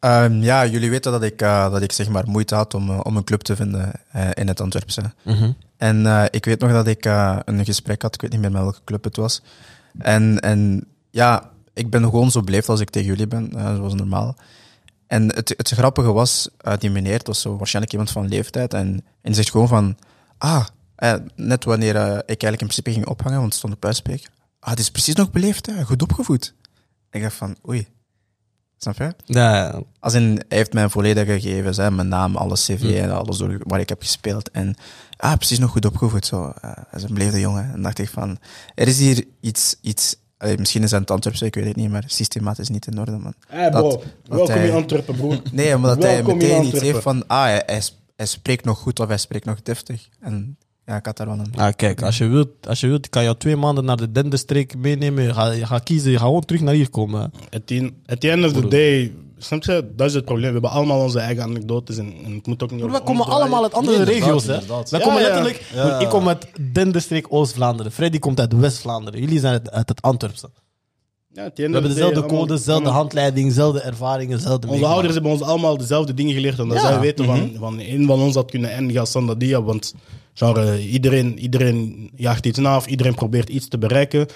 Ehm, 0.00 0.42
ja, 0.42 0.66
jullie 0.66 0.90
weten 0.90 1.12
dat 1.12 1.22
ik, 1.22 1.42
eh, 1.42 1.70
dat 1.70 1.82
ik 1.82 1.92
zeg 1.92 2.08
maar 2.08 2.24
moeite 2.28 2.54
had 2.54 2.74
om, 2.74 2.90
eh, 2.90 3.00
om 3.02 3.16
een 3.16 3.24
club 3.24 3.40
te 3.40 3.56
vinden 3.56 3.92
eh, 4.12 4.28
in 4.34 4.48
het 4.48 4.60
Antwerpse. 4.60 5.02
En 5.76 6.06
eh, 6.06 6.24
ik 6.30 6.44
weet 6.44 6.60
nog 6.60 6.70
dat 6.70 6.86
ik 6.86 7.06
eh, 7.06 7.38
een 7.44 7.64
gesprek 7.64 8.02
had, 8.02 8.14
ik 8.14 8.20
weet 8.20 8.30
niet 8.30 8.40
meer 8.40 8.50
met 8.52 8.62
welke 8.62 8.80
club 8.84 9.04
het 9.04 9.16
was. 9.16 9.42
En, 9.98 10.40
en 10.40 10.86
ja, 11.10 11.50
ik 11.74 11.90
ben 11.90 12.02
gewoon 12.02 12.30
zo 12.30 12.40
beleefd 12.40 12.68
als 12.68 12.80
ik 12.80 12.90
tegen 12.90 13.08
jullie 13.08 13.26
ben, 13.26 13.50
zoals 13.52 13.94
normaal. 13.94 14.36
En 15.06 15.34
het, 15.34 15.54
het 15.56 15.68
grappige 15.70 16.12
was, 16.12 16.48
die 16.78 16.90
meneer, 16.90 17.18
het 17.18 17.26
was 17.26 17.40
zo 17.40 17.56
waarschijnlijk 17.56 17.92
iemand 17.92 18.10
van 18.10 18.28
leeftijd, 18.28 18.74
en, 18.74 18.86
en 18.86 19.02
die 19.22 19.34
zegt 19.34 19.50
gewoon 19.50 19.68
van, 19.68 19.96
ah, 20.38 20.66
eh, 20.94 21.14
net 21.36 21.64
wanneer 21.64 21.94
ik 21.96 22.42
eigenlijk 22.42 22.60
in 22.60 22.66
principe 22.66 22.92
ging 22.92 23.06
ophangen, 23.06 23.38
want 23.38 23.48
het 23.48 23.58
stond 23.58 23.74
op 23.74 23.84
uitspreker, 23.84 24.28
ah, 24.64 24.70
het 24.70 24.78
is 24.78 24.90
precies 24.90 25.14
nog 25.14 25.30
beleefd, 25.30 25.66
hè, 25.66 25.84
goed 25.84 26.02
opgevoed. 26.02 26.54
Ik 27.10 27.22
dacht 27.22 27.34
van, 27.34 27.56
oei, 27.68 27.86
Snap 28.76 28.96
je? 28.96 29.14
Ja, 29.24 29.82
Als 30.00 30.14
in, 30.14 30.22
hij 30.48 30.58
heeft 30.58 30.72
mijn 30.72 30.90
volledige 30.90 31.40
gegevens, 31.40 31.76
hè, 31.76 31.90
mijn 31.90 32.08
naam, 32.08 32.36
alles 32.36 32.64
cv 32.64 32.98
en 33.02 33.10
alles 33.10 33.38
door 33.38 33.58
waar 33.62 33.80
ik 33.80 33.88
heb 33.88 34.00
gespeeld. 34.02 34.50
En 34.50 34.74
ah, 35.16 35.34
precies 35.36 35.58
nog 35.58 35.70
goed 35.70 35.84
opgevoed. 35.86 36.26
Zo. 36.26 36.44
Uh, 36.44 36.52
hij 36.60 36.84
is 36.92 37.02
een 37.02 37.14
beleefde 37.14 37.40
jongen. 37.40 37.72
En 37.72 37.82
dacht 37.82 37.98
ik 37.98 38.08
van, 38.08 38.38
er 38.74 38.88
is 38.88 38.98
hier 38.98 39.24
iets, 39.40 39.76
iets 39.80 40.16
eh, 40.36 40.56
misschien 40.58 40.82
is 40.82 40.90
het 40.90 41.00
het 41.00 41.10
Antwerpse, 41.10 41.44
ik 41.46 41.54
weet 41.54 41.64
het 41.66 41.76
niet, 41.76 41.90
maar 41.90 42.04
systematisch 42.06 42.68
niet 42.68 42.86
in 42.86 42.98
orde, 42.98 43.10
man. 43.18 43.34
Hey 43.48 43.70
bro, 43.70 43.90
Dat- 43.90 44.02
welkom 44.28 44.54
hij- 44.54 44.66
in 44.68 44.74
Antwerpen, 44.74 45.16
broer. 45.16 45.40
Nee, 45.52 45.76
omdat 45.76 46.02
hij 46.02 46.14
Welkom 46.14 46.32
meteen 46.36 46.48
iets 46.50 46.58
Antwerpen. 46.58 46.88
heeft 46.90 47.02
van, 47.02 47.26
ah, 47.26 47.42
hij, 47.42 47.62
hij 48.16 48.26
spreekt 48.26 48.64
nog 48.64 48.78
goed 48.78 49.00
of 49.00 49.08
hij 49.08 49.18
spreekt 49.18 49.44
nog 49.44 49.62
deftig. 49.62 50.08
En 50.20 50.58
ja, 50.86 50.96
ik 50.96 51.06
had 51.06 51.16
daar 51.16 51.26
wel 51.26 51.38
een... 51.38 51.54
Ah, 51.56 51.72
kijk, 51.76 52.02
als 52.02 52.18
je 52.18 52.26
wilt, 52.26 52.48
als 52.68 52.80
je 52.80 52.86
wilt, 52.86 53.08
kan 53.08 53.22
jou 53.22 53.36
twee 53.36 53.56
maanden 53.56 53.84
naar 53.84 53.96
de 53.96 54.12
Denderstreek 54.12 54.76
meenemen. 54.76 55.22
Je 55.24 55.34
gaat, 55.34 55.56
je 55.56 55.66
gaat 55.66 55.82
kiezen, 55.82 56.10
je 56.10 56.16
gaat 56.16 56.26
gewoon 56.26 56.44
terug 56.44 56.60
naar 56.62 56.74
hier 56.74 56.90
komen. 56.90 57.20
hè. 57.20 57.56
At 57.56 57.66
the, 57.66 57.92
at 58.06 58.20
the 58.20 58.30
end 58.30 58.44
of 58.44 58.52
the 58.52 58.68
day, 58.68 59.12
snap 59.38 59.62
je, 59.64 59.90
dat 59.96 60.06
is 60.08 60.14
het 60.14 60.24
probleem. 60.24 60.46
We 60.46 60.52
hebben 60.52 60.70
allemaal 60.70 61.00
onze 61.00 61.18
eigen 61.18 61.42
anekdotes 61.42 61.96
en, 61.98 62.12
en 62.24 62.32
het 62.34 62.46
moet 62.46 62.62
ook 62.62 62.70
niet 62.70 62.80
Maar 62.80 62.90
wij 62.90 63.00
komen 63.02 63.26
allemaal 63.26 63.62
uit 63.62 63.74
andere 63.74 63.96
Nee, 63.96 64.04
regio's. 64.04 64.46
Hè. 64.46 64.54
Ja, 64.54 64.98
komen 64.98 65.14
ja. 65.20 65.20
letterlijk. 65.20 65.62
Ja. 65.74 65.98
Ik 65.98 66.08
kom 66.08 66.28
uit 66.28 66.46
Denderstreek 66.72 67.26
Oost-Vlaanderen. 67.28 67.92
Freddy 67.92 68.18
komt 68.18 68.40
uit 68.40 68.52
West-Vlaanderen. 68.52 69.20
Jullie 69.20 69.38
zijn 69.40 69.52
uit, 69.52 69.70
uit 69.70 69.88
het 69.88 70.02
Antwerpse. 70.02 70.48
Ja, 71.32 71.50
We 71.54 71.62
hebben 71.62 71.82
dezelfde 71.82 72.20
allemaal- 72.20 72.38
code, 72.38 72.52
dezelfde 72.54 72.72
allemaal- 72.72 72.92
handleiding, 73.00 73.48
dezelfde 73.48 73.80
ervaringen, 73.80 74.36
dezelfde 74.36 74.68
Onze 74.68 74.86
ouders 74.86 75.14
hebben 75.14 75.32
ons 75.32 75.40
allemaal 75.40 75.76
dezelfde 75.76 76.14
dingen 76.14 76.34
geleerd. 76.34 76.60
Omdat 76.60 76.80
Ja. 76.80 76.86
zij 76.88 77.00
weten 77.00 77.24
van, 77.24 77.50
van 77.58 77.78
een 77.80 78.06
van 78.06 78.20
ons 78.20 78.34
had 78.34 78.50
kunnen 78.50 78.70
eindigen 78.70 79.00
als 79.00 79.10
Sandadia. 79.10 79.62
Want 79.62 79.94
genre, 80.34 80.88
iedereen, 80.88 81.38
iedereen 81.38 82.10
jaagt 82.16 82.46
iets 82.46 82.58
na 82.58 82.76
of 82.76 82.86
iedereen 82.86 83.14
probeert 83.14 83.48
iets 83.48 83.68
te 83.68 83.78
bereiken. 83.78 84.26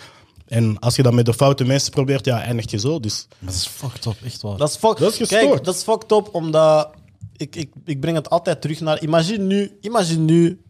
En 0.46 0.78
als 0.78 0.96
je 0.96 1.02
dat 1.02 1.12
met 1.12 1.26
de 1.26 1.34
foute 1.34 1.64
mensen 1.64 1.90
probeert, 1.90 2.24
ja, 2.24 2.42
eindigt 2.42 2.70
je 2.70 2.78
zo. 2.78 3.00
Dus 3.00 3.26
Dat 3.38 3.54
is 3.54 3.66
fucked 3.66 4.06
up, 4.06 4.16
echt 4.24 4.42
waar. 4.42 4.56
Dat 4.56 4.68
is, 4.68 4.76
fuck, 4.76 4.96
Dat 4.98 5.20
is 5.20 5.28
Kijk, 5.28 5.64
dat 5.64 5.74
is 5.74 5.82
fucked 5.82 6.12
up, 6.12 6.28
omdat 6.32 6.90
ik, 7.36 7.56
ik, 7.56 7.72
ik 7.84 8.00
breng 8.00 8.16
het 8.16 8.30
altijd 8.30 8.60
terug 8.60 8.80
naar... 8.80 9.02
Imagine 9.02 9.44
nu, 9.44 9.78
imagine 9.80 10.22
nu 10.22 10.62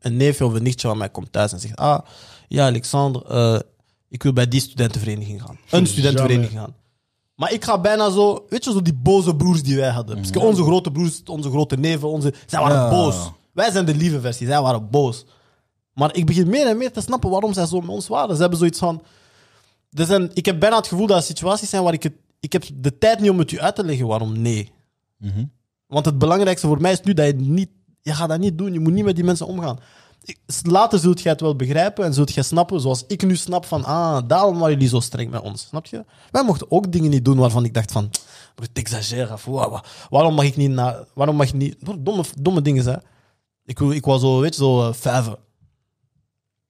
een 0.00 0.16
neefje 0.16 0.44
of 0.44 0.52
een 0.52 0.62
nichtje 0.62 0.88
van 0.88 0.98
mij 0.98 1.08
komt 1.08 1.32
thuis 1.32 1.52
en 1.52 1.60
zegt... 1.60 1.76
Ah, 1.76 1.98
ja, 2.48 2.66
Alexander, 2.66 3.22
eh, 3.26 3.58
ik 4.08 4.22
wil 4.22 4.32
bij 4.32 4.48
die 4.48 4.60
studentenvereniging 4.60 5.42
gaan. 5.42 5.58
Een 5.70 5.86
studentenvereniging 5.86 6.58
gaan. 6.58 6.74
Maar 7.34 7.52
ik 7.52 7.64
ga 7.64 7.80
bijna 7.80 8.10
zo... 8.10 8.44
Weet 8.48 8.64
je, 8.64 8.72
zo 8.72 8.82
die 8.82 8.94
boze 8.94 9.36
broers 9.36 9.62
die 9.62 9.76
wij 9.76 9.90
hadden. 9.90 10.16
Dus 10.22 10.30
onze 10.30 10.62
grote 10.62 10.90
broers, 10.90 11.22
onze 11.24 11.50
grote 11.50 11.76
neven, 11.76 12.08
onze... 12.08 12.34
Zij 12.46 12.60
waren 12.60 12.76
Ja. 12.76 12.90
boos. 12.90 13.14
Wij 13.56 13.70
zijn 13.70 13.84
de 13.84 13.94
lieve 13.94 14.20
versie, 14.20 14.46
zij 14.46 14.60
waren 14.62 14.90
boos. 14.90 15.24
Maar 15.92 16.14
ik 16.16 16.26
begin 16.26 16.48
meer 16.48 16.66
en 16.66 16.76
meer 16.76 16.92
te 16.92 17.00
snappen 17.00 17.30
waarom 17.30 17.52
zij 17.52 17.66
zo 17.66 17.80
met 17.80 17.88
ons 17.90 18.08
waren. 18.08 18.34
Ze 18.34 18.40
hebben 18.40 18.58
zoiets 18.58 18.78
van... 18.78 19.02
Er 19.92 20.06
zijn, 20.06 20.30
ik 20.34 20.46
heb 20.46 20.60
bijna 20.60 20.76
het 20.76 20.86
gevoel 20.86 21.06
dat 21.06 21.16
er 21.16 21.22
situaties 21.22 21.70
zijn 21.70 21.82
waar 21.82 21.92
ik 21.92 22.02
het... 22.02 22.12
Ik 22.40 22.52
heb 22.52 22.64
de 22.74 22.98
tijd 22.98 23.20
niet 23.20 23.30
om 23.30 23.38
het 23.38 23.52
u 23.52 23.60
uit 23.60 23.74
te 23.74 23.84
leggen 23.84 24.06
waarom 24.06 24.40
nee. 24.42 24.72
Want 25.86 26.04
het 26.04 26.18
belangrijkste 26.18 26.66
voor 26.66 26.80
mij 26.80 26.92
is 26.92 27.00
nu 27.00 27.14
dat 27.14 27.26
je 27.26 27.32
niet... 27.34 27.68
Je 28.02 28.14
gaat 28.14 28.28
dat 28.28 28.38
niet 28.38 28.58
doen. 28.58 28.72
Je 28.72 28.80
moet 28.80 28.92
niet 28.92 29.04
met 29.04 29.14
die 29.14 29.24
mensen 29.24 29.46
omgaan. 29.46 29.78
Ik- 30.24 30.38
Later 30.62 30.98
zult 30.98 31.20
jij 31.20 31.32
het 31.32 31.40
wel 31.40 31.56
begrijpen 31.56 32.04
en 32.04 32.14
zult 32.14 32.32
jij 32.32 32.42
snappen, 32.42 32.80
zoals 32.80 33.04
ik 33.06 33.22
nu 33.22 33.36
snap 33.36 33.64
van... 33.64 33.84
Ah, 33.84 34.18
daarom 34.26 34.58
waren 34.58 34.72
jullie 34.72 34.88
zo 34.88 35.00
streng 35.00 35.30
met 35.30 35.40
ons. 35.42 35.62
Snap 35.66 35.86
je? 35.86 36.04
Wij 36.30 36.44
mochten 36.44 36.70
ook 36.70 36.92
dingen 36.92 37.10
niet 37.10 37.24
doen 37.24 37.36
waarvan 37.38 37.64
ik 37.64 37.74
dacht 37.74 37.92
van... 37.92 38.10
Of, 39.32 39.44
wa- 39.44 39.70
wa- 39.70 39.84
waarom 40.10 40.34
mag 40.34 40.44
ik 40.44 40.56
niet... 40.56 40.70
naar 40.70 41.04
waarom 41.14 41.36
mag 41.36 41.46
ik 41.48 41.54
niet... 41.54 41.76
Domme, 41.98 42.24
domme 42.40 42.62
dingen, 42.62 42.84
hè. 42.84 42.96
Ik, 43.66 43.78
wil, 43.78 43.90
ik 43.90 44.04
was 44.04 44.20
zo, 44.20 44.40
weet 44.40 44.54
je, 44.54 44.60
zo 44.60 44.88
uh, 44.88 44.92
vijven. 44.92 45.36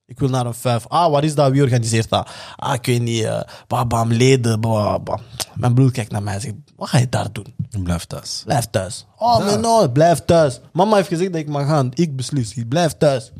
Ik 0.07 0.19
wil 0.19 0.29
naar 0.29 0.47
een 0.47 0.55
vijf. 0.55 0.87
Ah, 0.87 1.11
wat 1.11 1.23
is 1.23 1.35
dat? 1.35 1.51
Wie 1.51 1.63
organiseert 1.63 2.09
dat? 2.09 2.31
Ah, 2.57 2.75
ik 2.75 2.87
weet 2.87 3.03
niet. 3.03 3.25
eh 3.25 3.41
bam, 3.67 3.89
bam, 3.89 4.13
leden. 4.13 4.61
Bam, 4.61 5.05
bam. 5.05 5.21
Mijn 5.55 5.75
broer 5.75 5.93
kijkt 5.93 6.11
naar 6.11 6.23
mij 6.23 6.35
en 6.35 6.41
zegt: 6.41 6.55
Wat 6.77 6.89
ga 6.89 6.99
je 6.99 7.09
daar 7.09 7.33
doen? 7.33 7.55
En 7.71 7.83
blijf 7.83 8.05
thuis. 8.05 8.43
Blijf 8.45 8.67
thuis. 8.71 9.07
Oh, 9.17 9.39
maar 9.39 9.59
no, 9.61 9.89
blijf 9.89 10.25
thuis. 10.25 10.61
Mama 10.73 10.97
heeft 10.97 11.09
gezegd 11.09 11.33
dat 11.33 11.41
ik 11.41 11.49
mag 11.49 11.67
gaan. 11.67 11.91
Ik 11.95 12.17
beslis. 12.17 12.55
Ik 12.55 12.69
blijf 12.69 12.97
thuis. 12.97 13.33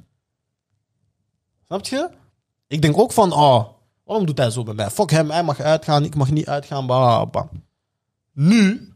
Snap 1.67 1.87
je? 1.87 2.11
Ik 2.67 2.83
denk 2.83 2.99
ook 2.99 3.13
van: 3.13 3.33
Oh, 3.33 3.65
waarom 4.05 4.27
doet 4.27 4.39
hij 4.39 4.51
zo 4.51 4.63
bij 4.63 4.75
mij? 4.75 4.91
Fuck 4.91 5.11
hem, 5.11 5.31
hij 5.31 5.43
mag 5.43 5.61
uitgaan, 5.61 6.05
ik 6.05 6.15
mag 6.15 6.31
niet 6.31 6.47
uitgaan. 6.47 6.87
Bam, 6.87 7.31
bam. 7.31 7.49
Nu, 8.33 8.93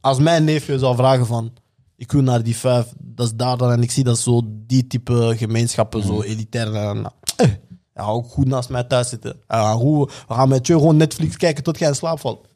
als 0.00 0.18
mijn 0.18 0.44
neefje 0.44 0.78
zou 0.78 0.96
vragen 0.96 1.26
van... 1.26 1.52
Ik 2.04 2.12
wil 2.12 2.22
naar 2.22 2.42
die 2.42 2.56
vijf, 2.56 2.92
dat 2.98 3.26
is 3.26 3.34
daar 3.34 3.56
dan. 3.56 3.70
En 3.70 3.82
ik 3.82 3.90
zie 3.90 4.04
dat 4.04 4.18
zo 4.18 4.42
die 4.46 4.86
type 4.86 5.34
gemeenschappen, 5.36 6.02
zo 6.02 6.22
elitair. 6.22 6.74
En, 6.74 7.04
eh, 7.36 7.46
hij 7.92 8.04
gaat 8.04 8.08
ook 8.08 8.26
goed 8.28 8.46
naast 8.46 8.68
mij 8.68 8.84
thuis 8.84 9.08
zitten. 9.08 9.36
Goed- 9.48 10.12
we 10.28 10.34
gaan 10.34 10.48
met 10.48 10.66
je 10.66 10.72
gewoon 10.72 10.96
Netflix 10.96 11.36
kijken 11.36 11.64
tot 11.64 11.78
jij 11.78 11.88
in 11.88 11.94
slaap 11.94 12.20
valt. 12.20 12.48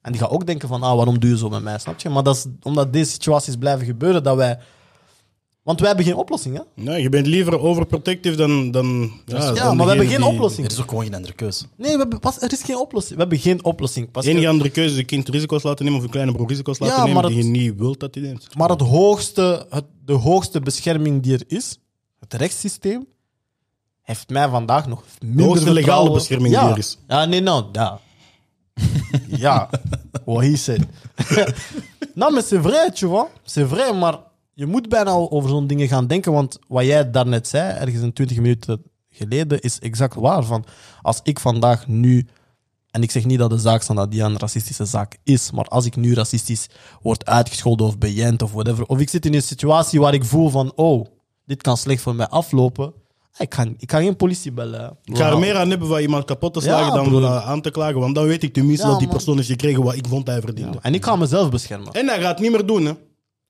En 0.00 0.12
die 0.12 0.20
gaat 0.20 0.30
ook 0.30 0.46
denken 0.46 0.68
van, 0.68 0.82
ah, 0.82 0.96
waarom 0.96 1.18
doe 1.20 1.30
je 1.30 1.36
zo 1.36 1.48
met 1.48 1.62
mij, 1.62 1.78
snap 1.78 2.00
je? 2.00 2.08
Maar 2.08 2.22
dat 2.22 2.36
is 2.36 2.46
omdat 2.62 2.92
deze 2.92 3.10
situaties 3.10 3.56
blijven 3.56 3.86
gebeuren, 3.86 4.22
dat 4.22 4.36
wij... 4.36 4.58
Want 5.64 5.78
wij 5.78 5.88
hebben 5.88 6.06
geen 6.06 6.14
oplossing, 6.16 6.56
hè? 6.56 6.82
nee, 6.82 7.02
je 7.02 7.08
bent 7.08 7.26
liever 7.26 7.58
overprotective 7.60 8.36
dan... 8.36 8.70
dan 8.70 9.12
ja, 9.26 9.36
Ja, 9.36 9.52
dan 9.52 9.76
maar 9.76 9.86
we 9.86 9.92
hebben 9.92 10.08
geen 10.10 10.20
die- 10.20 10.26
oplossing. 10.28 10.66
Er 10.66 10.72
is 10.72 10.80
ook 10.80 10.88
gewoon 10.88 11.04
geen 11.04 11.14
andere 11.14 11.32
keuze. 11.34 11.64
Nee, 11.76 11.92
we 11.92 11.98
hebben, 11.98 12.18
pas, 12.20 12.40
er 12.40 12.52
is 12.52 12.62
geen 12.62 12.76
oplossing. 12.76 13.14
We 13.14 13.20
hebben 13.20 13.38
geen 13.38 13.64
oplossing. 13.64 14.10
Pas, 14.10 14.24
De 14.24 14.30
enige 14.30 14.48
andere 14.48 14.70
keuze 14.70 14.90
is 14.90 14.96
je 14.96 15.04
kind 15.04 15.28
risico's 15.28 15.62
laten 15.62 15.84
nemen 15.84 15.98
of 15.98 16.04
een 16.04 16.10
kleine 16.10 16.32
broer 16.32 16.48
risico's 16.48 16.78
laten 16.78 17.04
nemen 17.04 17.26
die 17.26 17.36
je 17.36 17.42
niet 17.44 17.74
wilt 17.76 18.00
dat 18.00 18.14
hij 18.14 18.24
neemt. 18.24 18.54
Maar 18.56 18.68
het 18.68 18.80
hoogste, 18.80 19.66
het, 19.70 19.84
de 20.04 20.12
hoogste 20.12 20.60
bescherming 20.60 21.22
die 21.22 21.32
er 21.34 21.44
is, 21.46 21.78
het 22.20 22.34
rechtssysteem, 22.34 23.06
heeft 24.02 24.28
mij 24.28 24.48
vandaag 24.48 24.86
nog 24.88 25.02
minder 25.20 25.44
hoogste 25.46 25.72
legale 25.72 26.10
bescherming 26.12 26.54
ja. 26.54 26.60
die 26.62 26.70
er 26.72 26.78
is. 26.78 26.98
Ja, 27.08 27.24
nee, 27.24 27.40
nou, 27.40 27.64
ja. 27.72 28.00
ja, 29.28 29.70
what 30.24 30.42
he 30.44 30.56
said. 30.56 30.80
nou, 32.14 32.32
maar 32.32 32.42
c'est 32.42 32.62
vrai, 32.62 32.90
tu 32.94 33.06
vois. 33.06 33.26
C'est 33.44 33.68
vrai, 33.68 33.92
maar 33.98 34.18
je 34.54 34.66
moet 34.66 34.88
bijna 34.88 35.10
al 35.10 35.30
over 35.30 35.48
zo'n 35.50 35.66
dingen 35.66 35.88
gaan 35.88 36.06
denken, 36.06 36.32
want 36.32 36.58
wat 36.68 36.84
jij 36.84 37.10
daarnet 37.10 37.48
zei, 37.48 37.72
ergens 37.78 38.02
een 38.02 38.12
20 38.12 38.36
minuten 38.36 38.82
geleden, 39.10 39.60
is 39.60 39.78
exact 39.78 40.14
waar. 40.14 40.44
Van, 40.44 40.64
als 41.02 41.20
ik 41.22 41.40
vandaag 41.40 41.86
nu 41.86 42.26
en 42.90 43.02
ik 43.02 43.10
zeg 43.10 43.24
niet 43.24 43.38
dat 43.38 43.50
de 43.50 43.58
zaak 43.58 43.82
Sanadia 43.82 44.26
een 44.26 44.38
racistische 44.38 44.84
zaak 44.84 45.16
is, 45.24 45.50
maar 45.50 45.64
als 45.64 45.84
ik 45.84 45.96
nu 45.96 46.14
racistisch 46.14 46.66
word 47.02 47.26
uitgescholden 47.26 47.86
of 47.86 47.98
bejend 47.98 48.42
of 48.42 48.52
whatever, 48.52 48.86
of 48.86 48.98
ik 49.00 49.08
zit 49.08 49.26
in 49.26 49.34
een 49.34 49.42
situatie 49.42 50.00
waar 50.00 50.14
ik 50.14 50.24
voel 50.24 50.48
van, 50.50 50.72
oh, 50.74 51.06
dit 51.46 51.62
kan 51.62 51.76
slecht 51.76 52.02
voor 52.02 52.14
mij 52.14 52.28
aflopen, 52.28 52.92
ik 53.38 53.54
ga, 53.54 53.66
ik 53.78 53.90
ga 53.90 53.98
geen 53.98 54.16
politie 54.16 54.52
bellen. 54.52 54.96
Ik 55.04 55.16
ga 55.16 55.30
er 55.30 55.38
meer 55.38 55.56
aan 55.56 55.70
hebben 55.70 55.88
van 55.88 55.98
iemand 56.00 56.24
kapot 56.24 56.54
te 56.54 56.60
slagen 56.60 56.86
Ja, 56.86 56.92
dan 56.94 57.08
broer. 57.08 57.26
aan 57.26 57.60
te 57.60 57.70
klagen. 57.70 58.00
Want 58.00 58.14
dan 58.14 58.26
weet 58.26 58.42
ik 58.42 58.52
tenminste 58.52 58.84
Ja, 58.84 58.90
dat 58.90 58.98
die 59.00 59.08
persoon 59.08 59.36
heeft 59.36 59.48
gekregen 59.48 59.82
wat 59.82 59.94
ik 59.94 60.06
vond 60.06 60.26
hij 60.26 60.40
verdiende. 60.40 60.78
En 60.82 60.94
ik 60.94 61.04
ga 61.04 61.16
mezelf 61.16 61.50
beschermen. 61.50 61.92
En 61.92 62.06
hij 62.06 62.20
gaat 62.20 62.30
het 62.30 62.38
niet 62.38 62.50
meer 62.50 62.66
doen, 62.66 62.84
hè. 62.84 62.92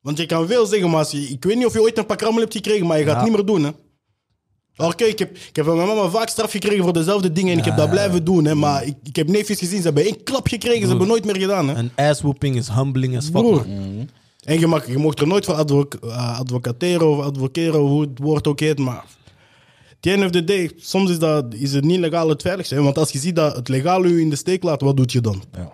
Want 0.04 0.18
je 0.18 0.26
kan 0.26 0.46
veel 0.46 0.66
zeggen, 0.66 0.90
maar 0.90 0.98
als 0.98 1.10
je, 1.10 1.20
ik 1.20 1.44
weet 1.44 1.56
niet 1.56 1.66
of 1.66 1.72
je 1.72 1.80
ooit 1.80 1.98
een 1.98 2.06
pak 2.06 2.20
rammel 2.20 2.40
hebt 2.40 2.52
gekregen, 2.52 2.86
maar 2.86 2.98
je 2.98 3.04
gaat 3.04 3.14
het 3.14 3.24
niet 3.24 3.34
meer 3.34 3.46
doen, 3.46 3.64
hè. 3.64 3.70
Oké, 4.76 5.04
ik, 5.04 5.18
heb, 5.18 5.36
ik 5.36 5.56
heb 5.56 5.64
van 5.64 5.76
mijn 5.76 5.88
mama 5.88 6.08
vaak 6.08 6.28
straf 6.28 6.50
gekregen 6.50 6.82
voor 6.84 6.92
dezelfde 6.92 7.32
dingen 7.32 7.52
en 7.52 7.58
ik 7.58 7.64
heb 7.64 7.76
dat 7.76 7.90
blijven 7.90 8.24
doen, 8.24 8.44
hè. 8.44 8.54
Maar 8.54 8.84
ik, 8.84 8.94
ik 9.02 9.16
heb 9.16 9.28
neefjes 9.28 9.58
gezien, 9.58 9.78
ze 9.78 9.84
hebben 9.84 10.04
één 10.04 10.22
klap 10.22 10.48
gekregen, 10.48 10.82
ze 10.82 10.88
hebben 10.88 11.06
nooit 11.06 11.24
meer 11.24 11.36
gedaan, 11.36 11.68
hè. 11.68 11.74
Een 11.74 11.90
asswhooping 11.94 12.56
is 12.56 12.68
humbling 12.68 13.16
as 13.16 13.24
fuck. 13.24 13.32
Broer. 13.32 13.68
man. 13.68 14.08
En 14.40 14.58
je, 14.60 14.66
mag, 14.66 14.86
je 14.86 14.98
mocht 14.98 15.20
er 15.20 15.26
nooit 15.26 15.44
voor 15.44 15.86
eh, 16.00 16.38
advocateren 16.38 17.08
of 17.08 17.24
advoceren, 17.24 17.80
hoe 17.80 18.00
het 18.00 18.18
woord 18.18 18.46
ook 18.46 18.60
heet, 18.60 18.78
maar... 18.78 19.04
At 19.90 19.96
the 20.00 20.10
end 20.10 20.24
of 20.24 20.30
the 20.30 20.44
day, 20.44 20.70
soms 20.76 21.10
is, 21.10 21.18
dat, 21.18 21.54
is 21.54 21.72
het 21.72 21.84
niet 21.84 21.98
legaal 21.98 22.28
het 22.28 22.42
veiligste. 22.42 22.74
hè. 22.74 22.82
Want 22.82 22.98
als 22.98 23.10
je 23.10 23.18
ziet 23.18 23.36
dat 23.36 23.56
het 23.56 23.68
legaal 23.68 24.04
u 24.04 24.20
in 24.20 24.30
de 24.30 24.36
steek 24.36 24.62
laat, 24.62 24.80
wat 24.80 24.96
doet 24.96 25.12
je 25.12 25.20
dan? 25.20 25.42
Ja. 25.52 25.72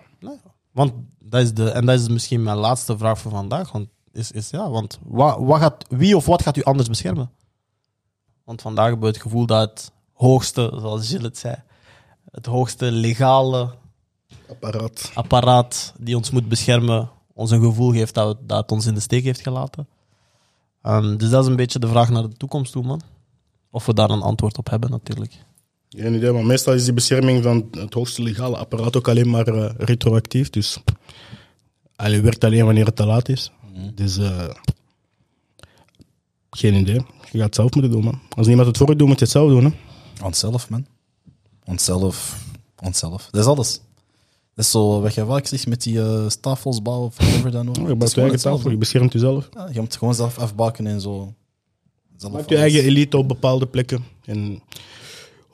Want 0.71 0.91
dat 1.23 1.41
is 1.41 1.53
de, 1.53 1.69
en 1.69 1.85
dat 1.85 1.99
is 1.99 2.07
misschien 2.07 2.43
mijn 2.43 2.57
laatste 2.57 2.97
vraag 2.97 3.19
voor 3.19 3.31
vandaag. 3.31 3.71
Want, 3.71 3.87
is, 4.13 4.31
is, 4.31 4.49
ja, 4.49 4.69
want 4.69 4.99
wat, 5.03 5.37
wat 5.39 5.59
gaat, 5.59 5.85
wie 5.89 6.15
of 6.15 6.25
wat 6.25 6.41
gaat 6.41 6.57
u 6.57 6.63
anders 6.63 6.89
beschermen? 6.89 7.31
Want 8.43 8.61
vandaag 8.61 8.85
hebben 8.85 9.01
we 9.03 9.13
het 9.13 9.21
gevoel 9.21 9.45
dat 9.45 9.69
het 9.69 9.91
hoogste, 10.13 10.71
zoals 10.79 11.07
Gilles 11.07 11.23
het 11.25 11.37
zei, 11.37 11.55
het 12.31 12.45
hoogste 12.45 12.91
legale 12.91 13.73
Apparaat. 14.49 15.11
apparaat 15.13 15.93
die 15.99 16.15
ons 16.15 16.29
moet 16.31 16.47
beschermen, 16.49 17.09
ons 17.33 17.51
een 17.51 17.61
gevoel 17.61 17.91
geeft 17.91 18.13
dat, 18.13 18.27
het- 18.27 18.49
dat 18.49 18.57
het 18.61 18.71
ons 18.71 18.85
in 18.85 18.93
de 18.93 18.99
steek 18.99 19.23
heeft 19.23 19.41
gelaten. 19.41 19.87
Ehm, 20.81 21.17
dus 21.17 21.29
dat 21.29 21.43
is 21.43 21.49
een 21.49 21.55
beetje 21.55 21.79
de 21.79 21.87
vraag 21.87 22.09
naar 22.09 22.21
de 22.29 22.37
toekomst 22.37 22.71
toe, 22.71 22.83
man. 22.83 23.01
Of 23.71 23.85
we 23.85 23.93
daar 23.93 24.09
een 24.09 24.21
antwoord 24.21 24.57
op 24.57 24.69
hebben, 24.69 24.89
natuurlijk. 24.89 25.43
Geen 25.89 26.13
idee, 26.13 26.31
maar 26.31 26.45
meestal 26.45 26.73
is 26.73 26.83
die 26.83 26.93
bescherming 26.93 27.43
van 27.43 27.67
het 27.71 27.93
hoogste 27.93 28.23
legale 28.23 28.57
apparaat 28.57 28.95
ook 28.97 29.07
alleen 29.07 29.29
maar 29.29 29.47
eh, 29.47 29.71
retroactief. 29.77 30.49
Dus 30.49 30.77
hij 31.95 32.21
werkt 32.21 32.43
alleen 32.43 32.65
wanneer 32.65 32.85
het 32.85 32.95
te 32.95 33.05
laat 33.05 33.29
is. 33.29 33.51
Dus 33.93 34.17
eh, 34.17 34.49
geen 36.49 36.73
idee. 36.73 36.95
Je 37.31 37.37
gaat 37.37 37.45
het 37.45 37.55
zelf 37.55 37.73
moeten 37.73 37.91
doen, 37.91 38.03
man. 38.03 38.19
Als 38.35 38.47
niemand 38.47 38.67
het 38.67 38.77
voor 38.77 38.89
je 38.89 38.95
doet, 38.95 39.07
moet 39.07 39.19
je 39.19 39.23
het 39.23 39.33
zelf 39.33 39.49
doen. 39.49 39.65
Hè? 39.65 39.71
Onszelf, 40.25 40.69
man. 40.69 40.85
Onszelf. 41.65 42.45
Onszelf. 42.79 43.27
Dat 43.31 43.41
is 43.41 43.47
alles. 43.47 43.81
Dat 44.55 44.65
is 44.65 44.71
zo, 44.71 45.01
wat 45.01 45.13
je 45.13 45.25
vaak 45.25 45.45
zegt 45.45 45.67
met 45.67 45.83
die 45.83 46.01
eh 46.01 46.29
stafels 46.29 46.81
bouwen 46.81 47.07
of 47.07 47.15
whatever 47.17 47.51
dan 47.51 47.69
ook. 47.69 47.75
Je 47.87 47.95
bouwt 47.95 48.13
je 48.13 48.21
eigen 48.21 48.39
tafel, 48.39 48.69
je 48.69 48.77
beschermt 48.77 49.13
jezelf. 49.13 49.49
Ja, 49.53 49.69
je 49.73 49.79
moet 49.79 49.95
gewoon 49.95 50.15
zelf 50.15 50.37
afbaken 50.37 50.87
en 50.87 51.01
zo. 51.01 51.33
Zelf 52.17 52.33
Maak 52.33 52.49
je 52.49 52.57
eigen 52.57 52.83
elite 52.83 53.17
op 53.17 53.27
bepaalde 53.27 53.67
plekken. 53.67 54.03
En 54.25 54.61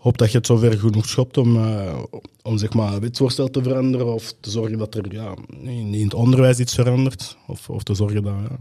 hoop 0.08 0.18
dat 0.18 0.32
je 0.32 0.38
het 0.38 0.46
zover 0.46 0.80
genoeg 0.80 1.08
schopt 1.08 1.38
om, 1.38 1.56
eh, 1.56 2.04
om 2.42 2.58
zeg 2.58 2.74
maar, 2.74 2.92
het 2.92 3.02
wetsvoorstel 3.02 3.50
te 3.50 3.64
veranderen 3.64 4.14
of 4.14 4.34
te 4.40 4.50
zorgen 4.50 4.78
dat 4.78 4.96
er 4.96 5.14
ja, 5.14 5.34
in 5.62 5.94
in 5.94 6.04
het 6.04 6.14
onderwijs 6.14 6.60
iets 6.60 6.74
verandert. 6.74 7.38
Of, 7.48 7.70
of 7.70 7.84
te 7.84 7.94
zorgen 7.94 8.24
dat 8.24 8.34
ja, 8.34 8.58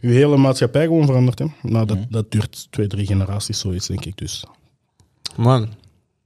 je 0.00 0.08
hele 0.08 0.36
maatschappij 0.36 0.84
gewoon 0.84 1.06
verandert. 1.06 1.38
Hè. 1.38 1.46
Maar 1.62 1.86
dat, 1.86 1.98
dat 2.08 2.30
duurt 2.30 2.66
twee, 2.70 2.86
drie 2.86 3.06
generaties, 3.06 3.58
zoiets 3.58 3.86
denk 3.86 4.04
ik 4.04 4.16
dus. 4.16 4.44
Man, 5.36 5.68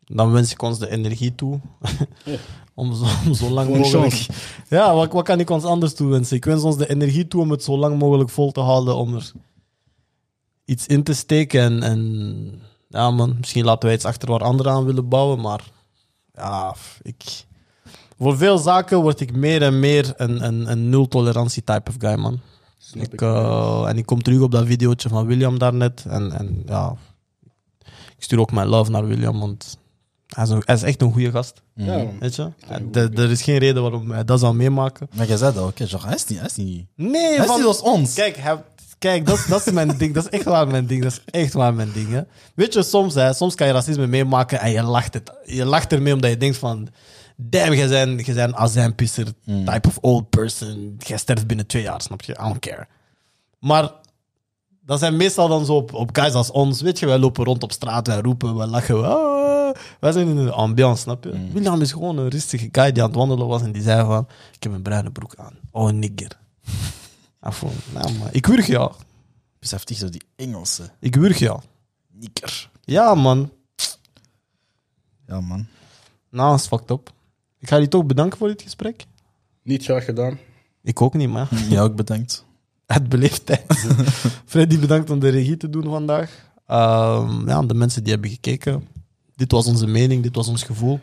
dan 0.05 0.33
wens 0.33 0.53
ik 0.53 0.63
ons 0.63 0.79
de 0.79 0.91
energie 0.91 1.35
toe. 1.35 1.61
om, 2.75 2.95
zo, 2.95 3.05
om 3.27 3.35
zo 3.35 3.51
lang 3.51 3.77
mogelijk. 3.77 4.27
Ja, 4.69 4.95
wat, 4.95 5.13
wat 5.13 5.25
kan 5.25 5.41
ik 5.41 5.51
ons 5.51 5.65
anders 5.65 5.95
toewensen? 5.95 6.37
Ik 6.37 6.45
wens 6.45 6.63
ons 6.63 6.77
de 6.77 6.89
energie 6.89 7.29
toe 7.29 7.41
om 7.41 7.51
het 7.51 7.63
zo 7.63 7.79
lang 7.79 7.99
mogelijk 7.99 8.31
vol 8.31 8.53
te 8.53 8.61
houden. 8.61 8.97
Om 8.97 9.15
er 9.15 9.33
iets 10.65 10.87
in 10.87 11.03
te 11.03 11.15
steken. 11.15 11.61
En, 11.61 11.83
en 11.83 12.72
ja, 12.93 13.11
man, 13.11 13.37
misschien 13.39 13.65
laten 13.65 13.87
wij 13.87 13.95
iets 13.97 14.05
achter 14.05 14.29
waar 14.29 14.41
anderen 14.41 14.73
aan 14.73 14.85
willen 14.85 15.09
bouwen. 15.09 15.41
Maar 15.41 15.61
ja, 16.35 16.75
ik. 17.03 17.45
Voor 18.19 18.37
veel 18.37 18.59
zaken 18.59 19.01
word 19.01 19.21
ik 19.21 19.37
meer 19.37 19.63
en 19.63 19.81
meer 19.81 20.13
een, 20.17 20.45
een, 20.45 20.71
een 20.71 20.89
nul-tolerantie 20.89 21.65
type 21.65 21.91
of 21.91 21.95
guy, 21.99 22.15
man. 22.15 22.41
Ik, 22.95 23.21
eh, 23.23 23.85
en 23.89 23.99
ik 23.99 24.07
kom 24.07 24.23
terug 24.23 24.41
op 24.41 24.51
dat 24.51 24.67
videootje 24.67 25.09
van 25.09 25.27
William 25.27 25.59
daarnet. 25.59 26.05
En, 26.09 26.33
en 26.33 26.63
ja, 26.67 26.95
ik 28.17 28.23
stuur 28.25 28.39
ook 28.41 28.53
mijn 28.53 28.69
love 28.69 28.91
naar 28.91 29.07
William, 29.07 29.39
want 29.41 29.79
hij 30.27 30.45
is, 30.45 30.51
een- 30.51 30.63
hij 30.65 30.75
is 30.75 30.83
echt 30.83 31.03
een 31.03 31.13
goede 31.13 31.31
gast. 31.31 31.63
Ja. 31.75 32.05
Weet 32.21 32.35
je? 32.35 32.51
Er 33.15 33.31
is 33.31 33.43
geen 33.43 33.59
reden 33.59 33.83
waarom 33.83 34.11
hij 34.11 34.25
dat 34.25 34.41
zou 34.41 34.55
meemaken. 34.55 35.09
Maar 35.17 35.27
jij 35.27 35.37
zei 35.37 35.55
dat? 35.55 35.73
Genre, 35.75 36.07
hij 36.07 36.15
is 36.15 36.27
niet, 36.27 36.39
hij 36.39 36.47
is 36.47 36.57
niet... 36.57 36.87
Nee, 36.97 37.23
Hij 37.23 37.37
is 37.37 37.45
van- 37.47 37.57
niet 37.57 37.67
als 37.67 37.81
ons. 37.81 38.15
Kijk, 38.15 38.37
hij- 38.37 38.63
kijk 39.03 39.27
dat, 39.27 39.39
is- 39.39 39.47
dat 39.47 39.67
is 39.67 39.73
mijn 39.73 39.97
ding. 39.99 40.15
Dat 40.15 40.25
is 40.25 40.31
echt 40.31 40.45
waar 40.45 40.67
mijn 40.69 40.87
ding. 40.87 41.03
Dat 41.03 41.13
is 41.13 41.21
echt 41.41 41.53
waar 41.53 41.75
mijn 41.75 41.93
ding. 41.93 42.09
Hè. 42.11 42.21
Weet 42.55 42.73
je, 42.73 42.83
soms, 42.83 43.15
hè, 43.15 43.33
soms 43.33 43.55
kan 43.55 43.67
je 43.67 43.73
racisme 43.73 44.07
meemaken 44.07 44.61
en 44.61 44.71
je 44.71 44.83
lacht, 44.83 45.15
het, 45.15 45.33
je 45.45 45.65
lacht 45.65 45.93
ermee 45.93 46.15
omdat 46.15 46.31
je 46.31 46.37
denkt 46.37 46.57
van... 46.57 46.89
Damn, 47.37 47.75
jij 47.75 47.89
bent, 47.89 48.27
jij 48.27 48.35
bent 48.35 48.49
een 48.53 48.57
azijnpisser 48.57 49.27
type 49.45 49.89
of 49.89 49.99
old 50.01 50.31
person. 50.31 50.95
Jij 50.99 51.17
sterft 51.19 51.47
binnen 51.47 51.67
twee 51.67 51.83
jaar, 51.83 52.01
snap 52.03 52.23
je? 52.23 52.33
I 52.33 52.37
don't 52.43 52.59
care. 52.59 52.87
Maar 53.59 53.91
dat 54.85 54.99
zijn 54.99 55.17
meestal 55.17 55.49
dan 55.49 55.65
zo 55.65 55.75
op, 55.75 55.93
op 55.95 56.17
guys 56.17 56.33
als 56.33 56.51
ons. 56.51 56.81
Weet 56.81 56.99
je, 56.99 57.07
wij 57.07 57.19
lopen 57.19 57.45
rond 57.45 57.63
op 57.63 57.73
straat, 57.73 58.07
wij 58.07 58.21
roepen, 58.21 58.57
wij 58.57 58.67
lachen. 58.67 59.01
we, 59.01 59.07
ah, 59.07 59.75
wij 60.01 60.13
zijn 60.13 60.29
in 60.29 60.37
een 60.37 60.51
ambiance, 60.53 61.03
snap 61.03 61.25
je? 61.25 61.31
William 61.53 61.81
is 61.81 61.93
gewoon 61.93 62.19
een 62.19 62.29
rustige 62.29 62.69
guy 62.73 62.93
die 62.93 63.03
aan 63.03 63.09
het 63.09 63.19
wandelen 63.19 63.47
was 63.47 63.63
en 63.63 63.73
die 63.73 63.83
zei 63.83 64.05
van... 64.07 64.27
Ik 64.53 64.63
heb 64.63 64.73
een 64.73 64.83
bruine 64.83 65.11
broek 65.11 65.35
aan. 65.37 65.55
Oh, 65.71 65.91
nigger. 65.91 66.39
Van, 67.43 67.71
nou 67.93 68.13
man, 68.19 68.29
ik 68.31 68.47
wurg 68.47 68.67
jou. 68.67 68.93
Besef 69.59 69.85
dich 69.85 69.99
zo 69.99 70.09
die 70.09 70.23
Engelse 70.37 70.91
Ik 71.01 71.15
wurg 71.15 71.39
jou. 71.39 71.61
nikker. 72.11 72.71
Ja, 72.85 73.15
man. 73.15 73.51
Ja, 75.27 75.41
man. 75.41 75.67
Nou, 76.31 76.51
dat 76.51 76.61
is 76.61 76.67
fucked 76.67 76.91
up. 76.91 77.13
Ik 77.59 77.69
ga 77.69 77.77
je 77.77 77.89
toch 77.89 78.07
bedanken 78.07 78.39
voor 78.39 78.49
dit 78.49 78.63
gesprek. 78.63 79.07
Niet 79.63 79.85
graag 79.85 80.05
gedaan. 80.05 80.39
Ik 80.83 81.01
ook 81.03 81.15
niet, 81.15 81.29
man. 81.29 81.47
Jij 81.69 81.83
ook 81.83 81.95
bedankt. 81.97 82.45
Het 82.87 83.09
beleefdheid. 83.09 83.87
Freddy, 84.47 84.79
bedankt 84.79 85.11
om 85.11 85.19
de 85.19 85.29
regie 85.29 85.57
te 85.57 85.71
doen 85.71 85.85
vandaag. 85.85 86.51
Ehm, 86.67 87.49
ja, 87.49 87.63
de 87.63 87.75
mensen 87.75 88.03
die 88.03 88.13
hebben 88.13 88.31
gekeken. 88.31 88.89
Dit 89.37 89.53
was 89.53 89.67
onze 89.67 89.87
mening, 89.87 90.23
dit 90.23 90.35
was 90.35 90.49
ons 90.49 90.63
gevoel. 90.63 91.01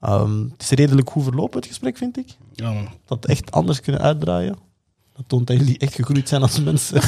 Ehm, 0.00 0.42
het 0.42 0.62
is 0.62 0.70
redelijk 0.70 1.10
goed 1.10 1.22
verlopen, 1.24 1.56
het 1.58 1.66
gesprek, 1.68 1.96
vind 1.96 2.16
ik. 2.16 2.28
Ja, 2.52 2.72
man. 2.72 2.88
Dat 3.04 3.26
echt 3.26 3.50
anders 3.50 3.80
kunnen 3.80 4.00
uitdraaien. 4.00 4.58
Dat 5.16 5.24
toont 5.26 5.46
dat 5.46 5.56
jullie 5.56 5.78
echt 5.78 5.94
gegroeid 5.94 6.28
zijn 6.28 6.42
als 6.42 6.60
mensen. 6.60 7.00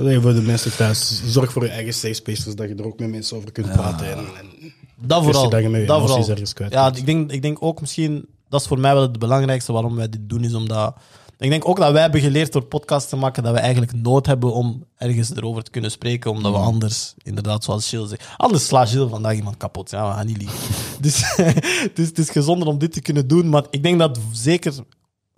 Dat 0.00 0.06
is 0.06 0.22
voor 0.22 0.34
de 0.34 0.40
mensen 0.40 0.76
thuis. 0.76 1.22
Zorg 1.26 1.52
voor 1.52 1.64
je 1.64 1.70
eigen 1.70 1.94
safe 1.94 2.14
space, 2.14 2.42
zodat 2.42 2.68
je 2.68 2.74
er 2.74 2.86
ook 2.86 2.98
met 2.98 3.10
mensen 3.10 3.36
over 3.36 3.52
kunt 3.52 3.72
praten. 3.72 4.10
En, 4.10 4.18
en 4.18 4.72
Dat 4.96 5.22
vooral. 5.22 5.50
dat 5.50 5.62
je 5.62 5.68
met 5.68 5.80
je 5.80 5.86
dat 5.86 5.96
emoties 5.96 6.14
vooral. 6.14 6.30
ergens 6.30 6.52
kwijt 6.52 6.72
Ja, 6.72 6.94
ik 6.94 7.06
denk, 7.06 7.30
ik 7.32 7.42
denk 7.42 7.62
ook 7.62 7.80
misschien, 7.80 8.26
dat 8.48 8.60
is 8.60 8.66
voor 8.66 8.80
mij 8.80 8.92
wel 8.92 9.02
het 9.02 9.18
belangrijkste 9.18 9.72
waarom 9.72 9.96
wij 9.96 10.08
dit 10.08 10.28
doen, 10.28 10.44
is 10.44 10.54
omdat. 10.54 10.94
Ik 11.38 11.50
denk 11.50 11.68
ook 11.68 11.76
dat 11.76 11.92
wij 11.92 12.02
hebben 12.02 12.20
geleerd 12.20 12.52
door 12.52 12.62
podcasts 12.62 13.08
te 13.08 13.16
maken 13.16 13.42
dat 13.42 13.52
we 13.52 13.58
eigenlijk 13.58 13.92
nood 13.92 14.26
hebben 14.26 14.52
om 14.52 14.84
ergens 14.96 15.30
erover 15.36 15.62
te 15.62 15.70
kunnen 15.70 15.90
spreken, 15.90 16.30
omdat 16.30 16.52
we 16.52 16.58
anders, 16.58 17.14
inderdaad, 17.22 17.64
zoals 17.64 17.88
Gilles 17.88 18.08
zegt, 18.08 18.28
anders 18.36 18.66
slaat 18.66 18.88
Gilles 18.88 19.10
vandaag 19.10 19.34
iemand 19.34 19.56
kapot. 19.56 19.90
Ja, 19.90 20.08
we 20.08 20.14
gaan 20.14 20.26
niet 20.26 20.36
liegen. 20.36 20.58
Dus 21.00 21.36
dus 21.94 22.06
het 22.06 22.18
is 22.18 22.30
gezonder 22.30 22.68
om 22.68 22.78
dit 22.78 22.92
te 22.92 23.00
kunnen 23.00 23.28
doen, 23.28 23.48
maar 23.48 23.64
ik 23.70 23.82
denk 23.82 23.98
dat 23.98 24.18
zeker 24.32 24.74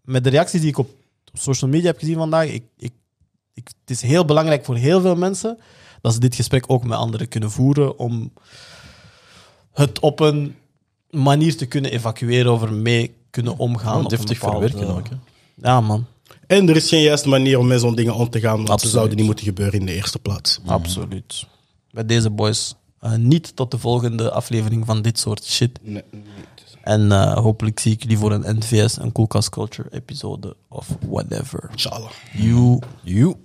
met 0.05 0.24
de 0.24 0.30
reacties 0.30 0.61
die 0.61 0.70
ik 0.70 0.78
op, 0.78 0.91
op 1.33 1.39
social 1.41 1.70
media 1.70 1.87
heb 1.87 1.99
gezien 1.99 2.16
vandaag, 2.16 2.47
ik, 2.49 2.64
ik, 2.76 2.93
ik, 3.55 3.68
het 3.80 3.91
is 3.91 4.01
heel 4.03 4.24
belangrijk 4.24 4.64
voor 4.64 4.76
heel 4.76 5.01
veel 5.01 5.16
mensen 5.16 5.59
dat 6.01 6.12
ze 6.12 6.20
dit 6.20 6.35
gesprek 6.35 6.64
ook 6.66 6.85
met 6.85 6.99
anderen 6.99 7.28
kunnen 7.28 7.51
voeren 7.51 7.99
om 7.99 8.33
het 9.72 10.01
op 10.01 10.20
een 10.20 10.55
manier 11.11 11.57
te 11.57 11.66
kunnen 11.66 11.91
evacueren 11.93 12.53
of 12.53 12.62
ermee 12.62 13.14
kunnen 13.30 13.59
omgaan. 13.59 13.99
Een 13.99 14.09
deftig 14.09 14.41
bepaalde- 14.41 14.68
verwerken 14.68 14.97
ook, 14.97 15.09
hè. 15.09 15.16
Ja, 15.68 15.80
man. 15.80 16.07
En 16.47 16.68
er 16.68 16.76
is 16.76 16.89
geen 16.89 17.03
juiste 17.03 17.28
manier 17.28 17.59
om 17.59 17.66
met 17.66 17.80
zo'n 17.80 17.95
dingen 17.95 18.14
om 18.14 18.30
te 18.30 18.41
gaan, 18.41 18.55
want 18.57 18.66
ze 18.66 18.72
Absoluut. 18.72 18.95
zouden 18.95 19.16
niet 19.16 19.26
moeten 19.26 19.45
gebeuren 19.45 19.80
in 19.80 19.87
de 19.87 19.95
eerste 19.95 20.18
plaats. 20.18 20.61
Absoluut. 20.66 21.47
Bij 21.91 22.07
deze 22.07 22.30
boys. 22.30 22.74
eh, 23.01 23.14
niet 23.14 23.57
tot 23.57 23.70
de 23.70 23.78
volgende 23.78 24.30
aflevering 24.30 24.87
van 24.87 25.03
dit 25.03 25.18
soort 25.18 25.45
shit. 25.45 25.78
Nee, 25.83 26.03
En 26.83 27.12
eh, 27.12 27.37
hopelijk 27.37 27.80
zie 27.80 27.93
ik 27.93 28.03
jullie 28.03 28.18
voor 28.18 28.33
een 28.33 28.57
NVS, 28.57 28.99
een 28.99 29.12
Koelkast 29.12 29.49
Culture 29.49 29.89
episode 29.91 30.57
of 30.68 30.89
whatever. 31.09 31.68
Inshallah. 31.70 32.11
You 32.33 32.78
You. 33.03 33.37